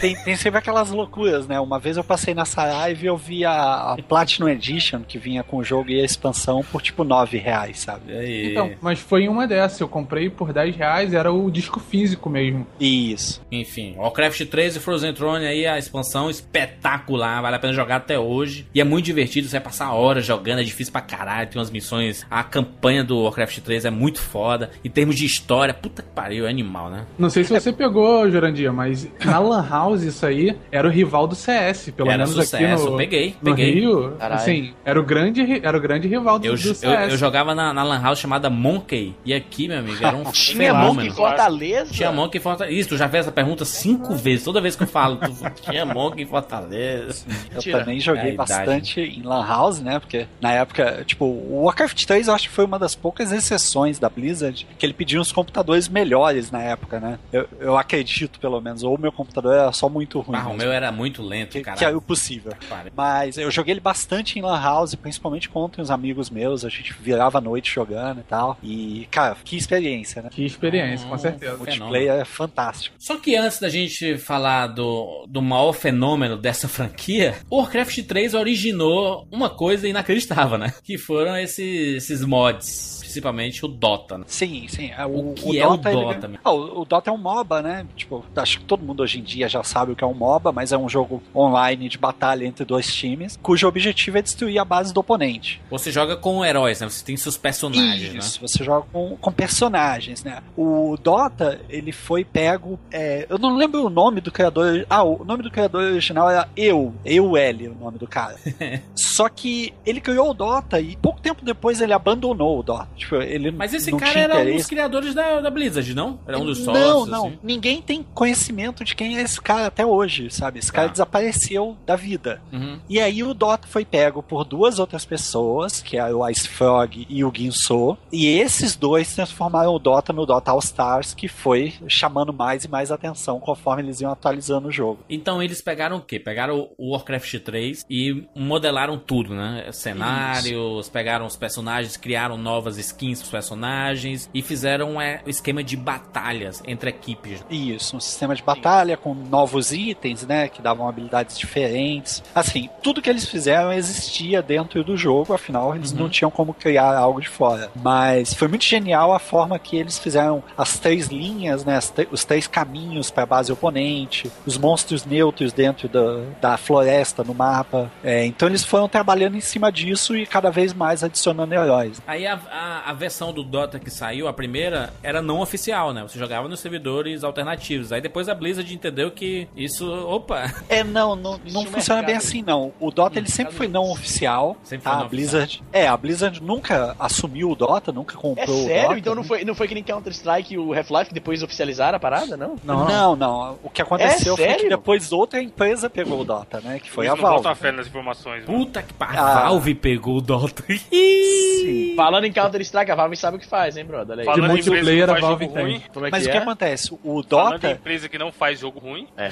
tem, 0.00 0.14
tem 0.24 0.36
sempre 0.36 0.58
aquelas 0.58 0.90
loucuras, 0.90 1.46
né? 1.46 1.58
Uma 1.60 1.78
vez 1.78 1.96
eu 1.96 2.04
passei 2.04 2.34
na 2.34 2.44
Saraiva 2.44 3.02
e 3.02 3.06
eu 3.06 3.16
vi 3.16 3.44
a, 3.44 3.92
a 3.92 3.96
Platinum 4.02 4.48
Edition, 4.48 5.00
que 5.02 5.18
vinha 5.18 5.42
com 5.42 5.56
o 5.58 5.64
jogo 5.64 5.90
e 5.90 6.00
a 6.00 6.04
expansão, 6.04 6.62
por 6.64 6.82
tipo 6.82 7.04
9 7.04 7.38
reais, 7.38 7.80
sabe? 7.80 8.12
E? 8.12 8.50
Então, 8.52 8.70
mas 8.80 8.98
foi 8.98 9.28
uma 9.36 9.46
dessas. 9.46 9.80
Eu 9.80 9.88
comprei 9.88 10.28
por 10.28 10.52
10 10.52 10.76
reais, 10.76 11.14
era 11.14 11.32
o 11.32 11.50
disco 11.50 11.78
físico 11.80 12.28
mesmo. 12.28 12.66
Isso. 12.80 13.40
Enfim, 13.50 13.94
Warcraft 13.96 14.42
3 14.46 14.76
e 14.76 14.80
Frozen 14.80 15.12
Throne 15.14 15.46
aí, 15.46 15.66
a 15.66 15.78
expansão 15.78 16.28
espetacular, 16.30 17.40
vale 17.42 17.56
a 17.56 17.58
pena 17.58 17.72
jogar 17.72 17.96
até 17.96 18.18
hoje. 18.18 18.66
E 18.74 18.80
é 18.80 18.84
muito 18.84 19.04
divertido, 19.04 19.48
você 19.48 19.56
vai 19.58 19.64
passar 19.64 19.92
horas 19.92 20.24
jogando, 20.24 20.60
é 20.60 20.64
difícil 20.64 20.92
pra 20.92 21.00
caralho, 21.00 21.48
tem 21.48 21.58
umas 21.58 21.70
missões. 21.70 22.26
A 22.30 22.42
campanha 22.42 23.04
do 23.04 23.22
Warcraft 23.22 23.58
3 23.60 23.84
é 23.84 23.90
muito 23.90 24.20
foda. 24.20 24.70
Em 24.84 24.90
termos 24.90 25.16
de 25.16 25.24
história, 25.24 25.72
puta 25.74 26.02
que 26.02 26.08
pariu, 26.10 26.46
é 26.46 26.50
animal, 26.50 26.90
né? 26.90 27.04
Não 27.18 27.30
sei 27.30 27.44
se 27.44 27.52
você 27.52 27.72
pegou, 27.72 28.30
Jurandir, 28.30 28.72
mas 28.72 29.08
na 29.24 29.38
Lan 29.38 29.66
House 29.68 30.02
isso 30.02 30.24
aí 30.26 30.56
era 30.70 30.86
o 30.86 30.90
rival 30.90 31.26
do 31.26 31.34
CS, 31.34 31.90
pelo 31.90 32.08
Era 32.10 32.18
menos 32.18 32.34
sucesso, 32.34 32.56
aqui 32.56 32.84
no, 32.84 32.90
eu 32.92 32.96
peguei, 32.96 33.36
no 33.42 33.54
peguei. 33.54 33.74
Rio. 33.74 34.12
Caralho. 34.18 34.40
Assim, 34.40 34.74
era 34.84 35.00
o 35.00 35.04
grande, 35.04 35.60
era 35.62 35.76
o 35.76 35.80
grande 35.80 36.08
rival 36.08 36.38
do, 36.38 36.46
Eu, 36.46 36.54
do 36.56 36.68
eu, 36.68 36.74
CS. 36.74 37.12
eu 37.12 37.16
jogava 37.16 37.54
na, 37.54 37.72
na 37.72 37.82
Lan 37.82 38.00
House 38.02 38.18
chamada 38.18 38.48
Monkey. 38.50 39.14
E 39.26 39.34
aqui, 39.34 39.66
meu 39.66 39.78
amigo, 39.80 39.98
era 40.04 40.16
um 40.16 40.24
Tinha 40.30 40.56
fenômeno. 40.72 40.94
Monk 40.94 41.06
em 41.08 41.10
Fortaleza? 41.10 41.92
Tinha 41.92 42.12
Monk 42.12 42.36
em 42.36 42.40
Fortaleza. 42.40 42.78
Isso, 42.78 42.88
tu 42.90 42.96
já 42.96 43.08
fez 43.08 43.22
essa 43.24 43.32
pergunta 43.32 43.64
cinco 43.64 44.14
vezes. 44.14 44.44
Toda 44.44 44.60
vez 44.60 44.76
que 44.76 44.84
eu 44.84 44.86
falo, 44.86 45.16
tu... 45.16 45.26
tinha 45.68 45.84
Monk 45.84 46.22
em 46.22 46.26
Fortaleza. 46.26 47.26
Eu 47.50 47.54
Mentira. 47.54 47.78
também 47.80 47.96
É 47.96 48.00
joguei 48.00 48.32
idade. 48.34 48.36
bastante 48.36 49.00
em 49.00 49.22
Lan 49.22 49.44
House, 49.44 49.80
né? 49.80 49.98
Porque 49.98 50.26
na 50.40 50.52
época, 50.52 51.02
tipo, 51.04 51.24
o 51.24 51.64
Warcraft 51.64 52.04
3 52.04 52.28
eu 52.28 52.34
acho 52.34 52.48
que 52.48 52.54
foi 52.54 52.64
uma 52.64 52.78
das 52.78 52.94
poucas 52.94 53.32
exceções 53.32 53.98
da 53.98 54.08
Blizzard 54.08 54.66
que 54.78 54.86
ele 54.86 54.92
pediu 54.94 55.20
uns 55.20 55.32
computadores 55.32 55.88
melhores 55.88 56.50
na 56.52 56.62
época, 56.62 57.00
né? 57.00 57.18
Eu, 57.32 57.48
eu 57.58 57.76
acredito, 57.76 58.38
pelo 58.38 58.60
menos. 58.60 58.84
Ou 58.84 58.94
o 58.94 59.00
meu 59.00 59.10
computador 59.10 59.54
era 59.54 59.72
só 59.72 59.88
muito 59.88 60.20
ruim. 60.20 60.36
Ah, 60.38 60.48
o 60.48 60.54
meu 60.54 60.70
era 60.70 60.92
muito 60.92 61.20
lento, 61.22 61.50
que, 61.52 61.62
cara. 61.62 61.76
que 61.76 61.84
era 61.84 61.96
o 61.98 62.00
possível. 62.00 62.52
Mas 62.96 63.36
eu 63.38 63.50
joguei 63.50 63.72
ele 63.72 63.80
bastante 63.80 64.38
em 64.38 64.42
Lan 64.42 64.60
House, 64.60 64.94
principalmente 64.94 65.48
com 65.48 65.68
uns 65.78 65.90
amigos 65.90 66.30
meus. 66.30 66.64
A 66.64 66.68
gente 66.68 66.92
virava 66.92 67.38
a 67.38 67.40
noite 67.40 67.72
jogando 67.74 68.20
e 68.20 68.24
tal. 68.24 68.56
E, 68.62 69.08
cara, 69.16 69.36
que 69.42 69.56
experiência, 69.56 70.20
né? 70.20 70.28
Que 70.30 70.44
experiência, 70.44 71.08
com 71.08 71.16
certeza. 71.16 71.54
O 71.54 71.58
multiplayer 71.58 72.12
é 72.20 72.24
fantástico. 72.26 72.94
Só 72.98 73.16
que 73.16 73.34
antes 73.34 73.58
da 73.58 73.68
gente 73.70 74.18
falar 74.18 74.66
do, 74.66 75.24
do 75.26 75.40
maior 75.40 75.72
fenômeno 75.72 76.36
dessa 76.36 76.68
franquia, 76.68 77.34
o 77.48 77.56
Warcraft 77.58 78.02
3 78.02 78.34
originou 78.34 79.26
uma 79.30 79.48
coisa 79.48 79.88
inacreditável, 79.88 80.58
né? 80.58 80.74
Que 80.84 80.98
foram 80.98 81.36
esses, 81.38 81.96
esses 82.04 82.22
mods, 82.24 82.98
principalmente 83.00 83.64
o 83.64 83.68
Dota. 83.68 84.18
Né? 84.18 84.24
Sim, 84.26 84.66
sim. 84.68 84.90
É, 84.96 85.06
O, 85.06 85.30
O 85.30 85.34
que 85.34 85.58
é 85.58 85.66
o 85.66 85.74
ele- 85.74 85.82
Dota, 85.82 86.28
meu? 86.28 86.38
Ah, 86.44 86.52
o, 86.52 86.80
o 86.82 86.84
Dota 86.84 87.10
é 87.10 87.12
um 87.12 87.16
MOBA, 87.18 87.62
né? 87.62 87.86
Tipo, 87.96 88.24
acho 88.36 88.58
que 88.58 88.64
todo 88.64 88.84
mundo 88.84 89.02
hoje 89.02 89.18
em 89.18 89.22
dia 89.22 89.48
já 89.48 89.62
sabe 89.62 89.92
o 89.92 89.96
que 89.96 90.04
é 90.04 90.06
um 90.06 90.12
MOBA, 90.14 90.52
mas 90.52 90.72
é 90.72 90.76
um 90.78 90.88
jogo 90.88 91.22
online 91.34 91.88
de 91.88 91.96
batalha 91.96 92.44
entre 92.44 92.64
dois 92.64 92.92
times, 92.94 93.38
cujo 93.42 93.66
objetivo 93.66 94.18
é 94.18 94.22
destruir 94.22 94.58
a 94.58 94.64
base 94.64 94.92
do 94.92 95.00
oponente. 95.00 95.60
Você 95.70 95.90
joga 95.90 96.16
com 96.16 96.44
heróis, 96.44 96.80
né? 96.80 96.88
Você 96.88 97.04
tem 97.04 97.16
seus 97.16 97.38
personagens, 97.38 98.14
Isso, 98.14 98.42
né? 98.42 98.48
você 98.48 98.62
joga 98.64 98.86
com, 98.92 99.05
com 99.20 99.30
personagens, 99.30 100.24
né? 100.24 100.42
O 100.56 100.96
Dota, 101.02 101.60
ele 101.68 101.92
foi 101.92 102.24
pego. 102.24 102.78
é, 102.90 103.26
eu 103.28 103.38
não 103.38 103.54
lembro 103.56 103.84
o 103.84 103.90
nome 103.90 104.20
do 104.20 104.32
criador. 104.32 104.86
Ah, 104.88 105.02
o 105.04 105.24
nome 105.24 105.42
do 105.42 105.50
criador 105.50 105.82
original 105.82 106.28
era 106.30 106.48
Eu, 106.56 106.94
Eu 107.04 107.36
L, 107.36 107.68
o 107.68 107.74
nome 107.74 107.98
do 107.98 108.06
cara. 108.08 108.36
Só 108.94 109.28
que 109.28 109.72
ele 109.84 110.00
criou 110.00 110.30
o 110.30 110.34
Dota 110.34 110.80
e 110.80 110.96
pouco 110.96 111.20
tempo 111.20 111.44
depois 111.44 111.80
ele 111.80 111.92
abandonou 111.92 112.58
o 112.58 112.62
Dota. 112.62 112.88
Tipo, 112.96 113.16
ele 113.16 113.50
Mas 113.50 113.72
esse 113.74 113.90
cara 113.92 114.18
era 114.20 114.34
um 114.34 114.38
dos 114.38 114.46
interesse. 114.48 114.68
criadores 114.68 115.14
da, 115.14 115.40
da 115.40 115.50
Blizzard, 115.50 115.94
não? 115.94 116.18
Era 116.26 116.38
um 116.38 116.44
dos 116.44 116.58
sócios, 116.58 116.84
Não, 116.86 117.06
não. 117.06 117.26
assim? 117.28 117.38
Ninguém 117.42 117.82
tem 117.82 118.04
conhecimento 118.14 118.84
de 118.84 118.94
quem 118.94 119.16
é 119.18 119.22
esse 119.22 119.40
cara 119.40 119.66
até 119.66 119.84
hoje, 119.84 120.30
sabe? 120.30 120.58
Esse 120.58 120.72
cara 120.72 120.86
Tá. 120.88 120.92
desapareceu 120.92 121.76
da 121.84 121.96
vida. 121.96 122.40
Uhum. 122.52 122.78
E 122.88 123.00
aí 123.00 123.22
o 123.22 123.34
Dota 123.34 123.66
foi 123.66 123.84
pego 123.84 124.22
por 124.22 124.44
duas 124.44 124.78
outras 124.78 125.04
pessoas, 125.04 125.80
que 125.80 125.96
é 125.96 126.14
o 126.14 126.26
Ice 126.28 126.48
Frog 126.48 127.06
e 127.08 127.24
o 127.24 127.32
Ginso. 127.34 127.96
E 128.12 128.26
esses 128.26 128.76
dois 128.76 128.85
transformaram 129.14 129.74
o 129.74 129.78
Dota 129.78 130.12
no 130.12 130.26
Dota 130.26 130.50
All 130.50 130.58
Stars, 130.58 131.14
que 131.14 131.28
foi 131.28 131.74
chamando 131.88 132.32
mais 132.32 132.64
e 132.64 132.68
mais 132.68 132.90
atenção 132.90 133.40
conforme 133.40 133.82
eles 133.82 134.00
iam 134.00 134.12
atualizando 134.12 134.68
o 134.68 134.72
jogo. 134.72 135.00
Então 135.08 135.42
eles 135.42 135.60
pegaram 135.60 135.96
o 135.96 136.00
quê? 136.00 136.18
Pegaram 136.18 136.68
o 136.76 136.92
Warcraft 136.92 137.38
3 137.40 137.84
e 137.88 138.26
modelaram 138.34 138.98
tudo, 138.98 139.34
né? 139.34 139.68
Cenários, 139.72 140.88
pegaram 140.88 141.26
os 141.26 141.36
personagens, 141.36 141.96
criaram 141.96 142.36
novas 142.36 142.78
skins 142.78 143.18
pros 143.20 143.30
personagens 143.30 144.30
e 144.32 144.42
fizeram 144.42 145.00
é, 145.00 145.22
o 145.26 145.30
esquema 145.30 145.62
de 145.62 145.76
batalhas 145.76 146.62
entre 146.66 146.90
equipes. 146.90 147.44
Isso, 147.50 147.96
um 147.96 148.00
sistema 148.00 148.34
de 148.34 148.42
batalha 148.42 148.96
com 148.96 149.14
novos 149.14 149.72
itens, 149.72 150.26
né, 150.26 150.48
que 150.48 150.62
davam 150.62 150.88
habilidades 150.88 151.38
diferentes. 151.38 152.22
Assim, 152.34 152.68
tudo 152.82 153.02
que 153.02 153.10
eles 153.10 153.28
fizeram 153.28 153.72
existia 153.72 154.42
dentro 154.42 154.82
do 154.84 154.96
jogo, 154.96 155.32
afinal 155.32 155.74
eles 155.74 155.92
não 155.92 156.08
tinham 156.08 156.30
como 156.30 156.54
criar 156.54 156.96
algo 156.96 157.20
de 157.20 157.28
fora. 157.28 157.70
Mas 157.74 158.34
foi 158.34 158.48
muito 158.48 158.64
genial 158.76 159.12
a 159.12 159.18
forma 159.18 159.58
que 159.58 159.76
eles 159.76 159.98
fizeram 159.98 160.42
as 160.56 160.78
três 160.78 161.08
linhas, 161.08 161.64
né, 161.64 161.78
os 162.10 162.24
três 162.24 162.46
caminhos 162.46 163.10
para 163.10 163.22
a 163.22 163.26
base 163.26 163.50
oponente, 163.52 164.30
os 164.44 164.56
monstros 164.58 165.04
neutros 165.04 165.52
dentro 165.52 165.88
da, 165.88 166.20
da 166.40 166.56
floresta 166.56 167.24
no 167.24 167.34
mapa. 167.34 167.90
É, 168.04 168.24
então 168.24 168.48
eles 168.48 168.64
foram 168.64 168.88
trabalhando 168.88 169.36
em 169.36 169.40
cima 169.40 169.70
disso 169.72 170.16
e 170.16 170.26
cada 170.26 170.50
vez 170.50 170.72
mais 170.72 171.02
adicionando 171.02 171.54
heróis. 171.54 172.00
Aí 172.06 172.26
a, 172.26 172.38
a, 172.50 172.90
a 172.90 172.92
versão 172.92 173.32
do 173.32 173.42
Dota 173.42 173.78
que 173.78 173.90
saiu, 173.90 174.28
a 174.28 174.32
primeira, 174.32 174.92
era 175.02 175.22
não 175.22 175.40
oficial, 175.40 175.92
né? 175.92 176.02
Você 176.02 176.18
jogava 176.18 176.48
nos 176.48 176.60
servidores 176.60 177.24
alternativos. 177.24 177.92
Aí 177.92 178.00
depois 178.00 178.28
a 178.28 178.34
Blizzard 178.34 178.72
entendeu 178.74 179.10
que 179.10 179.48
isso. 179.56 179.90
Opa! 180.06 180.52
É, 180.68 180.82
não, 180.82 181.14
não, 181.14 181.40
não 181.52 181.62
um 181.62 181.66
funciona 181.66 182.02
bem 182.02 182.16
assim, 182.16 182.42
não. 182.42 182.72
O 182.80 182.90
Dota, 182.90 183.18
ele 183.18 183.28
Hum, 183.28 183.30
sempre 183.30 183.54
foi 183.54 183.68
não 183.68 183.88
oficial. 183.90 184.56
Sempre 184.64 184.84
tá? 184.84 184.90
foi 184.90 184.98
não 184.98 185.06
a 185.06 185.08
Blizzard. 185.08 185.62
É, 185.72 185.86
a 185.86 185.96
Blizzard 185.96 186.42
nunca 186.42 186.94
assumiu 186.98 187.50
o 187.50 187.54
Dota, 187.54 187.92
nunca 187.92 188.14
É 188.14 188.18
comprou 188.20 188.65
o 188.65 188.65
sério? 188.66 188.88
Dota. 188.88 188.98
Então 188.98 189.14
não 189.14 189.24
foi, 189.24 189.44
não 189.44 189.54
foi 189.54 189.68
que 189.68 189.74
nem 189.74 189.82
Counter-Strike 189.82 190.54
e 190.54 190.58
o 190.58 190.72
Half-Life 190.74 191.06
que 191.08 191.14
depois 191.14 191.42
oficializaram 191.42 191.96
a 191.96 192.00
parada, 192.00 192.36
não? 192.36 192.56
Não, 192.64 192.86
Não, 192.86 193.16
não. 193.16 193.58
O 193.62 193.70
que 193.70 193.80
aconteceu 193.82 194.34
É 194.34 194.36
foi 194.36 194.54
que 194.54 194.68
depois 194.68 195.12
outra 195.12 195.40
empresa 195.42 195.88
pegou 195.90 196.20
o 196.20 196.24
Dota, 196.24 196.60
né? 196.60 196.78
Que 196.78 196.90
foi 196.90 197.06
Eles 197.06 197.12
a 197.12 197.16
não 197.16 197.22
Valve. 197.22 197.42
botam 197.42 197.54
fé 197.54 197.72
nas 197.72 197.86
informações. 197.86 198.46
mano. 198.46 198.58
Puta 198.58 198.82
que 198.82 198.92
pariu. 198.92 199.20
Ah. 199.20 199.38
A 199.38 199.48
Valve 199.48 199.74
pegou 199.74 200.16
o 200.16 200.20
Dota. 200.20 200.62
Sim. 200.92 201.94
Falando 201.96 202.24
em 202.24 202.32
Counter-Strike, 202.32 202.90
a 202.90 202.94
Valve 202.94 203.16
sabe 203.16 203.36
o 203.36 203.40
que 203.40 203.46
faz, 203.46 203.76
hein, 203.76 203.84
brother? 203.84 204.24
Falando 204.24 204.44
em 204.44 204.48
multiplayer, 204.48 205.04
a 205.04 205.08
faz 205.08 205.20
Valve 205.20 205.44
jogo 205.46 205.56
tem. 205.56 205.76
é 205.76 206.10
Mas 206.10 206.26
o 206.26 206.30
que 206.30 206.36
é? 206.36 206.40
acontece? 206.40 206.94
O 206.94 207.22
falando 207.22 207.24
em 207.56 207.58
Dota. 207.60 207.70
empresa 207.72 208.08
que 208.08 208.18
não 208.18 208.30
faz 208.32 208.58
jogo 208.60 208.78
ruim, 208.78 209.06
É. 209.16 209.28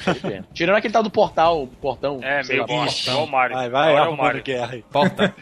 Tirando 0.53 0.75
aquele 0.77 0.93
tal 0.93 1.03
do 1.03 1.09
portal, 1.09 1.67
portão. 1.81 2.19
é 2.21 2.43
meio 2.43 2.65
portão. 2.65 2.85
Igual 3.13 3.23
o 3.25 3.31
Mario. 3.31 3.55
Vai, 3.55 3.69
vai, 3.69 3.95
é 3.95 4.01
o 4.03 4.17
Mario. 4.17 4.43
guerra. 4.43 4.77
Porta. 4.91 5.35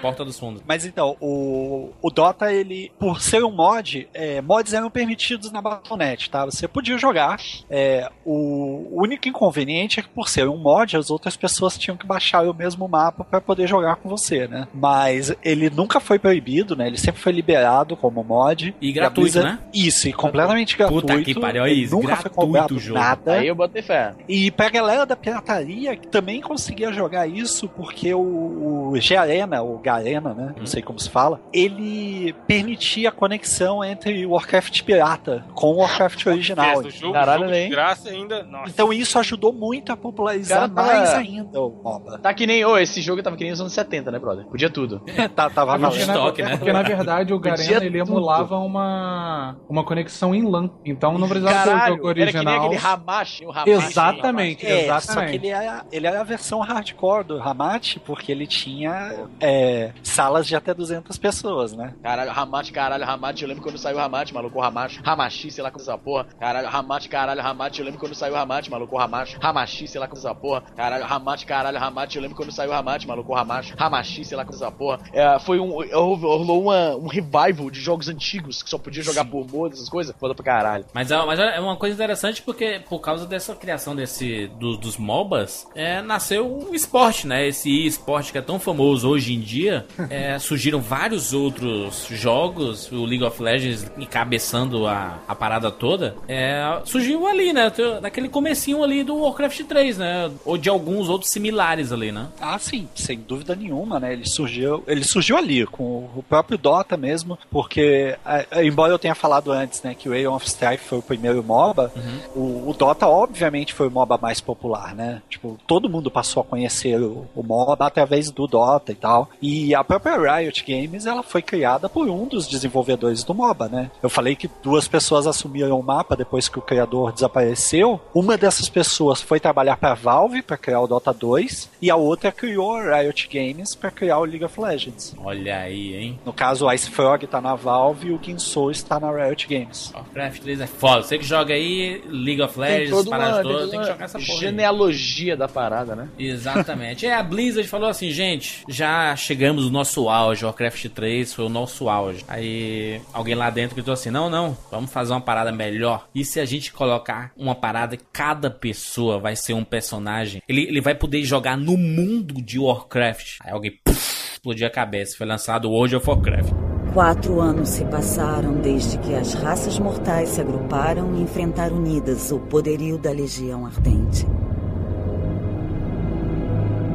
Porta 0.00 0.24
dos 0.24 0.38
fundos. 0.38 0.62
Mas 0.66 0.84
então, 0.84 1.16
o, 1.20 1.90
o 2.02 2.10
Dota, 2.10 2.52
ele, 2.52 2.90
por 2.98 3.20
ser 3.20 3.33
um 3.42 3.50
mod, 3.50 4.08
é, 4.12 4.40
mods 4.42 4.72
eram 4.72 4.90
permitidos 4.90 5.50
na 5.50 5.60
Battle.net, 5.62 6.30
tá? 6.30 6.44
Você 6.44 6.68
podia 6.68 6.98
jogar. 6.98 7.40
é, 7.70 8.10
o, 8.24 8.88
único 8.92 9.28
inconveniente 9.28 10.00
é 10.00 10.02
que, 10.02 10.08
por 10.08 10.28
ser 10.28 10.48
um 10.48 10.56
mod, 10.56 10.96
as 10.96 11.10
outras 11.10 11.36
pessoas 11.36 11.76
tinham 11.78 11.96
que 11.96 12.06
baixar 12.06 12.42
o 12.48 12.54
mesmo 12.54 12.86
mapa 12.88 13.24
para 13.24 13.40
poder 13.40 13.66
jogar 13.66 13.96
com 13.96 14.08
você, 14.08 14.46
né? 14.46 14.68
Mas 14.72 15.34
ele 15.42 15.70
nunca 15.70 16.00
foi 16.00 16.18
proibido, 16.18 16.76
né? 16.76 16.86
Ele 16.86 16.98
sempre 16.98 17.20
foi 17.20 17.32
liberado 17.32 17.96
como 17.96 18.22
mod. 18.22 18.74
E 18.80 18.90
a 18.90 18.94
gratuito, 18.94 19.20
Blizzard- 19.20 19.46
né? 19.52 19.58
Isso, 19.72 20.08
e 20.08 20.12
completamente 20.12 20.76
gratuito. 20.76 21.06
Puta 21.06 21.22
que 21.22 21.38
pariu, 21.38 21.66
Ele 21.66 21.82
isso, 21.82 21.94
Nunca 21.94 22.16
foi 22.16 22.30
gratuito 22.30 22.34
cobrado 22.34 22.74
o 22.76 22.78
jogo. 22.78 22.98
nada. 22.98 23.32
Aí 23.34 23.48
eu 23.48 23.54
botei 23.54 23.82
fé. 23.82 24.12
E 24.28 24.50
pra 24.50 24.68
galera 24.68 25.04
da 25.06 25.16
pirataria, 25.16 25.96
que 25.96 26.06
também 26.08 26.40
conseguia 26.40 26.92
jogar 26.92 27.26
isso, 27.26 27.68
porque 27.68 28.12
o, 28.14 28.90
o 28.92 29.00
G-Arena, 29.00 29.62
ou 29.62 29.78
Garena, 29.78 30.32
né? 30.34 30.54
Não 30.58 30.66
sei 30.66 30.82
como 30.82 30.98
se 30.98 31.10
fala, 31.10 31.40
ele 31.52 32.34
permitia 32.46 33.08
a 33.08 33.12
conexão 33.24 33.82
entre 33.82 34.26
o 34.26 34.30
Warcraft 34.32 34.82
pirata 34.82 35.44
com 35.54 35.68
o 35.72 35.76
Warcraft 35.78 36.26
original. 36.26 36.82
Fez 36.82 36.94
jogo, 36.94 37.12
Caralho, 37.14 37.48
jogo 37.48 37.70
graça 37.70 38.10
ainda. 38.10 38.42
Nossa. 38.44 38.68
Então 38.70 38.92
isso 38.92 39.18
ajudou 39.18 39.52
muito 39.52 39.90
a 39.92 39.96
popularizar 39.96 40.60
Cara, 40.60 40.68
tava- 40.70 40.88
mais 40.98 41.14
ainda 41.14 41.60
o 41.60 41.70
MOBA. 41.82 42.18
Tá 42.18 42.34
que 42.34 42.46
nem. 42.46 42.64
Ô, 42.64 42.76
esse 42.76 43.00
jogo 43.00 43.22
tava 43.22 43.36
que 43.36 43.44
nem 43.44 43.52
os 43.52 43.60
anos 43.60 43.72
70, 43.72 44.10
né, 44.10 44.18
brother? 44.18 44.44
Podia 44.46 44.68
tudo. 44.68 45.00
tá, 45.34 45.48
tava 45.48 45.78
na, 45.78 45.88
estoque, 45.88 46.42
né? 46.42 46.56
porque 46.56 46.72
na 46.72 46.82
verdade 46.82 47.32
o 47.32 47.38
Podia 47.40 47.56
Garena 47.56 47.84
ele 47.86 47.98
tudo. 48.00 48.10
emulava 48.12 48.58
uma, 48.58 49.56
uma 49.68 49.84
conexão 49.84 50.34
em 50.34 50.42
LAN. 50.48 50.70
Então 50.84 51.16
não 51.18 51.28
precisava 51.28 51.64
ter 51.86 51.92
o 51.92 51.96
jogo 51.96 52.10
era 52.10 52.14
que 52.14 52.20
nem 52.20 52.24
original. 52.24 52.66
aquele 52.66 52.80
Hamashi, 52.86 53.46
o 53.46 53.50
Hamashi. 53.50 53.70
Exatamente, 53.70 54.66
É, 54.66 54.86
só 54.86 54.96
exatamente. 54.98 55.30
que 55.30 55.36
ele 55.46 55.48
era, 55.48 55.84
ele 55.90 56.06
era 56.06 56.20
a 56.20 56.24
versão 56.24 56.60
hardcore 56.60 57.24
do 57.24 57.40
Hamat, 57.42 57.96
porque 58.00 58.30
ele 58.30 58.46
tinha 58.46 59.26
é, 59.40 59.92
salas 60.02 60.46
de 60.46 60.54
até 60.56 60.74
200 60.74 61.16
pessoas, 61.18 61.72
né? 61.72 61.94
Caralho, 62.02 62.30
Hamachi, 62.30 62.72
caralho, 62.72 63.04
Hamachi. 63.04 63.13
Eu 63.42 63.48
lembro 63.48 63.62
quando 63.62 63.78
saiu 63.78 63.96
o 63.96 64.00
Hamachi, 64.00 64.34
maluco, 64.34 64.60
Hamachi. 64.60 65.00
Hamachi, 65.04 65.50
sei 65.50 65.62
lá 65.62 65.70
como 65.70 65.82
essa 65.82 65.96
porra. 65.96 66.26
Caralho, 66.38 66.68
Hamachi, 66.68 67.08
caralho, 67.08 67.40
Hamachi. 67.40 67.78
Eu 67.80 67.84
lembro 67.84 68.00
quando 68.00 68.14
saiu 68.14 68.34
o 68.34 68.36
Hamachi, 68.36 68.70
maluco, 68.70 68.98
Hamachi. 68.98 69.36
Hamachi, 69.40 69.88
sei 69.88 70.00
lá 70.00 70.06
como 70.08 70.18
essa 70.18 70.34
porra. 70.34 70.62
Caralho, 70.76 71.04
Hamachi, 71.04 71.46
caralho, 71.46 71.78
Hamachi. 71.78 72.16
Eu 72.16 72.22
lembro 72.22 72.36
quando 72.36 72.52
saiu 72.52 72.70
o 72.70 72.74
Hamachi, 72.74 73.06
maluco, 73.06 73.34
Hamachi. 73.34 73.74
Hamachi, 73.76 74.24
sei 74.24 74.36
lá 74.36 74.44
como 74.44 74.56
essa 74.56 74.70
porra. 74.70 75.00
É, 75.12 75.38
foi 75.38 75.58
um. 75.60 75.70
Rolou 75.94 76.70
um 76.72 77.06
revival 77.08 77.70
de 77.70 77.80
jogos 77.80 78.08
antigos 78.08 78.62
que 78.62 78.70
só 78.70 78.78
podia 78.78 79.02
jogar 79.02 79.24
por 79.24 79.46
modo, 79.50 79.74
essas 79.74 79.88
coisas. 79.88 80.14
Foda 80.18 80.34
pra 80.34 80.44
caralho. 80.44 80.84
Mas, 80.92 81.10
é- 81.10 81.24
mas 81.24 81.38
é 81.38 81.60
uma 81.60 81.76
coisa 81.76 81.94
interessante 81.94 82.42
porque 82.42 82.80
por 82.88 83.00
causa 83.00 83.26
dessa 83.26 83.54
criação 83.54 83.94
desse 83.94 84.46
do- 84.58 84.76
dos 84.76 84.96
MOBAs, 84.96 85.66
é, 85.74 86.02
nasceu 86.02 86.46
o 86.68 86.74
esporte, 86.74 87.26
né? 87.26 87.46
Esse 87.46 87.86
esporte 87.86 88.32
que 88.32 88.38
é 88.38 88.42
tão 88.42 88.58
famoso 88.58 89.08
hoje 89.08 89.32
em 89.34 89.40
dia. 89.40 89.86
é, 90.10 90.38
surgiram 90.38 90.80
vários 90.80 91.32
outros 91.32 92.06
jogos, 92.10 92.90
o 92.92 93.03
League 93.04 93.24
of 93.24 93.42
Legends 93.42 93.90
encabeçando 93.96 94.86
a, 94.86 95.18
a 95.26 95.34
parada 95.34 95.70
toda. 95.70 96.16
É, 96.28 96.80
surgiu 96.84 97.26
ali, 97.26 97.52
né? 97.52 97.72
Naquele 98.00 98.28
comecinho 98.28 98.82
ali 98.82 99.02
do 99.02 99.16
Warcraft 99.18 99.62
3, 99.62 99.98
né? 99.98 100.30
Ou 100.44 100.56
de 100.56 100.68
alguns 100.68 101.08
outros 101.08 101.30
similares 101.30 101.92
ali, 101.92 102.12
né? 102.12 102.28
Ah, 102.40 102.58
sim, 102.58 102.88
sem 102.94 103.18
dúvida 103.18 103.54
nenhuma, 103.54 103.98
né? 104.00 104.12
Ele 104.12 104.26
surgiu, 104.26 104.82
ele 104.86 105.04
surgiu 105.04 105.36
ali 105.36 105.66
com 105.66 106.08
o 106.14 106.24
próprio 106.28 106.58
Dota 106.58 106.96
mesmo, 106.96 107.38
porque 107.50 108.16
é, 108.24 108.64
embora 108.64 108.92
eu 108.92 108.98
tenha 108.98 109.14
falado 109.14 109.52
antes, 109.52 109.82
né, 109.82 109.94
que 109.94 110.08
o 110.08 110.12
Aeon 110.12 110.34
of 110.34 110.46
Strife 110.46 110.84
foi 110.84 110.98
o 110.98 111.02
primeiro 111.02 111.42
MOBA, 111.42 111.92
o, 112.34 112.70
o 112.70 112.74
Dota 112.76 113.06
obviamente 113.06 113.72
foi 113.72 113.88
o 113.88 113.90
MOBA 113.90 114.18
mais 114.18 114.40
popular, 114.40 114.94
né? 114.94 115.22
Tipo, 115.28 115.58
todo 115.66 115.88
mundo 115.88 116.10
passou 116.10 116.42
a 116.42 116.44
conhecer 116.44 117.00
o, 117.00 117.26
o 117.34 117.42
MOBA 117.42 117.86
através 117.86 118.30
do 118.30 118.46
Dota 118.46 118.92
e 118.92 118.94
tal. 118.94 119.28
E 119.40 119.74
a 119.74 119.82
própria 119.84 120.38
Riot 120.38 120.64
Games, 120.66 121.06
ela 121.06 121.22
foi 121.22 121.42
criada 121.42 121.88
por 121.88 122.08
um 122.08 122.26
dos 122.26 122.46
desenvolvedores 122.46 122.93
do 122.96 123.34
MOBA, 123.34 123.68
né? 123.68 123.90
Eu 124.02 124.08
falei 124.08 124.34
que 124.36 124.50
duas 124.62 124.88
pessoas 124.88 125.26
assumiram 125.26 125.78
o 125.78 125.82
mapa 125.82 126.16
depois 126.16 126.48
que 126.48 126.58
o 126.58 126.62
criador 126.62 127.12
desapareceu. 127.12 128.00
Uma 128.14 128.36
dessas 128.36 128.68
pessoas 128.68 129.20
foi 129.20 129.40
trabalhar 129.40 129.76
para 129.76 129.94
Valve 129.94 130.42
para 130.42 130.56
criar 130.56 130.80
o 130.80 130.86
Dota 130.86 131.12
2 131.12 131.70
e 131.80 131.90
a 131.90 131.96
outra 131.96 132.32
criou 132.32 132.76
a 132.76 132.98
Riot 132.98 133.28
Games 133.32 133.74
para 133.74 133.90
criar 133.90 134.18
o 134.18 134.24
League 134.24 134.44
of 134.44 134.60
Legends. 134.60 135.14
Olha 135.18 135.58
aí, 135.58 135.94
hein? 135.94 136.20
No 136.24 136.32
caso, 136.32 136.66
o 136.66 136.72
Ice 136.72 136.90
Frog 136.90 137.26
tá 137.26 137.40
na 137.40 137.54
Valve 137.54 138.08
e 138.08 138.12
o 138.12 138.18
Kinsou 138.18 138.70
está 138.70 138.98
na 138.98 139.10
Riot 139.10 139.46
Games. 139.46 139.92
Warcraft 139.94 140.42
3 140.42 140.60
é 140.60 140.66
foda. 140.66 141.02
Você 141.02 141.18
que 141.18 141.24
joga 141.24 141.54
aí 141.54 142.02
League 142.08 142.42
of 142.42 142.58
Legends, 142.58 143.08
paradas 143.08 143.42
todas, 143.42 143.70
tem 143.70 143.80
que 143.80 143.86
jogar 143.86 144.04
essa 144.04 144.18
porra. 144.18 144.32
aí. 144.32 144.38
genealogia 144.38 145.36
da 145.36 145.48
parada, 145.48 145.94
né? 145.94 146.08
Exatamente. 146.18 147.04
É, 147.04 147.14
a 147.14 147.22
Blizzard 147.22 147.68
falou 147.68 147.88
assim, 147.88 148.10
gente, 148.10 148.64
já 148.66 149.14
chegamos 149.14 149.64
no 149.64 149.70
nosso 149.70 150.08
auge, 150.08 150.44
Warcraft 150.44 150.86
3 150.86 151.34
foi 151.34 151.44
o 151.44 151.48
nosso 151.50 151.88
auge. 151.88 152.24
Aí 152.26 152.73
alguém 153.12 153.34
lá 153.34 153.50
dentro 153.50 153.74
gritou 153.74 153.94
assim, 153.94 154.10
não, 154.10 154.30
não, 154.30 154.56
vamos 154.70 154.92
fazer 154.92 155.12
uma 155.12 155.20
parada 155.20 155.52
melhor. 155.52 156.08
E 156.14 156.24
se 156.24 156.40
a 156.40 156.44
gente 156.44 156.72
colocar 156.72 157.32
uma 157.36 157.54
parada 157.54 157.96
cada 158.12 158.50
pessoa 158.50 159.18
vai 159.18 159.36
ser 159.36 159.54
um 159.54 159.64
personagem, 159.64 160.42
ele, 160.48 160.62
ele 160.62 160.80
vai 160.80 160.94
poder 160.94 161.22
jogar 161.24 161.56
no 161.56 161.76
mundo 161.76 162.40
de 162.42 162.58
Warcraft. 162.58 163.38
Aí 163.40 163.52
alguém 163.52 163.72
puf, 163.84 164.32
explodiu 164.32 164.66
a 164.66 164.70
cabeça, 164.70 165.16
foi 165.16 165.26
lançado 165.26 165.70
World 165.70 165.96
of 165.96 166.08
Warcraft. 166.08 166.52
Quatro 166.92 167.40
anos 167.40 167.70
se 167.70 167.84
passaram 167.86 168.54
desde 168.60 168.98
que 168.98 169.14
as 169.14 169.34
raças 169.34 169.78
mortais 169.78 170.28
se 170.28 170.40
agruparam 170.40 171.14
e 171.16 171.22
enfrentaram 171.22 171.76
unidas 171.76 172.30
o 172.30 172.38
poderio 172.38 172.98
da 172.98 173.10
Legião 173.10 173.66
Ardente. 173.66 174.24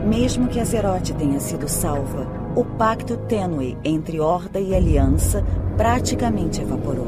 Mesmo 0.05 0.47
que 0.47 0.59
Azeroth 0.59 1.11
tenha 1.17 1.39
sido 1.39 1.67
salva, 1.67 2.38
o 2.59 2.65
pacto 2.65 3.15
tênue 3.15 3.77
entre 3.85 4.19
Horda 4.19 4.59
e 4.59 4.75
Aliança 4.75 5.45
praticamente 5.77 6.61
evaporou. 6.61 7.07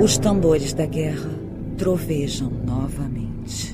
Os 0.00 0.16
tambores 0.18 0.72
da 0.72 0.86
guerra 0.86 1.30
trovejam 1.76 2.48
novamente. 2.64 3.73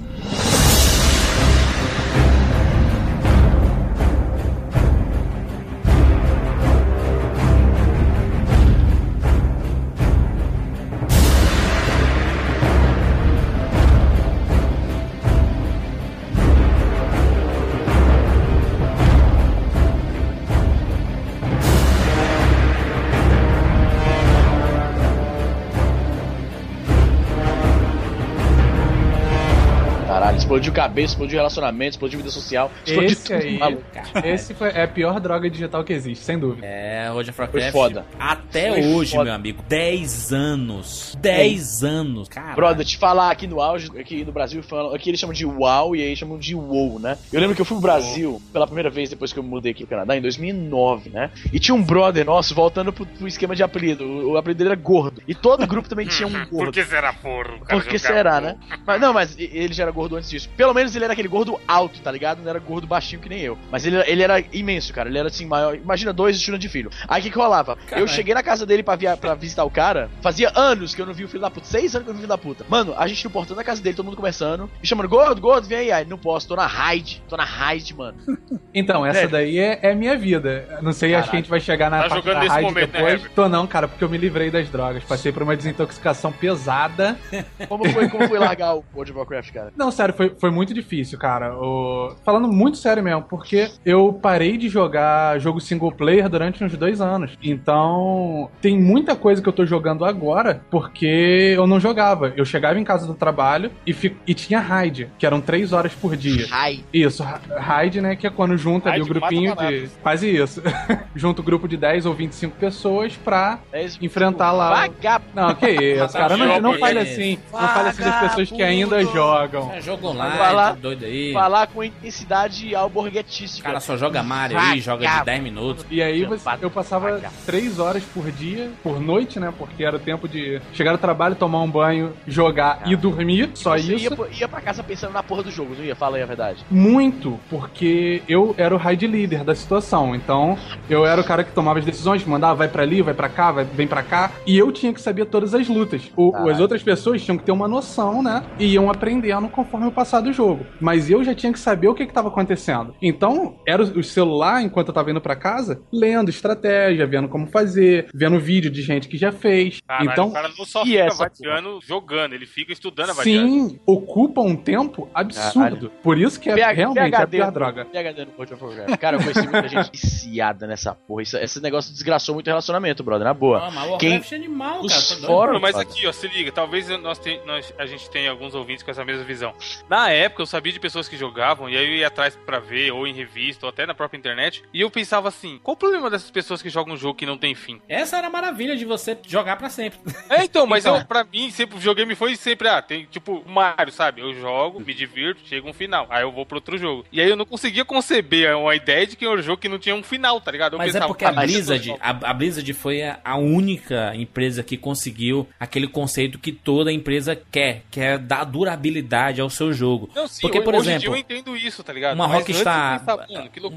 Explodiu 30.50 30.72
cabeça, 30.72 31.12
explodiu 31.12 31.36
relacionamento, 31.36 31.90
explodiu 31.90 32.18
vida 32.18 32.30
social, 32.30 32.70
explodiu 32.84 33.12
Esse 33.12 33.24
tudo, 33.24 33.36
aí, 33.36 33.58
maluco. 33.58 33.84
esse 34.24 34.54
foi, 34.54 34.68
é 34.70 34.82
a 34.82 34.88
pior 34.88 35.20
droga 35.20 35.48
digital 35.48 35.84
que 35.84 35.92
existe, 35.92 36.24
sem 36.24 36.38
dúvida. 36.38 36.66
É, 36.66 37.08
World 37.10 37.30
of 37.30 37.40
Warcraft. 37.40 37.70
Foi 37.70 37.72
foda. 37.72 38.04
Até 38.18 38.70
Foi 38.70 38.86
hoje, 38.86 39.12
foda. 39.12 39.24
meu 39.24 39.34
amigo, 39.34 39.62
10 39.68 40.32
anos. 40.32 41.16
10 41.20 41.84
anos. 41.84 42.28
Cara. 42.28 42.54
Brother, 42.54 42.84
te 42.84 42.98
falar 42.98 43.30
aqui 43.30 43.46
no 43.46 43.60
auge, 43.60 43.90
aqui 43.98 44.24
no 44.24 44.32
Brasil, 44.32 44.62
falam, 44.62 44.94
aqui 44.94 45.10
eles 45.10 45.20
chamam 45.20 45.32
de 45.32 45.46
WoW 45.46 45.94
e 45.94 46.02
aí 46.02 46.16
chamam 46.16 46.38
de 46.38 46.54
WoW, 46.54 46.98
né? 46.98 47.16
Eu 47.32 47.40
lembro 47.40 47.54
que 47.54 47.60
eu 47.60 47.64
fui 47.64 47.76
pro 47.76 47.82
Brasil 47.82 48.42
pela 48.52 48.66
primeira 48.66 48.90
vez 48.90 49.08
depois 49.08 49.32
que 49.32 49.38
eu 49.38 49.42
mudei 49.42 49.70
aqui 49.70 49.84
pro 49.84 49.90
Canadá, 49.90 50.16
em 50.16 50.20
2009, 50.20 51.10
né? 51.10 51.30
E 51.52 51.60
tinha 51.60 51.74
um 51.74 51.82
brother 51.82 52.24
nosso 52.24 52.54
voltando 52.54 52.92
pro, 52.92 53.06
pro 53.06 53.28
esquema 53.28 53.54
de 53.54 53.62
apelido. 53.62 54.04
O, 54.04 54.32
o 54.32 54.36
apelido 54.36 54.58
dele 54.58 54.70
era 54.70 54.80
gordo. 54.80 55.22
E 55.28 55.34
todo 55.34 55.66
grupo 55.66 55.88
também 55.88 56.06
tinha 56.06 56.26
um 56.26 56.32
gordo. 56.32 56.50
Por 56.70 56.72
que 56.72 56.84
será, 56.84 57.12
porra? 57.12 57.54
O 57.54 57.60
cara 57.60 57.80
Por 57.80 57.84
que 57.84 57.98
será, 57.98 58.40
né? 58.40 58.56
Mas, 58.86 59.00
não, 59.00 59.12
mas 59.12 59.36
ele 59.38 59.72
já 59.72 59.84
era 59.84 59.92
gordo 59.92 60.16
antes 60.16 60.28
disso. 60.28 60.39
Pelo 60.46 60.74
menos 60.74 60.94
ele 60.94 61.04
era 61.04 61.12
aquele 61.12 61.28
gordo 61.28 61.60
alto, 61.66 62.00
tá 62.00 62.10
ligado? 62.10 62.42
Não 62.42 62.50
era 62.50 62.58
gordo 62.58 62.86
baixinho 62.86 63.20
que 63.20 63.28
nem 63.28 63.40
eu. 63.40 63.58
Mas 63.70 63.86
ele, 63.86 63.96
ele 64.06 64.22
era 64.22 64.42
imenso, 64.52 64.92
cara. 64.92 65.08
Ele 65.08 65.18
era 65.18 65.28
assim, 65.28 65.46
maior. 65.46 65.74
Imagina 65.74 66.12
dois 66.12 66.36
estilos 66.36 66.60
de 66.60 66.68
filho. 66.68 66.90
Aí 67.08 67.20
o 67.20 67.24
que, 67.24 67.30
que 67.30 67.38
rolava? 67.38 67.76
Eu 67.92 68.06
cheguei 68.06 68.34
na 68.34 68.42
casa 68.42 68.64
dele 68.66 68.82
pra, 68.82 68.96
via, 68.96 69.16
pra 69.16 69.34
visitar 69.34 69.64
o 69.64 69.70
cara. 69.70 70.10
Fazia 70.20 70.50
anos 70.54 70.94
que 70.94 71.02
eu 71.02 71.06
não 71.06 71.14
vi 71.14 71.24
o 71.24 71.28
filho 71.28 71.40
da 71.40 71.50
puta. 71.50 71.66
Seis 71.66 71.94
anos 71.94 72.04
que 72.04 72.10
eu 72.10 72.14
não 72.14 72.20
vi 72.20 72.24
o 72.24 72.26
filho 72.26 72.28
da 72.28 72.38
puta. 72.38 72.64
Mano, 72.68 72.94
a 72.96 73.06
gente 73.06 73.24
no 73.24 73.30
portão 73.30 73.56
da 73.56 73.64
casa 73.64 73.82
dele, 73.82 73.96
todo 73.96 74.06
mundo 74.06 74.16
conversando. 74.16 74.70
Me 74.80 74.86
chamando, 74.86 75.08
gordo, 75.08 75.40
gordo, 75.40 75.66
vem 75.66 75.78
aí. 75.78 75.92
Aí, 75.92 76.04
não 76.04 76.18
posso, 76.18 76.48
tô 76.48 76.56
na 76.56 76.66
raid. 76.66 77.22
Tô 77.28 77.36
na 77.36 77.44
raid, 77.44 77.94
mano. 77.94 78.18
Então, 78.72 79.04
essa 79.04 79.26
daí 79.26 79.58
é, 79.58 79.80
é 79.82 79.94
minha 79.96 80.16
vida. 80.16 80.78
Não 80.80 80.92
sei, 80.92 81.12
acho 81.12 81.28
que 81.28 81.36
a 81.36 81.40
gente 81.40 81.50
vai 81.50 81.58
chegar 81.58 81.90
na 81.90 82.02
Tá 82.04 82.08
parte 82.08 82.24
jogando 82.24 82.34
da 82.34 82.40
nesse 82.42 82.54
raid 82.54 82.68
momento, 82.68 82.86
né, 82.86 82.92
depois. 82.92 83.14
Herbert? 83.14 83.30
Tô 83.34 83.48
não, 83.48 83.66
cara, 83.66 83.88
porque 83.88 84.04
eu 84.04 84.08
me 84.08 84.16
livrei 84.16 84.48
das 84.48 84.68
drogas. 84.68 85.02
Passei 85.02 85.32
por 85.32 85.42
uma 85.42 85.56
desintoxicação 85.56 86.30
pesada. 86.30 87.18
Como 87.68 87.88
foi, 87.90 88.08
como 88.08 88.28
foi 88.28 88.38
largar 88.38 88.74
o 88.74 88.84
World 88.94 89.10
of 89.10 89.18
Warcraft, 89.18 89.52
cara? 89.52 89.72
Não, 89.76 89.90
sério, 89.90 90.14
foi, 90.14 90.29
foi 90.38 90.50
muito 90.50 90.72
difícil, 90.74 91.18
cara. 91.18 91.54
O- 91.56 92.14
Falando 92.24 92.48
muito 92.48 92.76
sério 92.78 93.02
mesmo, 93.02 93.22
porque 93.22 93.70
eu 93.84 94.12
parei 94.12 94.56
de 94.56 94.68
jogar 94.68 95.38
jogo 95.38 95.60
single 95.60 95.92
player 95.92 96.28
durante 96.28 96.62
uns 96.62 96.76
dois 96.76 97.00
anos. 97.00 97.32
Então, 97.42 98.48
tem 98.60 98.78
muita 98.78 99.14
coisa 99.16 99.40
que 99.42 99.48
eu 99.48 99.52
tô 99.52 99.64
jogando 99.64 100.04
agora 100.04 100.62
porque 100.70 101.54
eu 101.56 101.66
não 101.66 101.78
jogava. 101.80 102.32
Eu 102.36 102.44
chegava 102.44 102.78
em 102.78 102.84
casa 102.84 103.06
do 103.06 103.14
trabalho 103.14 103.70
e, 103.86 103.92
fi- 103.92 104.16
e 104.26 104.34
tinha 104.34 104.60
raid, 104.60 105.08
que 105.18 105.24
eram 105.26 105.40
três 105.40 105.72
horas 105.72 105.94
por 105.94 106.16
dia. 106.16 106.46
Raid. 106.48 106.84
Isso, 106.92 107.22
ra- 107.22 107.40
raid, 107.58 108.00
né? 108.00 108.16
Que 108.16 108.26
é 108.26 108.30
quando 108.30 108.56
junta 108.56 108.90
ali 108.90 109.02
o 109.02 109.06
grupinho 109.06 109.54
de. 109.56 109.88
Quase 110.02 110.28
isso. 110.28 110.62
junta 111.14 111.40
o 111.40 111.44
grupo 111.44 111.66
de 111.68 111.76
10 111.76 112.06
ou 112.06 112.14
25 112.14 112.56
pessoas 112.56 113.16
pra 113.16 113.58
É 113.72 113.84
isso, 113.84 113.98
enfrentar 114.02 114.52
lá. 114.52 114.70
Vagabundo. 114.86 115.30
Não, 115.34 115.54
que 115.54 115.68
isso, 115.70 116.12
cara. 116.12 116.36
Não, 116.36 116.60
não 116.60 116.78
fale 116.78 116.98
assim. 116.98 117.38
Não 117.52 117.58
fale 117.68 117.88
assim 117.90 118.02
das 118.02 118.20
pessoas 118.20 118.50
que 118.50 118.62
ainda 118.62 119.02
jogam. 119.04 119.70
É 119.72 119.80
jogo 119.80 120.12
online, 120.26 120.38
Vai 120.38 120.54
lá. 120.54 120.68
tá 120.70 120.76
doido 120.80 121.04
aí. 121.04 121.32
Falar 121.32 121.66
com 121.68 121.82
intensidade 121.84 122.74
O 122.74 122.78
alborguetística. 122.78 123.66
cara 123.66 123.80
só 123.80 123.96
joga 123.96 124.22
Mario 124.22 124.58
aí, 124.58 124.80
joga 124.80 124.98
de 125.00 125.04
Vagabundo. 125.06 125.24
10 125.26 125.42
minutos. 125.42 125.86
E 125.90 126.02
aí 126.02 126.26
eu 126.62 126.70
passava 126.70 127.10
vaga. 127.12 127.30
três 127.46 127.78
horas 127.78 128.02
por 128.04 128.30
dia, 128.30 128.70
por 128.82 129.00
noite, 129.00 129.38
né? 129.40 129.52
Porque 129.56 129.84
era 129.84 129.96
o 129.96 129.98
tempo 129.98 130.28
de 130.28 130.60
chegar 130.72 130.92
do 130.92 130.98
trabalho, 130.98 131.34
tomar 131.34 131.60
um 131.62 131.70
banho, 131.70 132.12
jogar 132.26 132.82
e 132.86 132.94
dormir. 132.96 133.50
Só 133.54 133.76
Você 133.76 133.94
isso. 133.94 134.14
Ia, 134.14 134.40
ia 134.40 134.48
pra 134.48 134.60
casa 134.60 134.82
pensando 134.82 135.12
na 135.12 135.22
porra 135.22 135.42
do 135.42 135.50
jogo, 135.50 135.74
não 135.76 135.84
ia? 135.84 135.94
Fala 135.96 136.16
aí 136.16 136.22
a 136.22 136.26
verdade. 136.26 136.64
Muito, 136.70 137.38
porque 137.48 138.22
eu 138.28 138.54
era 138.58 138.74
o 138.74 138.78
raid 138.78 139.06
líder 139.06 139.44
da 139.44 139.54
situação. 139.54 140.14
Então, 140.14 140.58
eu 140.88 141.04
era 141.06 141.20
o 141.20 141.24
cara 141.24 141.44
que 141.44 141.52
tomava 141.52 141.78
as 141.78 141.84
decisões, 141.84 142.24
mandava 142.24 142.54
vai 142.54 142.68
pra 142.68 142.82
ali, 142.82 143.02
vai 143.02 143.14
pra 143.14 143.28
cá, 143.28 143.52
vai, 143.52 143.64
vem 143.64 143.86
pra 143.86 144.02
cá. 144.02 144.30
E 144.46 144.56
eu 144.58 144.70
tinha 144.72 144.92
que 144.92 145.00
saber 145.00 145.24
todas 145.26 145.54
as 145.54 145.68
lutas. 145.68 146.02
O- 146.16 146.32
Caralho. 146.32 146.50
as 146.52 146.60
outras 146.60 146.82
pessoas 146.82 147.22
tinham 147.22 147.36
que 147.38 147.44
ter 147.44 147.52
uma 147.52 147.68
noção, 147.68 148.22
né? 148.22 148.42
E 148.58 148.66
iam 148.74 148.90
aprendendo 148.90 149.48
conforme 149.48 149.86
o 149.88 149.92
passar 150.10 150.20
do 150.20 150.32
jogo. 150.32 150.66
Mas 150.80 151.08
eu 151.08 151.22
já 151.22 151.32
tinha 151.34 151.52
que 151.52 151.58
saber 151.58 151.86
o 151.88 151.94
que 151.94 152.04
que 152.04 152.12
tava 152.12 152.28
acontecendo. 152.28 152.94
Então, 153.00 153.60
era 153.66 153.80
o 153.82 154.02
celular, 154.02 154.60
enquanto 154.62 154.88
eu 154.88 154.94
tava 154.94 155.10
indo 155.10 155.20
pra 155.20 155.36
casa, 155.36 155.80
lendo 155.92 156.28
estratégia, 156.30 157.06
vendo 157.06 157.28
como 157.28 157.46
fazer, 157.46 158.08
vendo 158.12 158.38
vídeo 158.40 158.70
de 158.70 158.82
gente 158.82 159.06
que 159.08 159.16
já 159.16 159.30
fez. 159.30 159.80
Caralho, 159.86 160.10
então, 160.10 160.28
o 160.28 160.32
cara 160.32 160.48
não 160.48 160.64
só 160.64 160.82
e 160.82 160.86
fica 160.86 161.14
vadiando 161.14 161.78
jogando, 161.86 162.32
ele 162.34 162.46
fica 162.46 162.72
estudando 162.72 163.10
a 163.10 163.14
sim, 163.14 163.78
ocupa 163.86 164.40
um 164.40 164.56
tempo 164.56 165.08
absurdo. 165.14 165.90
Por 166.02 166.18
isso 166.18 166.40
que 166.40 166.50
é 166.50 166.54
PH 166.54 166.72
realmente 166.72 167.14
a 167.14 167.26
pior 167.26 167.52
droga. 167.52 167.84
PHD 167.84 168.24
no. 168.24 168.96
Cara, 168.98 169.16
eu 169.16 169.20
conheci 169.20 169.42
muita 169.42 169.68
gente 169.68 169.90
viciada 169.92 170.66
nessa 170.66 170.94
porra. 170.94 171.22
Isso- 171.22 171.36
esse 171.36 171.60
negócio 171.60 171.92
desgraçou 171.92 172.34
muito 172.34 172.46
o 172.48 172.50
relacionamento, 172.50 173.04
brother, 173.04 173.24
na 173.26 173.34
boa. 173.34 173.66
Ah, 173.66 173.70
mas 173.70 173.90
o 173.90 173.98
Quem- 173.98 174.20
é 174.30 174.34
animal, 174.34 174.80
Os 174.80 174.92
cara. 174.92 175.26
fóruns- 175.26 175.60
Bruno, 175.60 175.60
mas 175.60 175.76
aqui, 175.76 176.06
ó, 176.06 176.12
se 176.12 176.26
liga, 176.28 176.50
talvez 176.50 176.88
nós, 177.00 177.18
te- 177.18 177.40
nós- 177.46 177.72
a 177.78 177.86
gente 177.86 178.08
tenha 178.10 178.30
alguns 178.30 178.54
ouvintes 178.54 178.82
com 178.82 178.90
essa 178.90 179.04
mesma 179.04 179.24
visão. 179.24 179.52
Na 179.88 179.99
época 180.08 180.42
eu 180.42 180.46
sabia 180.46 180.72
de 180.72 180.80
pessoas 180.80 181.08
que 181.08 181.16
jogavam, 181.16 181.68
e 181.68 181.76
aí 181.76 181.84
eu 181.86 181.94
ia 181.96 182.06
atrás 182.06 182.34
pra 182.46 182.58
ver, 182.58 182.92
ou 182.92 183.06
em 183.06 183.12
revista, 183.12 183.66
ou 183.66 183.70
até 183.70 183.84
na 183.84 183.94
própria 183.94 184.16
internet, 184.18 184.62
e 184.72 184.80
eu 184.80 184.90
pensava 184.90 185.28
assim: 185.28 185.58
qual 185.62 185.74
o 185.74 185.78
problema 185.78 186.08
dessas 186.08 186.30
pessoas 186.30 186.62
que 186.62 186.70
jogam 186.70 186.94
um 186.94 186.96
jogo 186.96 187.14
que 187.14 187.26
não 187.26 187.36
tem 187.36 187.54
fim? 187.54 187.80
Essa 187.88 188.16
era 188.18 188.28
a 188.28 188.30
maravilha 188.30 188.76
de 188.76 188.84
você 188.84 189.18
jogar 189.26 189.56
pra 189.56 189.68
sempre. 189.68 189.98
É, 190.30 190.44
então, 190.44 190.66
mas 190.66 190.84
Então. 190.84 190.98
eu, 190.98 191.04
pra 191.04 191.24
mim, 191.24 191.50
sempre 191.50 191.74
o 191.74 191.78
videogame 191.78 192.14
foi 192.14 192.36
sempre, 192.36 192.68
ah, 192.68 192.80
tem 192.80 193.04
tipo 193.10 193.42
Mario, 193.46 193.92
sabe? 193.92 194.20
Eu 194.20 194.32
jogo, 194.34 194.80
me 194.80 194.94
divirto, 194.94 195.40
chega 195.44 195.68
um 195.68 195.72
final, 195.72 196.06
aí 196.08 196.22
eu 196.22 196.30
vou 196.32 196.46
pro 196.46 196.56
outro 196.58 196.78
jogo. 196.78 197.04
E 197.10 197.20
aí 197.20 197.28
eu 197.28 197.36
não 197.36 197.44
conseguia 197.44 197.84
conceber 197.84 198.56
uma 198.56 198.74
ideia 198.74 199.06
de 199.06 199.16
que 199.16 199.24
era 199.26 199.34
um 199.34 199.42
jogo 199.42 199.60
que 199.60 199.68
não 199.68 199.78
tinha 199.78 199.94
um 199.94 200.02
final, 200.02 200.40
tá 200.40 200.50
ligado? 200.50 200.74
Eu 200.74 200.78
Mas 200.78 200.94
é 200.94 201.00
porque 201.00 201.24
a 201.24 201.32
Blizzard, 201.32 201.94
a, 202.00 202.10
a 202.10 202.32
Blizzard 202.32 202.72
foi 202.74 203.02
a, 203.02 203.18
a 203.24 203.36
única 203.36 204.14
empresa 204.14 204.62
que 204.62 204.76
conseguiu 204.76 205.48
aquele 205.58 205.86
conceito 205.88 206.38
que 206.38 206.52
toda 206.52 206.92
empresa 206.92 207.40
quer, 207.50 207.82
que 207.90 208.00
é 208.00 208.16
dar 208.18 208.44
durabilidade 208.44 209.40
ao 209.40 209.50
seu 209.50 209.72
jogo. 209.72 209.89
Não, 210.14 210.26
sim, 210.26 210.40
porque, 210.42 210.60
por 210.60 210.74
hoje 210.74 210.90
em 210.90 210.94
exemplo, 210.94 211.14
eu 211.14 211.18
entendo 211.18 211.56
isso, 211.56 211.82
tá 211.82 211.92
ligado? 211.92 212.14
uma 212.14 212.28
Mas 212.28 212.38
Rockstar, 212.38 213.00
pensava, 213.00 213.26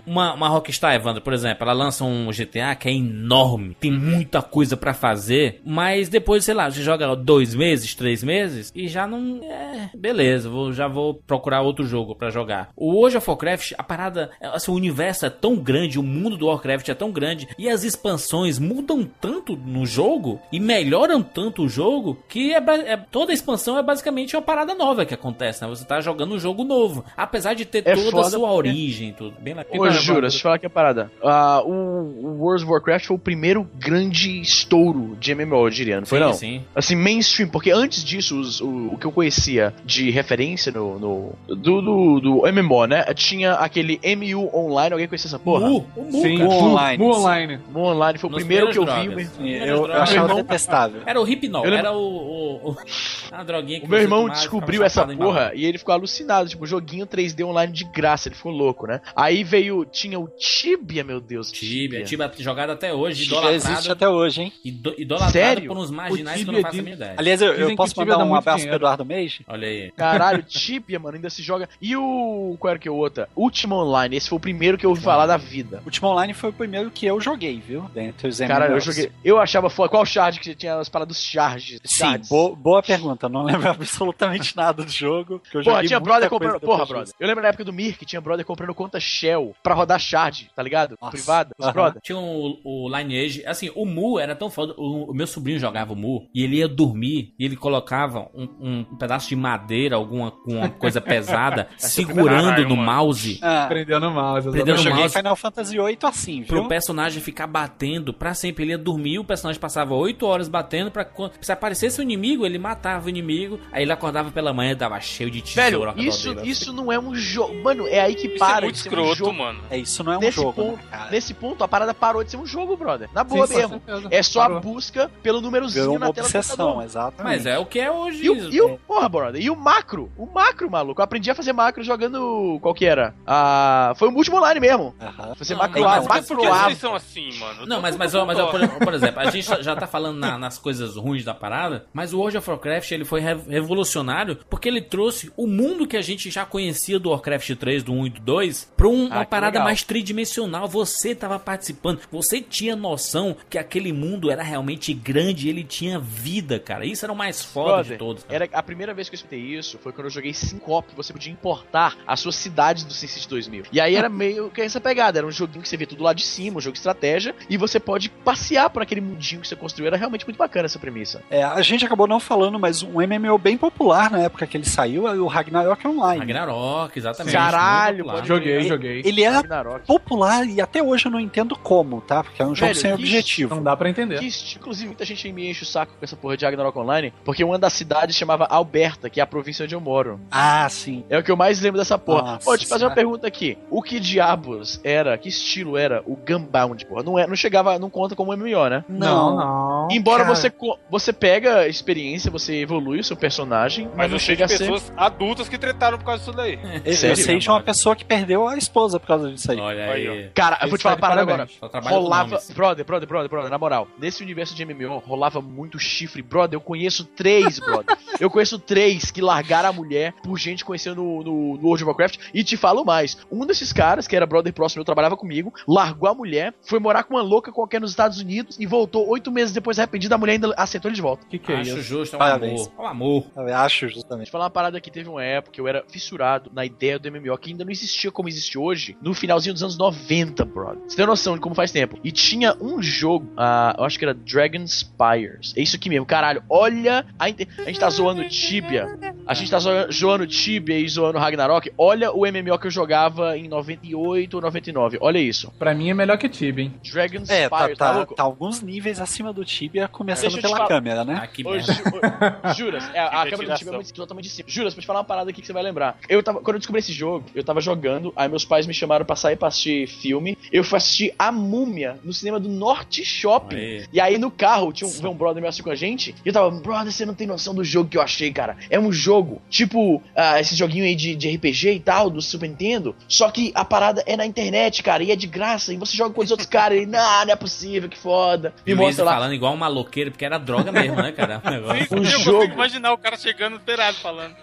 uma, 0.05 0.33
uma 0.33 0.47
Rockstar, 0.49 0.93
Evandro, 0.95 1.21
por 1.21 1.33
exemplo, 1.33 1.63
ela 1.63 1.73
lança 1.73 2.03
um 2.03 2.29
GTA 2.31 2.75
que 2.75 2.87
é 2.89 2.93
enorme, 2.93 3.75
tem 3.79 3.91
muita 3.91 4.41
coisa 4.41 4.75
pra 4.77 4.93
fazer, 4.93 5.61
mas 5.65 6.09
depois, 6.09 6.43
sei 6.45 6.53
lá, 6.53 6.69
você 6.69 6.81
joga 6.81 7.15
dois 7.15 7.55
meses, 7.55 7.95
três 7.95 8.23
meses 8.23 8.71
e 8.75 8.87
já 8.87 9.07
não 9.07 9.39
é, 9.43 9.89
beleza, 9.95 10.49
vou, 10.49 10.73
já 10.73 10.87
vou 10.87 11.15
procurar 11.15 11.61
outro 11.61 11.85
jogo 11.85 12.15
pra 12.15 12.29
jogar. 12.29 12.69
O 12.75 12.93
World 12.93 13.17
of 13.17 13.29
Warcraft, 13.29 13.73
a 13.77 13.83
parada, 13.83 14.31
assim, 14.41 14.71
o 14.71 14.75
universo 14.75 15.25
é 15.25 15.29
tão 15.29 15.55
grande, 15.55 15.99
o 15.99 16.03
mundo 16.03 16.37
do 16.37 16.47
Warcraft 16.47 16.89
é 16.89 16.93
tão 16.93 17.11
grande 17.11 17.47
e 17.57 17.69
as 17.69 17.83
expansões 17.83 18.59
mudam 18.59 19.03
tanto 19.21 19.55
no 19.55 19.85
jogo 19.85 20.39
e 20.51 20.59
melhoram 20.59 21.21
tanto 21.21 21.63
o 21.63 21.69
jogo 21.69 22.17
que 22.27 22.53
é, 22.53 22.57
é- 22.57 22.97
toda 22.97 23.31
a 23.31 23.33
expansão 23.33 23.77
é 23.77 23.83
basicamente 23.83 24.35
uma 24.35 24.41
parada 24.41 24.73
nova 24.75 25.05
que 25.05 25.13
acontece, 25.13 25.61
né? 25.63 25.67
Você 25.69 25.85
tá 25.85 25.92
jogando 26.01 26.33
um 26.35 26.39
jogo 26.39 26.63
novo, 26.63 27.03
apesar 27.15 27.53
de 27.53 27.65
ter 27.65 27.83
É 27.85 27.95
toda 27.95 28.21
a 28.21 28.23
sua 28.29 28.51
origem 28.51 29.09
e 29.09 29.13
tudo. 29.13 29.35
Bem 29.39 29.53
legal. 29.53 29.81
Ô, 29.81 29.89
jura, 29.91 30.21
deixa 30.21 30.37
eu 30.37 30.41
falar 30.41 30.55
aqui 30.55 30.65
a 30.65 30.69
parada. 30.69 31.11
Ah, 31.23 31.61
o, 31.63 31.71
o 31.71 32.37
World 32.39 32.63
of 32.63 32.71
Warcraft 32.71 33.05
foi 33.05 33.15
o 33.15 33.19
primeiro 33.19 33.67
grande 33.75 34.39
estouro 34.41 35.15
de 35.19 35.33
MMO, 35.35 35.65
eu 35.65 35.69
diria, 35.69 35.99
não 35.99 36.05
foi 36.05 36.19
Sim, 36.19 36.23
não? 36.25 36.33
sim. 36.33 36.61
Assim, 36.75 36.95
mainstream, 36.95 37.49
porque 37.49 37.71
antes 37.71 38.03
disso, 38.03 38.39
os- 38.39 38.61
o, 38.61 38.93
o 38.93 38.97
que 38.97 39.05
eu 39.05 39.11
conhecia 39.11 39.73
de 39.85 40.09
referência 40.11 40.71
no, 40.71 40.99
no- 40.99 41.33
do, 41.47 41.81
do, 41.81 42.19
do 42.19 42.41
MMO, 42.51 42.85
né? 42.85 43.03
Tinha 43.13 43.53
aquele 43.53 43.99
MU 44.15 44.49
Online, 44.53 44.93
alguém 44.93 45.07
conhecia 45.07 45.27
essa 45.29 45.39
porra? 45.39 45.67
Mu, 45.67 45.85
o 45.95 46.03
Mu, 46.03 46.11
Sim. 46.21 46.37
Mu 46.39 46.49
Online. 46.51 46.97
Mu 47.03 47.13
Online. 47.15 47.59
Mu 47.71 47.79
Online 47.81 48.17
foi 48.19 48.29
o 48.29 48.31
Nos 48.33 48.39
primeiro 48.43 48.69
que 48.71 48.77
eu 48.77 48.85
vi. 48.85 48.91
drogas. 49.07 49.37
meu- 49.39 49.47
Eu, 49.53 49.65
eu 49.65 49.83
drogas. 49.83 50.01
achava 50.01 50.35
detestável. 50.35 51.01
Era 51.05 51.21
o 51.21 51.27
Hipnol, 51.27 51.65
Eu 51.65 51.73
era 51.73 51.91
o, 51.91 51.97
o, 51.97 52.69
o- 52.71 52.77
a 53.31 53.43
droguinha 53.43 53.79
que 53.79 53.85
O 53.85 53.89
meu 53.89 53.99
irmão 53.99 54.29
descobriu 54.29 54.83
essa 54.83 55.05
porra 55.07 55.51
e 55.55 55.65
ele 55.65 55.77
ficou 55.83 55.93
alucinado, 55.93 56.49
tipo, 56.49 56.65
joguinho 56.65 57.05
3D 57.05 57.45
online 57.45 57.71
de 57.71 57.83
graça, 57.85 58.27
ele 58.29 58.35
ficou 58.35 58.51
louco, 58.51 58.87
né? 58.87 59.01
Aí 59.15 59.43
veio, 59.43 59.85
tinha 59.85 60.19
o 60.19 60.27
Tibia, 60.27 61.03
meu 61.03 61.19
Deus. 61.19 61.51
Tibia, 61.51 62.03
Tibia 62.03 62.31
jogado 62.39 62.71
até 62.71 62.93
hoje, 62.93 63.25
Já 63.25 63.51
existe 63.51 63.91
até 63.91 64.07
hoje, 64.07 64.41
hein? 64.43 64.53
ido- 64.63 64.95
idolatrado 64.97 65.31
Sério? 65.33 65.67
por 65.67 65.77
uns 65.77 65.91
marginais 65.91 66.35
que 66.37 66.41
eu 66.41 66.45
Tibia 66.45 66.61
não 66.61 66.61
faço 66.69 66.79
a 66.79 66.83
minha 66.83 66.95
ideia. 66.95 67.13
Aliás, 67.17 67.41
eu, 67.41 67.53
eu 67.53 67.75
posso 67.75 67.93
Tibia 67.93 68.13
mandar 68.13 68.25
um 68.25 68.35
abraço 68.35 68.43
pro 68.43 68.57
dinheiro. 68.57 68.75
Eduardo 68.77 69.05
Meiji? 69.05 69.43
Olha 69.47 69.67
aí. 69.67 69.91
Caralho, 69.91 70.43
Tibia, 70.43 70.99
mano, 70.99 71.15
ainda 71.15 71.29
se 71.29 71.41
joga. 71.43 71.67
E 71.81 71.95
o. 71.95 72.55
Qual 72.59 72.69
era 72.71 72.79
que 72.79 72.87
é 72.87 72.91
o 72.91 72.95
outro? 72.95 73.25
Ultima 73.35 73.75
Online, 73.75 74.15
esse 74.17 74.29
foi 74.29 74.37
o 74.37 74.41
primeiro 74.41 74.77
que 74.77 74.85
eu 74.85 74.89
ouvi 74.89 75.01
falar 75.01 75.25
da 75.25 75.37
vida. 75.37 75.81
Ultima 75.85 76.09
Online 76.09 76.33
foi 76.33 76.49
o 76.49 76.53
primeiro 76.53 76.89
que 76.91 77.05
eu 77.05 77.19
joguei, 77.19 77.59
viu? 77.59 77.89
Dentre 77.93 78.27
os 78.27 78.39
Caralho, 78.39 78.73
eu 78.75 78.79
joguei. 78.79 79.11
Eu 79.23 79.39
achava 79.39 79.69
foda. 79.69 79.89
Qual 79.89 80.05
charge 80.05 80.39
que 80.39 80.55
tinha 80.55 80.75
as 80.77 80.89
paradas 80.89 81.15
dos 81.17 81.23
charges? 81.25 81.79
Sim, 81.83 81.99
charges? 81.99 82.29
bo- 82.29 82.55
boa 82.55 82.81
pergunta. 82.81 83.27
Não 83.29 83.43
lembro 83.43 83.69
absolutamente 83.71 84.55
nada 84.55 84.83
do 84.83 84.89
jogo. 84.91 85.39
Que 85.49 85.57
eu 85.57 85.63
Porra, 85.75 85.87
tinha 85.87 85.99
brother 85.99 86.29
comprando. 86.29 86.59
Porra, 86.59 86.85
brother. 86.85 87.13
Eu 87.19 87.27
lembro 87.27 87.41
na 87.43 87.49
época 87.49 87.63
do 87.63 87.73
Mir 87.73 87.97
que 87.97 88.05
tinha 88.05 88.21
brother 88.21 88.45
comprando 88.45 88.73
conta 88.73 88.99
Shell 88.99 89.55
pra 89.63 89.73
rodar 89.73 89.99
shard, 89.99 90.49
tá 90.55 90.61
ligado? 90.63 90.95
Nossa. 91.01 91.11
Privada. 91.11 91.51
Os 91.57 91.65
Aham. 91.65 91.73
brother. 91.73 92.01
Tinha 92.01 92.17
o, 92.17 92.59
o 92.63 92.89
Lineage, 92.97 93.45
assim, 93.45 93.69
o 93.75 93.85
Mu 93.85 94.19
era 94.19 94.35
tão 94.35 94.49
foda, 94.49 94.73
o, 94.77 95.11
o 95.11 95.13
meu 95.13 95.27
sobrinho 95.27 95.59
jogava 95.59 95.93
o 95.93 95.95
Mu, 95.95 96.27
e 96.33 96.43
ele 96.43 96.57
ia 96.57 96.67
dormir, 96.67 97.33
e 97.39 97.45
ele 97.45 97.55
colocava 97.55 98.27
um, 98.33 98.47
um 98.59 98.83
pedaço 98.97 99.29
de 99.29 99.35
madeira, 99.35 99.95
alguma, 99.95 100.27
alguma 100.27 100.69
coisa 100.69 100.99
pesada, 101.01 101.67
segurando 101.77 102.45
Caralho, 102.49 102.69
no 102.69 102.75
mano. 102.75 102.91
mouse, 102.91 103.39
Ah, 103.41 103.65
Prendendo 103.67 104.07
o 104.07 104.11
mouse. 104.13 104.49
Prendendo 104.49 104.71
eu 104.71 104.77
joguei 104.77 104.99
mouse. 104.99 105.13
Final 105.17 105.35
Fantasy 105.35 105.77
VIII 105.77 105.97
assim, 106.03 106.43
pro 106.43 106.59
viu? 106.61 106.67
personagem 106.67 107.21
ficar 107.21 107.47
batendo 107.47 108.13
pra 108.13 108.33
sempre. 108.33 108.63
Ele 108.63 108.71
ia 108.71 108.77
dormir, 108.77 109.19
o 109.19 109.23
personagem 109.23 109.59
passava 109.59 109.93
8 109.93 110.25
horas 110.25 110.47
batendo 110.49 110.91
pra 110.91 111.03
quando 111.05 111.33
se 111.41 111.51
aparecesse 111.51 111.99
o 111.99 112.03
inimigo, 112.03 112.45
ele 112.45 112.57
matava 112.57 113.05
o 113.05 113.09
inimigo, 113.09 113.59
aí 113.71 113.83
ele 113.83 113.91
acordava 113.91 114.31
pela 114.31 114.53
manhã 114.53 114.71
e 114.71 114.75
tava 114.75 114.99
cheio 114.99 115.29
de 115.29 115.41
tesouro 115.41 115.62
Velho, 115.71 115.93
isso, 115.97 116.35
isso 116.43 116.73
não 116.73 116.91
é 116.91 116.99
um 116.99 117.15
jogo. 117.15 117.61
Mano, 117.63 117.87
é 117.87 117.99
aí 118.01 118.15
que 118.15 118.27
Isso 118.27 118.39
para. 118.39 118.57
é 118.59 118.61
muito 118.61 118.75
de 118.75 118.81
ser 118.81 118.89
um 118.89 118.91
escroto, 118.91 119.15
jogo. 119.15 119.33
mano. 119.33 119.59
É, 119.69 119.77
isso 119.77 120.03
não 120.03 120.13
é 120.13 120.17
um 120.17 120.21
Nesse 120.21 120.35
jogo, 120.37 120.53
ponto, 120.53 120.77
né, 120.77 120.83
cara? 120.91 121.11
Nesse 121.11 121.33
ponto, 121.33 121.63
a 121.63 121.67
parada 121.67 121.93
parou 121.93 122.23
de 122.23 122.31
ser 122.31 122.37
um 122.37 122.45
jogo, 122.45 122.75
brother. 122.77 123.09
Na 123.13 123.23
boa 123.23 123.47
Sim, 123.47 123.55
mesmo. 123.57 123.81
É 124.11 124.21
só 124.23 124.41
a 124.41 124.43
Parou. 124.45 124.61
busca 124.61 125.09
pelo 125.21 125.41
númerozinho 125.41 125.83
Virou 125.83 125.97
uma 125.97 126.07
na 126.07 126.13
tela 126.13 126.27
do 126.27 126.29
obsessão, 126.29 126.57
computador. 126.57 126.83
exatamente. 126.85 127.33
Mas 127.35 127.45
é 127.45 127.57
o 127.57 127.65
que 127.65 127.79
é 127.79 127.91
hoje. 127.91 128.23
E 128.25 128.29
o, 128.29 128.53
e 128.53 128.61
o, 128.61 128.77
porra, 128.79 129.07
brother, 129.09 129.41
e 129.41 129.49
o 129.49 129.55
macro? 129.55 130.11
O 130.17 130.25
macro, 130.25 130.69
maluco. 130.69 130.99
Eu 131.01 131.03
aprendi 131.05 131.29
a 131.31 131.35
fazer 131.35 131.53
macro 131.53 131.83
jogando. 131.83 132.59
Qual 132.61 132.73
que 132.73 132.85
era? 132.85 133.13
Ah, 133.25 133.93
foi 133.95 134.09
o 134.09 134.15
último 134.15 134.37
online 134.37 134.59
mesmo. 134.59 134.93
Aham. 134.99 135.35
Fazer 135.35 135.55
macro 135.55 135.79
não, 135.81 135.87
A, 135.89 136.01
mas 136.01 136.27
Por 136.27 136.37
que- 136.37 136.43
macroava. 136.43 136.65
vocês 136.69 136.77
são 136.79 136.95
assim, 136.95 137.39
mano? 137.39 137.65
Não, 137.65 137.81
mas, 137.81 137.95
mas, 137.95 138.13
mas 138.13 138.37
por, 138.39 138.79
por 138.85 138.93
exemplo, 138.93 139.19
a 139.19 139.29
gente 139.29 139.63
já 139.63 139.75
tá 139.75 139.87
falando 139.87 140.17
na- 140.17 140.37
nas 140.37 140.57
coisas 140.57 140.95
ruins 140.95 141.23
da 141.23 141.33
parada, 141.33 141.85
mas 141.93 142.13
o 142.13 142.19
World 142.19 142.37
of 142.37 142.49
Warcraft 142.49 142.91
ele 142.91 143.05
foi 143.05 143.19
re- 143.21 143.35
revolucionário 143.47 144.37
porque 144.49 144.67
ele 144.69 144.81
trouxe 144.81 145.31
o 145.35 145.47
mundo 145.53 145.87
que 145.87 145.95
a 145.97 146.01
gente 146.01 146.29
já 146.29 146.45
conhecia 146.45 146.99
do 146.99 147.09
Warcraft 147.11 147.55
3, 147.55 147.83
do 147.83 147.93
1 147.93 148.07
e 148.07 148.09
do 148.09 148.19
2, 148.21 148.71
pra 148.75 148.87
um- 148.87 149.07
Ah, 149.11 149.17
uma 149.17 149.25
parada 149.25 149.53
legal. 149.57 149.63
mais 149.65 149.83
tridimensional. 149.83 150.67
Você 150.67 151.13
tava 151.15 151.37
participando, 151.39 151.99
você 152.11 152.41
tinha 152.41 152.75
noção 152.75 153.35
que 153.49 153.57
aquele 153.57 153.91
mundo 153.93 154.29
era 154.31 154.43
realmente 154.43 154.93
grande 154.93 155.47
e 155.47 155.49
ele 155.49 155.63
tinha 155.63 155.99
vida, 155.99 156.59
cara. 156.59 156.85
Isso 156.85 157.05
era 157.05 157.11
o 157.11 157.15
mais 157.15 157.43
foda 157.43 157.73
Brother, 157.75 157.91
de 157.93 157.97
todos. 157.97 158.23
cara. 158.23 158.35
Era 158.35 158.49
a 158.51 158.63
primeira 158.63 158.93
vez 158.93 159.09
que 159.09 159.15
eu 159.15 159.17
escutei 159.17 159.39
isso 159.39 159.77
foi 159.77 159.91
quando 159.91 160.05
eu 160.07 160.11
joguei 160.11 160.33
Syncop, 160.33 160.89
que 160.89 160.95
você 160.95 161.13
podia 161.13 161.31
importar 161.31 161.95
as 162.07 162.19
suas 162.19 162.35
cidades 162.35 162.83
do 162.83 162.93
SimCity 162.93 163.27
2000. 163.29 163.63
E 163.71 163.79
aí 163.79 163.95
era 163.95 164.09
meio 164.09 164.49
que 164.49 164.61
essa 164.61 164.81
pegada, 164.81 165.19
era 165.19 165.27
um 165.27 165.31
joguinho 165.31 165.61
que 165.61 165.69
você 165.69 165.77
vê 165.77 165.85
tudo 165.85 166.03
lá 166.03 166.13
de 166.13 166.23
cima, 166.23 166.57
um 166.57 166.61
jogo 166.61 166.73
de 166.73 166.79
estratégia, 166.79 167.35
e 167.49 167.57
você 167.57 167.79
pode 167.79 168.09
passear 168.09 168.69
por 168.69 168.81
aquele 168.81 169.01
mundinho 169.01 169.41
que 169.41 169.47
você 169.47 169.55
construiu. 169.55 169.87
Era 169.87 169.97
realmente 169.97 170.25
muito 170.25 170.37
bacana 170.37 170.65
essa 170.65 170.79
premissa. 170.79 171.21
É, 171.29 171.43
a 171.43 171.61
gente 171.61 171.85
acabou 171.85 172.07
não 172.07 172.19
falando, 172.19 172.59
mas 172.59 172.81
um 172.83 172.93
MMO 173.01 173.37
bem 173.37 173.57
popular 173.57 174.09
na 174.11 174.19
época 174.19 174.47
que 174.47 174.57
ele 174.57 174.65
saiu 174.65 175.07
é 175.07 175.13
o 175.13 175.27
Ragnarok 175.43 175.87
Online. 175.87 176.19
Ragnarok, 176.19 176.97
exatamente. 176.97 177.33
Caralho, 177.35 178.05
pode 178.05 178.27
Joguei, 178.27 178.53
Ele- 178.57 178.67
joguei. 178.67 179.01
Ele 179.05 179.23
era 179.23 179.37
Ragnarok. 179.37 179.85
popular 179.87 180.45
e 180.47 180.61
até 180.61 180.81
hoje 180.81 181.05
eu 181.07 181.11
não 181.11 181.19
entendo 181.19 181.55
como, 181.57 182.01
tá? 182.01 182.23
Porque 182.23 182.41
é 182.41 182.45
um 182.45 182.55
jogo 182.55 182.67
Velho, 182.67 182.75
sem 182.79 182.91
que 182.95 183.01
objetivo. 183.03 183.55
Não 183.55 183.63
dá 183.63 183.75
pra 183.75 183.89
entender. 183.89 184.19
Que, 184.19 184.27
inclusive, 184.55 184.87
muita 184.87 185.05
gente 185.05 185.31
me 185.31 185.49
enche 185.49 185.63
o 185.63 185.65
saco 185.65 185.93
com 185.97 186.03
essa 186.03 186.15
porra 186.15 186.37
de 186.37 186.45
Ragnarok 186.45 186.77
Online, 186.77 187.13
porque 187.23 187.43
uma 187.43 187.57
das 187.59 187.73
cidades 187.73 188.15
chamava 188.15 188.45
Alberta, 188.45 189.09
que 189.09 189.19
é 189.19 189.23
a 189.23 189.27
província 189.27 189.63
onde 189.65 189.75
eu 189.75 189.81
moro. 189.81 190.19
Ah, 190.31 190.67
sim. 190.69 191.03
É 191.09 191.17
o 191.17 191.23
que 191.23 191.31
eu 191.31 191.37
mais 191.37 191.59
lembro 191.61 191.79
dessa 191.79 191.97
porra. 191.97 192.33
Nossa 192.33 192.45
Pô, 192.45 192.57
te 192.57 192.67
fazer 192.67 192.85
uma 192.85 192.93
pergunta 192.95 193.27
aqui. 193.27 193.57
O 193.69 193.81
que 193.81 193.99
diabos 193.99 194.79
era, 194.83 195.17
que 195.17 195.29
estilo 195.29 195.77
era 195.77 196.01
o 196.05 196.15
Gunbound, 196.15 196.85
porra? 196.85 197.03
Não, 197.03 197.17
é, 197.19 197.27
não 197.27 197.35
chegava, 197.35 197.77
não 197.79 197.89
conta 197.89 198.15
como 198.15 198.31
MMO, 198.35 198.69
né? 198.69 198.83
Não, 198.87 199.35
não. 199.35 199.87
Embora 199.91 200.23
cara. 200.23 200.35
você 200.35 200.51
você 200.89 201.11
pega 201.11 201.67
experiência, 201.67 202.29
você 202.31 202.55
evolui 202.61 202.99
o 202.99 203.03
seu 203.03 203.17
personagem, 203.17 203.85
mas, 203.87 203.95
Mas 203.97 204.11
não 204.11 204.19
chega 204.19 204.45
a 204.45 204.47
ser. 204.47 204.59
pessoas 204.59 204.91
adultas 204.95 205.32
que 205.49 205.57
tretaram 205.57 205.97
por 205.97 206.05
causa 206.05 206.19
disso 206.23 206.31
daí. 206.35 206.59
Eu, 206.85 206.91
eu 207.09 207.15
sei 207.15 207.37
de 207.39 207.49
uma 207.49 207.61
pessoa 207.61 207.95
que 207.95 208.05
perdeu 208.05 208.47
a 208.47 208.57
esposa 208.57 208.99
por 208.99 209.07
causa 209.07 209.31
disso 209.31 209.51
aí. 209.51 209.59
Olha 209.59 209.91
Aí, 209.91 210.07
aí. 210.07 210.29
Cara, 210.33 210.57
eu 210.61 210.69
vou 210.69 210.77
te 210.77 210.81
falar 210.83 210.95
uma 210.97 211.21
agora. 211.21 211.47
Rolava. 211.83 212.39
Brother, 212.53 212.85
brother, 212.85 213.07
brother, 213.07 213.29
brother, 213.29 213.49
na 213.51 213.57
moral. 213.57 213.87
Nesse 213.99 214.23
universo 214.23 214.55
de 214.55 214.65
MMO, 214.65 214.99
rolava 214.99 215.41
muito 215.41 215.77
chifre. 215.79 216.21
Brother, 216.21 216.57
eu 216.57 216.61
conheço 216.61 217.05
três, 217.05 217.59
brother. 217.59 217.97
eu 218.19 218.29
conheço 218.29 218.59
três 218.59 219.11
que 219.11 219.21
largaram 219.21 219.69
a 219.69 219.73
mulher 219.73 220.13
por 220.23 220.37
gente 220.37 220.63
conhecendo 220.63 220.95
no, 221.03 221.23
no, 221.23 221.57
no 221.57 221.63
World 221.67 221.83
of 221.83 221.85
Warcraft. 221.85 222.19
E 222.33 222.43
te 222.43 222.55
falo 222.57 222.83
mais. 222.85 223.17
Um 223.31 223.45
desses 223.45 223.71
caras, 223.73 224.07
que 224.07 224.15
era 224.15 224.25
brother 224.25 224.53
próximo, 224.53 224.81
eu 224.81 224.85
trabalhava 224.85 225.17
comigo, 225.17 225.53
largou 225.67 226.09
a 226.09 226.13
mulher, 226.13 226.53
foi 226.61 226.79
morar 226.79 227.03
com 227.03 227.15
uma 227.15 227.21
louca 227.23 227.51
qualquer 227.51 227.81
nos 227.81 227.91
Estados 227.91 228.19
Unidos 228.19 228.57
e 228.59 228.65
voltou 228.65 229.07
oito 229.09 229.31
meses 229.31 229.53
depois 229.53 229.77
arrependido. 229.79 230.13
A 230.13 230.17
mulher 230.17 230.33
ainda 230.33 230.53
aceitou 230.57 230.89
ele 230.89 230.95
de 230.95 231.01
volta. 231.01 231.25
Que 231.29 231.39
que 231.39 231.51
é 231.51 231.57
Acho 231.59 231.69
isso? 231.71 231.81
justo, 231.81 232.13
é 232.13 232.17
um 232.17 232.19
Parabéns. 232.19 232.61
amor. 232.67 232.73
É 232.77 232.81
um 232.81 232.87
amor. 232.87 233.25
Eu 233.35 233.55
acho, 233.55 233.85
Vou 233.85 233.95
justamente. 233.95 234.25
te 234.27 234.31
falar 234.31 234.45
uma 234.45 234.49
parada 234.49 234.79
que 234.79 234.91
teve 234.91 235.09
uma 235.23 235.29
época 235.37 235.59
eu 235.59 235.67
era 235.67 235.83
fissurado 235.87 236.51
na 236.53 236.65
ideia 236.65 236.99
do 236.99 237.11
MMO, 237.11 237.37
que 237.37 237.51
ainda 237.51 237.63
não 237.63 237.71
existia 237.71 238.11
como 238.11 238.27
existe 238.29 238.57
hoje, 238.57 238.97
no 239.01 239.13
finalzinho 239.13 239.53
dos 239.53 239.63
anos 239.63 239.77
90, 239.77 240.45
brother. 240.45 240.79
Você 240.87 240.95
tem 240.95 241.05
noção 241.05 241.35
de 241.35 241.41
como 241.41 241.55
faz 241.55 241.71
tempo. 241.71 241.97
E 242.03 242.11
tinha 242.11 242.55
um 242.61 242.81
jogo, 242.81 243.31
ah, 243.37 243.75
eu 243.77 243.83
acho 243.85 243.97
que 243.97 244.05
era 244.05 244.13
Dragon 244.13 244.65
Spires. 244.67 245.53
É 245.57 245.61
isso 245.61 245.75
aqui 245.75 245.89
mesmo, 245.89 246.05
caralho. 246.05 246.43
Olha, 246.49 247.05
a, 247.17 247.29
inte- 247.29 247.47
a 247.59 247.63
gente 247.65 247.79
tá 247.79 247.89
zoando 247.89 248.27
Tibia. 248.27 248.87
A 249.25 249.33
gente 249.33 249.49
tá 249.49 249.59
zo- 249.59 249.91
zoando 249.91 250.27
Tibia 250.27 250.77
e 250.79 250.87
zoando 250.87 251.17
Ragnarok. 251.17 251.71
Olha 251.77 252.11
o 252.11 252.25
MMO 252.25 252.57
que 252.59 252.67
eu 252.67 252.71
jogava 252.71 253.37
em 253.37 253.47
98 253.47 254.33
ou 254.35 254.41
99. 254.41 254.97
Olha 255.01 255.17
isso. 255.19 255.51
Pra 255.57 255.73
mim 255.73 255.89
é 255.89 255.93
melhor 255.93 256.17
que 256.17 256.27
Tibia, 256.29 256.65
hein? 256.65 256.73
Dragon's 256.91 257.29
É, 257.29 257.49
tá, 257.49 257.57
Fire, 257.65 257.75
tá, 257.77 257.91
tá, 257.91 257.97
louco? 257.97 258.15
tá 258.15 258.23
alguns 258.23 258.61
níveis 258.61 258.99
acima 258.99 259.31
do 259.33 259.43
Tibia, 259.45 259.87
começando 259.87 260.39
pela 260.41 260.67
câmera, 260.67 261.03
né? 261.05 261.19
Ah, 261.23 261.27
que 261.27 261.45
Ô, 261.45 261.51
merda. 261.51 261.73
Ju- 261.73 261.81
ô, 261.83 262.53
Juras, 262.53 262.89
é, 262.93 262.99
a 262.99 263.25
câmera 263.29 263.53
do. 263.53 263.57
Tibia 263.57 263.73
é 263.73 263.75
muito 263.75 263.93
totalmente 263.93 264.25
de 264.25 264.31
cima. 264.31 264.49
Juras, 264.49 264.73
pra 264.73 264.81
te 264.81 264.87
falar 264.87 265.02
uma 265.03 265.07
parada 265.07 265.29
aqui 265.29 265.41
que 265.41 265.47
você 265.47 265.53
vai 265.53 265.61
lembrar. 265.63 265.97
Eu 266.07 266.23
tava, 266.23 266.39
quando 266.39 266.55
eu 266.55 266.59
descobri 266.59 266.79
esse 266.79 266.93
jogo, 266.93 267.25
eu 267.35 267.43
tava 267.43 267.59
jogando, 267.61 268.13
aí 268.15 268.27
meus 268.29 268.45
pais 268.45 268.65
me 268.65 268.73
chamaram 268.73 269.05
pra 269.05 269.15
sair 269.15 269.35
pra 269.35 269.49
assistir 269.49 269.87
filme. 269.87 270.37
Eu 270.51 270.63
fui 270.63 270.77
assistir 270.77 271.13
A 271.19 271.31
Múmia 271.31 271.97
no 272.03 272.13
cinema 272.13 272.39
do 272.39 272.49
Norte 272.49 273.03
Shopping. 273.05 273.55
Aê. 273.55 273.85
E 273.91 273.99
aí 273.99 274.17
no 274.17 274.31
carro 274.31 274.71
tinha 274.71 274.87
um, 274.89 275.09
um 275.09 275.13
brother 275.15 275.41
meu 275.41 275.49
assim 275.49 275.61
com 275.63 275.69
a 275.69 275.75
gente. 275.75 276.15
E 276.23 276.29
eu 276.29 276.33
tava, 276.33 276.49
brother, 276.51 276.91
você 276.91 277.05
não 277.05 277.13
tem 277.13 277.27
noção 277.27 277.53
do 277.53 277.63
jogo 277.63 277.89
que 277.89 277.97
eu 277.97 278.01
achei, 278.01 278.31
cara. 278.31 278.57
É 278.69 278.79
um 278.79 278.91
jogo, 278.91 279.41
tipo, 279.49 280.01
ah, 280.15 280.39
esse 280.39 280.55
joguinho 280.55 280.85
aí 280.85 280.95
de, 280.95 281.15
de 281.15 281.35
RPG 281.35 281.73
e 281.73 281.79
tal, 281.79 282.09
do 282.09 282.21
Super 282.21 282.47
Nintendo. 282.49 282.95
Só 283.07 283.29
que 283.29 283.51
a 283.55 283.65
parada 283.65 284.03
é 284.05 284.15
na 284.15 284.25
internet, 284.25 284.81
cara, 284.83 285.03
e 285.03 285.11
é 285.11 285.15
de 285.15 285.27
graça. 285.27 285.73
E 285.73 285.77
você 285.77 285.95
joga 285.97 286.13
com 286.13 286.21
os 286.21 286.31
outros 286.31 286.47
caras. 286.47 286.81
E, 286.81 286.85
não, 286.85 287.25
não 287.25 287.33
é 287.33 287.35
possível, 287.35 287.89
que 287.89 287.97
foda. 287.97 288.53
E 288.65 288.73
Me 288.73 288.81
mostra 288.81 289.03
lá. 289.05 289.13
falando 289.13 289.33
igual 289.33 289.53
um 289.53 289.57
maloqueiro, 289.57 290.11
porque 290.11 290.25
era 290.25 290.37
droga 290.37 290.71
mesmo, 290.71 290.95
né, 290.95 291.11
cara? 291.11 291.41
O 291.43 291.49
negócio. 291.51 291.85
Sim, 291.87 291.95
Um 291.95 291.97
eu 292.03 292.19
jogo. 292.19 292.37
consigo 292.37 292.53
imaginar 292.53 292.93
o 292.93 292.97
cara 292.97 293.17
chegando 293.17 293.55
esperado 293.57 293.97
falando. 293.97 294.35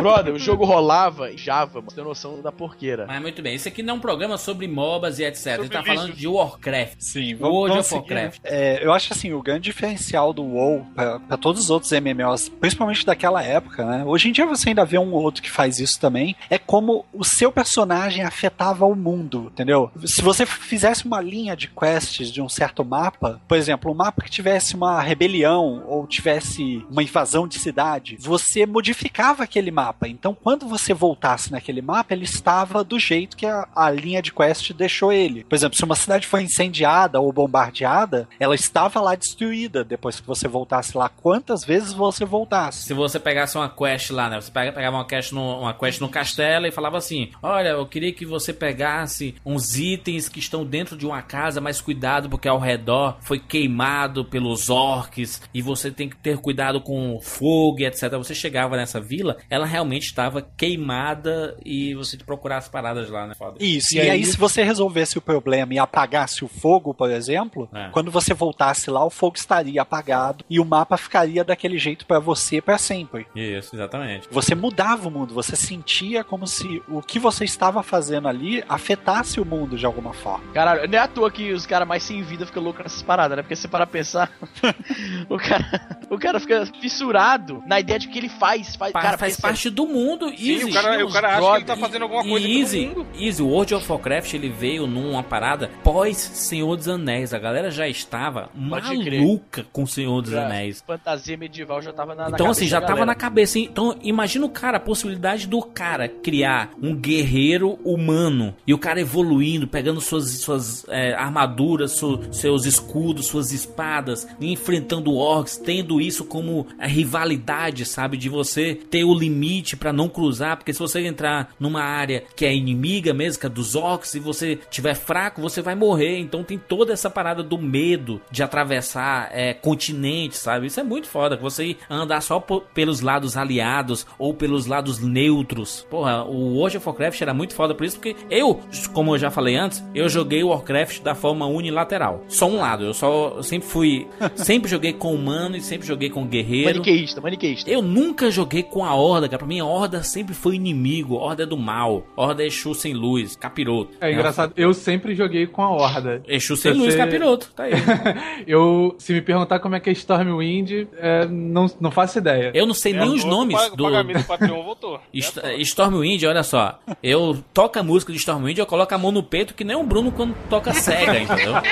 Brother, 0.00 0.34
o 0.34 0.38
jogo 0.38 0.64
rolava 0.64 1.32
em 1.32 1.38
Java, 1.38 1.78
mano. 1.78 1.90
Você 1.90 1.96
tem 1.96 2.04
noção 2.04 2.40
da 2.42 2.52
porqueira. 2.52 3.06
Mas 3.06 3.20
muito 3.20 3.42
bem, 3.42 3.54
esse 3.54 3.68
aqui 3.68 3.82
não 3.82 3.94
é 3.94 3.96
um 3.96 4.00
programa 4.00 4.36
sobre 4.38 4.66
MOBAs 4.66 5.18
e 5.18 5.24
etc. 5.24 5.46
A 5.46 5.56
gente 5.56 5.70
tá 5.70 5.78
Sobre 5.78 5.94
falando 5.94 6.12
de 6.12 6.26
Warcraft. 6.28 6.96
Sim, 6.98 7.34
World 7.34 7.78
of. 7.78 7.94
Warcraft. 7.94 8.40
É, 8.44 8.84
eu 8.84 8.92
acho 8.92 9.12
assim, 9.12 9.32
o 9.32 9.42
grande 9.42 9.64
diferencial 9.64 10.32
do 10.32 10.42
WoW 10.42 10.86
pra, 10.94 11.20
pra 11.20 11.36
todos 11.36 11.62
os 11.62 11.70
outros 11.70 11.90
MMOs, 11.92 12.48
principalmente 12.48 13.04
daquela 13.04 13.42
época, 13.42 13.84
né? 13.84 14.04
Hoje 14.04 14.28
em 14.28 14.32
dia 14.32 14.46
você 14.46 14.70
ainda 14.70 14.84
vê 14.84 14.98
um 14.98 15.12
ou 15.12 15.22
outro 15.22 15.42
que 15.42 15.50
faz 15.50 15.78
isso 15.78 15.98
também, 16.00 16.36
é 16.48 16.58
como 16.58 17.04
o 17.12 17.24
seu 17.24 17.52
personagem 17.52 18.24
afetava 18.24 18.86
o 18.86 18.94
mundo, 18.94 19.50
entendeu? 19.52 19.90
Se 20.04 20.22
você 20.22 20.44
fizesse 20.46 21.04
uma 21.06 21.20
linha 21.20 21.56
de 21.56 21.68
quests 21.68 22.30
de 22.30 22.40
um 22.40 22.48
certo 22.48 22.84
mapa, 22.84 23.40
por 23.46 23.56
exemplo, 23.56 23.90
um 23.90 23.94
mapa 23.94 24.22
que 24.22 24.30
tivesse 24.30 24.74
uma 24.74 25.00
rebelião 25.00 25.84
ou 25.86 26.06
tivesse 26.06 26.84
uma 26.90 27.02
invasão 27.02 27.46
de 27.46 27.58
cidade, 27.58 28.16
você 28.18 28.66
modificava 28.66 29.44
aquele 29.44 29.70
mapa. 29.70 29.89
Então, 30.02 30.34
quando 30.34 30.66
você 30.68 30.92
voltasse 30.94 31.50
naquele 31.52 31.82
mapa, 31.82 32.12
ele 32.14 32.24
estava 32.24 32.82
do 32.84 32.98
jeito 32.98 33.36
que 33.36 33.46
a, 33.46 33.66
a 33.74 33.90
linha 33.90 34.22
de 34.22 34.32
quest 34.32 34.72
deixou 34.72 35.12
ele. 35.12 35.44
Por 35.44 35.54
exemplo, 35.54 35.76
se 35.76 35.84
uma 35.84 35.94
cidade 35.94 36.26
foi 36.26 36.42
incendiada 36.42 37.20
ou 37.20 37.32
bombardeada, 37.32 38.28
ela 38.38 38.54
estava 38.54 39.00
lá 39.00 39.14
destruída 39.14 39.84
depois 39.84 40.20
que 40.20 40.26
você 40.26 40.48
voltasse 40.48 40.96
lá. 40.96 41.08
Quantas 41.08 41.64
vezes 41.64 41.92
você 41.92 42.24
voltasse? 42.24 42.84
Se 42.84 42.94
você 42.94 43.18
pegasse 43.18 43.56
uma 43.56 43.68
quest 43.68 44.10
lá, 44.10 44.28
né? 44.28 44.40
Você 44.40 44.50
pega- 44.50 44.72
pegava 44.72 44.96
uma 44.96 45.06
quest, 45.06 45.32
no, 45.32 45.60
uma 45.60 45.74
quest 45.74 46.00
no 46.00 46.08
castelo 46.08 46.66
e 46.66 46.70
falava 46.70 46.98
assim: 46.98 47.30
Olha, 47.42 47.70
eu 47.70 47.86
queria 47.86 48.12
que 48.12 48.24
você 48.24 48.52
pegasse 48.52 49.34
uns 49.44 49.76
itens 49.78 50.28
que 50.28 50.38
estão 50.38 50.64
dentro 50.64 50.96
de 50.96 51.06
uma 51.06 51.22
casa, 51.22 51.60
mas 51.60 51.80
cuidado, 51.80 52.28
porque 52.28 52.48
ao 52.48 52.58
redor 52.58 53.16
foi 53.20 53.38
queimado 53.38 54.24
pelos 54.24 54.68
orcs 54.70 55.42
e 55.52 55.60
você 55.62 55.90
tem 55.90 56.08
que 56.08 56.16
ter 56.16 56.38
cuidado 56.38 56.80
com 56.80 57.18
fogo 57.20 57.80
e 57.80 57.86
etc. 57.86 58.10
Você 58.16 58.34
chegava 58.34 58.76
nessa 58.76 59.00
vila, 59.00 59.36
ela 59.48 59.66
realmente 59.66 59.79
estava 59.98 60.42
queimada 60.56 61.56
e 61.64 61.94
você 61.94 62.16
procurar 62.16 62.58
as 62.58 62.68
paradas 62.68 63.08
lá, 63.10 63.26
né? 63.26 63.34
Foda. 63.34 63.56
Isso, 63.60 63.94
E 63.94 63.98
e, 63.98 64.00
aí, 64.00 64.10
aí- 64.10 64.24
se 64.24 64.36
você 64.36 64.62
resolvesse 64.62 65.18
o 65.18 65.20
problema 65.20 65.74
e 65.74 65.78
apagasse 65.78 66.44
o 66.44 66.48
fogo, 66.48 66.92
por 66.94 67.10
exemplo, 67.10 67.68
É. 67.74 67.88
quando 67.90 68.10
você 68.10 68.32
voltasse 68.34 68.90
lá, 68.90 69.04
o 69.04 69.10
fogo 69.10 69.36
estaria 69.36 69.80
apagado 69.82 70.44
e 70.48 70.58
o 70.60 70.64
mapa 70.64 70.96
ficaria 70.96 71.44
daquele 71.44 71.78
jeito 71.78 72.06
pra 72.06 72.18
você 72.18 72.60
pra 72.60 72.78
sempre. 72.78 73.26
Isso, 73.34 73.74
exatamente. 73.74 74.28
Você 74.30 74.54
mudava 74.54 75.08
o 75.08 75.10
mundo, 75.10 75.34
você 75.34 75.56
sentia 75.56 76.22
como 76.24 76.46
se 76.46 76.82
o 76.88 77.00
que 77.02 77.18
você 77.18 77.44
estava 77.44 77.82
fazendo 77.82 78.28
ali 78.28 78.62
afetasse 78.68 79.40
o 79.40 79.44
mundo 79.44 79.76
de 79.76 79.86
alguma 79.86 80.12
forma. 80.12 80.44
Caralho, 80.52 80.88
não 80.88 80.98
é 80.98 81.02
à 81.02 81.08
toa 81.08 81.30
que 81.30 81.52
os 81.52 81.66
caras 81.66 81.86
mais 81.86 82.02
sem 82.02 82.22
vida 82.22 82.44
ficam 82.46 82.62
loucos 82.62 82.82
nessas 82.82 83.02
paradas, 83.02 83.36
né? 83.36 83.42
Porque 83.42 83.56
se 83.56 83.62
você 83.62 83.68
parar 83.68 83.86
pra 83.86 83.92
pensar, 83.98 84.30
o, 85.28 85.36
cara, 85.38 85.98
o 86.10 86.18
cara 86.18 86.40
fica 86.40 86.66
fissurado 86.80 87.62
na 87.66 87.80
ideia 87.80 87.98
de 87.98 88.08
que 88.08 88.18
ele 88.18 88.28
faz. 88.28 88.76
faz 88.76 88.92
Fa- 88.92 89.00
cara, 89.00 89.18
faz 89.18 89.36
parte 89.40 89.69
do 89.70 89.86
mundo, 89.86 90.28
Sim, 90.36 90.50
Easy. 90.52 90.70
o 90.70 90.72
cara, 90.72 91.06
o 91.06 91.10
cara 91.12 91.28
acha 91.38 91.50
que 91.50 91.56
ele 91.56 91.64
tá 91.64 91.76
E- 91.76 91.80
fazendo 91.80 92.02
alguma 92.02 92.22
coisa 92.24 92.48
Easy, 92.48 92.86
mundo. 92.86 93.06
Easy, 93.18 93.42
o 93.42 93.46
World 93.48 93.74
of 93.74 93.90
Warcraft 93.90 94.34
ele 94.34 94.48
veio 94.48 94.86
numa 94.86 95.22
parada 95.22 95.70
pós 95.82 96.16
Senhor 96.16 96.76
dos 96.76 96.88
Anéis. 96.88 97.32
A 97.34 97.38
galera 97.38 97.70
já 97.70 97.88
estava 97.88 98.50
Pode 98.68 98.98
crer. 99.04 99.20
maluca 99.20 99.66
com 99.72 99.86
Senhor 99.86 100.20
dos 100.22 100.32
Já, 100.32 100.46
Anéis. 100.46 100.82
Fantasia 100.86 101.36
medieval 101.36 101.80
já 101.82 101.92
tava 101.92 102.14
na, 102.14 102.22
na 102.24 102.28
Então, 102.30 102.46
cabeça 102.46 102.60
assim, 102.60 102.66
já 102.68 102.80
tava 102.80 102.88
galera. 102.92 103.06
na 103.06 103.14
cabeça. 103.14 103.58
Então, 103.58 103.96
imagina 104.02 104.44
o 104.46 104.50
cara, 104.50 104.76
a 104.76 104.80
possibilidade 104.80 105.46
do 105.46 105.62
cara 105.62 106.08
criar 106.08 106.70
um 106.82 106.94
guerreiro 106.94 107.78
humano 107.84 108.54
e 108.66 108.74
o 108.74 108.78
cara 108.78 109.00
evoluindo, 109.00 109.66
pegando 109.66 110.00
suas, 110.00 110.30
suas 110.40 110.84
é, 110.88 111.14
armaduras, 111.14 111.92
su- 111.92 112.20
seus 112.32 112.64
escudos, 112.64 113.26
suas 113.26 113.52
espadas, 113.52 114.26
enfrentando 114.40 115.14
orcs, 115.14 115.56
tendo 115.56 116.00
isso 116.00 116.24
como 116.24 116.66
a 116.78 116.86
rivalidade, 116.86 117.84
sabe? 117.84 118.16
De 118.16 118.28
você 118.28 118.74
ter 118.74 119.04
o 119.04 119.14
limite 119.14 119.59
pra 119.76 119.92
não 119.92 120.08
cruzar, 120.08 120.56
porque 120.56 120.72
se 120.72 120.78
você 120.78 121.06
entrar 121.06 121.54
numa 121.58 121.82
área 121.82 122.24
que 122.34 122.44
é 122.44 122.54
inimiga 122.54 123.12
mesmo, 123.12 123.40
que 123.40 123.46
é 123.46 123.48
dos 123.48 123.74
orcs, 123.74 124.14
e 124.14 124.20
você 124.20 124.58
tiver 124.70 124.94
fraco, 124.94 125.40
você 125.40 125.62
vai 125.62 125.74
morrer. 125.74 126.18
Então 126.18 126.42
tem 126.42 126.58
toda 126.58 126.92
essa 126.92 127.10
parada 127.10 127.42
do 127.42 127.58
medo 127.58 128.20
de 128.30 128.42
atravessar 128.42 129.30
é, 129.32 129.54
continentes, 129.54 130.38
sabe? 130.38 130.66
Isso 130.66 130.80
é 130.80 130.82
muito 130.82 131.08
foda. 131.08 131.36
que 131.36 131.42
Você 131.42 131.76
andar 131.88 132.20
só 132.20 132.40
pelos 132.40 133.00
lados 133.00 133.36
aliados 133.36 134.06
ou 134.18 134.34
pelos 134.34 134.66
lados 134.66 134.98
neutros. 134.98 135.86
Porra, 135.90 136.24
o 136.24 136.54
World 136.56 136.78
of 136.78 136.88
Warcraft 136.88 137.20
era 137.20 137.34
muito 137.34 137.54
foda 137.54 137.74
por 137.74 137.84
isso, 137.84 137.96
porque 137.96 138.16
eu, 138.30 138.60
como 138.92 139.14
eu 139.14 139.18
já 139.18 139.30
falei 139.30 139.56
antes, 139.56 139.82
eu 139.94 140.08
joguei 140.08 140.42
o 140.42 140.48
Warcraft 140.48 141.02
da 141.02 141.14
forma 141.14 141.46
unilateral. 141.46 142.24
Só 142.28 142.48
um 142.48 142.58
lado. 142.58 142.84
Eu 142.84 142.94
só 142.94 143.34
eu 143.36 143.42
sempre 143.42 143.68
fui. 143.68 144.06
sempre 144.36 144.70
joguei 144.70 144.92
com 144.92 145.14
humano 145.14 145.56
e 145.56 145.60
sempre 145.60 145.86
joguei 145.86 146.10
com 146.10 146.26
guerreiro. 146.26 146.70
Maniqueísta, 146.70 147.20
maniqueísta. 147.20 147.70
Eu 147.70 147.82
nunca 147.82 148.30
joguei 148.30 148.62
com 148.62 148.84
a 148.84 148.94
Horda, 148.94 149.28
cara. 149.28 149.40
Mim, 149.50 149.58
a 149.60 149.64
Horda 149.64 150.02
sempre 150.04 150.32
foi 150.34 150.54
inimigo. 150.54 151.16
Horda 151.16 151.42
é 151.42 151.46
do 151.46 151.56
mal. 151.56 152.06
Horda 152.16 152.44
é 152.44 152.46
Exu 152.46 152.72
sem 152.74 152.94
luz, 152.94 153.34
capiroto. 153.34 153.90
É 154.00 154.12
engraçado, 154.12 154.52
eu 154.56 154.72
sempre 154.72 155.14
joguei 155.14 155.46
com 155.46 155.60
a 155.62 155.68
Horda. 155.70 156.22
Exu 156.28 156.56
sem 156.56 156.72
Se 156.72 156.78
luz, 156.78 156.92
você- 156.94 156.98
capiroto. 156.98 157.50
Tá 157.56 157.64
aí. 157.64 157.72
eu, 158.46 158.94
se 158.98 159.12
me 159.12 159.20
perguntar 159.20 159.58
como 159.58 159.74
é 159.74 159.80
que 159.80 159.90
é 159.90 159.92
Stormwind, 159.92 160.86
é, 160.98 161.26
não, 161.26 161.66
não 161.80 161.90
faço 161.90 162.18
ideia. 162.18 162.52
Eu 162.54 162.64
não 162.66 162.74
sei 162.74 162.92
nem 162.92 163.02
É, 163.02 163.06
os 163.06 163.24
o 163.24 163.26
nomes 163.26 163.70
do. 163.72 163.84
Pagamento 163.84 164.18
do 164.18 164.24
Patreon 164.24 164.62
voltou. 164.62 165.00
Est- 165.12 165.38
Stormwind, 165.60 166.22
olha 166.24 166.42
só. 166.44 166.78
Eu 167.02 167.42
toco 167.52 167.78
a 167.78 167.82
música 167.82 168.12
de 168.12 168.18
Stormwind, 168.18 168.58
eu 168.58 168.66
coloco 168.66 168.94
a 168.94 168.98
mão 168.98 169.10
no 169.10 169.22
peito 169.22 169.52
que 169.54 169.64
nem 169.64 169.74
o 169.76 169.82
Bruno 169.82 170.12
quando 170.12 170.34
toca 170.48 170.72
cega, 170.72 171.18
entendeu? 171.18 171.54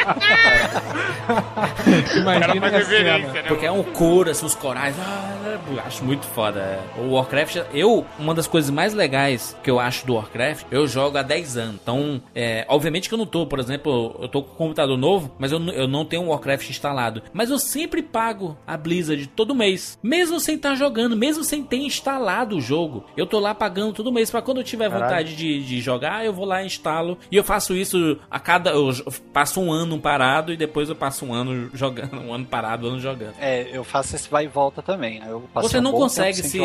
Imagina 2.16 2.66
a 2.78 2.84
cena. 2.84 3.18
né? 3.18 3.42
Porque 3.46 3.66
é 3.66 3.70
um 3.72 3.82
coro, 3.82 4.30
assim, 4.30 4.46
os 4.46 4.54
corais. 4.54 4.96
Ah, 4.98 5.58
eu 5.70 5.80
acho 5.80 6.04
muito 6.04 6.26
foda. 6.26 6.80
O 6.98 7.12
Warcraft, 7.14 7.56
eu, 7.72 8.04
uma 8.18 8.34
das 8.34 8.46
coisas 8.46 8.70
mais 8.70 8.94
legais 8.94 9.56
que 9.62 9.70
eu 9.70 9.78
acho 9.80 10.06
do 10.06 10.14
Warcraft, 10.14 10.66
eu 10.70 10.86
jogo 10.86 11.18
há 11.18 11.22
10 11.22 11.56
anos. 11.56 11.80
Então, 11.82 12.20
é, 12.34 12.64
obviamente 12.68 13.08
que 13.08 13.14
eu 13.14 13.18
não 13.18 13.26
tô, 13.26 13.46
por 13.46 13.58
exemplo, 13.58 14.16
eu 14.20 14.28
tô 14.28 14.42
com 14.42 14.52
um 14.52 14.56
computador 14.68 14.96
novo, 14.96 15.30
mas 15.38 15.52
eu, 15.52 15.60
eu 15.70 15.86
não 15.88 16.04
tenho 16.04 16.22
o 16.24 16.28
Warcraft 16.28 16.68
instalado. 16.70 17.22
Mas 17.32 17.50
eu 17.50 17.58
sempre 17.58 18.02
pago 18.02 18.56
a 18.66 18.76
Blizzard 18.76 19.26
todo 19.28 19.54
mês. 19.54 19.98
Mesmo 20.02 20.38
sem 20.40 20.56
estar 20.56 20.74
jogando, 20.74 21.16
mesmo 21.16 21.44
sem 21.44 21.62
ter 21.62 21.78
instalado 21.78 22.56
o 22.56 22.60
jogo. 22.60 23.04
Eu 23.16 23.26
tô 23.26 23.38
lá 23.38 23.54
pagando 23.54 23.92
todo 23.92 24.12
mês 24.12 24.30
pra 24.30 24.42
quando 24.42 24.58
eu 24.58 24.64
tiver 24.64 24.88
Caralho. 24.90 25.04
vontade 25.04 25.36
de, 25.36 25.62
de 25.64 25.80
jogar, 25.80 26.24
eu 26.24 26.32
vou 26.32 26.44
lá 26.44 26.62
e 26.62 26.66
instalo. 26.66 27.18
E 27.30 27.36
eu 27.36 27.44
faço 27.44 27.74
isso 27.74 28.18
a 28.30 28.38
cada. 28.38 28.70
Eu 28.70 28.90
passo 29.32 29.60
um 29.60 29.72
ano 29.72 29.98
parado 29.98 30.52
e 30.52 30.56
depois 30.56 30.88
eu 30.88 30.94
passo 30.96 31.24
um 31.24 31.32
ano 31.34 31.70
jogando. 31.74 32.18
Um 32.28 32.34
ano 32.34 32.44
parado, 32.44 32.86
um 32.86 32.90
ano 32.92 33.00
jogando. 33.00 33.34
É, 33.40 33.68
eu 33.72 33.84
faço 33.84 34.16
esse 34.16 34.28
vai 34.28 34.44
e 34.44 34.48
volta 34.48 34.82
também. 34.82 35.20
né? 35.20 35.26
Você 35.54 35.80
não 35.80 35.92
consegue 35.92 36.34
se 36.36 36.58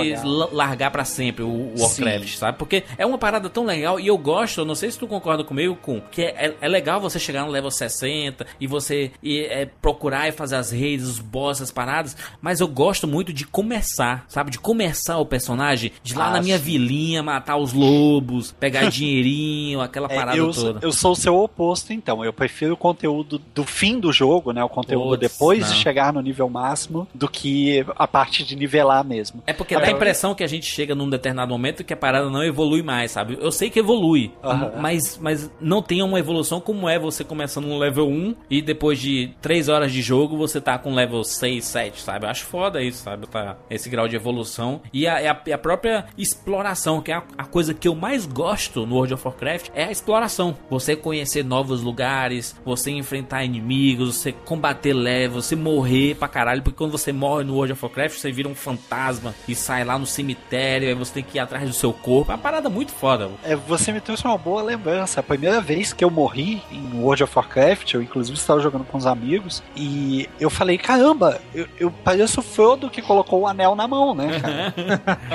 largar 0.51 0.91
pra 0.93 1.03
sempre 1.03 1.43
o 1.43 1.73
Warcraft, 1.77 2.29
Sim. 2.29 2.37
sabe? 2.37 2.57
Porque 2.57 2.83
é 2.97 3.05
uma 3.05 3.17
parada 3.17 3.49
tão 3.49 3.65
legal 3.65 3.99
e 3.99 4.07
eu 4.07 4.17
gosto, 4.17 4.61
eu 4.61 4.65
não 4.65 4.75
sei 4.75 4.89
se 4.91 4.97
tu 4.99 5.07
concorda 5.07 5.43
comigo, 5.43 5.75
com 5.81 5.99
que 5.99 6.21
é, 6.21 6.45
é- 6.47 6.55
é 6.61 6.67
legal 6.67 7.01
você 7.01 7.19
chegar 7.19 7.43
no 7.45 7.51
level 7.51 7.71
60 7.71 8.45
e 8.59 8.67
você 8.67 9.11
e, 9.21 9.41
é, 9.41 9.65
procurar 9.81 10.29
e 10.29 10.31
fazer 10.31 10.55
as 10.55 10.71
raids, 10.71 11.07
os 11.07 11.19
boss, 11.19 11.61
as 11.61 11.71
paradas, 11.71 12.15
mas 12.41 12.59
eu 12.61 12.67
gosto 12.67 13.07
muito 13.07 13.33
de 13.33 13.45
começar, 13.45 14.23
sabe? 14.29 14.51
De 14.51 14.59
começar 14.59 15.17
o 15.17 15.25
personagem, 15.25 15.91
de 16.03 16.15
lá 16.15 16.27
Ah, 16.27 16.31
na 16.33 16.41
minha 16.41 16.57
sim. 16.57 16.63
vilinha, 16.63 17.23
matar 17.23 17.57
os 17.57 17.73
lobos, 17.73 18.51
pegar 18.51 18.87
dinheirinho, 18.91 19.81
aquela 19.81 20.07
É, 20.11 20.15
parada 20.15 20.37
eu, 20.37 20.51
toda. 20.51 20.79
eu 20.81 20.91
sou 20.91 21.11
o 21.13 21.15
seu 21.15 21.35
oposto, 21.35 21.91
então. 21.91 22.23
Eu 22.23 22.31
prefiro 22.31 22.73
o 22.75 22.77
conteúdo 22.77 23.41
do 23.53 23.63
fim 23.63 23.99
do 23.99 24.11
jogo, 24.13 24.51
né? 24.53 24.63
O 24.63 24.69
conteúdo 24.69 25.17
Putz, 25.17 25.31
depois 25.31 25.59
não. 25.61 25.67
de 25.69 25.75
chegar 25.75 26.13
no 26.13 26.21
nível 26.21 26.47
máximo, 26.49 27.07
do 27.13 27.27
que 27.27 27.83
a 27.95 28.07
parte 28.07 28.43
de 28.43 28.55
nivelar 28.55 29.03
mesmo. 29.03 29.41
É 29.47 29.53
porque 29.53 29.75
dá 29.77 29.87
a 29.87 29.91
impressão 29.91 30.35
que 30.35 30.43
a 30.43 30.47
gente 30.47 30.72
chega 30.73 30.95
num 30.95 31.09
determinado 31.09 31.51
momento 31.51 31.83
que 31.83 31.93
a 31.93 31.97
parada 31.97 32.29
não 32.29 32.43
evolui 32.43 32.81
mais, 32.81 33.11
sabe? 33.11 33.37
Eu 33.39 33.51
sei 33.51 33.69
que 33.69 33.79
evolui, 33.79 34.31
Aham. 34.43 34.73
mas, 34.79 35.17
mas 35.21 35.51
não 35.61 35.81
tem 35.81 36.01
uma 36.01 36.19
evolução 36.19 36.59
como 36.59 36.89
é 36.89 36.97
você 36.97 37.23
começando 37.23 37.65
no 37.65 37.77
level 37.77 38.07
1 38.07 38.35
e 38.49 38.61
depois 38.61 38.99
de 38.99 39.31
3 39.41 39.69
horas 39.69 39.91
de 39.91 40.01
jogo 40.01 40.37
você 40.37 40.59
tá 40.59 40.77
com 40.77 40.93
level 40.93 41.23
6, 41.23 41.63
7, 41.63 42.01
sabe? 42.01 42.25
Eu 42.25 42.29
acho 42.29 42.45
foda 42.45 42.81
isso, 42.81 43.03
sabe? 43.03 43.27
Tá, 43.27 43.57
esse 43.69 43.89
grau 43.89 44.07
de 44.07 44.15
evolução. 44.15 44.81
E 44.91 45.07
a, 45.07 45.31
a, 45.31 45.53
a 45.53 45.57
própria 45.57 46.05
exploração, 46.17 47.01
que 47.01 47.11
é 47.11 47.15
a, 47.15 47.23
a 47.37 47.45
coisa 47.45 47.73
que 47.73 47.87
eu 47.87 47.95
mais 47.95 48.25
gosto 48.25 48.85
no 48.85 48.95
World 48.95 49.13
of 49.13 49.27
Warcraft, 49.27 49.69
é 49.73 49.85
a 49.85 49.91
exploração. 49.91 50.55
Você 50.69 50.95
conhecer 50.95 51.43
novos 51.43 51.81
lugares, 51.81 52.55
você 52.65 52.91
enfrentar 52.91 53.43
inimigos, 53.43 54.15
você 54.15 54.31
combater 54.31 54.93
levels, 54.93 55.45
você 55.45 55.55
morrer 55.55 56.15
pra 56.15 56.27
caralho, 56.27 56.61
porque 56.61 56.77
quando 56.77 56.91
você 56.91 57.11
morre 57.11 57.43
no 57.43 57.53
World 57.55 57.73
of 57.73 57.85
Warcraft, 57.85 58.17
você 58.17 58.31
vira 58.31 58.49
um 58.49 58.55
fantasma 58.55 59.33
e 59.47 59.55
sai 59.55 59.83
lá 59.83 59.97
no 59.97 60.05
cemitério, 60.05 60.43
aí 60.63 60.93
você 60.93 61.13
tem 61.15 61.23
que 61.23 61.37
ir 61.37 61.39
atrás 61.41 61.67
do 61.67 61.73
seu 61.73 61.91
corpo. 61.93 62.31
É 62.31 62.35
uma 62.35 62.41
parada 62.41 62.69
muito 62.69 62.91
foda. 62.91 63.29
É, 63.43 63.55
você 63.55 63.91
me 63.91 63.99
trouxe 64.01 64.25
uma 64.25 64.37
boa 64.37 64.61
lembrança. 64.61 65.19
A 65.19 65.23
primeira 65.23 65.61
vez 65.61 65.93
que 65.93 66.03
eu 66.03 66.09
morri 66.09 66.61
em 66.71 66.99
World 66.99 67.23
of 67.23 67.33
Warcraft, 67.35 67.93
eu 67.93 68.01
inclusive 68.01 68.37
estava 68.37 68.59
jogando 68.59 68.85
com 68.85 68.97
os 68.97 69.05
amigos, 69.05 69.63
e 69.75 70.29
eu 70.39 70.49
falei, 70.49 70.77
caramba, 70.77 71.39
eu, 71.53 71.67
eu 71.79 71.91
pareço 71.91 72.39
o 72.39 72.43
Frodo 72.43 72.89
que 72.89 73.01
colocou 73.01 73.41
o 73.41 73.47
anel 73.47 73.75
na 73.75 73.87
mão, 73.87 74.13
né, 74.13 74.39
cara? 74.39 74.73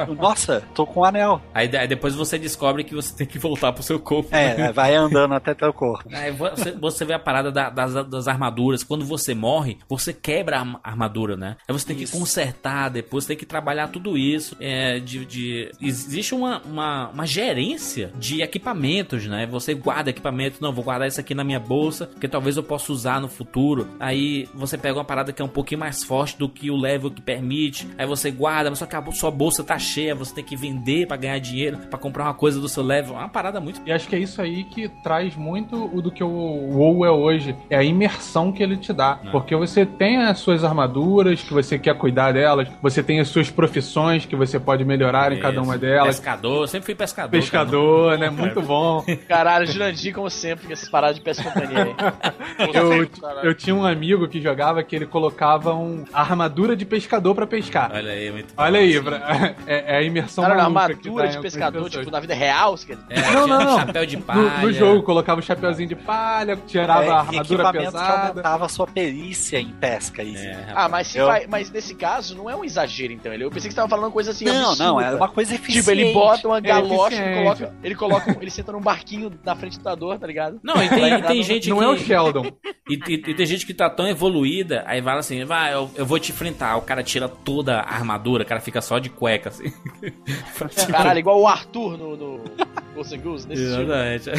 Nossa, 0.19 0.63
tô 0.75 0.87
com 0.87 1.01
o 1.01 1.05
anel. 1.05 1.41
Aí, 1.55 1.75
aí 1.77 1.89
depois 1.89 2.15
você 2.15 2.39
descobre 2.39 2.85
que 2.85 2.95
você 2.95 3.15
tem 3.15 3.27
que 3.27 3.39
voltar 3.39 3.73
pro 3.73 3.83
seu 3.83 3.99
corpo. 3.99 4.29
É, 4.35 4.73
vai 4.73 4.95
andando 4.95 5.35
até 5.35 5.55
teu 5.55 5.73
corpo. 5.73 6.09
Aí 6.13 6.31
você, 6.33 6.73
você 6.73 7.05
vê 7.05 7.13
a 7.15 7.19
parada 7.19 7.51
da- 7.51 7.71
das, 7.71 7.95
das 8.09 8.29
armaduras. 8.29 8.83
Quando 8.83 9.05
você 9.05 9.35
morre, 9.35 9.79
você 9.89 10.13
quebra 10.13 10.57
a 10.57 10.61
arma- 10.61 10.81
armadura, 10.83 11.37
né? 11.37 11.57
Aí 11.67 11.73
você 11.73 11.87
tem 11.87 11.97
que 11.97 12.07
consertar 12.11 12.89
depois, 12.91 13.27
tem 13.27 13.37
que 13.37 13.47
trabalhar 13.47 13.89
tudo 13.89 14.17
isso. 14.17 14.57
É, 14.61 14.99
de, 14.99 15.18
de- 15.25 15.71
existe 15.81 16.35
uma, 16.35 16.61
uma, 16.65 17.09
uma 17.09 17.27
gerência 17.27 18.11
de 18.19 18.43
equipamentos, 18.43 19.27
né? 19.27 19.47
Você 19.47 19.75
guarda 19.75 20.11
equipamento, 20.11 20.59
não, 20.61 20.73
vou 20.73 20.85
guardar 20.85 21.09
isso 21.09 21.21
aqui 21.21 21.35
na 21.35 21.45
minha 21.45 21.61
bolsa, 21.61 22.07
porque 22.07 22.29
talvez 22.29 22.57
eu 22.57 22.63
possa 22.63 22.93
usar 22.93 23.21
no 23.21 23.29
futuro. 23.29 23.89
Aí 23.99 24.49
você 24.55 24.77
pega 24.77 24.99
uma 24.99 25.05
parada 25.05 25.33
que 25.33 25.41
é 25.41 25.45
um 25.45 25.49
pouquinho 25.49 25.81
mais 25.81 26.05
forte 26.05 26.39
do 26.39 26.49
que 26.49 26.71
o 26.71 26.77
level 26.77 27.11
que 27.11 27.21
permite. 27.23 27.89
Aí 27.97 28.07
você 28.07 28.31
guarda, 28.31 28.71
mas 28.71 28.79
só 28.79 28.87
que 28.87 28.95
a 28.97 29.13
sua 29.13 29.31
bolsa 29.31 29.65
tá 29.65 29.79
cheia, 29.79 30.15
você 30.15 30.35
tem 30.35 30.45
que 30.45 30.57
vender 30.57 31.07
pra 31.07 31.17
ganhar 31.17 31.39
dinheiro, 31.39 31.79
pra 31.89 31.99
comprar 31.99 32.25
uma 32.25 32.35
coisa 32.35 32.61
do 32.61 32.69
seu 32.69 32.83
level. 32.83 33.15
É 33.17 33.19
uma 33.21 33.29
parada 33.29 33.61
muito 33.61 33.81
E 33.87 33.93
acho 33.93 34.07
que 34.09 34.15
é 34.17 34.19
isso 34.19 34.41
aí 34.43 34.65
que 34.65 34.89
traz 35.03 35.35
muito 35.37 35.77
o 35.95 36.03
do 36.03 36.11
que 36.11 36.23
o 36.23 36.29
WoW 36.29 37.05
é 37.05 37.11
hoje. 37.11 37.55
É 37.71 37.77
a 37.77 37.83
imersão 37.83 38.53
que 38.53 38.63
ele 38.63 38.77
te 38.77 38.93
dá. 38.93 39.19
É. 39.25 39.31
Porque 39.31 39.55
você 39.57 39.87
tem 39.87 40.19
as 40.19 40.39
suas 40.39 40.63
armaduras, 40.65 41.43
que 41.43 41.53
você 41.53 41.79
quer 41.79 41.95
cuidar 41.97 42.33
delas. 42.33 42.69
Você 42.83 43.03
tem 43.03 43.21
as 43.21 43.29
suas 43.29 43.51
profissões, 43.51 44.27
que 44.27 44.37
você 44.37 44.59
pode 44.61 44.85
melhorar 44.85 45.08
em 45.37 45.41
cada 45.41 45.61
uma 45.63 45.77
delas. 45.79 46.17
Pescador, 46.17 46.69
sempre 46.69 46.87
fui 46.87 46.95
pescador. 46.95 47.31
Pescador, 47.31 48.19
né? 48.19 48.31
Muito 48.31 48.61
bom. 48.63 49.05
Caralho, 49.29 49.67
Jurandir, 49.67 50.15
como 50.15 50.29
sempre, 50.31 50.67
com 50.67 50.73
essas 50.73 50.89
paradas 50.89 51.17
de 51.17 51.23
pesca 51.23 51.45
companhia 51.45 51.85
aí. 51.85 51.95
Eu, 52.75 53.09
eu 53.45 53.55
tinha 53.55 53.75
um 53.75 53.85
amigo 53.85 54.27
que 54.29 54.41
jogava 54.41 54.83
que 54.83 54.95
ele 54.97 55.07
colocava 55.07 55.75
um 55.75 56.05
a 56.13 56.21
armadura 56.21 56.75
de 56.77 56.85
pescador 56.85 57.35
pra 57.35 57.47
pescar. 57.47 57.91
Olha 57.93 58.13
aí, 58.13 58.31
muito 58.33 58.53
Olha 58.57 58.81
aí, 58.81 59.01
pra- 59.01 59.55
é, 59.67 59.95
é 59.95 59.99
a 59.99 60.03
imersão 60.03 60.45
Cara, 60.45 60.63
armadura 60.65 61.27
tá 61.27 61.27
de 61.37 61.41
pescador, 61.41 61.85
pessoas. 61.85 62.05
tipo, 62.05 62.11
na 62.11 62.21
vida 62.21 62.35
real, 62.35 62.77
você 62.77 62.87
quer 62.87 62.97
dizer? 62.97 63.29
É, 63.29 63.33
Não, 63.33 63.47
não, 63.47 63.59
não. 63.65 63.79
chapéu 63.79 64.07
de 64.07 64.17
No, 64.17 64.23
palha. 64.23 64.59
no 64.63 64.73
jogo, 64.73 65.03
colocava 65.03 65.41
o 65.41 65.43
chapeuzinho 65.43 65.89
de 65.89 65.95
palha, 65.97 66.57
tirava 66.67 67.05
É, 67.05 67.09
a 67.11 67.19
armadura 67.19 67.43
equipamentos 67.63 67.93
que 67.95 67.99
pesada. 68.01 68.29
aumentava 68.29 68.67
a 68.67 68.69
sua 68.69 68.87
perícia 68.87 69.61
em 69.61 69.69
pesca. 69.69 70.23
Isso. 70.23 70.43
É, 70.45 70.53
rapaz. 70.53 70.73
Ah, 70.77 70.89
mas, 70.89 71.07
se 71.07 71.19
Eu- 71.19 71.27
vai- 71.27 71.47
mas 71.49 71.71
nesse 71.71 71.95
caso 71.95 72.37
não 72.37 72.51
é 72.51 72.57
um 72.57 72.65
exagero, 72.65 73.13
então. 73.13 73.33
Eu 73.33 73.51
pensei 73.51 73.69
que 73.69 73.75
você 73.75 73.77
tava 73.81 73.89
falando 73.89 74.11
coisa 74.13 74.31
assim. 74.33 74.45
Não, 74.45 74.71
absurda. 74.71 74.85
não, 74.85 74.98
é 75.01 75.15
uma 75.15 75.29
coisa 75.29 75.55
eficiente. 75.55 75.79
Tipo, 75.81 75.91
ele 75.91 76.13
bota 76.13 76.47
uma 76.49 76.61
galocha, 76.61 77.15
eficiente. 77.15 77.29
ele 77.29 77.35
coloca, 77.45 77.75
ele 77.83 77.95
coloca, 77.95 78.31
um- 78.33 78.43
ele 78.43 78.51
senta 78.51 78.73
num 78.73 78.81
barquinho 78.81 79.33
na 79.45 79.55
frente 79.57 79.73
do 79.73 79.77
computador, 79.85 80.19
tá 80.19 80.27
ligado? 80.27 80.61
Não, 80.63 80.83
e 80.83 80.89
tem, 80.89 81.13
e 81.15 81.23
tem 81.23 81.43
gente 81.43 81.69
Não 81.71 81.79
que... 81.79 81.85
é 81.85 81.89
o 81.89 81.97
Sheldon. 81.99 82.53
E, 82.91 82.95
e- 83.07 83.15
e 83.33 83.35
tem 83.35 83.45
gente 83.45 83.67
que 83.67 83.75
tá 83.75 83.91
tão 83.91 84.09
evoluída, 84.09 84.83
aí 84.87 85.03
fala 85.03 85.21
assim, 85.21 85.45
vai, 85.45 85.75
eu, 85.75 85.91
eu 85.95 86.07
vou 86.07 86.19
te 86.19 86.33
enfrentar. 86.33 86.75
O 86.79 86.81
cara 86.81 87.03
tira 87.03 87.29
toda 87.29 87.81
a 87.81 87.95
armadura, 87.95 88.45
o 88.45 88.47
cara 88.47 88.63
fica 88.63 88.81
só 88.81 88.99
de 88.99 89.11
cueca, 89.11 89.51
assim. 89.51 89.71
Caralho, 90.91 91.19
igual 91.19 91.39
o 91.39 91.47
Arthur 91.47 91.99
no, 91.99 92.17
no 92.17 92.41
Goose, 93.23 93.47
nesse. 93.47 93.63
Exatamente. 93.63 94.31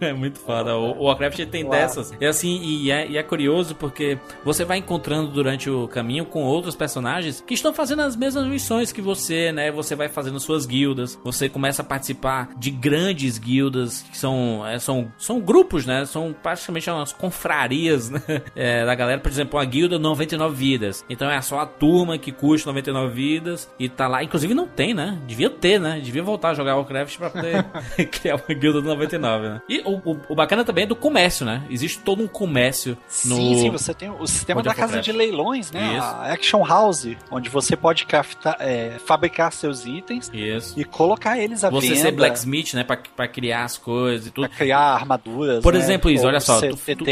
é 0.00 0.12
muito 0.12 0.38
foda. 0.40 0.76
O, 0.76 0.98
o 0.98 1.04
Warcraft 1.04 1.46
tem 1.46 1.62
Uau. 1.62 1.70
dessas. 1.72 2.12
E 2.20 2.26
assim, 2.26 2.60
e 2.62 2.90
é, 2.90 3.06
e 3.08 3.16
é 3.16 3.22
curioso 3.22 3.74
porque 3.74 4.18
você 4.44 4.64
vai 4.64 4.78
encontrando 4.78 5.28
durante 5.30 5.70
o 5.70 5.86
caminho 5.88 6.24
com 6.26 6.42
outros 6.42 6.74
personagens 6.74 7.40
que 7.46 7.54
estão 7.54 7.72
fazendo 7.72 8.02
as 8.02 8.16
mesmas 8.16 8.46
missões 8.46 8.92
que 8.92 9.00
você, 9.00 9.29
né? 9.52 9.70
Você 9.70 9.94
vai 9.94 10.08
fazendo 10.08 10.38
suas 10.40 10.66
guildas, 10.66 11.18
você 11.24 11.48
começa 11.48 11.82
a 11.82 11.84
participar 11.84 12.50
de 12.56 12.70
grandes 12.70 13.38
guildas 13.38 14.02
que 14.10 14.16
são, 14.16 14.66
é, 14.66 14.78
são, 14.78 15.12
são 15.16 15.40
grupos, 15.40 15.86
né? 15.86 16.04
São 16.04 16.34
praticamente 16.42 16.90
umas 16.90 17.12
confrarias 17.12 18.10
né? 18.10 18.20
É, 18.54 18.84
da 18.84 18.94
galera. 18.94 19.20
Por 19.20 19.30
exemplo, 19.30 19.58
a 19.58 19.64
guilda 19.64 19.98
99 19.98 20.54
vidas. 20.54 21.04
Então 21.08 21.30
é 21.30 21.40
só 21.40 21.60
a 21.60 21.66
turma 21.66 22.18
que 22.18 22.32
curte 22.32 22.66
99 22.66 23.12
vidas 23.14 23.70
e 23.78 23.88
tá 23.88 24.06
lá. 24.06 24.22
Inclusive 24.22 24.54
não 24.54 24.66
tem, 24.66 24.94
né? 24.94 25.18
Devia 25.26 25.50
ter, 25.50 25.80
né? 25.80 26.00
Devia 26.00 26.22
voltar 26.22 26.50
a 26.50 26.54
jogar 26.54 26.76
Warcraft 26.76 27.16
pra 27.18 27.30
poder 27.30 27.64
criar 28.10 28.36
uma 28.36 28.54
guilda 28.54 28.80
do 28.80 28.88
99, 28.88 29.48
né? 29.48 29.62
E 29.68 29.80
o, 29.80 29.96
o, 30.04 30.20
o 30.28 30.34
bacana 30.34 30.64
também 30.64 30.84
é 30.84 30.86
do 30.86 30.96
comércio, 30.96 31.44
né? 31.46 31.64
Existe 31.70 31.98
todo 32.00 32.22
um 32.22 32.28
comércio 32.28 32.96
no. 33.24 33.36
Sim, 33.36 33.54
sim, 33.56 33.70
você 33.70 33.94
tem 33.94 34.10
o 34.10 34.26
sistema 34.26 34.62
da 34.62 34.74
casa 34.74 35.00
de 35.00 35.12
leilões, 35.12 35.70
né? 35.70 35.96
Isso. 35.96 36.06
A 36.06 36.32
Action 36.32 36.64
House, 36.64 37.16
onde 37.30 37.48
você 37.48 37.76
pode 37.76 38.06
craftar, 38.06 38.56
é, 38.60 38.98
fabricar 39.04 39.19
seus 39.52 39.84
itens 39.86 40.30
Isso. 40.32 40.78
e 40.78 40.84
colocar 40.84 41.38
eles 41.38 41.62
à 41.64 41.70
Você 41.70 41.88
venda. 41.88 42.00
ser 42.00 42.10
blacksmith, 42.12 42.74
né? 42.74 42.84
Pra, 42.84 42.96
pra 42.96 43.28
criar 43.28 43.64
as 43.64 43.76
coisas 43.76 44.28
e 44.28 44.30
tudo. 44.30 44.48
Pra 44.48 44.56
criar 44.56 44.78
armaduras. 44.78 45.62
Por 45.62 45.72
né? 45.74 45.78
exemplo, 45.78 46.10
Ou 46.10 46.24
olha 46.26 46.40
só, 46.40 46.60
tu- 46.60 46.76
tu-. 46.96 47.04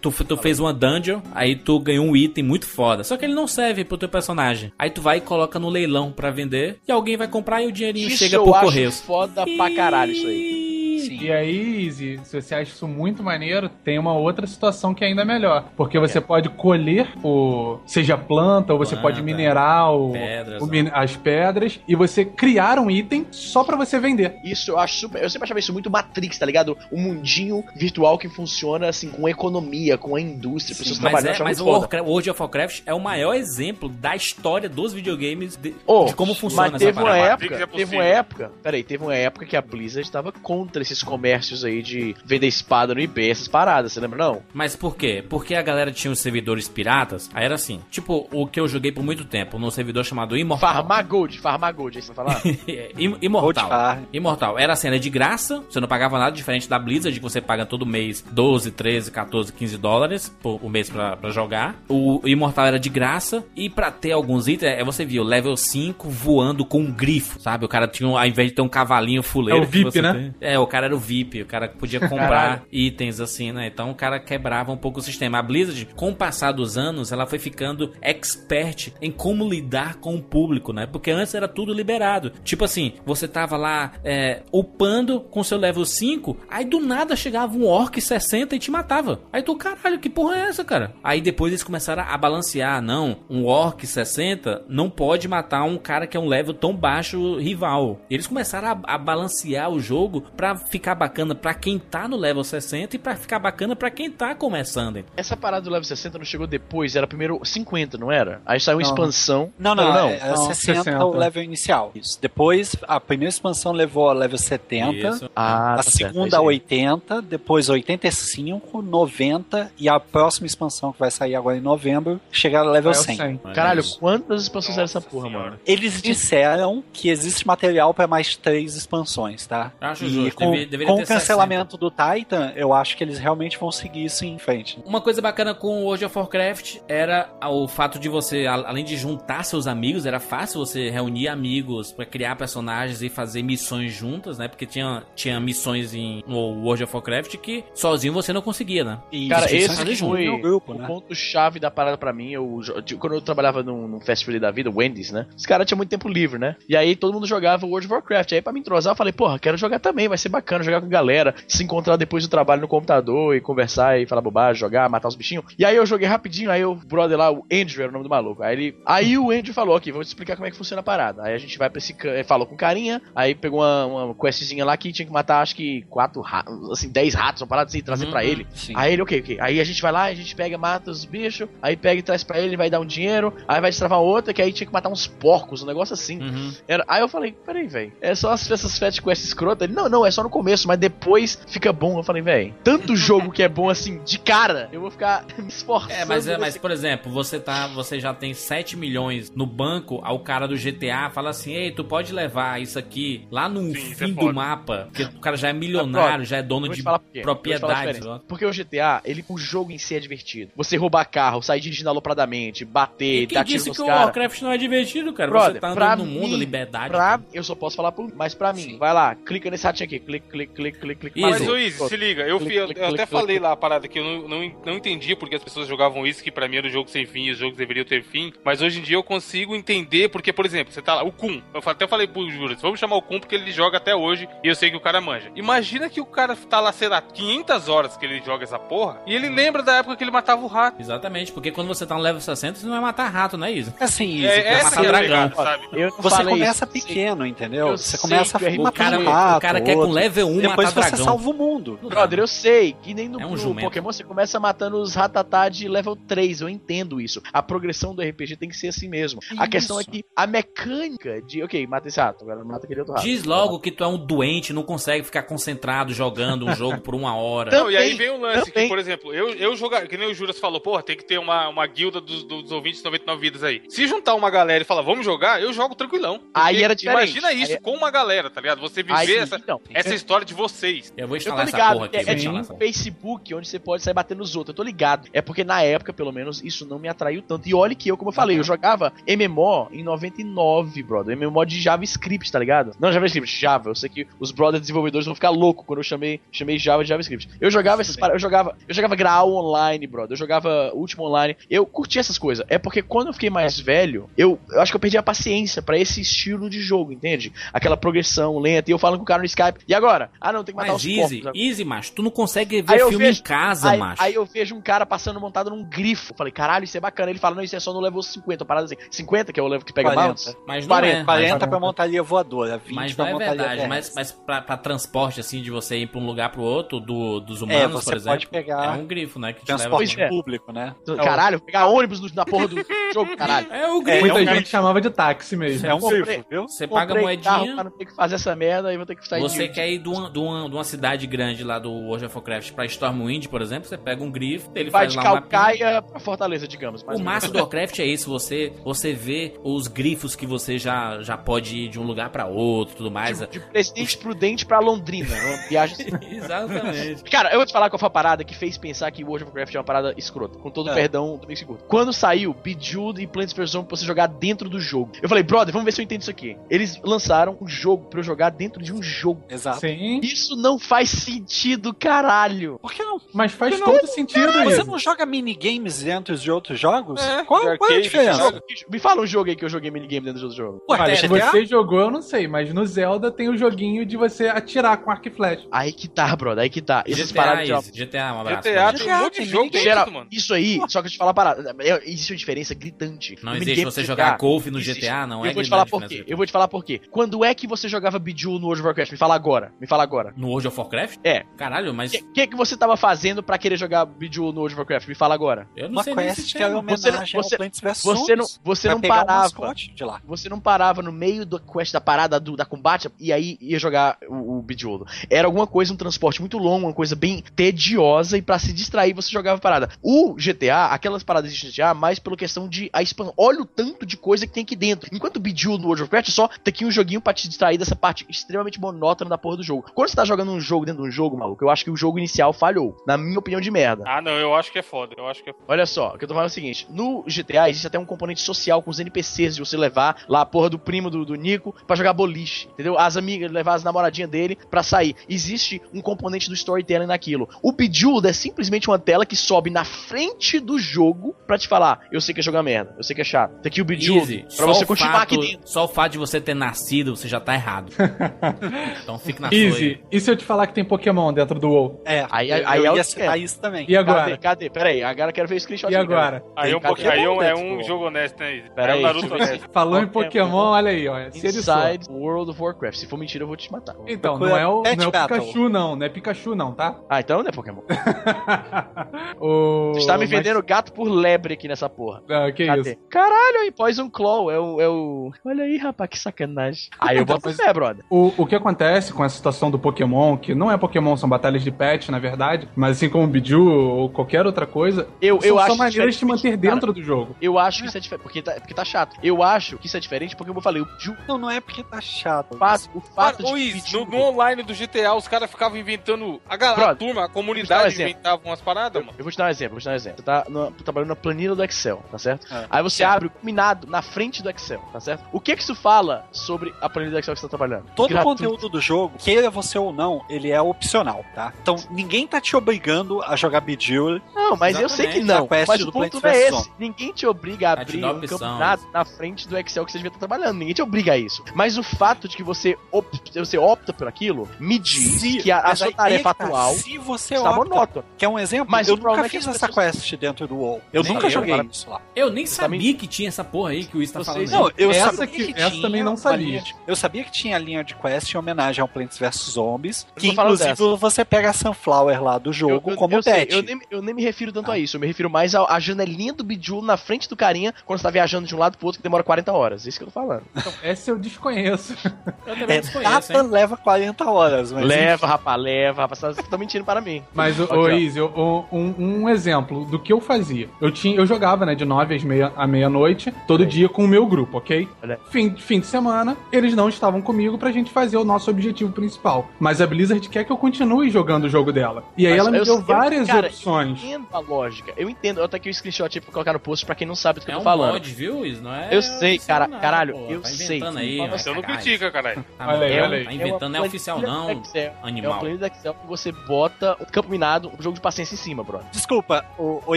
Tu, 0.00 0.24
tu 0.24 0.36
fez 0.36 0.58
uma 0.60 0.72
dungeon, 0.72 1.20
aí 1.34 1.54
tu 1.56 1.78
ganhou 1.78 2.04
um 2.06 2.16
item 2.16 2.44
muito 2.44 2.66
foda. 2.66 3.04
Só 3.04 3.16
que 3.16 3.24
ele 3.24 3.34
não 3.34 3.46
serve 3.46 3.84
pro 3.84 3.96
teu 3.98 4.08
personagem. 4.08 4.72
Aí 4.78 4.90
tu 4.90 5.00
vai 5.00 5.18
e 5.18 5.20
coloca 5.20 5.58
no 5.58 5.68
leilão 5.68 6.12
pra 6.12 6.30
vender. 6.30 6.78
E 6.86 6.92
alguém 6.92 7.16
vai 7.16 7.28
comprar 7.28 7.62
e 7.62 7.66
o 7.66 7.72
dinheirinho 7.72 8.08
Isso 8.08 8.18
chega 8.18 8.36
eu 8.36 8.44
por 8.44 8.54
acho 8.54 8.64
correios. 8.64 9.00
foda 9.00 9.44
pra 9.56 9.70
caralho 9.74 10.12
isso 10.12 10.26
aí. 10.26 10.65
Sim. 11.08 11.18
E 11.20 11.32
aí, 11.32 11.86
Easy, 11.86 12.20
se 12.24 12.40
você 12.40 12.54
acha 12.54 12.70
isso 12.72 12.86
muito 12.88 13.22
maneiro, 13.22 13.68
tem 13.84 13.98
uma 13.98 14.12
outra 14.14 14.46
situação 14.46 14.94
que 14.94 15.04
é 15.04 15.08
ainda 15.08 15.24
melhor. 15.24 15.64
Porque 15.76 15.98
você 15.98 16.20
pode 16.20 16.48
colher 16.50 17.08
o. 17.22 17.78
seja 17.86 18.16
planta, 18.16 18.72
ou 18.72 18.78
você 18.78 18.94
Planta, 18.96 19.02
pode 19.02 19.22
minerar 19.22 19.92
o, 19.94 20.12
pedras, 20.12 20.62
o 20.62 20.66
min- 20.66 20.90
as 20.92 21.16
pedras, 21.16 21.80
e 21.88 21.94
você 21.94 22.24
criar 22.24 22.78
um 22.78 22.90
item 22.90 23.26
só 23.30 23.62
pra 23.64 23.76
você 23.76 23.98
vender. 23.98 24.36
Isso 24.44 24.70
eu 24.70 24.78
acho 24.78 24.94
super. 25.00 25.22
Eu 25.22 25.30
sempre 25.30 25.44
achava 25.44 25.60
isso 25.60 25.72
muito 25.72 25.90
Matrix, 25.90 26.38
tá 26.38 26.46
ligado? 26.46 26.76
Um 26.92 27.00
mundinho 27.00 27.62
virtual 27.74 28.18
que 28.18 28.28
funciona 28.28 28.88
assim, 28.88 29.10
com 29.10 29.28
economia, 29.28 29.96
com 29.98 30.14
a 30.16 30.20
indústria, 30.20 30.76
pessoas 30.76 30.98
Mas, 30.98 31.12
trabalhando. 31.12 31.40
é, 31.40 31.44
mas 31.44 31.60
o 31.60 31.66
World 31.66 32.30
of 32.30 32.40
Warcraft 32.40 32.82
é 32.86 32.94
o 32.94 33.00
maior 33.00 33.34
exemplo 33.34 33.88
da 33.88 34.14
história 34.16 34.68
dos 34.68 34.92
videogames 34.92 35.56
de, 35.56 35.74
Ô, 35.86 36.04
de 36.06 36.14
como 36.14 36.34
funciona 36.34 36.70
mas 36.72 36.82
essa 36.82 36.86
teve 36.86 36.98
uma 36.98 37.10
parada. 37.10 37.30
Matrix 37.30 37.52
época, 37.60 37.64
é 37.64 37.76
teve 37.76 37.96
uma 37.96 38.04
época, 38.04 38.52
peraí, 38.62 38.82
teve 38.82 39.04
uma 39.04 39.14
época 39.14 39.46
que 39.46 39.56
a 39.56 39.62
Blizzard 39.62 40.10
tava 40.10 40.32
contra 40.32 40.82
esses 40.96 41.02
comércios 41.02 41.64
aí 41.64 41.82
de 41.82 42.14
vender 42.24 42.46
espada 42.46 42.94
no 42.94 43.00
eBay, 43.00 43.30
essas 43.30 43.48
paradas, 43.48 43.92
você 43.92 44.00
lembra 44.00 44.18
não? 44.18 44.42
Mas 44.52 44.74
por 44.74 44.96
quê? 44.96 45.22
Porque 45.28 45.54
a 45.54 45.62
galera 45.62 45.90
tinha 45.92 46.10
os 46.12 46.18
servidores 46.18 46.68
piratas. 46.68 47.28
Aí 47.34 47.44
era 47.44 47.54
assim, 47.54 47.80
tipo 47.90 48.28
o 48.32 48.46
que 48.46 48.58
eu 48.58 48.66
joguei 48.68 48.90
por 48.92 49.04
muito 49.04 49.24
tempo 49.24 49.58
num 49.58 49.70
servidor 49.70 50.04
chamado 50.04 50.36
Immortal. 50.36 50.72
Farmagold, 50.74 51.38
Farmagold, 51.38 51.98
aí 51.98 52.02
você 52.02 52.12
vai 52.12 52.26
falar? 52.26 52.42
Imortal. 53.20 53.98
Imortal. 54.12 54.58
Era 54.58 54.72
assim, 54.72 54.88
era 54.88 54.98
de 54.98 55.10
graça, 55.10 55.62
você 55.68 55.80
não 55.80 55.88
pagava 55.88 56.18
nada 56.18 56.32
diferente 56.34 56.68
da 56.68 56.78
Blizzard, 56.78 57.16
que 57.18 57.22
você 57.22 57.40
paga 57.40 57.66
todo 57.66 57.84
mês 57.86 58.24
12, 58.30 58.70
13, 58.72 59.10
14, 59.10 59.52
15 59.52 59.78
dólares 59.78 60.28
por, 60.42 60.58
por 60.58 60.70
mês 60.70 60.88
pra, 60.90 61.16
pra 61.16 61.30
jogar. 61.30 61.76
O 61.88 62.20
Imortal 62.24 62.66
era 62.66 62.78
de 62.78 62.88
graça, 62.88 63.44
e 63.56 63.68
pra 63.68 63.90
ter 63.90 64.12
alguns 64.12 64.48
itens, 64.48 64.72
é, 64.72 64.84
você 64.84 65.04
viu, 65.04 65.22
level 65.22 65.56
5 65.56 66.08
voando 66.08 66.64
com 66.64 66.80
um 66.80 66.90
grifo, 66.92 67.40
sabe? 67.40 67.64
O 67.64 67.68
cara 67.68 67.86
tinha, 67.88 68.08
um- 68.08 68.16
ao 68.16 68.26
invés 68.26 68.48
de 68.50 68.54
ter 68.54 68.62
um 68.62 68.68
cavalinho 68.68 69.22
fuleiro... 69.22 69.62
É 69.62 69.66
o 69.66 69.68
VIP, 69.68 70.00
né? 70.00 70.12
tem- 70.12 70.34
É, 70.52 70.58
o 70.58 70.66
cara 70.66 70.85
era 70.86 70.96
o 70.96 70.98
VIP, 70.98 71.42
o 71.42 71.46
cara 71.46 71.68
podia 71.68 72.00
comprar 72.00 72.28
Caralho. 72.28 72.62
itens 72.72 73.20
assim, 73.20 73.52
né? 73.52 73.66
Então 73.66 73.90
o 73.90 73.94
cara 73.94 74.18
quebrava 74.18 74.72
um 74.72 74.76
pouco 74.76 75.00
o 75.00 75.02
sistema. 75.02 75.38
A 75.38 75.42
Blizzard, 75.42 75.88
com 75.94 76.10
o 76.10 76.14
passar 76.14 76.52
dos 76.52 76.78
anos, 76.78 77.12
ela 77.12 77.26
foi 77.26 77.38
ficando 77.38 77.92
expert 78.00 78.92
em 79.00 79.10
como 79.10 79.48
lidar 79.48 79.96
com 79.96 80.14
o 80.14 80.22
público, 80.22 80.72
né? 80.72 80.86
Porque 80.86 81.10
antes 81.10 81.34
era 81.34 81.48
tudo 81.48 81.72
liberado. 81.72 82.32
Tipo 82.44 82.64
assim, 82.64 82.94
você 83.04 83.28
tava 83.28 83.56
lá 83.56 83.92
é, 84.04 84.42
upando 84.52 85.20
com 85.20 85.42
seu 85.42 85.58
level 85.58 85.84
5, 85.84 86.36
aí 86.48 86.64
do 86.64 86.80
nada 86.80 87.16
chegava 87.16 87.56
um 87.56 87.66
orc 87.66 88.00
60 88.00 88.54
e 88.54 88.58
te 88.58 88.70
matava. 88.70 89.20
Aí 89.32 89.42
tu, 89.42 89.56
caralho, 89.56 89.98
que 89.98 90.08
porra 90.08 90.36
é 90.36 90.48
essa, 90.48 90.64
cara? 90.64 90.94
Aí 91.02 91.20
depois 91.20 91.52
eles 91.52 91.62
começaram 91.62 92.02
a 92.02 92.16
balancear. 92.16 92.80
Não, 92.80 93.18
um 93.28 93.44
orc 93.44 93.86
60 93.86 94.64
não 94.68 94.88
pode 94.88 95.28
matar 95.28 95.64
um 95.64 95.78
cara 95.78 96.06
que 96.06 96.16
é 96.16 96.20
um 96.20 96.28
level 96.28 96.54
tão 96.54 96.74
baixo 96.74 97.38
rival. 97.38 98.00
Eles 98.10 98.26
começaram 98.26 98.68
a, 98.68 98.94
a 98.94 98.98
balancear 98.98 99.70
o 99.70 99.80
jogo 99.80 100.22
pra 100.36 100.56
ficar 100.56 100.75
bacana 100.94 101.34
pra 101.34 101.54
quem 101.54 101.78
tá 101.78 102.06
no 102.08 102.16
level 102.16 102.42
60 102.44 102.96
e 102.96 102.98
pra 102.98 103.16
ficar 103.16 103.38
bacana 103.38 103.74
pra 103.76 103.90
quem 103.90 104.10
tá 104.10 104.34
começando. 104.34 105.04
Essa 105.16 105.36
parada 105.36 105.62
do 105.64 105.70
level 105.70 105.84
60 105.84 106.18
não 106.18 106.24
chegou 106.24 106.46
depois, 106.46 106.94
era 106.96 107.06
primeiro 107.06 107.40
50, 107.44 107.98
não 107.98 108.10
era? 108.12 108.40
Aí 108.46 108.60
saiu 108.60 108.78
uma 108.78 108.82
Não. 108.84 108.90
expansão. 108.90 109.52
Não, 109.58 109.74
não, 109.74 109.92
não. 109.92 110.08
é, 110.08 110.16
é 110.18 110.28
não, 110.28 110.36
60, 110.36 110.84
60. 110.84 111.04
o 111.04 111.16
level 111.16 111.42
inicial. 111.42 111.90
Isso. 111.94 112.18
Depois, 112.20 112.76
a 112.86 113.00
primeira 113.00 113.30
expansão 113.30 113.72
levou 113.72 114.08
a 114.08 114.12
level 114.12 114.38
70. 114.38 115.08
Isso. 115.08 115.30
Ah, 115.34 115.74
A 115.74 115.76
tá 115.76 115.80
é 115.80 115.90
segunda 115.90 116.36
a 116.36 116.40
aí. 116.40 116.46
80, 116.46 117.22
depois 117.22 117.68
85, 117.68 118.82
90 118.82 119.70
e 119.78 119.88
a 119.88 119.98
próxima 119.98 120.46
expansão 120.46 120.92
que 120.92 120.98
vai 120.98 121.10
sair 121.10 121.34
agora 121.34 121.56
em 121.56 121.60
novembro 121.60 122.20
chegar 122.30 122.60
ao 122.60 122.70
level 122.70 122.92
É 122.92 122.94
o 122.94 122.98
100. 122.98 123.16
100. 123.16 123.36
Caralho, 123.54 123.82
quantas 123.98 124.42
expansões 124.42 124.76
era 124.76 124.84
essa 124.84 124.98
Nossa 124.98 125.10
porra, 125.10 125.28
senhora. 125.28 125.44
mano? 125.50 125.60
Eles 125.66 126.00
disseram 126.02 126.82
que 126.92 127.08
existe 127.08 127.46
material 127.46 127.92
para 127.94 128.06
mais 128.06 128.36
três 128.36 128.76
expansões, 128.76 129.46
tá? 129.46 129.72
Acho 129.80 130.04
e 130.04 130.08
justo, 130.08 130.36
com, 130.36 130.54
deve- 130.64 130.86
com 130.86 130.96
ter 130.96 131.02
o 131.02 131.06
cancelamento 131.06 131.76
do 131.76 131.90
Titan, 131.90 132.52
eu 132.56 132.72
acho 132.72 132.96
que 132.96 133.04
eles 133.04 133.18
realmente 133.18 133.58
vão 133.58 133.70
seguir 133.70 134.04
isso 134.04 134.24
em 134.24 134.38
frente. 134.38 134.78
Uma 134.86 135.00
coisa 135.00 135.20
bacana 135.20 135.54
com 135.54 135.82
o 135.82 135.84
World 135.84 136.04
of 136.04 136.16
Warcraft 136.18 136.76
era 136.88 137.28
o 137.44 137.66
fato 137.68 137.98
de 137.98 138.08
você, 138.08 138.46
além 138.46 138.84
de 138.84 138.96
juntar 138.96 139.42
seus 139.44 139.66
amigos, 139.66 140.06
era 140.06 140.18
fácil 140.20 140.60
você 140.64 140.88
reunir 140.90 141.28
amigos 141.28 141.92
pra 141.92 142.06
criar 142.06 142.36
personagens 142.36 143.02
e 143.02 143.08
fazer 143.08 143.42
missões 143.42 143.92
juntas, 143.92 144.38
né? 144.38 144.48
Porque 144.48 144.64
tinha, 144.66 145.02
tinha 145.14 145.38
missões 145.40 145.94
em, 145.94 146.22
no 146.26 146.62
World 146.62 146.84
of 146.84 146.94
Warcraft 146.94 147.36
que 147.38 147.64
sozinho 147.74 148.12
você 148.12 148.32
não 148.32 148.40
conseguia, 148.42 148.84
né? 148.84 148.98
E 149.10 149.28
Cara, 149.28 149.44
esse 149.54 149.74
junto 149.74 149.96
foi 149.96 150.26
no 150.26 150.40
grupo, 150.40 150.72
o 150.72 150.78
né? 150.78 150.86
ponto-chave 150.86 151.58
da 151.58 151.70
parada 151.70 151.98
pra 151.98 152.12
mim. 152.12 152.30
Eu, 152.30 152.60
quando 152.98 153.14
eu 153.14 153.20
trabalhava 153.20 153.62
num, 153.62 153.88
num 153.88 154.00
fast 154.00 154.24
food 154.24 154.38
da 154.38 154.50
vida, 154.50 154.70
Wendy's, 154.74 155.10
né? 155.10 155.26
Os 155.36 155.44
caras 155.46 155.66
tinham 155.66 155.76
muito 155.76 155.90
tempo 155.90 156.08
livre, 156.08 156.38
né? 156.38 156.56
E 156.68 156.76
aí 156.76 156.94
todo 156.96 157.12
mundo 157.12 157.26
jogava 157.26 157.66
World 157.66 157.86
of 157.86 157.94
Warcraft. 157.94 158.32
Aí 158.32 158.42
pra 158.42 158.52
me 158.52 158.60
entrosar, 158.60 158.92
eu 158.92 158.96
falei, 158.96 159.12
porra, 159.12 159.38
quero 159.38 159.56
jogar 159.56 159.78
também, 159.78 160.08
vai 160.08 160.18
ser 160.18 160.28
bacana 160.28 160.45
jogar 160.62 160.80
com 160.80 160.86
a 160.86 160.90
galera, 160.90 161.34
se 161.48 161.62
encontrar 161.62 161.96
depois 161.96 162.24
do 162.24 162.30
trabalho 162.30 162.62
no 162.62 162.68
computador 162.68 163.34
e 163.36 163.40
conversar 163.40 164.00
e 164.00 164.06
falar 164.06 164.20
bobagem, 164.20 164.60
jogar, 164.60 164.88
matar 164.88 165.08
os 165.08 165.14
bichinhos. 165.14 165.44
E 165.58 165.64
aí 165.64 165.76
eu 165.76 165.86
joguei 165.86 166.06
rapidinho, 166.08 166.50
aí 166.50 166.64
o 166.64 166.74
brother 166.74 167.18
lá, 167.18 167.30
o 167.30 167.44
Andrew 167.52 167.82
era 167.82 167.88
o 167.90 167.92
nome 167.92 168.04
do 168.04 168.10
maluco. 168.10 168.42
Aí 168.42 168.54
ele. 168.56 168.76
Aí 168.86 169.18
o 169.18 169.30
Andrew 169.30 169.52
falou, 169.54 169.76
ok, 169.76 169.92
vou 169.92 170.02
te 170.02 170.08
explicar 170.08 170.36
como 170.36 170.46
é 170.46 170.50
que 170.50 170.56
funciona 170.56 170.80
a 170.80 170.82
parada. 170.84 171.22
Aí 171.24 171.34
a 171.34 171.38
gente 171.38 171.58
vai 171.58 171.68
pra 171.68 171.78
esse. 171.78 171.94
Falou 172.26 172.46
com 172.46 172.56
carinha, 172.56 173.00
aí 173.14 173.34
pegou 173.34 173.60
uma, 173.60 173.86
uma 173.86 174.14
questzinha 174.14 174.64
lá 174.64 174.76
que 174.76 174.92
tinha 174.92 175.06
que 175.06 175.12
matar, 175.12 175.42
acho 175.42 175.54
que 175.54 175.82
quatro 175.90 176.20
ratos, 176.20 176.70
assim, 176.70 176.88
dez 176.88 177.14
ratos, 177.14 177.42
uma 177.42 177.48
parada 177.48 177.68
assim, 177.68 177.80
trazer 177.82 178.06
Uhum, 178.06 178.10
pra 178.12 178.24
ele. 178.24 178.46
Sim. 178.54 178.72
Aí 178.76 178.92
ele, 178.92 179.02
ok, 179.02 179.20
ok. 179.20 179.38
Aí 179.40 179.60
a 179.60 179.64
gente 179.64 179.82
vai 179.82 179.90
lá, 179.90 180.04
a 180.04 180.14
gente 180.14 180.34
pega, 180.36 180.56
mata 180.56 180.90
os 180.90 181.04
bichos, 181.04 181.48
aí 181.60 181.76
pega 181.76 181.98
e 181.98 182.02
traz 182.02 182.22
pra 182.22 182.38
ele, 182.38 182.56
vai 182.56 182.70
dar 182.70 182.78
um 182.80 182.84
dinheiro, 182.86 183.32
aí 183.48 183.60
vai 183.60 183.70
destravar 183.70 183.98
outra, 184.00 184.32
que 184.32 184.40
aí 184.40 184.52
tinha 184.52 184.66
que 184.66 184.72
matar 184.72 184.88
uns 184.88 185.06
porcos, 185.06 185.62
um 185.62 185.66
negócio 185.66 185.92
assim. 185.94 186.20
Uhum. 186.20 186.52
Era, 186.68 186.84
aí 186.86 187.00
eu 187.00 187.08
falei, 187.08 187.32
peraí, 187.32 187.66
velho, 187.66 187.92
é 188.00 188.14
só 188.14 188.30
as, 188.32 188.48
essas 188.50 188.78
fat 188.78 189.00
quest 189.02 189.24
escrota? 189.24 189.64
Ele, 189.64 189.72
não, 189.72 189.88
não, 189.88 190.06
é 190.06 190.10
só 190.10 190.22
no 190.22 190.30
começo, 190.36 190.68
mas 190.68 190.78
depois 190.78 191.38
fica 191.46 191.72
bom. 191.72 191.98
Eu 191.98 192.02
falei, 192.02 192.20
velho, 192.20 192.54
tanto 192.62 192.94
jogo 192.94 193.32
que 193.32 193.42
é 193.42 193.48
bom 193.48 193.70
assim, 193.70 194.00
de 194.04 194.18
cara, 194.18 194.68
eu 194.70 194.80
vou 194.82 194.90
ficar 194.90 195.24
me 195.38 195.48
esforçando. 195.48 195.94
É, 195.94 196.04
mas, 196.04 196.28
é, 196.28 196.36
mas 196.36 196.58
por 196.58 196.70
exemplo, 196.70 197.10
você 197.10 197.40
tá, 197.40 197.66
você 197.68 197.98
já 197.98 198.12
tem 198.12 198.34
7 198.34 198.76
milhões 198.76 199.30
no 199.34 199.46
banco, 199.46 200.00
aí 200.04 200.14
o 200.14 200.18
cara 200.18 200.46
do 200.46 200.56
GTA 200.56 201.10
fala 201.10 201.30
assim: 201.30 201.54
"Ei, 201.54 201.70
tu 201.70 201.82
pode 201.84 202.12
levar 202.12 202.60
isso 202.60 202.78
aqui 202.78 203.26
lá 203.30 203.48
no 203.48 203.62
Sim, 203.74 203.92
é 203.92 203.94
fim 203.94 204.12
do 204.12 204.32
mapa, 204.32 204.88
porque 204.92 205.04
o 205.04 205.20
cara 205.20 205.36
já 205.36 205.48
é 205.48 205.52
milionário, 205.52 206.24
já 206.24 206.38
é 206.38 206.42
dono 206.42 206.68
de 206.68 206.82
propriedades". 207.22 208.06
Porque 208.28 208.44
o 208.44 208.50
GTA, 208.52 209.00
ele, 209.04 209.24
o 209.28 209.38
jogo 209.38 209.72
em 209.72 209.78
si 209.78 209.94
é 209.94 210.00
divertido. 210.00 210.52
Você 210.56 210.76
roubar 210.76 211.04
carro, 211.06 211.40
sair 211.42 211.60
dirigindo 211.60 211.88
alopradamente, 211.88 212.64
bater, 212.64 213.22
E 213.22 213.26
quem 213.26 213.38
dar 213.38 213.44
tiro 213.44 213.58
disse 213.58 213.68
nos 213.68 213.76
que 213.76 213.82
o 213.82 213.86
caras. 213.86 214.04
Warcraft 214.04 214.42
não 214.42 214.52
é 214.52 214.58
divertido, 214.58 215.12
cara? 215.12 215.30
Brother, 215.30 215.52
você 215.52 215.60
tá 215.60 215.72
pra 215.72 215.92
andando 215.94 216.04
no 216.04 216.10
mundo, 216.10 216.32
mim, 216.32 216.36
liberdade. 216.36 216.90
Pra, 216.90 217.20
eu 217.32 217.42
só 217.42 217.54
posso 217.54 217.76
falar 217.76 217.92
por 217.92 218.06
mas 218.14 218.34
pra 218.34 218.52
mim, 218.52 218.76
vai 218.78 218.92
lá, 218.92 219.14
clica 219.14 219.50
nesse 219.50 219.64
ratinho 219.64 219.86
aqui, 219.86 219.98
clica, 219.98 220.25
clica, 220.26 220.54
clica, 220.54 220.78
clica. 220.96 221.18
Easy. 221.20 221.46
Mas, 221.46 221.62
Izzy, 221.66 221.88
se 221.88 221.96
liga, 221.96 222.22
eu, 222.22 222.38
fui- 222.38 222.52
eu- 222.58 222.70
eu 222.72 222.86
até 222.88 223.06
falei 223.06 223.38
lá 223.38 223.52
a 223.52 223.56
parada 223.56 223.88
que 223.88 223.98
eu 223.98 224.04
não, 224.04 224.28
não, 224.28 224.52
não 224.64 224.72
entendi 224.74 225.14
porque 225.16 225.36
as 225.36 225.42
pessoas 225.44 225.66
jogavam 225.68 226.06
isso, 226.06 226.22
que 226.22 226.30
pra 226.30 226.48
mim 226.48 226.56
era 226.56 226.66
um 226.66 226.70
jogo 226.70 226.88
sem 226.90 227.06
fim 227.06 227.24
e 227.24 227.30
os 227.32 227.38
jogos 227.38 227.56
deveriam 227.56 227.84
ter 227.84 228.02
fim. 228.02 228.32
Mas 228.44 228.60
hoje 228.62 228.80
em 228.80 228.82
dia 228.82 228.96
eu 228.96 229.02
consigo 229.02 229.54
entender, 229.54 230.08
porque, 230.08 230.32
por 230.32 230.44
exemplo, 230.46 230.72
você 230.72 230.82
tá 230.82 230.94
lá, 230.96 231.02
o 231.02 231.12
Kun. 231.12 231.40
Eu 231.54 231.62
até 231.64 231.86
falei 231.86 232.06
pro 232.06 232.28
Juras, 232.30 232.60
vamos 232.60 232.78
chamar 232.80 232.96
o 232.96 233.02
Kun 233.02 233.18
porque 233.20 233.34
ele 233.34 233.50
joga 233.52 233.76
até 233.78 233.94
hoje 233.94 234.28
e 234.42 234.48
eu 234.48 234.54
sei 234.54 234.70
que 234.70 234.76
o 234.76 234.80
cara 234.80 235.00
manja. 235.00 235.30
Imagina 235.34 235.88
que 235.88 236.00
o 236.00 236.06
cara 236.06 236.36
tá 236.36 236.60
lá, 236.60 236.72
sei 236.72 236.88
lá, 236.88 237.00
500 237.00 237.68
horas 237.68 237.96
que 237.96 238.04
ele 238.04 238.20
joga 238.24 238.44
essa 238.44 238.58
porra 238.58 239.00
e 239.06 239.14
ele 239.14 239.28
lembra 239.28 239.62
da 239.62 239.76
época 239.76 239.96
que 239.96 240.04
ele 240.04 240.10
matava 240.10 240.42
o 240.42 240.46
rato. 240.46 240.80
Exatamente, 240.80 241.32
porque 241.32 241.50
quando 241.50 241.68
você 241.68 241.86
tá 241.86 241.94
no 241.94 242.00
level 242.00 242.20
60, 242.20 242.58
você 242.58 242.66
não 242.66 242.72
vai 242.72 242.82
matar 242.82 243.08
rato, 243.08 243.36
não 243.36 243.46
é 243.46 243.52
isso? 243.52 243.72
Assim, 243.80 244.24
É, 244.24 244.38
Izzy, 244.38 244.46
essa 244.48 244.64
matar 244.64 244.84
é 244.84 244.86
a 244.86 244.90
dragão. 244.90 245.28
pegada, 245.30 245.34
sabe? 245.36 245.68
Eu 245.72 245.90
você 245.98 246.24
começa 246.24 246.64
isso, 246.64 246.72
pequeno, 246.72 247.26
entendeu? 247.26 247.68
Eu 247.68 247.78
Você 247.78 247.96
sei 247.96 248.00
começa 248.00 248.38
o 248.38 248.44
a 248.46 248.50
O 248.50 248.62
matar 248.62 248.84
cara, 248.84 248.98
um 248.98 249.04
rato, 249.04 249.38
o 249.38 249.40
cara 249.40 249.60
quer 249.60 249.72
com 249.74 249.78
outro. 249.80 249.94
Level 250.16 250.28
1 250.28 250.40
Depois 250.40 250.68
matar 250.68 250.82
você 250.82 250.88
dragão. 250.90 251.04
salva 251.04 251.30
o 251.30 251.32
mundo. 251.34 251.78
Brother, 251.82 252.18
eu 252.20 252.26
sei 252.26 252.72
que 252.82 252.94
nem 252.94 253.08
no, 253.08 253.20
É 253.20 253.26
um. 253.26 253.54
Pokémon 253.56 253.92
você 253.92 254.02
começa 254.04 254.38
matando 254.40 254.78
os 254.80 254.94
ratatá 254.94 255.48
de 255.48 255.68
level 255.68 255.96
3, 255.96 256.40
eu 256.40 256.48
entendo 256.48 257.00
isso. 257.00 257.22
A 257.32 257.42
progressão 257.42 257.94
do 257.94 258.02
RPG 258.02 258.36
tem 258.36 258.48
que 258.48 258.56
ser 258.56 258.68
assim 258.68 258.88
mesmo. 258.88 259.20
A 259.38 259.42
Isso. 259.42 259.50
questão 259.50 259.80
é 259.80 259.84
que 259.84 260.04
a 260.14 260.26
mecânica 260.26 261.20
de, 261.22 261.42
ok, 261.42 261.66
mata 261.66 261.88
esse 261.88 262.00
rato, 262.00 262.22
agora 262.24 262.44
mata 262.44 262.64
aquele 262.64 262.80
outro 262.80 262.94
rato. 262.94 263.04
Diz 263.04 263.24
logo 263.24 263.58
que 263.60 263.70
tu 263.70 263.84
é 263.84 263.86
um 263.86 263.98
doente, 263.98 264.52
não 264.52 264.62
consegue 264.62 265.04
ficar 265.04 265.22
concentrado 265.24 265.92
jogando 265.92 266.46
um 266.46 266.54
jogo 266.54 266.80
por 266.80 266.94
uma 266.94 267.14
hora. 267.16 267.48
Então- 267.50 267.66
Não, 267.66 267.70
e 267.70 267.76
aí 267.76 267.94
vem 267.94 268.10
o 268.10 268.20
lance, 268.20 268.44
que, 268.44 268.52
também. 268.52 268.68
por 268.68 268.78
exemplo, 268.78 269.12
eu, 269.12 269.30
eu 269.30 269.56
jogar, 269.56 269.86
que 269.88 269.96
nem 269.96 270.08
o 270.08 270.14
Juras 270.14 270.38
falou, 270.38 270.60
porra, 270.60 270.82
tem 270.82 270.96
que 270.96 271.04
ter 271.04 271.18
uma, 271.18 271.48
uma 271.48 271.66
guilda 271.66 272.00
dos, 272.00 272.22
dos 272.22 272.52
ouvintes 272.52 272.78
de 272.78 272.84
99 272.84 273.20
vidas 273.20 273.42
aí. 273.42 273.62
Se 273.68 273.86
juntar 273.88 274.14
uma 274.14 274.30
galera 274.30 274.62
e 274.62 274.64
falar, 274.66 274.82
vamos 274.82 275.04
jogar, 275.04 275.42
eu 275.42 275.52
jogo 275.52 275.74
tranquilão. 275.74 276.20
Aí 276.32 276.62
era 276.62 276.74
diferente. 276.76 277.16
Imagina 277.18 277.32
isso 277.32 277.52
Aí- 277.54 277.60
com 277.60 277.72
uma 277.72 277.90
galera, 277.90 278.30
tá 278.30 278.40
ligado? 278.40 278.60
Você 278.60 278.82
viver 278.82 278.94
Aí, 278.98 279.16
essa, 279.16 279.36
então, 279.36 279.60
essa 279.74 279.94
história 280.06 280.24
de 280.24 280.34
vocês. 280.34 280.92
Eu 280.96 281.08
vou 281.08 281.16
Eu 281.16 281.22
tô 281.22 281.28
instalar 281.30 281.44
essa 281.48 281.56
ligado, 281.56 281.72
porra 281.74 281.86
aqui. 281.86 281.96
é, 281.96 281.98
é 281.98 282.02
instalar 282.14 282.42
tipo 282.42 282.54
um 282.54 282.58
Facebook 282.58 283.34
onde 283.34 283.48
você 283.48 283.58
pode 283.58 283.82
sair 283.82 283.92
batendo 283.94 284.18
nos 284.18 284.36
outros. 284.36 284.52
Eu 284.52 284.56
tô 284.56 284.62
ligado. 284.62 285.08
É 285.12 285.20
porque 285.20 285.42
na 285.42 285.62
época, 285.62 285.92
pelo 285.92 286.12
menos, 286.12 286.42
isso 286.44 286.64
não 286.64 286.78
me 286.78 286.88
atraiu 286.88 287.20
tanto. 287.22 287.48
E 287.48 287.54
olha 287.54 287.74
que 287.74 287.88
eu, 287.90 287.96
como 287.96 288.10
eu 288.10 288.14
falei, 288.14 288.38
eu 288.38 288.44
jogava 288.44 288.92
MMO 289.08 289.68
em 289.72 289.82
99, 289.82 290.82
brother. 290.84 291.16
MMO 291.16 291.44
de 291.44 291.60
JavaScript, 291.60 292.30
tá 292.30 292.38
ligado? 292.38 292.72
Não 292.78 292.92
JavaScript, 292.92 293.40
Java. 293.40 293.70
Eu 293.70 293.74
sei 293.74 293.88
que 293.88 294.06
os 294.20 294.30
brothers 294.30 294.60
desenvolvedores 294.60 295.06
vão 295.06 295.14
ficar 295.14 295.30
loucos 295.30 295.64
quando 295.66 295.80
eu 295.80 295.82
chamei, 295.84 296.20
chamei 296.30 296.58
Java 296.58 296.84
de 296.84 296.88
JavaScript. 296.90 297.28
Eu 297.40 297.50
jogava 297.50 297.82
esses 297.82 297.96
par- 297.96 298.12
eu 298.12 298.18
jogava, 298.18 298.56
eu 298.68 298.74
jogava 298.74 298.94
Graal 298.94 299.32
online, 299.32 299.86
brother. 299.86 300.12
Eu 300.12 300.16
jogava 300.16 300.70
Último 300.72 301.04
online. 301.04 301.36
Eu 301.50 301.66
curti 301.66 301.98
essas 301.98 302.16
coisas. 302.18 302.44
É 302.48 302.58
porque 302.58 302.80
quando 302.82 303.08
eu 303.08 303.12
fiquei 303.12 303.30
mais 303.30 303.58
velho, 303.58 304.08
eu, 304.16 304.38
eu 304.50 304.60
acho 304.60 304.70
que 304.72 304.76
eu 304.76 304.80
perdi 304.80 304.96
a 304.96 305.02
paciência 305.02 305.60
pra 305.62 305.76
esse 305.78 306.00
estilo 306.00 306.48
de 306.48 306.60
jogo, 306.60 306.92
entende? 306.92 307.32
Aquela 307.52 307.76
progressão 307.76 308.38
lenta. 308.38 308.70
E 308.70 308.72
eu 308.72 308.78
falando 308.78 308.98
com 308.98 309.04
o 309.04 309.06
cara 309.06 309.20
no 309.20 309.26
Skype. 309.26 309.60
E 309.66 309.74
agora? 309.74 309.95
Ah, 310.20 310.32
não, 310.32 310.44
tem 310.44 310.54
que 310.54 310.60
matar 310.60 310.72
Mas 310.72 310.84
os 310.84 310.88
easy, 310.88 311.20
porcos. 311.22 311.40
easy, 311.40 311.64
macho. 311.64 311.92
Tu 311.92 312.02
não 312.02 312.10
consegue 312.10 312.62
ver 312.62 312.78
filme 312.78 312.96
vejo- 312.98 313.20
em 313.20 313.22
casa, 313.22 313.70
aí, 313.70 313.78
macho. 313.78 314.02
aí 314.02 314.14
eu 314.14 314.24
vejo 314.24 314.54
um 314.54 314.60
cara 314.60 314.84
passando 314.86 315.20
montado 315.20 315.50
num 315.50 315.64
grifo. 315.64 316.14
Falei, 316.16 316.32
caralho, 316.32 316.64
isso 316.64 316.76
é 316.76 316.80
bacana. 316.80 317.10
Ele 317.10 317.18
fala, 317.18 317.36
não, 317.36 317.42
isso 317.42 317.56
é 317.56 317.60
só 317.60 317.72
no 317.72 317.80
level 317.80 318.02
50. 318.02 318.44
Parada 318.44 318.66
assim. 318.66 318.76
50, 318.90 319.32
que 319.32 319.40
é 319.40 319.42
o 319.42 319.48
level 319.48 319.64
que 319.66 319.72
pega 319.72 319.88
40. 319.92 320.06
mounts. 320.06 320.36
Mas 320.46 320.66
não 320.66 320.76
40, 320.76 320.98
é. 320.98 321.04
40 321.04 321.46
pra 321.48 321.60
montaria 321.60 322.02
voadora, 322.02 322.58
20 322.58 322.74
Mas 322.74 322.92
pra 322.94 323.04
não 323.04 323.10
é 323.10 323.12
montaria 323.14 323.34
verdade, 323.36 323.68
mas, 323.68 323.92
mas 323.94 324.12
pra, 324.12 324.40
pra 324.42 324.56
transporte, 324.56 325.20
assim, 325.20 325.40
de 325.42 325.50
você 325.50 325.76
ir 325.78 325.86
pra 325.86 326.00
um 326.00 326.06
lugar 326.06 326.30
pro 326.30 326.42
outro, 326.42 326.78
do, 326.80 327.20
dos 327.20 327.40
É, 327.40 327.44
humanos, 327.44 327.72
você 327.84 327.90
por 327.90 327.96
exemplo, 327.96 328.18
pode 328.18 328.26
pegar 328.28 328.66
é 328.66 328.70
um 328.78 328.86
grifo, 328.86 329.18
né? 329.18 329.32
Que 329.32 329.40
te 329.40 329.46
transporte 329.46 329.96
leva... 329.96 330.06
é. 330.06 330.08
público, 330.08 330.52
né? 330.52 330.74
Caralho, 330.96 331.40
pegar 331.40 331.66
ônibus 331.66 332.12
na 332.12 332.24
porra 332.24 332.48
do 332.48 332.56
jogo, 332.92 333.16
caralho. 333.16 333.46
É 333.52 333.66
o 333.68 333.80
É, 333.80 333.84
grifo. 333.84 334.00
Muita 334.06 334.18
é 334.18 334.22
um 334.32 334.34
gente 334.34 334.48
chamava 334.48 334.80
de 334.80 334.90
táxi 334.90 335.36
mesmo. 335.36 335.66
É 335.66 335.74
um 335.74 335.80
grifo, 335.80 336.24
viu? 336.30 336.48
Você 336.48 336.66
paga 336.66 336.92
carro 336.94 337.02
moedinha... 337.04 337.54
pra 337.54 337.64
não 337.64 337.70
ter 337.70 337.86
que 337.86 337.94
fazer 337.94 338.14
essa 338.16 338.34
merda, 338.36 338.68
aí 338.68 338.76
vou 338.76 338.86
ter 338.86 338.96
que 338.96 339.06
sair 339.06 339.20
Você 339.20 339.48
quer 339.48 339.70
ir 339.70 339.78
de 339.86 339.88
uma, 339.88 340.10
de, 340.10 340.18
uma, 340.18 340.48
de 340.48 340.54
uma 340.54 340.64
cidade 340.64 341.06
grande 341.06 341.44
lá 341.44 341.58
do 341.58 341.70
World 341.70 342.06
of 342.06 342.14
Warcraft 342.16 342.52
pra 342.52 342.64
Stormwind, 342.66 343.28
por 343.28 343.40
exemplo, 343.40 343.68
você 343.68 343.78
pega 343.78 344.02
um 344.02 344.10
grifo, 344.10 344.50
ele 344.54 344.70
Vai 344.70 344.82
faz 344.82 344.92
de 344.92 344.98
lá 344.98 345.02
um. 345.02 345.14
Calcaia 345.14 345.82
pra 345.82 346.00
Fortaleza, 346.00 346.48
digamos. 346.48 346.82
mais 346.82 346.98
O 346.98 347.02
massa 347.04 347.30
do 347.30 347.38
Warcraft 347.38 347.78
é 347.78 347.84
isso, 347.86 348.10
você, 348.10 348.52
você 348.64 348.92
vê 348.92 349.34
os 349.44 349.68
grifos 349.68 350.16
que 350.16 350.26
você 350.26 350.58
já, 350.58 351.00
já 351.02 351.16
pode 351.16 351.56
ir 351.56 351.68
de 351.68 351.78
um 351.78 351.84
lugar 351.84 352.10
pra 352.10 352.26
outro 352.26 352.74
e 352.74 352.76
tudo 352.78 352.90
mais. 352.90 353.20
De, 353.20 353.26
de 353.28 353.40
Presidente 353.40 353.98
Prudente 353.98 354.44
pra 354.46 354.58
Londrina. 354.58 355.14
Uma 355.14 355.48
viagem 355.48 355.76
assim. 355.76 355.90
Exatamente. 356.16 357.04
Cara, 357.04 357.30
eu 357.30 357.36
vou 357.36 357.46
te 357.46 357.52
falar 357.52 357.70
qual 357.70 357.78
foi 357.78 357.86
a 357.86 357.90
parada 357.90 358.24
que 358.24 358.34
fez 358.34 358.58
pensar 358.58 358.90
que 358.90 359.04
World 359.04 359.24
of 359.24 359.30
Warcraft 359.30 359.54
é 359.54 359.58
uma 359.58 359.64
parada 359.64 359.94
escrota. 359.96 360.38
Com 360.38 360.50
todo 360.50 360.66
o 360.66 360.70
É. 360.70 360.74
perdão 360.74 361.16
do 361.16 361.26
Mixicurto. 361.28 361.64
Quando 361.64 361.92
saiu 361.92 362.34
Bejeweled 362.34 363.00
e 363.02 363.06
Plants 363.06 363.32
vs 363.32 363.50
Zombies 363.50 363.68
pra 363.68 363.76
você 363.76 363.84
jogar 363.86 364.06
dentro 364.08 364.48
do 364.48 364.58
jogo. 364.60 364.92
Eu 365.00 365.08
falei, 365.08 365.22
brother, 365.22 365.52
vamos 365.52 365.64
ver 365.64 365.72
se 365.72 365.80
eu 365.80 365.84
entendo 365.84 366.00
isso 366.02 366.10
aqui. 366.10 366.36
Eles 366.50 366.80
lançaram 366.82 367.36
um 367.40 367.46
jogo 367.46 367.84
pra 367.88 368.00
eu 368.00 368.04
jogar 368.04 368.30
dentro 368.30 368.62
de 368.62 368.72
um 368.72 368.82
jogo. 368.82 369.22
Exato. 369.28 369.60
Sim, 369.68 370.00
Isso 370.02 370.36
não 370.36 370.58
faz 370.58 370.88
sentido, 370.90 371.72
caralho. 371.74 372.58
Por 372.60 372.72
que 372.72 372.82
não? 372.82 373.00
mas 373.12 373.32
faz 373.32 373.58
todo 373.58 373.86
sentido 373.86 374.32
Você 374.44 374.60
isso. 374.60 374.66
não 374.66 374.78
joga 374.78 375.04
minigames 375.06 375.82
dentro 375.82 376.16
de 376.16 376.30
outros 376.30 376.58
jogos? 376.58 377.00
É, 377.00 377.24
qual, 377.24 377.40
de 377.52 377.58
qual 377.58 377.70
é 377.70 377.74
a 377.74 377.76
arcade, 377.76 377.82
diferença? 377.82 378.42
Me 378.70 378.78
fala 378.78 379.02
um 379.02 379.06
jogo 379.06 379.30
aí 379.30 379.36
que 379.36 379.44
eu 379.44 379.48
joguei 379.48 379.70
minigame 379.70 380.06
dentro 380.06 380.28
do 380.28 380.34
jogo. 380.34 380.62
Ué, 380.70 380.78
Olha, 380.80 380.96
se 380.96 381.06
GTA? 381.08 381.30
você 381.30 381.44
jogou, 381.46 381.80
eu 381.80 381.90
não 381.90 382.02
sei, 382.02 382.26
mas 382.28 382.52
no 382.52 382.64
Zelda 382.66 383.10
tem 383.10 383.28
o 383.28 383.36
joguinho 383.36 383.84
de 383.86 383.96
você 383.96 384.28
atirar 384.28 384.76
com 384.78 384.90
arco 384.90 385.08
e 385.08 385.10
flecha. 385.10 385.46
Aí 385.50 385.72
que 385.72 385.88
tá, 385.88 386.14
brother, 386.16 386.42
aí 386.44 386.50
que 386.50 386.60
tá. 386.62 386.84
Essas 386.86 387.10
GTA, 387.10 387.36
de 387.44 387.52
Easy, 387.52 387.72
GTA, 387.72 388.12
um 388.14 388.20
abraço. 388.20 388.48
GTA 388.48 388.72
tem 388.72 388.92
um 388.92 388.98
monte 388.98 389.22
de 389.22 389.28
jogo 389.28 389.44
ninguém. 389.44 389.50
dentro, 389.64 389.64
Geral, 389.68 389.90
mano. 389.90 390.06
isso 390.10 390.34
aí, 390.34 390.60
só 390.68 390.80
que 390.80 390.88
eu 390.88 390.92
te 390.92 390.98
falar 390.98 391.14
parada. 391.14 391.54
é, 391.60 391.82
Existe 391.88 392.12
uma 392.12 392.18
diferença 392.18 392.54
gritante. 392.54 393.16
Não 393.22 393.32
No 393.34 393.38
existe 393.42 393.64
você 393.64 393.84
jogar 393.84 394.10
GTA, 394.12 394.16
golfe 394.18 394.50
no 394.50 394.58
existe. 394.58 394.80
GTA, 394.82 395.06
não 395.06 395.24
é 395.24 395.30
Eu 395.30 395.34
vou 395.34 395.42
te 395.42 395.48
falar 395.50 395.66
por 395.66 395.86
quê. 395.86 396.04
Eu 396.06 396.16
vou 396.16 396.26
te 396.26 396.32
falar 396.32 396.48
por 396.48 396.64
quê. 396.64 396.80
Quando 396.90 397.24
é 397.24 397.34
que 397.34 397.46
você 397.46 397.68
jogava 397.68 397.98
Bejeweled 397.98 398.40
no 398.40 398.46
World 398.46 398.60
of 398.60 398.66
Warcraft? 398.66 398.92
Me 398.92 398.98
fala 398.98 399.14
agora. 399.14 399.52
Me 399.60 399.66
fala 399.66 399.82
agora. 399.82 400.12
No 400.16 400.28
World 400.28 400.48
of 400.48 400.58
Warcraft? 400.58 400.98
É. 401.02 401.24
Caralho, 401.36 401.72
mas. 401.72 401.92
O 401.94 402.12
que, 402.12 402.26
que, 402.26 402.36
você 402.36 402.56
tava 402.56 402.76
fazendo 402.76 403.22
pra 403.22 403.38
querer 403.38 403.56
jogar 403.56 403.84
Bejeweled 403.84 404.34
no 404.34 404.40
World 404.40 404.54
of 404.54 404.60
Warcraft? 404.60 404.88
Me 404.88 404.94
fala 404.94 405.14
agora. 405.14 405.48
Eu 405.56 405.64
não 405.64 405.72
Uma 405.76 405.82
sei 405.84 405.94
nem 405.94 406.06
quest 406.06 406.20
se 406.28 406.36
que 406.36 406.44
homenagem 406.44 407.22
Você- 407.22 407.36
ao 407.36 407.50
você- 407.52 407.82
Você 407.82 408.16
não, 408.16 408.26
você 408.44 408.68
não 408.68 408.80
parava. 408.80 409.54
lá. 409.80 410.00
Você 410.04 410.28
não 410.28 410.40
parava 410.40 410.82
no 410.82 410.92
meio 410.92 411.24
da 411.24 411.38
quest 411.38 411.72
da 411.72 411.80
parada 411.80 412.20
do, 412.20 412.36
da 412.36 412.44
combate 412.44 412.90
e 412.98 413.12
aí 413.12 413.38
ia 413.40 413.58
jogar 413.58 413.98
o, 414.08 414.38
o 414.38 414.42
Bejeweled. 414.42 414.84
Era 415.08 415.26
alguma 415.26 415.46
coisa, 415.46 415.72
um 415.72 415.76
transporte 415.76 416.20
muito 416.20 416.38
longo, 416.38 416.66
uma 416.66 416.74
coisa 416.74 416.94
bem 416.94 417.22
tediosa 417.34 418.18
e 418.18 418.22
pra 418.22 418.38
se 418.38 418.52
distrair 418.52 418.92
você 418.92 419.10
jogava 419.10 419.40
parada. 419.40 419.70
O 419.82 420.14
GTA, 420.14 420.66
aquelas 420.66 421.02
paradas 421.02 421.32
de 421.34 421.50
GTA, 421.50 421.72
mais 421.74 421.98
pela 421.98 422.16
questão 422.16 422.48
de 422.48 422.68
a 422.72 422.82
expansão. 422.82 423.14
Olha 423.16 423.40
o 423.40 423.46
tanto 423.46 423.86
de 423.86 423.96
coisa 423.96 424.26
que 424.26 424.32
tem 424.32 424.42
aqui 424.42 424.56
dentro. 424.56 424.90
Enquanto 424.92 425.16
o 425.16 425.20
Bejeweled 425.20 425.62
no 425.62 425.68
World 425.68 425.82
of 425.82 425.88
Warcraft 425.94 426.10
só 426.10 426.28
tem 426.28 426.52
aqui 426.52 426.64
um 426.64 426.70
joguinho 426.70 427.00
pra 427.00 427.12
te 427.14 427.28
distrair 427.28 427.56
dessa 427.56 427.76
parte 427.76 428.04
extremamente 428.08 428.60
monótona 428.60 429.10
da 429.10 429.18
porra 429.18 429.36
do 429.38 429.42
jogo. 429.46 429.64
Quando 429.74 429.88
você 429.88 429.96
tá 429.96 430.04
jogando 430.04 430.32
um 430.32 430.40
jogo 430.40 430.66
dentro 430.66 430.82
de 430.82 430.88
um 430.88 430.92
jogo, 430.92 431.16
maluco, 431.16 431.44
eu 431.44 431.50
acho 431.50 431.64
que 431.64 431.70
o 431.70 431.76
jogo 431.76 431.98
inicial 431.98 432.32
falhou. 432.32 432.76
Na 432.86 432.96
minha 432.96 433.18
opinião 433.18 433.40
de 433.40 433.50
merda. 433.50 433.84
Ah, 433.86 434.00
não, 434.02 434.12
eu 434.12 434.34
acho 434.34 434.50
que 434.52 434.58
é 434.58 434.62
foda. 434.62 434.94
Eu 434.96 435.06
acho 435.06 435.22
que 435.22 435.30
é 435.30 435.32
foda. 435.32 435.44
Olha 435.48 435.66
só, 435.66 435.94
o 435.94 435.98
que 435.98 436.04
eu 436.04 436.08
tô 436.08 436.14
falando 436.14 436.28
é 436.28 436.32
o 436.32 436.34
seguinte: 436.34 436.66
no 436.70 437.04
GTA 437.04 437.48
existe 437.48 437.66
até 437.66 437.78
um 437.78 437.84
componente 437.84 438.20
social 438.20 438.62
com 438.62 438.70
os 438.70 438.80
NPCs 438.80 439.36
de 439.36 439.40
você 439.40 439.56
levar 439.56 440.04
lá 440.08 440.22
a 440.22 440.26
porra 440.26 440.50
do 440.50 440.58
primo 440.58 440.90
do, 440.90 441.04
do 441.04 441.14
Nico 441.14 441.54
pra 441.66 441.76
jogar 441.76 441.92
boliche, 441.92 442.48
entendeu? 442.52 442.78
As 442.78 442.96
amigas, 442.96 443.30
levar 443.30 443.54
as 443.54 443.64
namoradinhas 443.64 444.10
dele 444.10 444.36
pra 444.50 444.62
sair. 444.62 444.94
Existe 445.08 445.60
um 445.72 445.80
componente 445.80 446.28
do 446.28 446.34
storytelling 446.34 446.86
naquilo. 446.86 447.28
O 447.42 447.52
Bejeweled 447.52 448.08
é 448.08 448.12
simplesmente 448.12 448.68
uma 448.68 448.78
tela 448.78 449.06
que 449.06 449.16
sobe 449.16 449.50
na 449.50 449.64
frente 449.64 450.40
do 450.40 450.58
jogo 450.58 451.14
pra 451.26 451.38
te 451.38 451.48
falar: 451.48 451.86
eu 451.92 452.00
sei 452.00 452.14
que 452.14 452.20
é 452.20 452.22
jogar 452.22 452.42
merda, 452.42 452.74
eu 452.76 452.82
sei 452.82 452.94
que 452.94 453.02
é 453.02 453.04
chato. 453.04 453.40
Tem 453.42 453.50
aqui 453.50 453.62
o 453.62 453.64
Bejeweled 453.64 454.12
Easy. 454.12 454.36
pra 454.36 454.46
Só 454.46 454.54
você 454.54 454.66
continuar 454.66 454.92
fato, 454.92 455.14
aqui 455.14 455.18
dentro. 455.18 455.48
Só 455.48 455.64
o 455.64 455.68
fato 455.68 455.92
de 455.92 455.98
você 455.98 456.20
ter 456.20 456.34
nascido, 456.34 456.96
você 456.96 457.08
já 457.08 457.20
tá 457.20 457.34
errado. 457.34 457.72
então 458.82 458.98
fica 458.98 459.20
na 459.20 459.28
Easy. 459.44 459.64
aí. 459.64 459.80
E 459.90 460.00
se 460.00 460.10
eu 460.10 460.16
te 460.16 460.24
falar 460.24 460.46
que 460.46 460.54
tem 460.54 460.64
Pokémon 460.64 461.12
dentro 461.12 461.38
do 461.38 461.48
WoW? 461.50 461.80
É, 461.84 462.06
Aí- 462.10 462.30
eu, 462.30 462.48
aí 462.48 462.58
eu 462.60 462.66
é 462.66 462.70
o 462.72 462.76
ia 462.76 462.82
que 462.82 462.88
citar 462.90 463.16
é. 463.16 463.20
isso 463.20 463.40
também. 463.40 463.66
E 463.68 463.76
agora? 463.76 464.00
Cadê? 464.02 464.16
Cadê? 464.18 464.50
Pera 464.50 464.68
aí, 464.70 464.82
agora 464.82 465.10
eu 465.10 465.14
quero 465.14 465.28
ver 465.28 465.34
o 465.36 465.40
screenshot. 465.40 465.70
E 465.72 465.76
agora? 465.76 466.24
Aí, 466.36 466.52
é 466.52 466.56
um, 466.56 466.60
pouquinho- 466.60 466.90
aí 466.90 467.02
é 467.02 467.08
um, 467.08 467.12
um 467.12 467.16
Pokémon 467.16 467.62
jogo 467.62 467.86
honesto, 467.86 468.18
né? 468.20 468.36
Izzy? 468.36 468.50
Pera 468.54 468.72
é 468.72 468.74
aí, 468.74 468.80
o 468.80 468.82
Naruto 468.86 469.14
honesto. 469.14 469.48
Falou 469.52 469.80
em 469.80 469.86
Pokémon. 469.86 470.06
Pokémon, 470.26 470.50
olha 470.52 470.70
aí, 470.70 470.88
ó. 470.88 470.98
Inside 471.00 471.88
World 471.90 472.30
of 472.30 472.42
Warcraft. 472.42 472.76
Se 472.78 472.86
for 472.86 472.96
mentira, 472.96 473.24
eu 473.24 473.28
vou 473.28 473.36
te 473.36 473.50
matar. 473.52 473.74
Então, 473.86 474.18
não 474.18 474.36
é 474.36 474.46
o, 474.46 474.62
não 474.62 474.84
é 474.84 474.88
o. 474.88 474.92
Pikachu, 474.92 475.48
não. 475.48 475.76
Não 475.76 475.86
é 475.86 475.88
Pikachu, 475.88 476.34
não, 476.34 476.52
tá? 476.52 476.76
Ah, 476.88 477.00
então 477.00 477.22
não 477.22 477.28
é 477.28 477.32
Pokémon. 477.32 477.62
o... 479.20 479.72
Você 479.74 479.80
está 479.80 479.94
me 479.94 480.00
mas- 480.00 480.10
vendendo 480.10 480.42
gato 480.42 480.72
por 480.72 480.88
lebre 480.88 481.34
aqui 481.34 481.48
nessa 481.48 481.68
porra. 481.68 482.02
Ah, 482.08 482.30
que 482.32 482.46
Cadê? 482.46 482.70
isso? 482.70 482.78
Caralho, 482.88 483.40
aí, 483.40 483.50
Poison 483.50 483.90
Claw 483.90 484.30
é 484.30 484.38
o, 484.38 484.60
é 484.60 484.68
o. 484.68 485.10
Olha 485.24 485.44
aí, 485.44 485.56
rapaz, 485.56 485.90
que 485.90 485.98
sacanagem. 485.98 486.68
Aí 486.78 486.96
eu 486.98 487.04
boto 487.04 487.22
Mas- 487.24 487.36
fé, 487.36 487.52
brother. 487.52 487.84
O, 487.90 488.12
o 488.16 488.26
que 488.26 488.34
acontece 488.34 488.92
com 488.92 489.04
essa 489.04 489.20
situação 489.26 489.50
do 489.50 489.58
Pokémon, 489.58 490.16
que 490.16 490.34
não 490.34 490.50
é 490.50 490.56
Pokémon, 490.56 490.96
são 490.96 491.08
batalhas 491.08 491.42
de 491.42 491.50
pet, 491.50 491.90
na 491.90 491.98
verdade, 491.98 492.48
mas 492.54 492.76
assim 492.76 492.88
como 492.88 493.04
o 493.04 493.06
Biju 493.08 493.48
ou 493.50 493.90
qualquer 493.90 494.24
outra 494.24 494.46
coisa, 494.46 494.88
Eu, 495.00 495.20
são 495.20 495.28
eu 495.30 495.38
acho 495.38 495.56
maneiras 495.56 495.94
de 495.94 495.98
te 496.00 496.04
manter 496.04 496.30
cara. 496.38 496.54
dentro 496.54 496.72
do 496.72 496.82
jogo. 496.82 497.16
Eu 497.20 497.38
acho 497.38 497.62
que 497.62 497.68
isso 497.68 497.76
é 497.76 497.80
diferente, 497.80 498.02
porque 498.02 498.22
tá, 498.22 498.32
porque 498.34 498.54
tá 498.54 498.64
chato. 498.64 498.96
Eu 499.02 499.22
acho 499.22 499.58
que 499.58 499.66
isso 499.66 499.76
é 499.76 499.80
diferente 499.80 500.14
porque, 500.14 500.28
como 500.28 500.38
eu 500.38 500.42
falei, 500.42 500.62
o, 500.62 500.68
Ju- 500.78 500.96
Não, 501.08 501.18
não 501.18 501.30
é 501.30 501.40
porque 501.40 501.62
tá 501.62 501.80
chato. 501.80 502.34
o 502.34 502.38
fato, 502.38 502.68
o 502.74 502.80
fato 502.80 503.22
Cara, 503.24 503.34
de 503.36 503.52
pedir- 503.52 503.72
no, 503.76 503.84
no 503.86 503.98
online 504.02 504.42
do 504.42 504.54
GTA, 504.54 504.94
os 504.94 505.08
caras 505.08 505.30
ficavam 505.30 505.58
inventando. 505.58 506.20
A, 506.28 506.36
galera, 506.36 506.70
a 506.70 506.74
turma, 506.76 507.02
a 507.02 507.06
um 507.06 507.10
comunidade 507.10 507.66
exemplo. 507.74 507.90
inventava 507.92 508.20
umas 508.24 508.40
paradas, 508.40 508.80
Eu, 508.80 508.86
mano. 508.86 508.94
eu 508.98 509.04
vou 509.04 509.10
te 509.10 509.18
dar 509.18 509.26
um 509.26 509.28
exemplo, 509.30 509.52
vou 509.54 509.60
te 509.60 509.64
dar 509.64 509.72
um 509.72 509.74
exemplo. 509.76 509.98
Você 509.98 510.04
tá 510.04 510.24
no- 510.28 510.50
trabalhando 510.52 510.88
na 510.90 510.96
planilha 510.96 511.34
do 511.34 511.42
Excel, 511.44 511.82
tá 511.90 511.98
certo? 511.98 512.32
É. 512.32 512.46
Aí 512.50 512.62
você 512.62 512.84
abre 512.84 513.08
o 513.08 513.10
combinado 513.10 513.66
na 513.66 513.82
frente 513.82 514.22
do 514.22 514.30
Excel, 514.30 514.62
tá 514.72 514.78
certo? 514.80 515.04
O 515.12 515.20
que 515.20 515.34
que 515.34 515.42
isso 515.42 515.54
fala 515.54 516.04
sobre 516.12 516.54
a 516.60 516.68
planilha 516.68 516.92
do 516.92 516.98
Excel 516.98 517.14
que 517.14 517.20
você 517.20 517.26
tá 517.26 517.36
trabalhando? 517.36 517.64
Todo 517.74 517.86
o 517.86 517.88
Gratuito. 517.94 518.22
conteúdo 518.24 518.48
do 518.48 518.60
jogo, 518.60 518.94
queira 519.16 519.30
você 519.30 519.58
ou 519.58 519.72
não, 519.72 520.04
ele 520.10 520.30
é 520.30 520.40
opcional, 520.40 521.02
tá? 521.14 521.32
Então, 521.40 521.56
ninguém 521.70 522.06
tá 522.06 522.20
te 522.20 522.36
obrigando 522.36 523.02
a 523.02 523.16
jogar 523.16 523.40
Bejeweled. 523.40 524.02
Não, 524.14 524.36
mas 524.36 524.60
eu 524.60 524.68
sei 524.68 524.88
que 524.88 525.00
não. 525.00 525.24
A 525.24 525.28
quest 525.28 525.48
Mas 525.48 525.60
do 525.60 525.68
o 525.70 525.72
ponto 525.72 526.00
não 526.02 526.10
é 526.10 526.28
esse. 526.28 526.50
Ninguém 526.58 526.92
te 526.92 527.06
obriga 527.06 527.52
a 527.52 527.56
Tá 527.56 527.62
abrir 527.62 527.82
um 527.82 527.90
opção. 527.90 528.18
campeonato 528.18 528.68
na 528.74 528.84
frente 528.84 529.26
do 529.26 529.38
Excel 529.38 529.64
que 529.64 529.72
você 529.72 529.78
devia 529.78 529.88
estar 529.88 529.98
trabalhando. 530.06 530.36
Ninguém 530.38 530.52
te 530.54 530.60
obriga 530.60 530.92
a 530.92 530.98
isso. 530.98 531.24
Mas 531.34 531.56
o 531.56 531.62
fato 531.62 532.06
de 532.08 532.14
que 532.16 532.22
você, 532.22 532.58
op- 532.70 533.00
você 533.14 533.38
opta 533.38 533.72
por 533.72 533.88
aquilo 533.88 534.28
me 534.38 534.58
diz 534.58 535.00
Se- 535.00 535.16
que 535.18 535.30
a, 535.30 535.40
a 535.40 535.56
sua 535.56 535.72
tarefa 535.72 536.10
é 536.10 536.12
que 536.12 536.18
tá. 536.18 536.24
atual 536.26 536.52
Se 536.54 536.76
você 536.76 537.14
está 537.14 537.30
opta, 537.30 537.44
monótona. 537.44 537.84
quer 537.96 538.08
um 538.08 538.18
exemplo? 538.18 538.50
Mas 538.50 538.68
eu 538.68 538.76
nunca 538.76 539.00
é 539.00 539.02
que 539.04 539.08
fiz 539.10 539.26
essa 539.26 539.48
pessoas- 539.48 539.72
quest 539.76 539.96
dentro 539.96 540.26
do 540.28 540.36
WoW. 540.36 540.60
Eu 540.72 540.82
Nem 540.82 540.92
nunca 540.92 541.06
eu, 541.06 541.10
joguei 541.10 541.34
cara. 541.36 541.48
isso 541.50 541.70
lá. 541.70 541.80
Eu 541.94 542.10
nem 542.10 542.26
sabia 542.26 542.74
que 542.74 542.86
tinha 542.86 543.08
essa 543.08 543.24
porra 543.24 543.50
aí 543.50 543.64
que 543.64 543.76
o 543.76 543.80
Wiz 543.80 543.90
tá 543.90 544.04
falando. 544.04 544.28
Não, 544.30 544.50
eu 544.58 544.70
Essa 544.70 544.92
sabia 544.92 545.06
que- 545.06 545.32
que 545.32 545.40
essa 545.40 545.50
tinha 545.50 545.62
também 545.62 545.82
não 545.82 545.96
sabia. 545.96 546.42
eu 546.66 546.76
sabia 546.76 547.02
que 547.04 547.12
tinha 547.12 547.36
a 547.36 547.38
linha 547.38 547.64
de 547.64 547.74
quest 547.74 548.12
em 548.14 548.18
homenagem 548.18 548.60
ao 548.60 548.68
Plants 548.68 548.98
vs 549.08 549.30
Zombies, 549.32 549.86
que 549.96 550.08
inclusive 550.08 550.48
dessa. 550.50 550.76
você 550.76 551.04
pega 551.04 551.30
a 551.30 551.32
Sunflower 551.32 552.02
lá 552.02 552.18
do 552.18 552.32
jogo 552.32 552.70
eu, 552.70 552.72
eu, 552.72 552.76
como 552.78 552.94
eu 552.94 553.02
sei, 553.02 553.12
pet. 553.26 553.34
eu, 553.34 553.42
nem, 553.42 553.60
eu 553.70 553.82
nem 553.82 553.94
me 553.94 554.02
refiro 554.02 554.32
tanto 554.32 554.50
a 554.50 554.58
isso. 554.58 554.76
Eu 554.76 554.80
me 554.80 554.86
refiro 554.86 555.08
mais 555.10 555.34
à, 555.34 555.44
à 555.54 555.58
janelinha 555.60 556.12
do 556.12 556.24
Bejeweled 556.24 556.66
na 556.66 556.76
frente 556.76 557.08
do 557.08 557.16
carinha 557.16 557.52
quando 557.64 557.78
você 557.78 557.82
tá 557.84 557.90
viajando 557.90 558.26
de 558.26 558.34
um 558.34 558.38
lado 558.38 558.56
pro 558.58 558.66
outro 558.66 558.78
que 558.78 558.82
demora 558.82 559.02
40 559.02 559.32
horas. 559.32 559.66
Isso 559.66 559.78
que 559.78 559.84
eu 559.84 559.88
tô 559.88 559.92
falando. 559.92 560.22
Então, 560.36 560.52
essa 560.62 560.90
eu 560.90 560.98
desconheço. 560.98 561.74
Eu 562.26 562.34
também 562.36 562.56
É, 562.56 562.60
desconheço, 562.60 563.12
hein? 563.12 563.22
leva 563.28 563.56
40 563.56 564.10
horas, 564.10 564.50
mas 564.50 564.64
leva, 564.64 565.06
rapaz, 565.06 565.40
leva, 565.40 565.82
rapaz. 565.82 566.00
Vocês 566.00 566.18
estão 566.18 566.38
mentindo 566.38 566.64
para 566.64 566.80
mim. 566.80 567.02
Mas, 567.14 567.38
ô, 567.38 567.46
ó. 567.50 567.68
Izzy, 567.70 568.00
o- 568.00 568.44
um, 568.50 568.74
um 569.04 569.08
exemplo 569.08 569.64
do 569.66 569.78
que 569.78 569.92
eu 569.92 570.00
fazia. 570.00 570.48
Eu, 570.60 570.72
tinha, 570.72 570.96
eu 570.96 571.06
jogava, 571.06 571.46
né, 571.46 571.54
de 571.54 571.64
9 571.64 571.94
às 571.94 572.02
meia, 572.02 572.32
à 572.36 572.44
meia-noite, 572.46 573.12
todo 573.28 573.42
aí. 573.44 573.48
dia 573.48 573.68
com 573.68 573.84
o 573.84 573.88
meu 573.88 574.06
grupo, 574.06 574.38
ok? 574.38 574.68
Fim, 575.10 575.36
fim 575.36 575.60
de 575.60 575.66
semana, 575.66 576.16
eles 576.32 576.54
não 576.56 576.68
estavam 576.68 577.00
comigo 577.00 577.38
pra 577.38 577.52
gente 577.52 577.70
fazer 577.70 577.96
o 577.96 578.04
nosso 578.04 578.28
objetivo 578.28 578.72
principal. 578.72 578.95
Mas 579.38 579.60
a 579.60 579.66
Blizzard 579.66 580.06
quer 580.08 580.24
que 580.24 580.32
eu 580.32 580.36
continue 580.36 580.90
jogando 580.90 581.24
o 581.24 581.28
jogo 581.28 581.52
dela. 581.52 581.84
E 581.96 582.06
aí 582.06 582.12
Mas 582.12 582.20
ela 582.20 582.30
me 582.30 582.38
eu- 582.38 582.44
deu 582.44 582.54
eu- 582.56 582.62
várias 582.62 583.06
cara, 583.06 583.26
opções. 583.28 583.80
Eu 583.82 583.88
entendo 583.88 584.06
a 584.12 584.18
lógica. 584.18 584.72
Eu 584.76 584.88
entendo. 584.90 585.20
Eu 585.20 585.28
tô 585.28 585.36
aqui 585.36 585.48
o 585.50 585.54
screenshot 585.54 585.90
aí 585.96 586.00
pra 586.00 586.12
colocar 586.12 586.32
no 586.32 586.40
post 586.40 586.64
pra 586.66 586.74
quem 586.74 586.86
não 586.86 586.94
sabe 586.96 587.20
do 587.20 587.26
que 587.26 587.30
É 587.30 587.34
eu 587.34 587.38
um 587.38 587.40
tô 587.40 587.44
falando. 587.44 587.72
mod, 587.74 587.94
viu, 587.94 588.18
Wiz? 588.20 588.40
Não 588.40 588.54
é 588.54 588.68
Eu 588.70 588.82
sei, 588.82 589.16
oficial 589.16 589.38
cara- 589.38 589.48
não, 589.48 589.60
caralho, 589.60 589.92
pô. 589.94 590.06
eu 590.10 590.20
tá 590.22 590.28
sei. 590.28 590.62
aí, 590.62 590.98
Mas 591.10 591.22
Você 591.22 591.32
não 591.32 591.42
critica, 591.42 591.90
caralho. 591.90 592.24
Tá, 592.38 592.48
Olha 592.48 592.66
aí, 592.66 592.72
é, 592.72 592.82
olha 592.82 592.96
aí. 592.98 593.04
Tá 593.04 593.12
inventando, 593.12 593.52
não 593.52 593.64
é 593.64 593.66
oficial 593.66 594.00
planilha 594.00 594.20
não, 594.34 594.42
Excel. 594.42 594.62
É 594.62 594.72
uma 594.80 594.88
animal. 594.88 595.18
planilha 595.20 595.38
do 595.38 595.46
Excel 595.46 595.74
que 595.74 595.86
você 595.86 596.12
bota 596.12 596.76
um 596.80 596.84
campo 596.84 597.08
minado, 597.10 597.50
um 597.58 597.62
jogo 597.62 597.74
de 597.74 597.80
paciência 597.80 598.14
em 598.14 598.18
cima, 598.18 598.42
brother. 598.42 598.66
Desculpa, 598.70 599.24
o, 599.38 599.62
o 599.66 599.76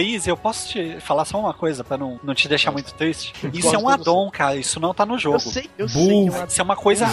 Izzy, 0.00 0.30
eu 0.30 0.36
posso 0.36 0.68
te 0.68 1.00
falar 1.00 1.24
só 1.24 1.38
uma 1.38 1.54
coisa 1.54 1.82
pra 1.84 1.96
não, 1.96 2.18
não 2.22 2.34
te 2.34 2.48
deixar 2.48 2.70
muito 2.70 2.92
triste? 2.94 3.32
Isso 3.52 3.74
é 3.74 3.78
um 3.78 3.88
addon, 3.88 4.30
cara, 4.30 4.56
isso 4.56 4.78
não 4.80 4.92
tá 4.94 5.04
no 5.06 5.18
jogo. 5.18 5.36
Eu 5.36 5.40
sei, 5.40 5.70
eu 5.78 5.88
sei. 5.88 6.06
que 6.06 6.10
é 6.10 6.30
uma- 6.30 6.44
Isso 6.46 6.60
é 6.60 6.64
uma 6.64 6.76
coisa 6.76 7.06
man. 7.06 7.12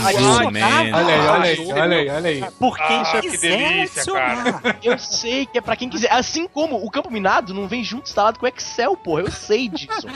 Olha 0.93 1.13
aí, 1.13 1.27
olha 1.27 1.43
aí, 1.43 1.86
olha 1.87 1.97
aí, 1.97 2.09
olha 2.09 2.29
aí. 2.29 2.51
Porque 2.59 2.83
Ah, 2.83 3.21
que 3.21 3.37
delícia, 3.37 4.01
adicionar. 4.01 4.77
Eu 4.83 4.97
sei 4.97 5.45
que 5.45 5.57
é 5.57 5.61
pra 5.61 5.75
quem 5.75 5.89
quiser. 5.89 6.11
Assim 6.11 6.47
como 6.47 6.75
o 6.83 6.89
campo 6.91 7.09
minado 7.11 7.53
não 7.53 7.67
vem 7.67 7.83
junto 7.83 8.07
instalado 8.07 8.39
com 8.39 8.45
o 8.45 8.49
Excel, 8.49 8.95
porra. 8.97 9.21
Eu 9.21 9.31
sei 9.31 9.67
disso. 9.69 10.07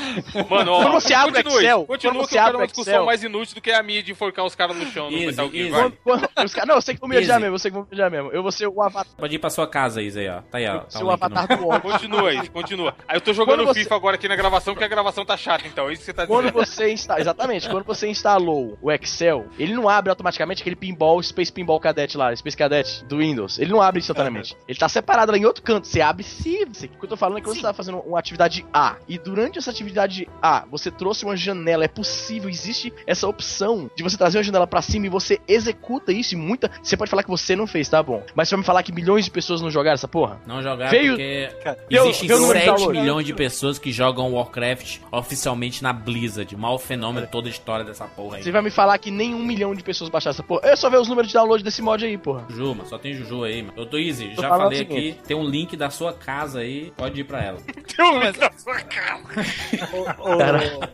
Mano, 0.49 0.71
ó, 0.73 0.81
Quando 0.83 0.93
você 0.93 1.13
abre 1.13 1.31
o 1.31 1.43
continue, 1.43 1.63
Excel, 1.63 1.85
continua 1.85 2.13
quando 2.13 2.23
que 2.23 2.29
você 2.29 2.35
eu 2.35 2.39
quero 2.39 2.45
abre 2.47 2.55
o 2.57 2.59
uma 2.61 2.67
discussão 2.67 2.93
Excel- 2.93 3.05
mais 3.05 3.23
inútil 3.23 3.55
do 3.55 3.61
que 3.61 3.71
a 3.71 3.83
minha 3.83 4.03
de 4.03 4.11
enforcar 4.11 4.45
os 4.45 4.55
caras 4.55 4.75
no 4.75 4.85
chão 4.87 5.09
no 5.09 5.17
Easy, 5.17 5.25
Metal 5.27 5.49
Gear. 5.51 5.71
Quando- 5.71 5.97
quando- 6.03 6.67
não, 6.67 6.75
eu 6.75 6.81
sei 6.81 6.93
que 6.95 6.99
vou 7.01 7.09
me 7.09 7.17
odiar 7.17 7.31
Easy. 7.31 7.41
mesmo, 7.41 7.55
eu 7.55 7.59
sei 7.59 7.71
que 7.71 7.75
vou 7.77 7.83
me 7.85 7.93
odiar 7.93 8.11
mesmo. 8.11 8.29
Eu 8.31 8.41
vou 8.41 8.51
ser 8.51 8.67
o 8.67 8.81
avatar, 8.81 9.13
Pode 9.17 9.35
ir 9.35 9.39
pra 9.39 9.49
sua 9.49 9.67
casa, 9.67 10.01
Isa 10.01 10.19
aí, 10.19 10.29
ó. 10.29 10.41
Tá 10.41 10.57
aí, 10.57 10.67
ó. 10.67 10.79
Tá 10.79 10.99
o 10.99 11.01
o 11.01 11.01
link 11.01 11.03
no- 11.03 11.11
avatar 11.11 11.47
do 11.47 11.67
ódio. 11.67 11.81
Continua 11.91 12.29
aí, 12.29 12.49
continua. 12.49 12.95
Aí 13.07 13.17
eu 13.17 13.21
tô 13.21 13.33
jogando 13.33 13.57
Quando 13.59 13.67
você- 13.67 13.81
FIFA 13.83 13.95
agora 13.95 14.15
aqui 14.15 14.27
na 14.27 14.35
gravação, 14.35 14.73
porque 14.73 14.85
a 14.85 14.87
gravação 14.87 15.25
tá 15.25 15.35
chata, 15.37 15.67
então. 15.67 15.89
É 15.89 15.93
isso 15.93 16.01
que 16.01 16.05
você 16.05 16.13
tá 16.13 16.27
Quando 16.27 16.47
dizendo. 16.51 16.65
você 16.65 16.91
instala, 16.91 17.19
exatamente, 17.21 17.69
quando 17.69 17.83
você 17.85 18.07
instalou 18.07 18.77
o 18.81 18.91
Excel, 18.91 19.45
ele 19.57 19.73
não 19.73 19.87
abre 19.89 20.09
automaticamente 20.09 20.61
aquele 20.61 20.75
pinball, 20.75 21.21
Space 21.21 21.51
Pinball 21.51 21.60
Cadet 21.79 22.17
lá, 22.17 22.35
Space 22.35 22.55
Cadet 22.57 23.03
do 23.05 23.17
Windows. 23.17 23.59
Ele 23.59 23.71
não 23.71 23.81
abre 23.81 23.99
instantaneamente. 23.99 24.55
Ele 24.67 24.77
tá 24.77 24.87
separado 24.89 25.31
lá 25.31 25.37
em 25.37 25.45
outro 25.45 25.61
canto. 25.63 25.87
Você 25.87 26.01
abre 26.01 26.23
se. 26.23 26.63
O 26.63 26.99
que 26.99 27.05
eu 27.05 27.09
tô 27.09 27.17
falando 27.17 27.37
é 27.37 27.41
que 27.41 27.45
quando 27.47 27.55
você 27.57 27.61
tá 27.61 27.73
fazendo 27.73 27.97
uma 27.99 28.19
atividade 28.19 28.65
A 28.73 28.95
e 29.07 29.17
durante 29.17 29.57
essa 29.57 29.69
atividade 29.71 30.27
A, 30.41 30.65
você 30.69 30.89
trouxe 30.91 31.23
uma 31.25 31.35
janela, 31.35 31.83
é 31.85 31.87
possível, 31.87 32.49
existe 32.49 32.93
essa 33.07 33.27
opção 33.27 33.89
de 33.95 34.03
você 34.03 34.17
trazer 34.17 34.37
uma 34.37 34.43
janela 34.43 34.67
pra 34.67 34.81
cima 34.81 35.05
e 35.05 35.09
você 35.09 35.39
executa 35.47 36.11
isso 36.11 36.33
e 36.33 36.37
muita. 36.37 36.69
Você 36.81 36.95
pode 36.97 37.09
falar 37.09 37.23
que 37.23 37.29
você 37.29 37.55
não 37.55 37.67
fez, 37.67 37.87
tá 37.89 38.01
bom. 38.01 38.23
Mas 38.35 38.49
você 38.49 38.55
vai 38.55 38.59
me 38.61 38.65
falar 38.65 38.83
que 38.83 38.91
milhões 38.91 39.25
de 39.25 39.31
pessoas 39.31 39.61
não 39.61 39.69
jogaram 39.71 39.95
essa 39.95 40.07
porra? 40.07 40.39
Não 40.45 40.61
jogar 40.61 40.89
Veio- 40.89 41.13
porque 41.13 41.49
Cara, 41.63 41.77
eu- 41.89 42.05
existem 42.07 42.29
eu 42.29 42.39
não 42.39 42.47
7 42.49 42.65
download. 42.65 42.99
milhões 42.99 43.25
de 43.25 43.33
pessoas 43.33 43.77
que 43.79 43.91
jogam 43.91 44.33
Warcraft 44.33 44.99
oficialmente 45.11 45.81
na 45.83 45.93
Blizzard. 45.93 46.55
Maior 46.55 46.77
fenômeno 46.77 47.25
de 47.25 47.31
toda 47.31 47.47
a 47.47 47.51
história 47.51 47.85
dessa 47.85 48.05
porra 48.05 48.37
aí. 48.37 48.43
Você 48.43 48.51
vai 48.51 48.61
me 48.61 48.69
falar 48.71 48.97
que 48.97 49.11
nem 49.11 49.33
um 49.33 49.43
milhão 49.43 49.73
de 49.75 49.83
pessoas 49.83 50.09
baixaram 50.09 50.31
essa 50.33 50.43
porra? 50.43 50.61
Eu 50.69 50.77
só 50.77 50.89
ver 50.89 50.97
os 50.97 51.07
números 51.07 51.27
de 51.29 51.33
download 51.33 51.50
desse 51.59 51.81
mod 51.81 52.05
aí, 52.05 52.17
porra. 52.17 52.45
Juju, 52.49 52.75
mas 52.75 52.89
só 52.89 52.97
tem 52.97 53.13
Juju 53.13 53.43
aí, 53.43 53.63
mano. 53.63 53.73
Eu 53.77 53.85
tô 53.85 53.97
easy, 53.97 54.29
Tô 54.35 54.41
já 54.41 54.49
falei 54.49 54.81
aqui, 54.81 55.15
tem 55.27 55.35
um 55.35 55.45
link 55.45 55.75
da 55.75 55.89
sua 55.89 56.13
casa 56.13 56.59
aí, 56.59 56.91
pode 56.95 57.21
ir 57.21 57.23
pra 57.23 57.43
ela. 57.43 57.57
Tem 57.91 58.05
um 58.05 58.19
link 58.19 58.39
na 58.39 58.51
sua 58.53 58.79
cara. 58.83 59.19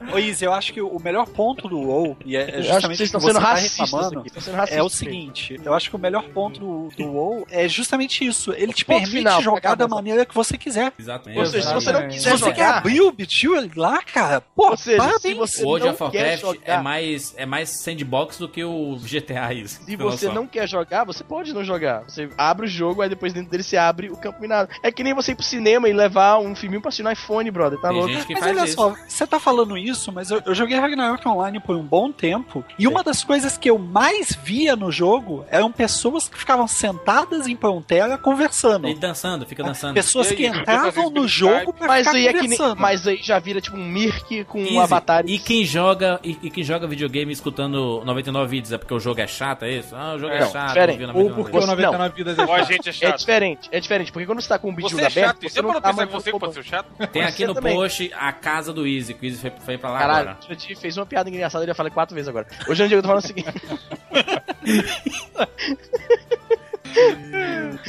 Ô, 0.10 0.16
ô, 0.16 0.18
Izzy, 0.18 0.46
eu 0.46 0.54
acho 0.54 0.74
que 0.74 0.82
o 0.82 1.00
melhor 1.00 1.28
ponto 1.28 1.68
do 1.68 1.80
WoW, 1.80 2.18
e 2.26 2.36
é 2.36 2.42
Eu 2.42 2.46
acho 2.46 2.58
que 2.58 2.64
justamente 2.64 2.98
vocês 2.98 3.08
estão 3.10 3.22
você 3.22 3.28
sendo 3.28 3.40
tá 3.42 3.50
racistas 3.50 3.94
aqui. 3.94 4.28
Estão 4.28 4.42
sendo 4.42 4.56
racistas 4.56 4.80
é 4.80 4.84
o 4.84 4.90
seguinte, 4.90 5.62
eu 5.64 5.74
acho 5.74 5.90
que 5.90 5.96
o 5.96 6.00
melhor 6.00 6.24
ponto 6.30 6.60
do, 6.60 6.90
do 6.98 7.12
WoW 7.12 7.46
é 7.52 7.68
justamente 7.68 8.26
isso. 8.26 8.52
Ele 8.54 8.74
te 8.74 8.84
permite 8.84 9.12
final, 9.12 9.42
jogar 9.42 9.76
da 9.76 9.88
maneira 9.88 10.26
que 10.26 10.34
você 10.34 10.58
quiser. 10.58 10.92
Exatamente. 10.98 11.40
Ou 11.40 11.46
seja, 11.46 11.68
se 11.68 11.74
você 11.74 11.92
não 11.92 12.08
Exatamente. 12.08 12.22
Se 12.22 12.30
quiser 12.32 12.38
você 12.38 12.54
quer 12.54 12.66
abrir 12.66 13.02
o 13.02 13.12
Bitil 13.12 13.70
lá, 13.76 14.02
cara, 14.02 14.42
pô, 14.42 14.70
ou 14.70 14.78
seja, 14.78 15.02
se 15.02 15.08
parabéns. 15.08 15.38
você 15.38 15.64
World 15.64 15.86
não 15.86 15.94
of 15.94 16.12
quer 16.12 16.40
Warcraft 16.40 16.42
jogar, 16.42 16.80
é 16.80 16.82
mais, 16.82 17.34
é 17.38 17.46
mais 17.46 17.70
sandbox 17.70 18.38
do 18.38 18.50
que 18.50 18.64
o 18.64 18.98
GTA 18.98 19.54
isso. 19.54 19.84
Se 19.84 19.96
você 19.96 20.30
não 20.30 20.47
quer 20.48 20.68
jogar, 20.68 21.04
você 21.04 21.24
pode 21.24 21.54
não 21.54 21.64
jogar. 21.64 22.04
Você 22.08 22.30
abre 22.38 22.66
o 22.66 22.70
jogo, 22.70 23.02
aí 23.02 23.10
depois 23.10 23.34
dentro 23.34 23.50
dele 23.52 23.64
você 23.64 23.78
abre 23.78 24.10
o 24.10 24.18
campo 24.18 24.40
minado. 24.42 24.70
É 24.82 24.92
que 24.92 25.04
nem 25.04 25.14
você 25.14 25.32
ir 25.32 25.36
pro 25.36 25.44
cinema 25.44 25.88
e 25.90 25.94
levar 25.94 26.40
um 26.40 26.56
filminho 26.56 26.82
pra 26.82 26.90
assistir 26.90 27.04
no 27.04 27.12
iPhone, 27.12 27.50
brother. 27.52 27.80
Tá 27.80 27.90
Tem 27.90 27.98
louco? 27.98 28.14
gente 28.14 28.26
que 28.28 28.34
Mas 28.34 28.44
faz 28.44 28.58
olha 28.58 28.66
isso. 28.66 28.76
só, 28.76 28.96
você 29.08 29.28
tá 29.28 29.40
falando 29.40 29.78
isso, 29.78 30.12
mas 30.12 30.32
eu, 30.32 30.42
eu 30.46 30.56
joguei 30.56 30.78
Ragnarok 30.80 31.28
Online 31.28 31.60
por 31.60 31.76
um 31.76 31.84
bom 31.84 32.12
tempo, 32.12 32.64
e 32.80 32.88
uma 32.88 33.04
das 33.04 33.24
coisas 33.24 33.58
que 33.58 33.70
eu 33.70 33.78
mais 33.78 34.36
via 34.44 34.76
no 34.76 34.92
jogo 34.92 35.46
eram 35.50 35.72
pessoas 35.72 36.28
que 36.28 36.38
ficavam 36.38 36.68
sentadas 36.68 37.48
em 37.48 37.56
Pantera 37.56 38.18
conversando. 38.18 38.88
E 38.88 38.96
dançando, 38.96 39.46
fica 39.46 39.64
dançando. 39.64 39.94
Pessoas 39.94 40.32
que 40.32 40.46
entravam 40.48 41.10
no 41.10 41.28
jogo 41.28 41.74
pra 41.74 41.88
Mas 41.88 42.08
ficar 42.08 42.18
aí, 42.18 42.28
é 42.28 42.34
que 42.34 42.48
nem, 42.48 42.58
mas 42.78 43.08
aí 43.08 43.18
já 43.22 43.40
vira 43.40 43.60
tipo 43.62 43.78
um 43.78 43.86
Mirk 43.86 44.44
com 44.46 44.60
Easy. 44.60 44.74
um 44.74 44.80
avatar. 44.82 45.24
E 45.28 45.38
quem 45.40 45.66
joga 45.66 46.20
e, 46.24 46.38
e 46.44 46.50
quem 46.50 46.64
joga 46.64 46.88
videogame 46.88 47.32
escutando 47.32 48.02
99 48.06 48.50
vídeos 48.50 48.72
é 48.72 48.78
porque 48.78 48.94
o 48.94 49.00
jogo 49.00 49.20
é 49.22 49.28
chato, 49.28 49.64
é 49.64 49.72
isso? 49.72 49.96
Ah, 49.96 50.14
o 50.16 50.20
jogo 50.20 50.34
é, 50.34 50.37
Não, 50.42 50.52
chato. 50.52 50.68
diferente. 50.68 51.04
Ou 51.04 51.08
99 51.08 51.34
porque 51.36 51.58
o 51.58 51.60
vídeos. 51.62 51.68
99 51.68 52.16
vidas 52.16 52.38
é 52.40 52.44
Ou 52.46 52.54
a 52.54 52.58
chato. 52.60 52.68
gente 52.68 52.88
é 52.88 52.90
É 52.90 52.94
chato. 52.94 53.18
diferente, 53.20 53.70
é 53.72 53.80
diferente, 53.80 54.12
porque 54.12 54.26
quando 54.26 54.42
você 54.42 54.50
tá 54.50 54.60
com 54.60 54.70
o 54.70 54.72
bicho 54.74 54.90
Você 54.90 55.02
é 55.02 55.06
aberto, 55.08 55.28
chato. 55.28 55.42
você 55.42 55.50
Você 55.50 55.62
não 55.62 55.82
tá 55.82 55.94
mais 55.94 56.10
que 56.10 56.14
você 56.16 56.32
pode 56.32 56.54
ser 56.54 56.64
chato? 56.64 56.88
Tem 57.12 57.24
aqui 57.24 57.46
no 57.46 57.54
também. 57.54 57.76
post 57.76 58.12
a 58.18 58.32
casa 58.32 58.74
do 58.74 58.86
Easy, 58.88 59.14
que 59.14 59.26
o 59.26 59.30
Easy 59.30 59.40
foi, 59.42 59.52
foi 59.60 59.78
pra 59.78 59.90
lá 59.92 60.00
Caralho, 60.00 60.30
agora. 60.30 60.38
gente 60.50 60.76
fez 60.76 60.98
uma 60.98 61.06
piada 61.06 61.30
engraçada, 61.30 61.64
eu 61.64 61.68
já 61.68 61.76
falei 61.76 61.92
quatro 61.92 62.16
vezes 62.16 62.28
agora. 62.30 62.48
Hoje 62.68 62.84
eu 62.92 63.02
tô 63.02 63.08
falando 63.08 63.24
o 63.24 63.28
seguinte. 63.28 63.48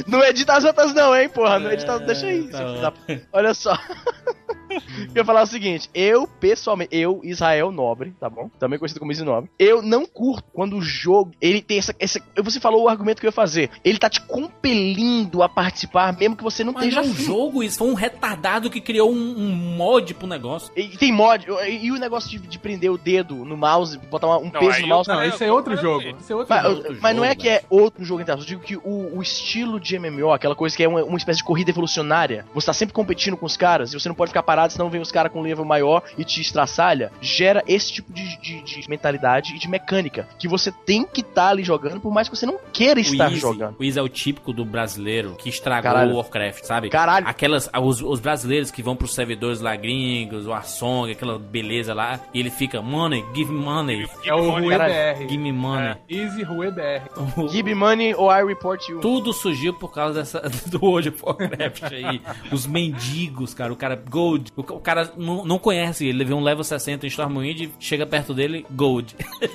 Não 0.07 0.23
edita 0.23 0.53
as 0.53 0.63
outras 0.63 0.93
não, 0.93 1.15
hein, 1.15 1.29
porra. 1.29 1.59
Não 1.59 1.71
edita, 1.71 1.99
deixa 1.99 2.27
aí. 2.27 2.47
tá 2.49 2.93
Olha 3.33 3.53
só. 3.53 3.77
Eu 4.69 5.15
ia 5.15 5.25
falar 5.25 5.43
o 5.43 5.47
seguinte, 5.47 5.89
eu, 5.93 6.27
pessoalmente, 6.27 6.95
eu, 6.95 7.21
Israel 7.23 7.71
Nobre, 7.71 8.13
tá 8.19 8.29
bom? 8.29 8.49
Também 8.59 8.77
conhecido 8.79 8.99
como 8.99 9.11
Israel 9.11 9.31
Nobre, 9.35 9.51
eu 9.59 9.81
não 9.81 10.05
curto 10.05 10.43
quando 10.53 10.77
o 10.77 10.81
jogo, 10.81 11.31
ele 11.41 11.61
tem 11.61 11.77
essa, 11.77 11.95
essa... 11.99 12.21
Você 12.43 12.59
falou 12.59 12.83
o 12.83 12.89
argumento 12.89 13.19
que 13.19 13.25
eu 13.25 13.29
ia 13.29 13.33
fazer. 13.33 13.69
Ele 13.83 13.97
tá 13.97 14.09
te 14.09 14.21
compelindo 14.21 15.41
a 15.43 15.49
participar, 15.49 16.15
mesmo 16.17 16.35
que 16.35 16.43
você 16.43 16.63
não 16.63 16.73
Mas 16.73 16.93
não 16.93 17.01
esteja 17.03 17.07
é 17.07 17.11
um 17.11 17.25
jogo, 17.25 17.63
isso 17.63 17.77
foi 17.79 17.89
um 17.89 17.93
retardado 17.93 18.69
que 18.69 18.79
criou 18.81 19.11
um, 19.11 19.15
um 19.37 19.49
mod 19.75 20.13
pro 20.13 20.27
negócio. 20.27 20.71
E 20.75 20.97
tem 20.97 21.11
mod, 21.11 21.45
e, 21.67 21.85
e 21.87 21.91
o 21.91 21.97
negócio 21.97 22.29
de, 22.29 22.39
de 22.47 22.59
prender 22.59 22.91
o 22.91 22.97
dedo 22.97 23.35
no 23.45 23.57
mouse, 23.57 23.97
botar 23.97 24.27
uma- 24.27 24.37
um 24.37 24.45
Não, 24.51 24.59
peso 24.59 24.79
no 24.79 24.85
eu- 24.85 24.87
mouse. 24.87 25.09
Não, 25.09 25.23
isso 25.23 25.43
é 25.43 25.51
outro 25.51 25.75
jogo. 25.75 26.03
Isso 26.19 26.31
é 26.31 26.35
outro 26.35 26.53
Mas, 26.55 26.63
jogo. 26.63 26.97
mas 27.01 27.15
não 27.15 27.25
é 27.25 27.35
que 27.35 27.49
é 27.49 27.63
outro 27.69 28.03
jogo, 28.03 28.21
aspas. 28.21 28.39
Eu 28.41 28.45
digo 28.45 28.61
que 28.61 28.77
o, 28.77 29.17
o 29.17 29.21
estilo 29.21 29.79
de 29.79 29.97
MMO, 29.97 30.31
aquela 30.31 30.55
coisa 30.55 30.75
que 30.75 30.83
é 30.83 30.87
uma, 30.87 31.03
uma 31.03 31.17
espécie 31.17 31.37
de 31.39 31.43
corrida 31.43 31.69
evolucionária, 31.71 32.45
você 32.53 32.65
tá 32.67 32.73
sempre 32.73 32.93
competindo 32.93 33.37
com 33.37 33.45
os 33.45 33.57
caras 33.57 33.91
e 33.93 33.99
você 33.99 34.07
não 34.07 34.15
pode 34.15 34.29
ficar 34.29 34.43
parado, 34.43 34.58
senão 34.67 34.89
vem 34.89 34.99
os 34.99 35.11
caras 35.11 35.31
com 35.31 35.39
um 35.39 35.43
level 35.43 35.63
maior 35.63 36.03
e 36.17 36.23
te 36.25 36.41
estraçalha, 36.41 37.11
gera 37.21 37.63
esse 37.67 37.93
tipo 37.93 38.11
de, 38.11 38.37
de- 38.41 38.61
de 38.81 38.89
mentalidade 38.89 39.55
e 39.55 39.59
de 39.59 39.67
mecânica. 39.69 40.27
Que 40.37 40.47
você 40.47 40.71
tem 40.71 41.05
que 41.05 41.21
estar 41.21 41.49
ali 41.49 41.63
jogando, 41.63 42.01
por 42.01 42.11
mais 42.11 42.27
que 42.27 42.35
você 42.35 42.45
não 42.45 42.59
queira 42.73 42.99
estar 42.99 43.25
o 43.27 43.31
Easy, 43.31 43.39
jogando. 43.39 43.75
o 43.79 43.83
Easy 43.83 43.99
é 43.99 44.01
o 44.01 44.09
típico 44.09 44.51
do 44.51 44.65
brasileiro 44.65 45.35
que 45.37 45.49
estragou 45.49 45.83
Caralho. 45.91 46.11
o 46.13 46.17
Warcraft, 46.17 46.63
sabe? 46.65 46.89
Caralho. 46.89 47.27
Aquelas, 47.27 47.69
os, 47.81 48.01
os 48.01 48.19
brasileiros 48.19 48.71
que 48.71 48.81
vão 48.83 48.95
pros 48.95 49.13
servidores 49.13 49.61
lá 49.61 49.75
gringos, 49.75 50.47
o 50.47 50.53
Arsong, 50.53 51.11
aquela 51.11 51.37
beleza 51.37 51.93
lá, 51.93 52.19
e 52.33 52.39
ele 52.39 52.49
fica, 52.49 52.81
money, 52.81 53.23
give 53.35 53.51
me 53.51 53.59
money, 53.59 54.07
É 54.25 54.33
o 54.33 54.67
Caralho. 54.67 55.17
BR. 55.17 55.21
give 55.29 55.37
me 55.37 55.51
money. 55.51 55.95
Easy 56.09 56.43
Rue 56.43 56.71
BR. 56.71 57.49
Give 57.51 57.63
me 57.63 57.75
money 57.75 58.13
or 58.15 58.31
I 58.33 58.43
report 58.43 58.87
you. 58.89 58.99
Tudo 59.01 59.31
surgiu 59.33 59.73
por 59.73 59.91
causa 59.91 60.19
dessa, 60.19 60.41
do 60.67 60.83
World 60.83 61.09
of 61.09 61.23
Warcraft 61.23 61.83
aí. 61.93 62.21
Os 62.51 62.65
mendigos, 62.65 63.53
cara. 63.53 63.71
O 63.71 63.75
cara, 63.75 63.95
Gold. 63.95 64.48
O, 64.55 64.63
ca- 64.63 64.73
o 64.73 64.79
cara 64.79 65.11
não, 65.17 65.45
não 65.45 65.57
conhece 65.59 66.05
ele. 66.05 66.19
Ele 66.19 66.25
vê 66.25 66.33
um 66.33 66.41
level 66.43 66.63
60 66.63 67.05
em 67.05 67.09
Stormwind, 67.09 67.69
chega 67.79 68.05
perto 68.05 68.33
dele, 68.33 68.65
Gold. 68.71 69.15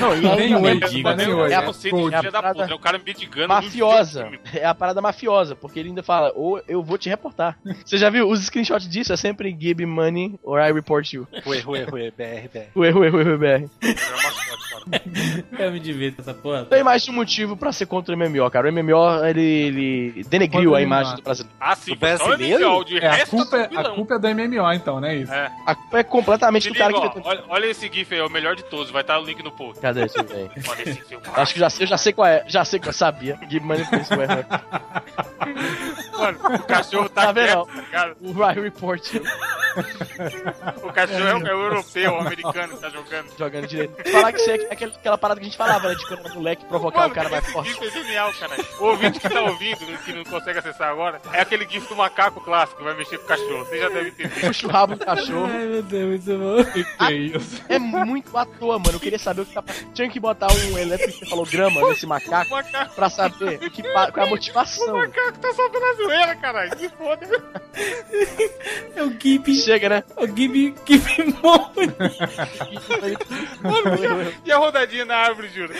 Não, 0.00 0.16
e 0.16 0.20
nem 0.20 0.52
é- 0.52 0.56
hoje, 0.56 0.80
mendigo, 0.80 1.10
né? 1.10 1.24
É 1.48 1.52
É 1.52 1.54
a 1.54 1.58
a- 1.60 1.62
conceito 1.62 1.94
Gold. 1.96 2.10
de 2.14 2.18
filho 2.20 2.32
da 2.32 2.40
parada 2.42 2.60
puta. 2.60 2.72
É 2.72 2.74
o 2.74 2.78
cara 2.78 3.00
mafiosa. 3.48 4.30
É 4.52 4.64
a 4.66 4.74
parada 4.74 5.00
mafiosa, 5.00 5.54
porque 5.56 5.78
ele 5.78 5.88
ainda 5.90 6.02
fala, 6.02 6.32
ou 6.34 6.60
eu 6.68 6.82
vou 6.82 6.96
te 6.98 7.08
reportar. 7.08 7.58
Você 7.84 7.98
já 7.98 8.10
viu? 8.10 8.28
Os 8.28 8.40
screenshots 8.44 8.88
disso 8.88 9.12
é 9.12 9.16
sempre 9.16 9.56
give 9.58 9.84
money 9.86 10.34
or 10.42 10.60
I 10.60 10.72
report 10.72 11.12
you. 11.12 11.26
Rue, 11.44 11.60
rue, 11.60 11.84
rue, 11.84 12.10
BR, 12.16 12.48
BR. 12.52 12.60
Ue, 12.74 12.92
ue, 12.92 13.10
ue, 13.10 13.36
BR. 13.36 13.68
Eu 15.58 15.72
me 15.72 15.80
divirto 15.80 16.20
essa 16.20 16.34
porra. 16.34 16.64
Tem 16.66 16.82
mais 16.82 17.02
de 17.02 17.10
um 17.10 17.14
motivo 17.14 17.56
pra 17.56 17.72
ser 17.72 17.86
contra 17.86 18.14
o 18.14 18.18
MMO, 18.18 18.50
cara. 18.50 18.68
O 18.68 18.72
MMO, 18.72 19.24
ele, 19.24 19.42
ele 19.42 20.24
denegriu 20.24 20.74
a 20.74 20.82
imagem 20.82 21.16
do 21.16 21.22
brasileiro. 21.22 21.56
Ah, 21.60 21.74
sim. 21.74 21.92
O 21.92 21.96
brasileiro? 21.96 22.70
MMO, 22.70 22.84
de 22.84 22.98
É, 22.98 23.06
a 23.06 23.12
resto, 23.12 23.30
culpa, 23.36 23.56
é- 23.56 23.68
a. 23.76 23.93
culpa 23.94 24.14
é 24.14 24.18
do 24.18 24.28
MMO, 24.28 24.72
então, 24.72 25.00
não 25.00 25.08
é 25.08 25.16
isso? 25.16 25.32
É. 25.32 25.50
A 25.66 25.74
culpa 25.74 25.98
é 25.98 26.02
completamente 26.02 26.62
Se 26.64 26.70
do 26.70 26.78
cara 26.78 26.92
liga, 26.92 27.10
que... 27.10 27.18
ó, 27.18 27.22
olha, 27.24 27.44
olha 27.48 27.66
esse 27.66 27.90
GIF 27.92 28.12
aí, 28.14 28.20
é 28.20 28.24
o 28.24 28.30
melhor 28.30 28.54
de 28.56 28.64
todos. 28.64 28.90
Vai 28.90 29.02
estar 29.02 29.18
o 29.18 29.24
link 29.24 29.42
no 29.42 29.50
post. 29.52 29.80
Cadê 29.80 30.04
esse 30.04 30.22
velho? 30.22 30.50
Olha 30.68 30.82
esse 30.82 31.00
filme. 31.04 31.24
Acho 31.34 31.54
que 31.54 31.60
já, 31.60 31.68
eu 31.80 31.86
já 31.86 31.96
sei 31.98 32.12
qual 32.12 32.26
é. 32.26 32.44
Já 32.46 32.64
sei 32.64 32.78
qual 32.80 32.88
eu 32.88 32.92
sabia. 32.92 33.36
For 33.36 34.00
isso, 34.00 34.14
ué. 34.18 34.26
Mano, 36.18 36.38
o 36.56 36.62
cachorro 36.62 37.08
tá, 37.08 37.26
Tá 37.26 37.32
vendo? 37.32 37.66
tá? 37.90 38.14
O 38.20 38.50
I 38.50 38.60
report 38.60 39.14
you. 39.14 39.22
O 40.82 40.92
cachorro 40.92 41.24
é 41.26 41.34
o, 41.34 41.46
é 41.46 41.54
o 41.54 41.62
europeu, 41.64 42.12
o 42.12 42.20
americano 42.20 42.74
que 42.74 42.80
tá 42.80 42.88
jogando. 42.90 43.38
Jogando 43.38 43.66
direito. 43.66 44.10
Falar 44.10 44.32
que 44.32 44.40
isso 44.40 44.50
é 44.50 44.54
aquela, 44.70 44.92
aquela 44.92 45.18
parada 45.18 45.40
que 45.40 45.46
a 45.46 45.48
gente 45.48 45.58
falava, 45.58 45.88
né? 45.88 45.94
De 45.94 46.06
quando 46.06 46.20
era 46.26 46.34
moleque 46.34 46.64
provocar 46.66 47.00
Mano, 47.00 47.12
o 47.12 47.14
cara 47.14 47.28
mais 47.28 47.50
forte. 47.50 47.70
GIF 47.72 47.84
é 47.86 47.90
genial, 47.90 48.32
cara. 48.34 48.54
O 48.78 48.84
ouvinte 48.84 49.18
que 49.18 49.28
tá 49.28 49.40
ouvindo, 49.42 49.98
que 50.04 50.12
não 50.12 50.24
consegue 50.24 50.58
acessar 50.58 50.90
agora, 50.90 51.20
é 51.32 51.40
aquele 51.40 51.66
GIF 51.68 51.88
do 51.88 51.96
macaco 51.96 52.40
clássico 52.40 52.78
que 52.78 52.84
vai 52.84 52.94
mexer 52.94 53.18
com 53.18 53.24
o 53.24 53.28
cachorro. 53.28 53.64
Você 53.64 53.78
já 53.88 53.94
deve 53.94 54.08
entender. 54.08 54.40
Puxa 54.46 54.66
o 54.66 54.70
rabo 54.70 54.94
do 54.96 55.04
cachorro. 55.04 55.46
Ai, 55.52 55.66
meu 55.66 55.82
Deus, 55.82 56.24
muito 56.24 56.38
bom. 56.38 56.64
Que 56.72 56.84
que 56.84 57.04
é 57.04 57.12
isso? 57.12 57.62
É 57.68 57.78
muito 57.78 58.36
à 58.36 58.44
toa, 58.46 58.78
mano. 58.78 58.92
Eu 58.96 59.00
queria 59.00 59.18
saber 59.18 59.42
o 59.42 59.46
que 59.46 59.54
tá 59.54 59.62
passando. 59.62 59.92
Tinha 59.92 60.08
que 60.08 60.20
botar 60.20 60.48
um 60.52 60.78
eletrocefalograma 60.78 61.80
nesse 61.88 62.06
macaco 62.06 62.48
O 62.52 62.56
macaco, 62.56 62.94
pra 62.94 63.10
saber 63.10 63.56
o 63.62 63.70
que, 63.70 63.82
pa- 63.82 64.10
qual 64.12 64.24
é 64.24 64.28
a 64.28 64.30
o 64.30 64.30
motivação. 64.30 64.96
macaco 64.98 65.38
tá 65.38 65.52
só 65.54 65.68
pela 65.68 65.94
zoeira, 65.94 66.36
caralho. 66.36 66.76
Que 66.76 66.88
foda. 66.88 67.26
É 68.96 69.02
o 69.02 69.10
Gibi. 69.20 69.54
Chega, 69.54 69.88
né? 69.88 70.04
É 70.16 70.24
o 70.24 70.26
Gibi, 70.26 70.74
Gibi 70.86 71.34
Money. 71.42 71.63
E 74.44 74.52
a 74.52 74.58
rodadinha 74.58 75.04
na 75.04 75.16
árvore, 75.16 75.48
juro. 75.48 75.72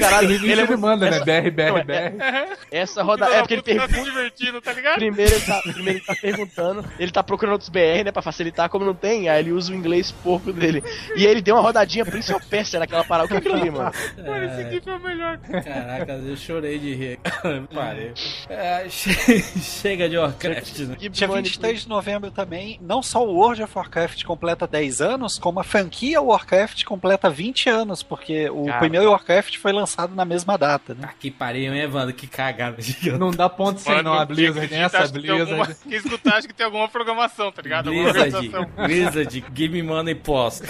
Caralho, 0.00 0.30
Ele, 0.32 0.52
ele 0.52 0.60
é 0.60 0.76
manda, 0.76 1.10
né? 1.10 1.20
BR, 1.20 1.50
BR, 1.50 1.78
é- 1.78 1.84
BR. 1.84 2.56
Essa 2.70 3.02
roda. 3.02 3.26
É 3.26 3.38
porque 3.40 3.54
ele 3.54 3.62
puta 3.62 3.74
tá 3.76 3.82
se 3.86 3.88
pergunta. 3.94 4.10
divertindo, 4.10 4.60
tá 4.60 4.72
ligado? 4.72 4.94
Primeiro 4.96 5.32
ele, 5.34 5.40
tá, 5.44 5.60
primeiro 5.62 5.98
ele 5.98 6.00
tá 6.06 6.14
perguntando, 6.20 6.84
ele 6.98 7.10
tá 7.12 7.22
procurando 7.22 7.52
outros 7.52 7.68
BR, 7.70 8.04
né, 8.04 8.12
pra 8.12 8.22
facilitar, 8.22 8.68
como 8.68 8.84
não 8.84 8.94
tem, 8.94 9.28
aí 9.28 9.40
ele 9.40 9.52
usa 9.52 9.72
o 9.72 9.74
inglês 9.76 10.10
porco 10.10 10.52
dele. 10.52 10.82
E 11.16 11.26
aí 11.26 11.30
ele 11.32 11.40
deu 11.42 11.54
uma 11.56 11.62
rodadinha 11.62 12.04
Prince 12.04 12.32
of 12.32 12.44
Persia 12.46 12.78
naquela 12.78 13.04
parada. 13.04 13.26
O 13.26 13.28
que 13.28 13.34
é 13.34 13.38
aquilo 13.38 13.54
ali, 13.54 13.70
mano? 13.70 13.92
Mano, 14.18 14.44
esse 14.44 14.70
GIF 14.70 14.88
é 14.88 14.92
o 14.94 15.00
melhor. 15.00 15.38
Caraca, 15.38 16.12
eu 16.12 16.36
chorei 16.36 16.78
de 16.78 16.94
rir. 16.94 17.18
Parei. 17.74 18.12
É, 18.48 18.86
che- 18.88 19.42
chega 19.60 20.08
de 20.08 20.16
Warcraft, 20.16 20.78
né? 20.80 20.96
Dia 20.98 21.28
money, 21.28 21.42
23 21.44 21.82
de 21.82 21.88
novembro 21.88 22.30
também, 22.30 22.78
não 22.82 23.02
só 23.02 23.24
o 23.24 23.34
World 23.34 23.62
of 23.62 23.72
Warcraft 23.76 24.24
completa 24.24 24.66
10 24.66 25.00
anos, 25.00 25.07
como 25.40 25.60
a 25.60 25.64
franquia 25.64 26.20
Warcraft 26.20 26.84
completa 26.84 27.30
20 27.30 27.68
anos, 27.68 28.02
porque 28.02 28.48
o 28.50 28.66
Cara. 28.66 28.78
primeiro 28.78 29.10
Warcraft 29.10 29.56
foi 29.58 29.72
lançado 29.72 30.14
na 30.14 30.24
mesma 30.24 30.56
data, 30.58 30.94
né? 30.94 31.00
Ah, 31.10 31.14
que 31.18 31.30
pariu, 31.30 31.72
hein, 31.74 31.80
Evandro? 31.82 32.14
Que 32.14 32.26
cagada 32.26 32.80
gigante. 32.82 33.18
Não 33.18 33.30
dá 33.30 33.48
ponto 33.48 33.80
sem 33.80 34.02
nó, 34.02 34.14
a 34.14 34.24
Blizzard. 34.24 34.68
Tem 34.68 34.78
essa 34.82 34.98
acho 34.98 35.12
que 35.12 35.20
tem 35.20 35.30
alguma- 35.30 35.64
Blizzard. 35.64 35.88
Quem 35.88 35.96
escutar, 35.98 36.34
acho 36.36 36.48
que 36.48 36.54
tem 36.54 36.66
alguma 36.66 36.88
programação, 36.88 37.50
tá 37.52 37.62
ligado? 37.62 37.90
Blizzard. 37.90 38.50
Blizzard, 38.86 39.44
give 39.54 39.68
me 39.74 39.82
money 39.82 40.14
post. 40.14 40.64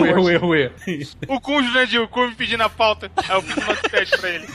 Ué, 0.00 0.14
ué, 0.20 0.38
ué. 0.38 0.72
O 1.28 1.40
Kun, 1.40 1.62
Jurandir, 1.62 2.00
o 2.02 2.08
Kun 2.08 2.28
me 2.28 2.34
pedindo 2.34 2.62
a 2.62 2.68
pauta. 2.68 3.10
Aí 3.16 3.36
eu 3.36 3.42
fiz 3.42 3.56
um 3.56 3.66
notepad 3.66 4.10
pra 4.18 4.30
ele. 4.30 4.46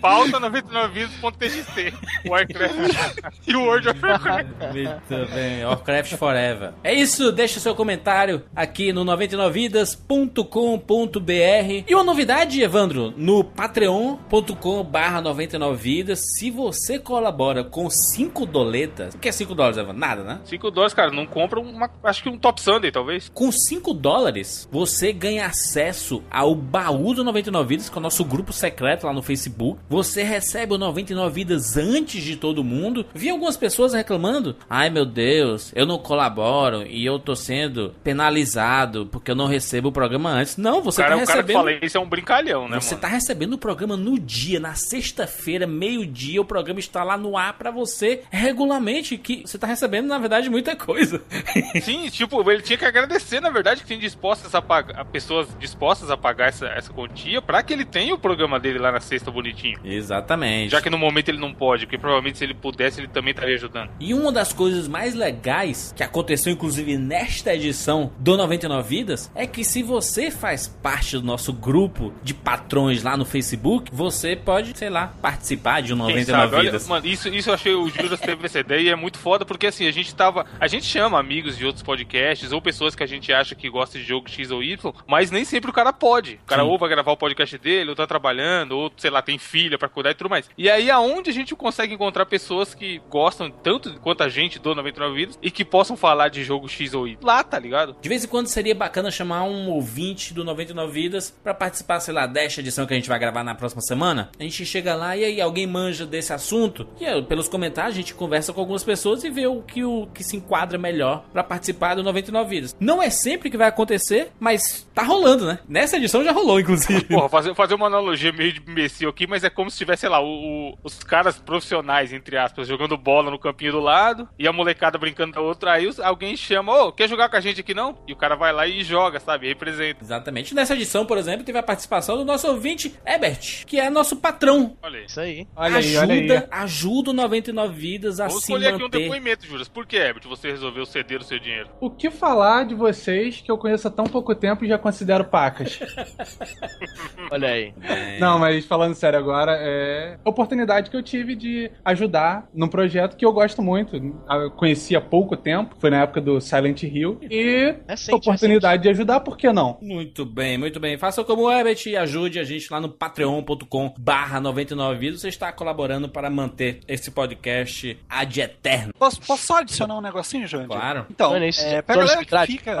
Pauta 0.00 0.40
99vidas.txt. 0.40 1.94
Warcraft 2.26 2.74
e 3.46 3.56
o 3.56 3.62
World 3.64 3.88
of 3.88 4.04
Warcraft. 4.04 4.46
Muito 4.72 5.32
bem, 5.34 5.64
Warcraft 5.64 6.16
Forever. 6.16 6.72
É 6.82 6.92
isso, 6.94 7.32
deixa 7.32 7.58
o 7.58 7.60
seu 7.60 7.69
seu 7.70 7.74
comentário 7.74 8.42
aqui 8.54 8.92
no 8.92 9.04
99vidas.com.br. 9.04 11.84
E 11.86 11.94
uma 11.94 12.02
novidade, 12.02 12.60
Evandro, 12.60 13.14
no 13.16 13.44
patreon.com/barra 13.44 15.22
99vidas, 15.22 16.16
se 16.16 16.50
você 16.50 16.98
colabora 16.98 17.62
com 17.62 17.88
5 17.88 18.44
doletas, 18.44 19.14
o 19.14 19.18
que 19.18 19.28
é 19.28 19.32
5 19.32 19.54
dólares, 19.54 19.78
Evandro? 19.78 20.00
Nada, 20.00 20.24
né? 20.24 20.40
5 20.44 20.70
dólares, 20.70 20.94
cara, 20.94 21.12
não 21.12 21.26
compra 21.26 21.60
uma. 21.60 21.88
Acho 22.02 22.24
que 22.24 22.28
um 22.28 22.36
Top 22.36 22.60
Sunday, 22.60 22.90
talvez. 22.90 23.30
Com 23.32 23.52
5 23.52 23.94
dólares, 23.94 24.68
você 24.72 25.12
ganha 25.12 25.46
acesso 25.46 26.24
ao 26.28 26.54
baú 26.54 27.14
do 27.14 27.22
99 27.22 27.68
Vidas, 27.68 27.88
que 27.88 27.96
é 27.96 28.00
o 28.00 28.02
nosso 28.02 28.24
grupo 28.24 28.52
secreto 28.52 29.06
lá 29.06 29.12
no 29.12 29.22
Facebook. 29.22 29.80
Você 29.88 30.24
recebe 30.24 30.74
o 30.74 30.78
99 30.78 31.32
Vidas 31.32 31.76
antes 31.76 32.24
de 32.24 32.34
todo 32.34 32.64
mundo. 32.64 33.06
Vi 33.14 33.30
algumas 33.30 33.56
pessoas 33.56 33.92
reclamando: 33.92 34.56
ai 34.68 34.90
meu 34.90 35.06
Deus, 35.06 35.70
eu 35.76 35.86
não 35.86 35.98
colaboro 35.98 36.84
e 36.84 37.06
eu 37.06 37.20
tô 37.20 37.36
sendo 37.36 37.59
penalizado 38.02 39.06
porque 39.06 39.30
eu 39.30 39.34
não 39.34 39.46
recebo 39.46 39.88
o 39.88 39.92
programa 39.92 40.30
antes. 40.30 40.56
Não, 40.56 40.82
você 40.82 41.00
o 41.00 41.04
cara, 41.04 41.16
tá 41.16 41.22
o 41.22 41.26
cara 41.26 41.42
que 41.42 41.52
recebendo. 41.52 41.56
fala 41.78 41.84
isso 41.86 41.96
é 41.96 42.00
um 42.00 42.08
brincalhão, 42.08 42.68
né, 42.68 42.80
Você 42.80 42.94
mano? 42.94 43.00
tá 43.02 43.08
recebendo 43.08 43.52
o 43.54 43.58
programa 43.58 43.96
no 43.96 44.18
dia, 44.18 44.60
na 44.60 44.74
sexta-feira, 44.74 45.66
meio-dia, 45.66 46.40
o 46.40 46.44
programa 46.44 46.80
está 46.80 47.02
lá 47.04 47.16
no 47.16 47.36
ar 47.36 47.54
pra 47.54 47.70
você 47.70 48.22
regularmente, 48.30 49.16
que 49.16 49.42
você 49.46 49.58
tá 49.58 49.66
recebendo, 49.66 50.06
na 50.06 50.18
verdade, 50.18 50.48
muita 50.50 50.76
coisa. 50.76 51.22
Sim, 51.82 52.08
tipo, 52.10 52.48
ele 52.50 52.62
tinha 52.62 52.78
que 52.78 52.84
agradecer, 52.84 53.40
na 53.40 53.50
verdade, 53.50 53.82
que 53.82 53.88
tem 53.88 53.98
dispostas 53.98 54.54
a 54.54 54.62
pagar, 54.62 55.04
pessoas 55.06 55.48
dispostas 55.58 56.10
a 56.10 56.16
pagar 56.16 56.48
essa, 56.48 56.66
essa 56.68 56.92
quantia 56.92 57.40
pra 57.42 57.62
que 57.62 57.72
ele 57.72 57.84
tenha 57.84 58.14
o 58.14 58.18
programa 58.18 58.58
dele 58.60 58.78
lá 58.78 58.92
na 58.92 59.00
sexta 59.00 59.30
bonitinho. 59.30 59.78
Exatamente. 59.84 60.70
Já 60.70 60.80
que 60.80 60.90
no 60.90 60.98
momento 60.98 61.28
ele 61.28 61.38
não 61.38 61.52
pode, 61.54 61.86
porque 61.86 61.98
provavelmente 61.98 62.38
se 62.38 62.44
ele 62.44 62.54
pudesse, 62.54 63.00
ele 63.00 63.08
também 63.08 63.30
estaria 63.32 63.54
ajudando. 63.54 63.90
E 64.00 64.12
uma 64.14 64.30
das 64.32 64.52
coisas 64.52 64.86
mais 64.88 65.14
legais 65.14 65.92
que 65.96 66.02
aconteceu, 66.02 66.52
inclusive, 66.52 66.96
nesta 66.96 67.49
edição 67.54 68.12
do 68.18 68.36
99 68.36 68.88
Vidas, 68.88 69.30
é 69.34 69.46
que 69.46 69.64
se 69.64 69.82
você 69.82 70.30
faz 70.30 70.66
parte 70.66 71.16
do 71.16 71.22
nosso 71.22 71.52
grupo 71.52 72.12
de 72.22 72.34
patrões 72.34 73.02
lá 73.02 73.16
no 73.16 73.24
Facebook, 73.24 73.90
você 73.92 74.34
pode, 74.34 74.76
sei 74.76 74.90
lá, 74.90 75.12
participar 75.20 75.82
de 75.82 75.92
um 75.92 75.96
Quem 75.96 76.06
99 76.06 76.26
sabe? 76.26 76.56
Olha, 76.56 76.70
Vidas. 76.70 76.88
mano, 76.88 77.06
isso, 77.06 77.28
isso 77.28 77.50
eu 77.50 77.54
achei 77.54 77.74
o 77.74 77.88
Juras 77.88 78.20
teve 78.20 78.46
essa 78.46 78.60
ideia 78.60 78.80
e 78.80 78.88
é 78.88 78.96
muito 78.96 79.18
foda, 79.18 79.44
porque 79.44 79.66
assim, 79.66 79.86
a 79.86 79.90
gente 79.92 80.14
tava. 80.14 80.46
A 80.58 80.66
gente 80.66 80.86
chama 80.86 81.18
amigos 81.18 81.56
de 81.56 81.64
outros 81.66 81.82
podcasts 81.82 82.52
ou 82.52 82.60
pessoas 82.60 82.94
que 82.94 83.02
a 83.02 83.06
gente 83.06 83.32
acha 83.32 83.54
que 83.54 83.68
gosta 83.68 83.98
de 83.98 84.04
jogo 84.04 84.28
X 84.28 84.50
ou 84.50 84.62
Y, 84.62 84.92
mas 85.06 85.30
nem 85.30 85.44
sempre 85.44 85.70
o 85.70 85.72
cara 85.72 85.92
pode. 85.92 86.34
O 86.42 86.46
cara 86.46 86.62
Sim. 86.62 86.68
ou 86.68 86.78
vai 86.78 86.88
gravar 86.88 87.12
o 87.12 87.16
podcast 87.16 87.56
dele, 87.58 87.90
ou 87.90 87.96
tá 87.96 88.06
trabalhando, 88.06 88.72
ou 88.72 88.92
sei 88.96 89.10
lá, 89.10 89.22
tem 89.22 89.38
filha 89.38 89.78
pra 89.78 89.88
cuidar 89.88 90.10
e 90.10 90.14
tudo 90.14 90.30
mais. 90.30 90.48
E 90.56 90.68
aí, 90.70 90.90
aonde 90.90 91.30
a 91.30 91.32
gente 91.32 91.54
consegue 91.54 91.94
encontrar 91.94 92.26
pessoas 92.26 92.74
que 92.74 93.00
gostam 93.08 93.50
tanto 93.50 93.98
quanto 94.00 94.22
a 94.22 94.28
gente 94.28 94.58
do 94.58 94.74
99 94.74 95.14
Vidas 95.14 95.38
e 95.42 95.50
que 95.50 95.64
possam 95.64 95.96
falar 95.96 96.28
de 96.28 96.44
jogo 96.44 96.68
X 96.68 96.94
ou 96.94 97.06
Y? 97.06 97.18
Lá, 97.22 97.39
tá 97.44 97.58
ligado? 97.58 97.96
De 98.00 98.08
vez 98.08 98.24
em 98.24 98.28
quando 98.28 98.46
seria 98.48 98.74
bacana 98.74 99.10
chamar 99.10 99.44
um 99.44 99.68
ouvinte 99.70 100.32
do 100.34 100.44
99 100.44 100.92
Vidas 100.92 101.30
pra 101.42 101.54
participar, 101.54 102.00
sei 102.00 102.12
lá, 102.14 102.26
desta 102.26 102.60
edição 102.60 102.86
que 102.86 102.92
a 102.92 102.96
gente 102.96 103.08
vai 103.08 103.18
gravar 103.18 103.44
na 103.44 103.54
próxima 103.54 103.80
semana. 103.82 104.30
A 104.38 104.42
gente 104.42 104.64
chega 104.66 104.94
lá 104.94 105.16
e 105.16 105.24
aí 105.24 105.40
alguém 105.40 105.66
manja 105.66 106.04
desse 106.06 106.32
assunto. 106.32 106.86
E 107.00 107.06
aí, 107.06 107.22
pelos 107.22 107.48
comentários 107.48 107.94
a 107.94 107.96
gente 107.96 108.14
conversa 108.14 108.52
com 108.52 108.60
algumas 108.60 108.82
pessoas 108.84 109.22
e 109.24 109.30
vê 109.30 109.46
o 109.46 109.62
que, 109.62 109.84
o 109.84 110.06
que 110.12 110.24
se 110.24 110.36
enquadra 110.36 110.78
melhor 110.78 111.24
pra 111.32 111.42
participar 111.44 111.94
do 111.94 112.02
99 112.02 112.48
Vidas. 112.50 112.76
Não 112.80 113.02
é 113.02 113.10
sempre 113.10 113.50
que 113.50 113.56
vai 113.56 113.68
acontecer, 113.68 114.30
mas 114.40 114.88
tá 114.94 115.02
rolando, 115.02 115.46
né? 115.46 115.58
Nessa 115.68 115.96
edição 115.96 116.24
já 116.24 116.32
rolou, 116.32 116.58
inclusive. 116.60 117.04
Porra, 117.04 117.28
fazer, 117.28 117.54
fazer 117.54 117.74
uma 117.74 117.86
analogia 117.86 118.32
meio 118.32 118.52
de 118.52 118.60
imbecil 118.60 119.08
aqui, 119.08 119.26
mas 119.26 119.44
é 119.44 119.50
como 119.50 119.70
se 119.70 119.78
tivesse, 119.78 120.00
sei 120.00 120.08
lá, 120.08 120.20
o- 120.20 120.70
o- 120.70 120.78
os 120.82 120.98
caras 121.04 121.38
profissionais, 121.38 122.12
entre 122.12 122.36
aspas, 122.36 122.66
jogando 122.66 122.96
bola 122.96 123.30
no 123.30 123.38
campinho 123.38 123.72
do 123.72 123.80
lado 123.80 124.28
e 124.38 124.48
a 124.48 124.52
molecada 124.52 124.98
brincando 124.98 125.32
da 125.34 125.40
outra. 125.40 125.72
Aí 125.72 125.86
os- 125.86 126.00
alguém 126.00 126.36
chama, 126.36 126.72
ô, 126.84 126.92
quer 126.92 127.08
jogar 127.08 127.19
com 127.28 127.36
a 127.36 127.40
gente 127.40 127.60
aqui 127.60 127.74
não? 127.74 127.98
E 128.06 128.12
o 128.12 128.16
cara 128.16 128.34
vai 128.36 128.52
lá 128.52 128.66
e 128.66 128.82
joga, 128.82 129.20
sabe? 129.20 129.48
Representa. 129.48 130.02
Exatamente. 130.02 130.54
Nessa 130.54 130.74
edição, 130.74 131.04
por 131.06 131.18
exemplo, 131.18 131.44
teve 131.44 131.58
a 131.58 131.62
participação 131.62 132.16
do 132.16 132.24
nosso 132.24 132.48
ouvinte 132.48 132.94
Ebert, 133.04 133.64
que 133.66 133.78
é 133.78 133.90
nosso 133.90 134.16
patrão. 134.16 134.76
Olha 134.82 135.00
aí. 135.00 135.04
Isso 135.06 135.20
aí. 135.20 135.46
Olha 135.56 135.76
aí, 135.76 135.96
ajuda, 135.96 136.12
olha 136.12 136.40
aí. 136.40 136.46
ajuda 136.50 137.10
o 137.10 137.14
99 137.14 137.74
Vidas 137.74 138.20
a 138.20 138.26
Vamos 138.26 138.42
se 138.42 138.52
escolher 138.52 138.68
aqui 138.68 138.76
um 138.82 138.86
manter. 138.86 138.98
depoimento, 139.00 139.46
Juras. 139.46 139.68
Por 139.68 139.86
que, 139.86 139.96
Herbert, 139.96 140.28
você 140.28 140.50
resolveu 140.50 140.84
ceder 140.84 141.20
o 141.20 141.24
seu 141.24 141.38
dinheiro? 141.38 141.68
O 141.80 141.90
que 141.90 142.10
falar 142.10 142.64
de 142.64 142.74
vocês 142.74 143.40
que 143.40 143.50
eu 143.50 143.56
conheço 143.56 143.88
há 143.88 143.90
tão 143.90 144.04
pouco 144.04 144.34
tempo 144.34 144.64
e 144.64 144.68
já 144.68 144.78
considero 144.78 145.24
pacas? 145.24 145.80
Olha 147.30 147.48
aí. 147.48 147.72
Não, 148.18 148.38
mas 148.38 148.64
falando 148.66 148.94
sério 148.94 149.18
agora, 149.18 149.56
é 149.58 150.18
a 150.24 150.28
oportunidade 150.30 150.90
que 150.90 150.96
eu 150.96 151.02
tive 151.02 151.34
de 151.34 151.70
ajudar 151.84 152.48
num 152.52 152.68
projeto 152.68 153.16
que 153.16 153.24
eu 153.24 153.32
gosto 153.32 153.62
muito. 153.62 153.96
Eu 154.28 154.50
conheci 154.50 154.94
há 154.96 155.00
pouco 155.00 155.36
tempo, 155.36 155.76
foi 155.78 155.90
na 155.90 156.02
época 156.02 156.20
do 156.20 156.40
Silent 156.40 156.82
Hill. 156.82 157.09
E 157.20 157.74
Recente, 157.88 158.14
oportunidade 158.14 158.82
de 158.82 158.88
ajudar, 158.88 159.20
por 159.20 159.36
que 159.36 159.52
não? 159.52 159.78
Muito 159.80 160.24
bem, 160.24 160.56
muito 160.56 160.78
bem. 160.78 160.96
Faça 160.98 161.24
como 161.24 161.42
o 161.42 161.50
Herbert 161.50 161.78
e 161.86 161.96
ajude 161.96 162.38
a 162.38 162.44
gente 162.44 162.70
lá 162.70 162.80
no 162.80 162.88
patreon.com 162.88 163.94
barra 163.98 164.40
99 164.40 164.98
vidas. 164.98 165.20
Você 165.20 165.28
está 165.28 165.52
colaborando 165.52 166.08
para 166.08 166.30
manter 166.30 166.80
esse 166.86 167.10
podcast 167.10 167.98
ad 168.08 168.40
eterno. 168.40 168.92
Posso, 168.98 169.20
posso 169.20 169.46
só 169.46 169.58
adicionar 169.58 169.96
um 169.96 170.00
negocinho, 170.00 170.46
Jandir? 170.46 170.68
Claro. 170.68 171.06
Então, 171.10 171.32
Olha 171.32 171.46
isso. 171.46 171.64
é, 171.64 171.82
pra 171.82 171.94
Só 171.94 172.00
galera 172.00 172.24
que 172.24 172.52
fica... 172.52 172.80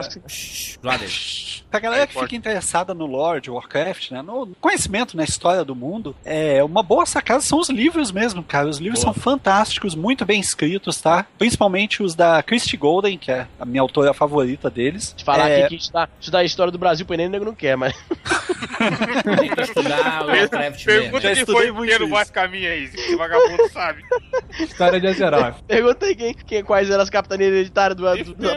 Pra 1.70 1.78
galera 1.78 2.06
que 2.06 2.18
fica 2.18 2.34
interessada 2.34 2.92
no 2.94 3.06
lore 3.06 3.40
de 3.40 3.50
Warcraft, 3.50 4.10
né, 4.10 4.22
no 4.22 4.48
conhecimento 4.60 5.16
na 5.16 5.24
história 5.24 5.64
do 5.64 5.74
mundo, 5.74 6.16
é 6.24 6.62
uma 6.64 6.82
boa 6.82 7.06
sacada 7.06 7.40
são 7.40 7.58
os 7.58 7.68
livros 7.68 8.10
mesmo, 8.12 8.42
cara. 8.42 8.68
Os 8.68 8.78
livros 8.78 9.02
Boa. 9.02 9.12
são 9.12 9.22
fantásticos, 9.22 9.94
muito 9.94 10.24
bem 10.24 10.40
escritos, 10.40 11.00
tá? 11.00 11.26
Principalmente 11.38 12.02
os 12.02 12.14
da 12.14 12.42
Christie 12.42 12.76
Golden, 12.76 13.18
que 13.18 13.30
é 13.30 13.46
a 13.58 13.64
minha 13.64 13.80
autora 13.82 14.12
favorita 14.20 14.68
deles. 14.70 15.14
De 15.16 15.24
falar 15.24 15.48
é, 15.48 15.60
aqui 15.64 15.76
que 15.76 15.82
estudar, 15.82 16.10
estudar 16.20 16.38
a 16.40 16.44
história 16.44 16.70
do 16.70 16.78
Brasil, 16.78 17.06
o 17.08 17.14
Enem, 17.14 17.26
o 17.26 17.30
nego 17.30 17.44
não 17.46 17.54
quer, 17.54 17.76
mas. 17.76 17.94
Tenta 19.40 19.62
estudar 19.62 20.26
mesmo. 20.26 20.84
Pergunta 20.84 21.34
quem 21.34 21.46
foi 21.46 21.72
primeiro 21.72 22.08
mais 22.08 22.30
caminho 22.30 22.70
aí, 22.70 22.84
esse 22.84 23.16
vagabundo 23.16 23.68
sabe. 23.72 24.02
História 24.58 25.00
de 25.00 25.06
Azeroth. 25.06 25.56
Pergunta 25.66 26.06
aí 26.06 26.14
quem, 26.14 26.34
quem, 26.34 26.62
quais 26.62 26.90
eram 26.90 27.02
as 27.02 27.10
capitanias 27.10 27.50
hereditárias 27.52 27.96
do. 27.96 28.04
do, 28.24 28.34
do... 28.34 28.48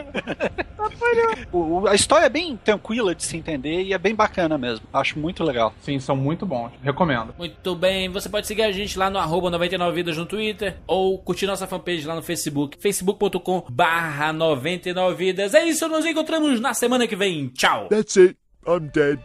o- 1.52 1.80
o- 1.82 1.88
a 1.88 1.94
história 1.94 2.26
é 2.26 2.28
bem 2.30 2.56
tranquila 2.62 3.14
de 3.14 3.24
se 3.24 3.36
entender 3.36 3.82
e 3.82 3.92
é 3.92 3.98
bem 3.98 4.14
bacana 4.14 4.58
mesmo. 4.58 4.86
Acho 4.92 5.18
muito 5.18 5.42
legal. 5.42 5.74
Sim, 5.80 5.98
são 5.98 6.16
muito 6.16 6.44
bons. 6.46 6.72
Recomendo. 6.82 7.34
Muito 7.38 7.74
bem, 7.74 8.08
você 8.10 8.28
pode 8.28 8.46
seguir 8.46 8.62
a 8.62 8.72
gente 8.72 8.98
lá 8.98 9.08
no 9.10 9.18
arroba 9.18 9.50
99vidas 9.50 10.16
no 10.16 10.26
Twitter 10.26 10.76
ou 10.86 11.18
curtir 11.18 11.46
nossa 11.46 11.66
fanpage 11.66 12.06
lá 12.06 12.14
no 12.14 12.22
Facebook, 12.22 12.76
facebook.com 12.80 13.64
barra 13.70 14.32
99vidas. 14.32 15.53
É 15.54 15.64
isso, 15.66 15.88
nos 15.88 16.04
encontramos 16.04 16.60
na 16.60 16.74
semana 16.74 17.06
que 17.06 17.16
vem. 17.16 17.48
Tchau! 17.48 17.88
That's 17.88 18.16
it. 18.16 18.36
I'm 18.66 18.90
dead. 18.92 19.18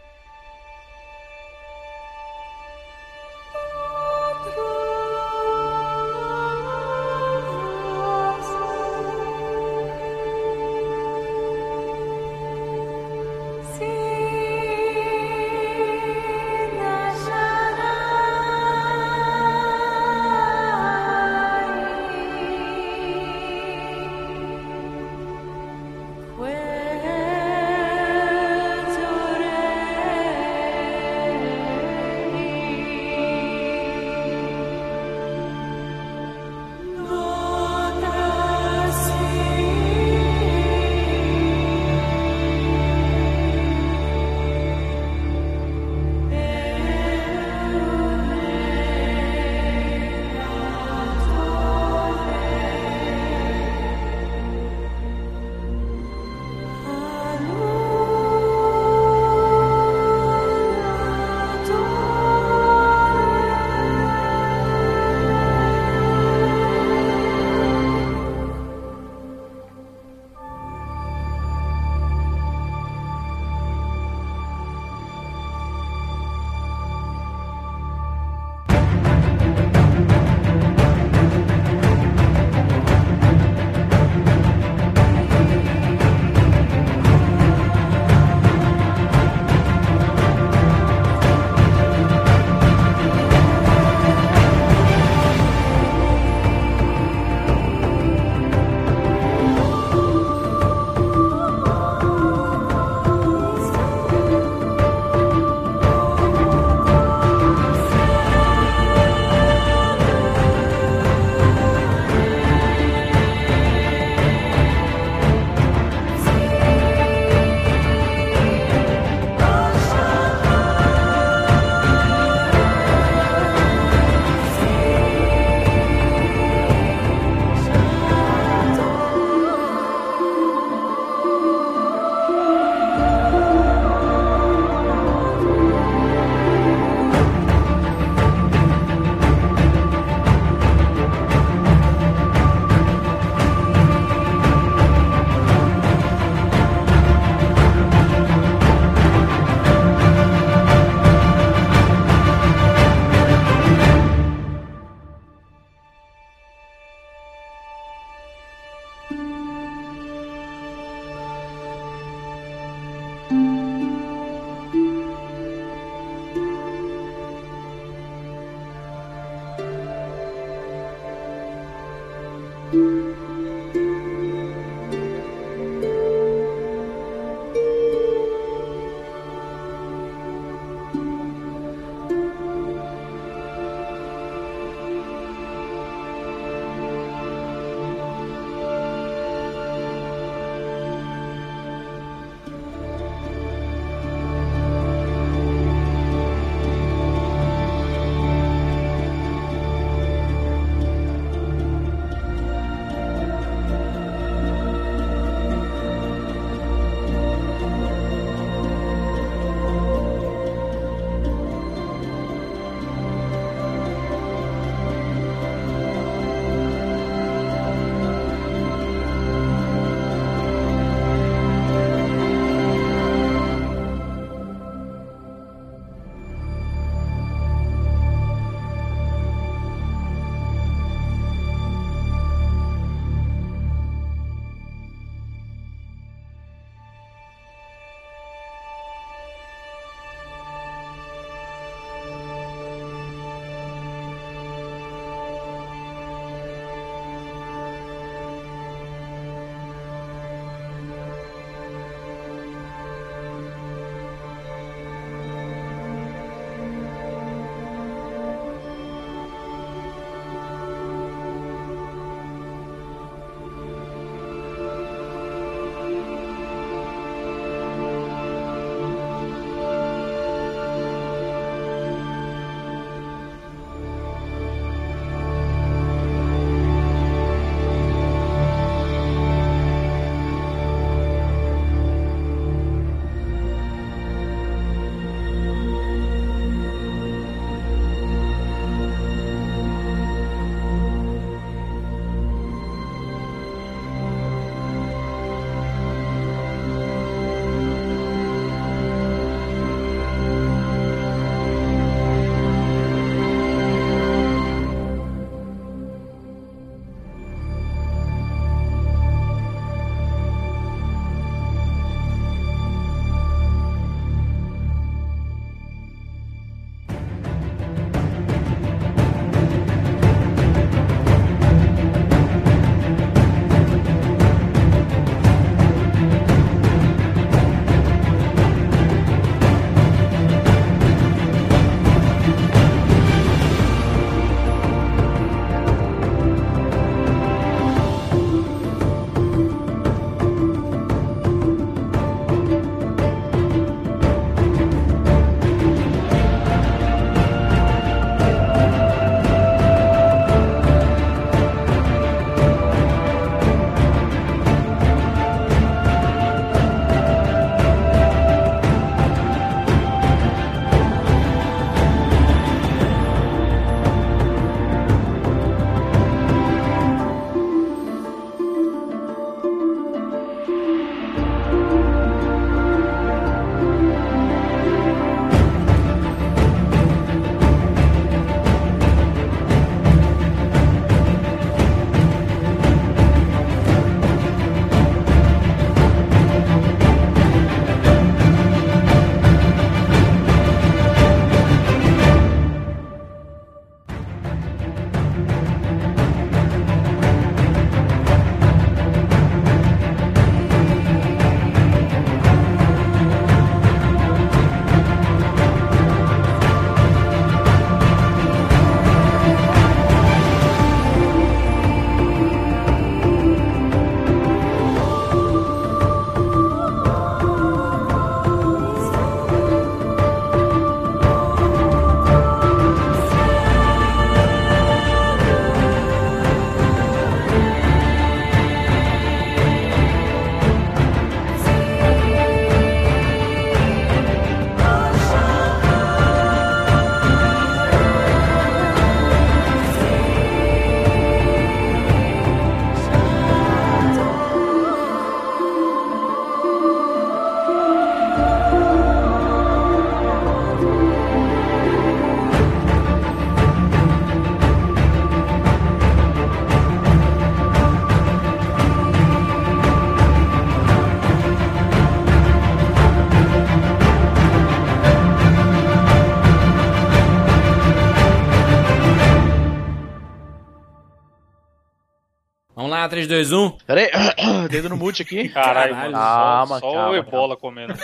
3, 472.90 473.08
2, 473.08 473.32
1. 473.32 473.50
Pera 473.66 473.80
aí, 473.80 474.48
dedo 474.48 474.68
no 474.68 474.76
mute 474.76 475.02
aqui. 475.02 475.28
Caralho, 475.30 475.74
Caralho. 475.74 475.92
mano. 475.92 476.04
Calma, 476.04 476.60
só 476.60 476.70
só 476.70 476.74
calma, 476.74 476.90
o 476.90 476.96
Ebola 476.96 477.36
comendo. 477.36 477.74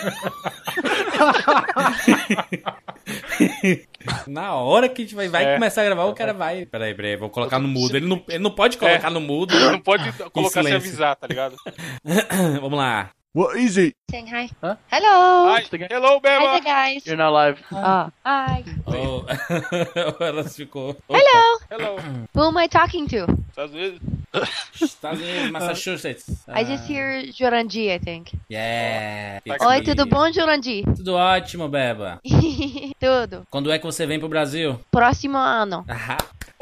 Na 4.27 4.55
hora 4.55 4.89
que 4.89 5.03
a 5.03 5.05
gente 5.05 5.15
vai, 5.15 5.29
vai 5.29 5.45
É. 5.45 5.55
começar 5.55 5.83
a 5.83 5.85
gravar, 5.85 6.05
o 6.07 6.15
cara 6.15 6.33
vai. 6.33 6.67
Peraí, 6.67 6.95
peraí, 6.95 7.17
vou 7.17 7.31
colocar 7.31 7.59
no 7.59 7.69
mudo. 7.69 7.97
Ele 7.97 8.07
não, 8.07 8.23
ele 8.29 8.39
não 8.43 8.51
pode 8.51 8.77
colocar 8.79 9.11
no 9.11 9.21
mudo. 9.21 9.55
Não 9.77 9.81
pode 9.81 10.11
colocar 10.31 10.63
sem 10.63 10.73
avisar, 10.75 11.17
tá 11.17 11.27
ligado? 11.27 11.57
Vamos 12.61 12.79
lá. 12.79 13.11
What 13.37 13.59
is 13.59 13.77
it? 13.77 13.93
Saying 14.11 14.29
hi. 14.29 14.49
Huh? 14.63 14.77
Hello. 14.91 15.53
Hi, 15.53 15.61
hello, 15.61 16.21
Hi 16.25 16.25
Beba! 16.25 16.53
there, 16.53 16.61
guys. 16.63 17.07
You're 17.07 17.19
not 17.19 17.35
live. 17.35 17.61
Oh, 17.71 18.11
hi. 18.25 18.65
Oh. 18.87 19.27
Ela 20.25 20.43
ficou. 20.45 20.97
Opa. 20.97 21.21
Hello. 21.21 21.59
Hello. 21.71 21.99
Who 22.33 22.43
am 22.49 22.57
I 22.57 22.67
talking 22.67 23.07
to? 23.09 23.27
Estados 23.51 23.75
Unidos. 23.75 24.01
Estados 24.81 25.21
Unidos, 25.21 25.51
Massachusetts. 25.51 26.31
I 26.49 26.65
just 26.65 26.89
hear 26.89 27.31
Joranji, 27.31 27.93
I 27.93 27.99
think. 27.99 28.33
Yeah. 28.49 29.41
it's 29.45 29.63
Oi, 29.63 29.83
tudo 29.83 30.07
bom, 30.07 30.33
Joranji? 30.33 30.83
Tudo 30.97 31.17
ótimo, 31.17 31.69
Beba. 31.69 32.19
tudo. 32.99 33.47
Quando 33.51 33.71
é 33.71 33.79
que 33.79 33.85
você 33.85 34.07
vem 34.07 34.19
pro 34.19 34.31
Brasil? 34.31 34.81
Próximo 34.91 35.37
ano. 35.37 35.85
Ah, 35.91 36.17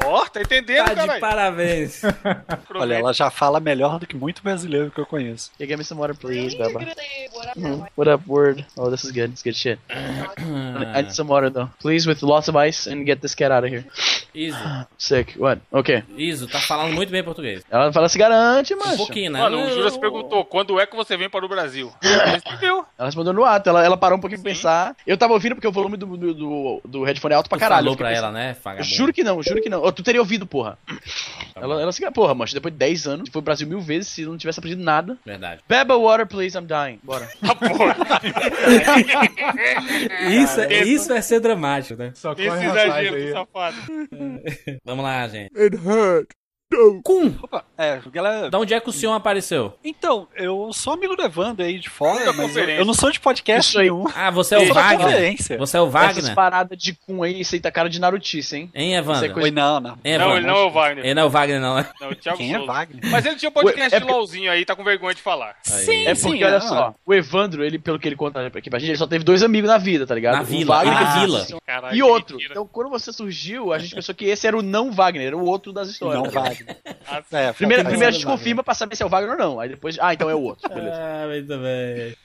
Ó, 0.05 0.25
tá 0.25 0.41
entendendo, 0.41 0.93
tá 0.93 1.05
de 1.07 1.19
parabéns. 1.19 2.01
Olha, 2.75 2.95
ela 2.95 3.13
já 3.13 3.29
fala 3.29 3.59
melhor 3.59 3.99
do 3.99 4.05
que 4.07 4.15
muito 4.15 4.41
brasileiro 4.43 4.91
que 4.91 4.99
eu 4.99 5.05
conheço. 5.05 5.51
You 5.59 5.67
get 5.67 5.77
me 5.77 5.83
some 5.83 5.99
water, 5.99 6.15
please, 6.15 6.55
Baba? 6.57 6.79
Mhm. 7.55 7.85
What 7.97 8.09
up, 8.11 8.23
word? 8.27 8.65
Oh, 8.77 8.89
this 8.89 9.03
is 9.03 9.11
good. 9.11 9.31
It's 9.31 9.41
good 9.43 9.55
shit. 9.57 9.79
I 9.89 11.01
need 11.01 11.13
some 11.15 11.29
water, 11.29 11.49
though. 11.49 11.69
Please, 11.81 12.07
with 12.07 12.21
lots 12.23 12.47
of 12.49 12.57
ice, 12.57 12.87
and 12.89 13.05
get 13.05 13.19
this 13.21 13.33
cat 13.35 13.51
out 13.51 13.65
of 13.65 13.71
here. 13.73 13.85
Iso, 14.33 14.57
Sick. 14.97 15.35
What? 15.39 15.61
Okay. 15.71 16.03
Iso, 16.17 16.47
tá 16.47 16.59
falando 16.59 16.93
muito 16.93 17.09
bem 17.11 17.23
português. 17.23 17.63
Ela 17.71 17.91
fala 17.93 18.09
se 18.09 18.17
garante, 18.17 18.73
Um 18.73 18.77
mancha. 18.77 18.97
pouquinho, 18.97 19.31
né? 19.31 19.39
Mano, 19.39 19.57
o 19.57 19.61
Eu- 19.61 19.75
Juras 19.75 19.97
perguntou 19.97 20.43
quando 20.45 20.79
é 20.79 20.85
que 20.85 20.95
você 20.95 21.15
vem 21.17 21.29
para 21.29 21.45
o 21.45 21.49
Brasil. 21.49 21.91
Ela 22.97 23.07
respondeu 23.07 23.33
no 23.33 23.43
ato, 23.43 23.69
ela, 23.69 23.83
ela 23.83 23.97
parou 23.97 24.17
um 24.17 24.21
pouquinho 24.21 24.41
pra 24.41 24.51
pensar. 24.51 24.95
Eu 25.05 25.17
tava 25.17 25.33
ouvindo 25.33 25.55
porque 25.55 25.67
o 25.67 25.71
volume 25.71 25.97
do, 25.97 26.05
do, 26.17 26.33
do, 26.33 26.81
do 26.85 27.03
headphone 27.03 27.33
é 27.33 27.37
alto 27.37 27.49
pra 27.49 27.57
Tu 27.57 27.61
caralho. 27.61 27.83
falou 27.83 27.93
Eu 27.93 27.97
pra 27.97 28.11
ela, 28.11 28.27
pensando. 28.27 28.33
né, 28.33 28.51
Eu 28.51 28.61
vagabundo? 28.63 28.95
juro 28.95 29.13
que 29.13 29.23
não, 29.23 29.43
juro 29.43 29.61
que 29.61 29.69
não. 29.69 29.83
Ô, 29.83 29.91
Tu 29.95 30.03
teria 30.03 30.21
ouvido, 30.21 30.45
porra. 30.45 30.77
Tá 31.53 31.61
ela, 31.61 31.81
ela 31.81 31.91
se 31.91 32.11
porra, 32.11 32.35
mancha, 32.35 32.53
depois 32.53 32.73
de 32.73 32.77
10 32.77 33.07
anos, 33.07 33.29
foi 33.29 33.41
pro 33.41 33.45
Brasil 33.45 33.67
mil 33.67 33.81
vezes, 33.81 34.09
se 34.09 34.25
não 34.25 34.37
tivesse 34.37 34.59
aprendido 34.59 34.83
nada. 34.83 35.17
Verdade. 35.25 35.61
Beba 35.67 35.95
water, 35.95 36.27
please, 36.27 36.57
I'm 36.57 36.65
dying. 36.65 36.99
Bora. 37.03 37.27
Ah, 37.41 37.55
porra. 37.55 37.95
Isso, 40.29 40.61
é- 40.61 40.83
isso 40.83 41.13
é 41.13 41.21
ser 41.21 41.39
dramático, 41.39 42.01
né? 42.01 42.11
Só 42.15 42.33
Esse 42.33 42.43
exagero 42.43 43.31
safado. 43.31 43.77
Vamos 44.83 45.03
lá, 45.03 45.27
gente. 45.27 45.49
It 45.57 45.75
hurt. 45.77 46.29
Cum, 47.03 47.33
Opa, 47.41 47.63
é, 47.77 47.99
galera. 48.11 48.49
da 48.49 48.59
onde 48.59 48.73
é 48.73 48.79
que 48.79 48.89
o 48.89 48.91
senhor 48.91 49.13
apareceu? 49.13 49.73
Então, 49.83 50.27
eu 50.35 50.71
sou 50.73 50.93
amigo 50.93 51.15
do 51.15 51.23
Evandro 51.23 51.65
aí 51.65 51.79
de 51.79 51.89
fora, 51.89 52.25
mas 52.33 52.37
eu, 52.37 52.47
conferência. 52.47 52.81
eu 52.81 52.85
não 52.85 52.93
sou 52.93 53.11
de 53.11 53.19
podcast 53.19 53.69
Isso 53.69 53.79
aí. 53.79 53.89
nenhum. 53.89 54.05
Ah, 54.15 54.29
você 54.31 54.55
é 54.55 54.59
o 54.59 54.73
Wagner? 54.73 55.35
Você 55.37 55.53
é 55.77 55.81
o 55.81 55.87
Essas 55.87 55.91
Wagner? 55.93 56.35
paradas 56.35 56.77
de 56.77 56.93
cum 56.93 57.23
aí, 57.23 57.39
isso 57.41 57.55
aí 57.55 57.61
tá 57.61 57.71
cara 57.71 57.89
de 57.89 57.99
Narutice, 57.99 58.55
hein? 58.57 58.71
Hein, 58.73 58.89
Isso 58.89 58.95
é 58.95 58.99
Evandro? 58.99 59.33
coisa- 59.33 59.45
Oi, 59.47 59.51
não, 59.51 59.79
não. 59.79 59.97
Hein, 60.03 60.17
Não, 60.17 60.25
Evandro? 60.25 60.37
ele 60.37 60.47
não 60.47 60.55
é 60.57 60.63
o 60.65 60.69
Wagner. 60.71 61.05
Ele 61.05 61.13
não 61.13 61.21
é 61.21 61.25
o 61.25 61.29
Wagner, 61.29 61.61
não, 61.61 61.75
né? 61.75 61.87
Não, 62.01 62.09
o 62.09 62.15
Thiago 62.15 62.37
Quem 62.37 62.53
é 62.53 62.57
Souza. 62.57 62.71
Wagner? 62.71 63.01
Mas 63.11 63.25
ele 63.25 63.35
tinha 63.35 63.49
um 63.49 63.53
podcast 63.53 63.81
Ué, 63.81 63.85
é 63.85 63.99
de 63.99 64.05
porque- 64.05 64.13
LOLzinho 64.19 64.51
aí, 64.51 64.65
tá 64.65 64.75
com 64.75 64.83
vergonha 64.83 65.15
de 65.15 65.21
falar. 65.21 65.55
Sim, 65.63 66.05
É 66.07 66.15
sim, 66.15 66.29
porque, 66.29 66.43
olha 66.43 66.55
é, 66.55 66.59
só, 66.61 66.93
o 67.05 67.13
Evandro, 67.13 67.63
ele, 67.63 67.77
pelo 67.79 67.99
que 67.99 68.07
ele 68.07 68.15
conta 68.15 68.45
aqui 68.47 68.69
pra 68.69 68.79
gente, 68.79 68.89
ele 68.91 68.97
só 68.97 69.07
teve 69.07 69.23
dois 69.23 69.43
amigos 69.43 69.69
na 69.69 69.77
vida, 69.77 70.05
tá 70.05 70.15
ligado? 70.15 70.35
Na 70.35 70.41
O 70.41 70.45
vila, 70.45 70.75
Wagner 70.83 70.93
e 70.99 71.03
o 71.03 71.19
vila. 71.21 71.45
Caralho, 71.65 71.95
E 71.95 72.03
outro. 72.03 72.37
Então, 72.41 72.67
quando 72.71 72.89
você 72.89 73.11
surgiu, 73.13 73.71
a 73.73 73.79
gente 73.79 73.93
pensou 73.95 74.13
que 74.15 74.25
esse 74.25 74.45
era 74.47 74.57
o 74.57 74.61
não 74.61 74.91
Wagner, 74.91 75.27
era 75.27 75.37
o 75.37 75.45
outro 75.45 75.71
das 75.73 75.89
histórias. 75.89 76.21
Não 76.23 76.29
Wagner. 76.29 76.64
É, 77.31 77.53
Primeiro, 77.53 77.83
primeiro 77.83 78.07
a 78.07 78.11
gente 78.11 78.25
confirma 78.25 78.63
pra 78.63 78.73
saber 78.73 78.95
se 78.95 79.03
é 79.03 79.05
o 79.05 79.09
Wagner 79.09 79.31
ou 79.33 79.37
não. 79.37 79.59
Aí 79.59 79.69
depois, 79.69 79.97
ah, 80.01 80.13
então 80.13 80.29
é 80.29 80.35
o 80.35 80.41
outro. 80.41 80.67
Beleza. 80.69 80.97
Ah, 80.99 81.27
muito 81.27 81.57
bem. 81.57 82.13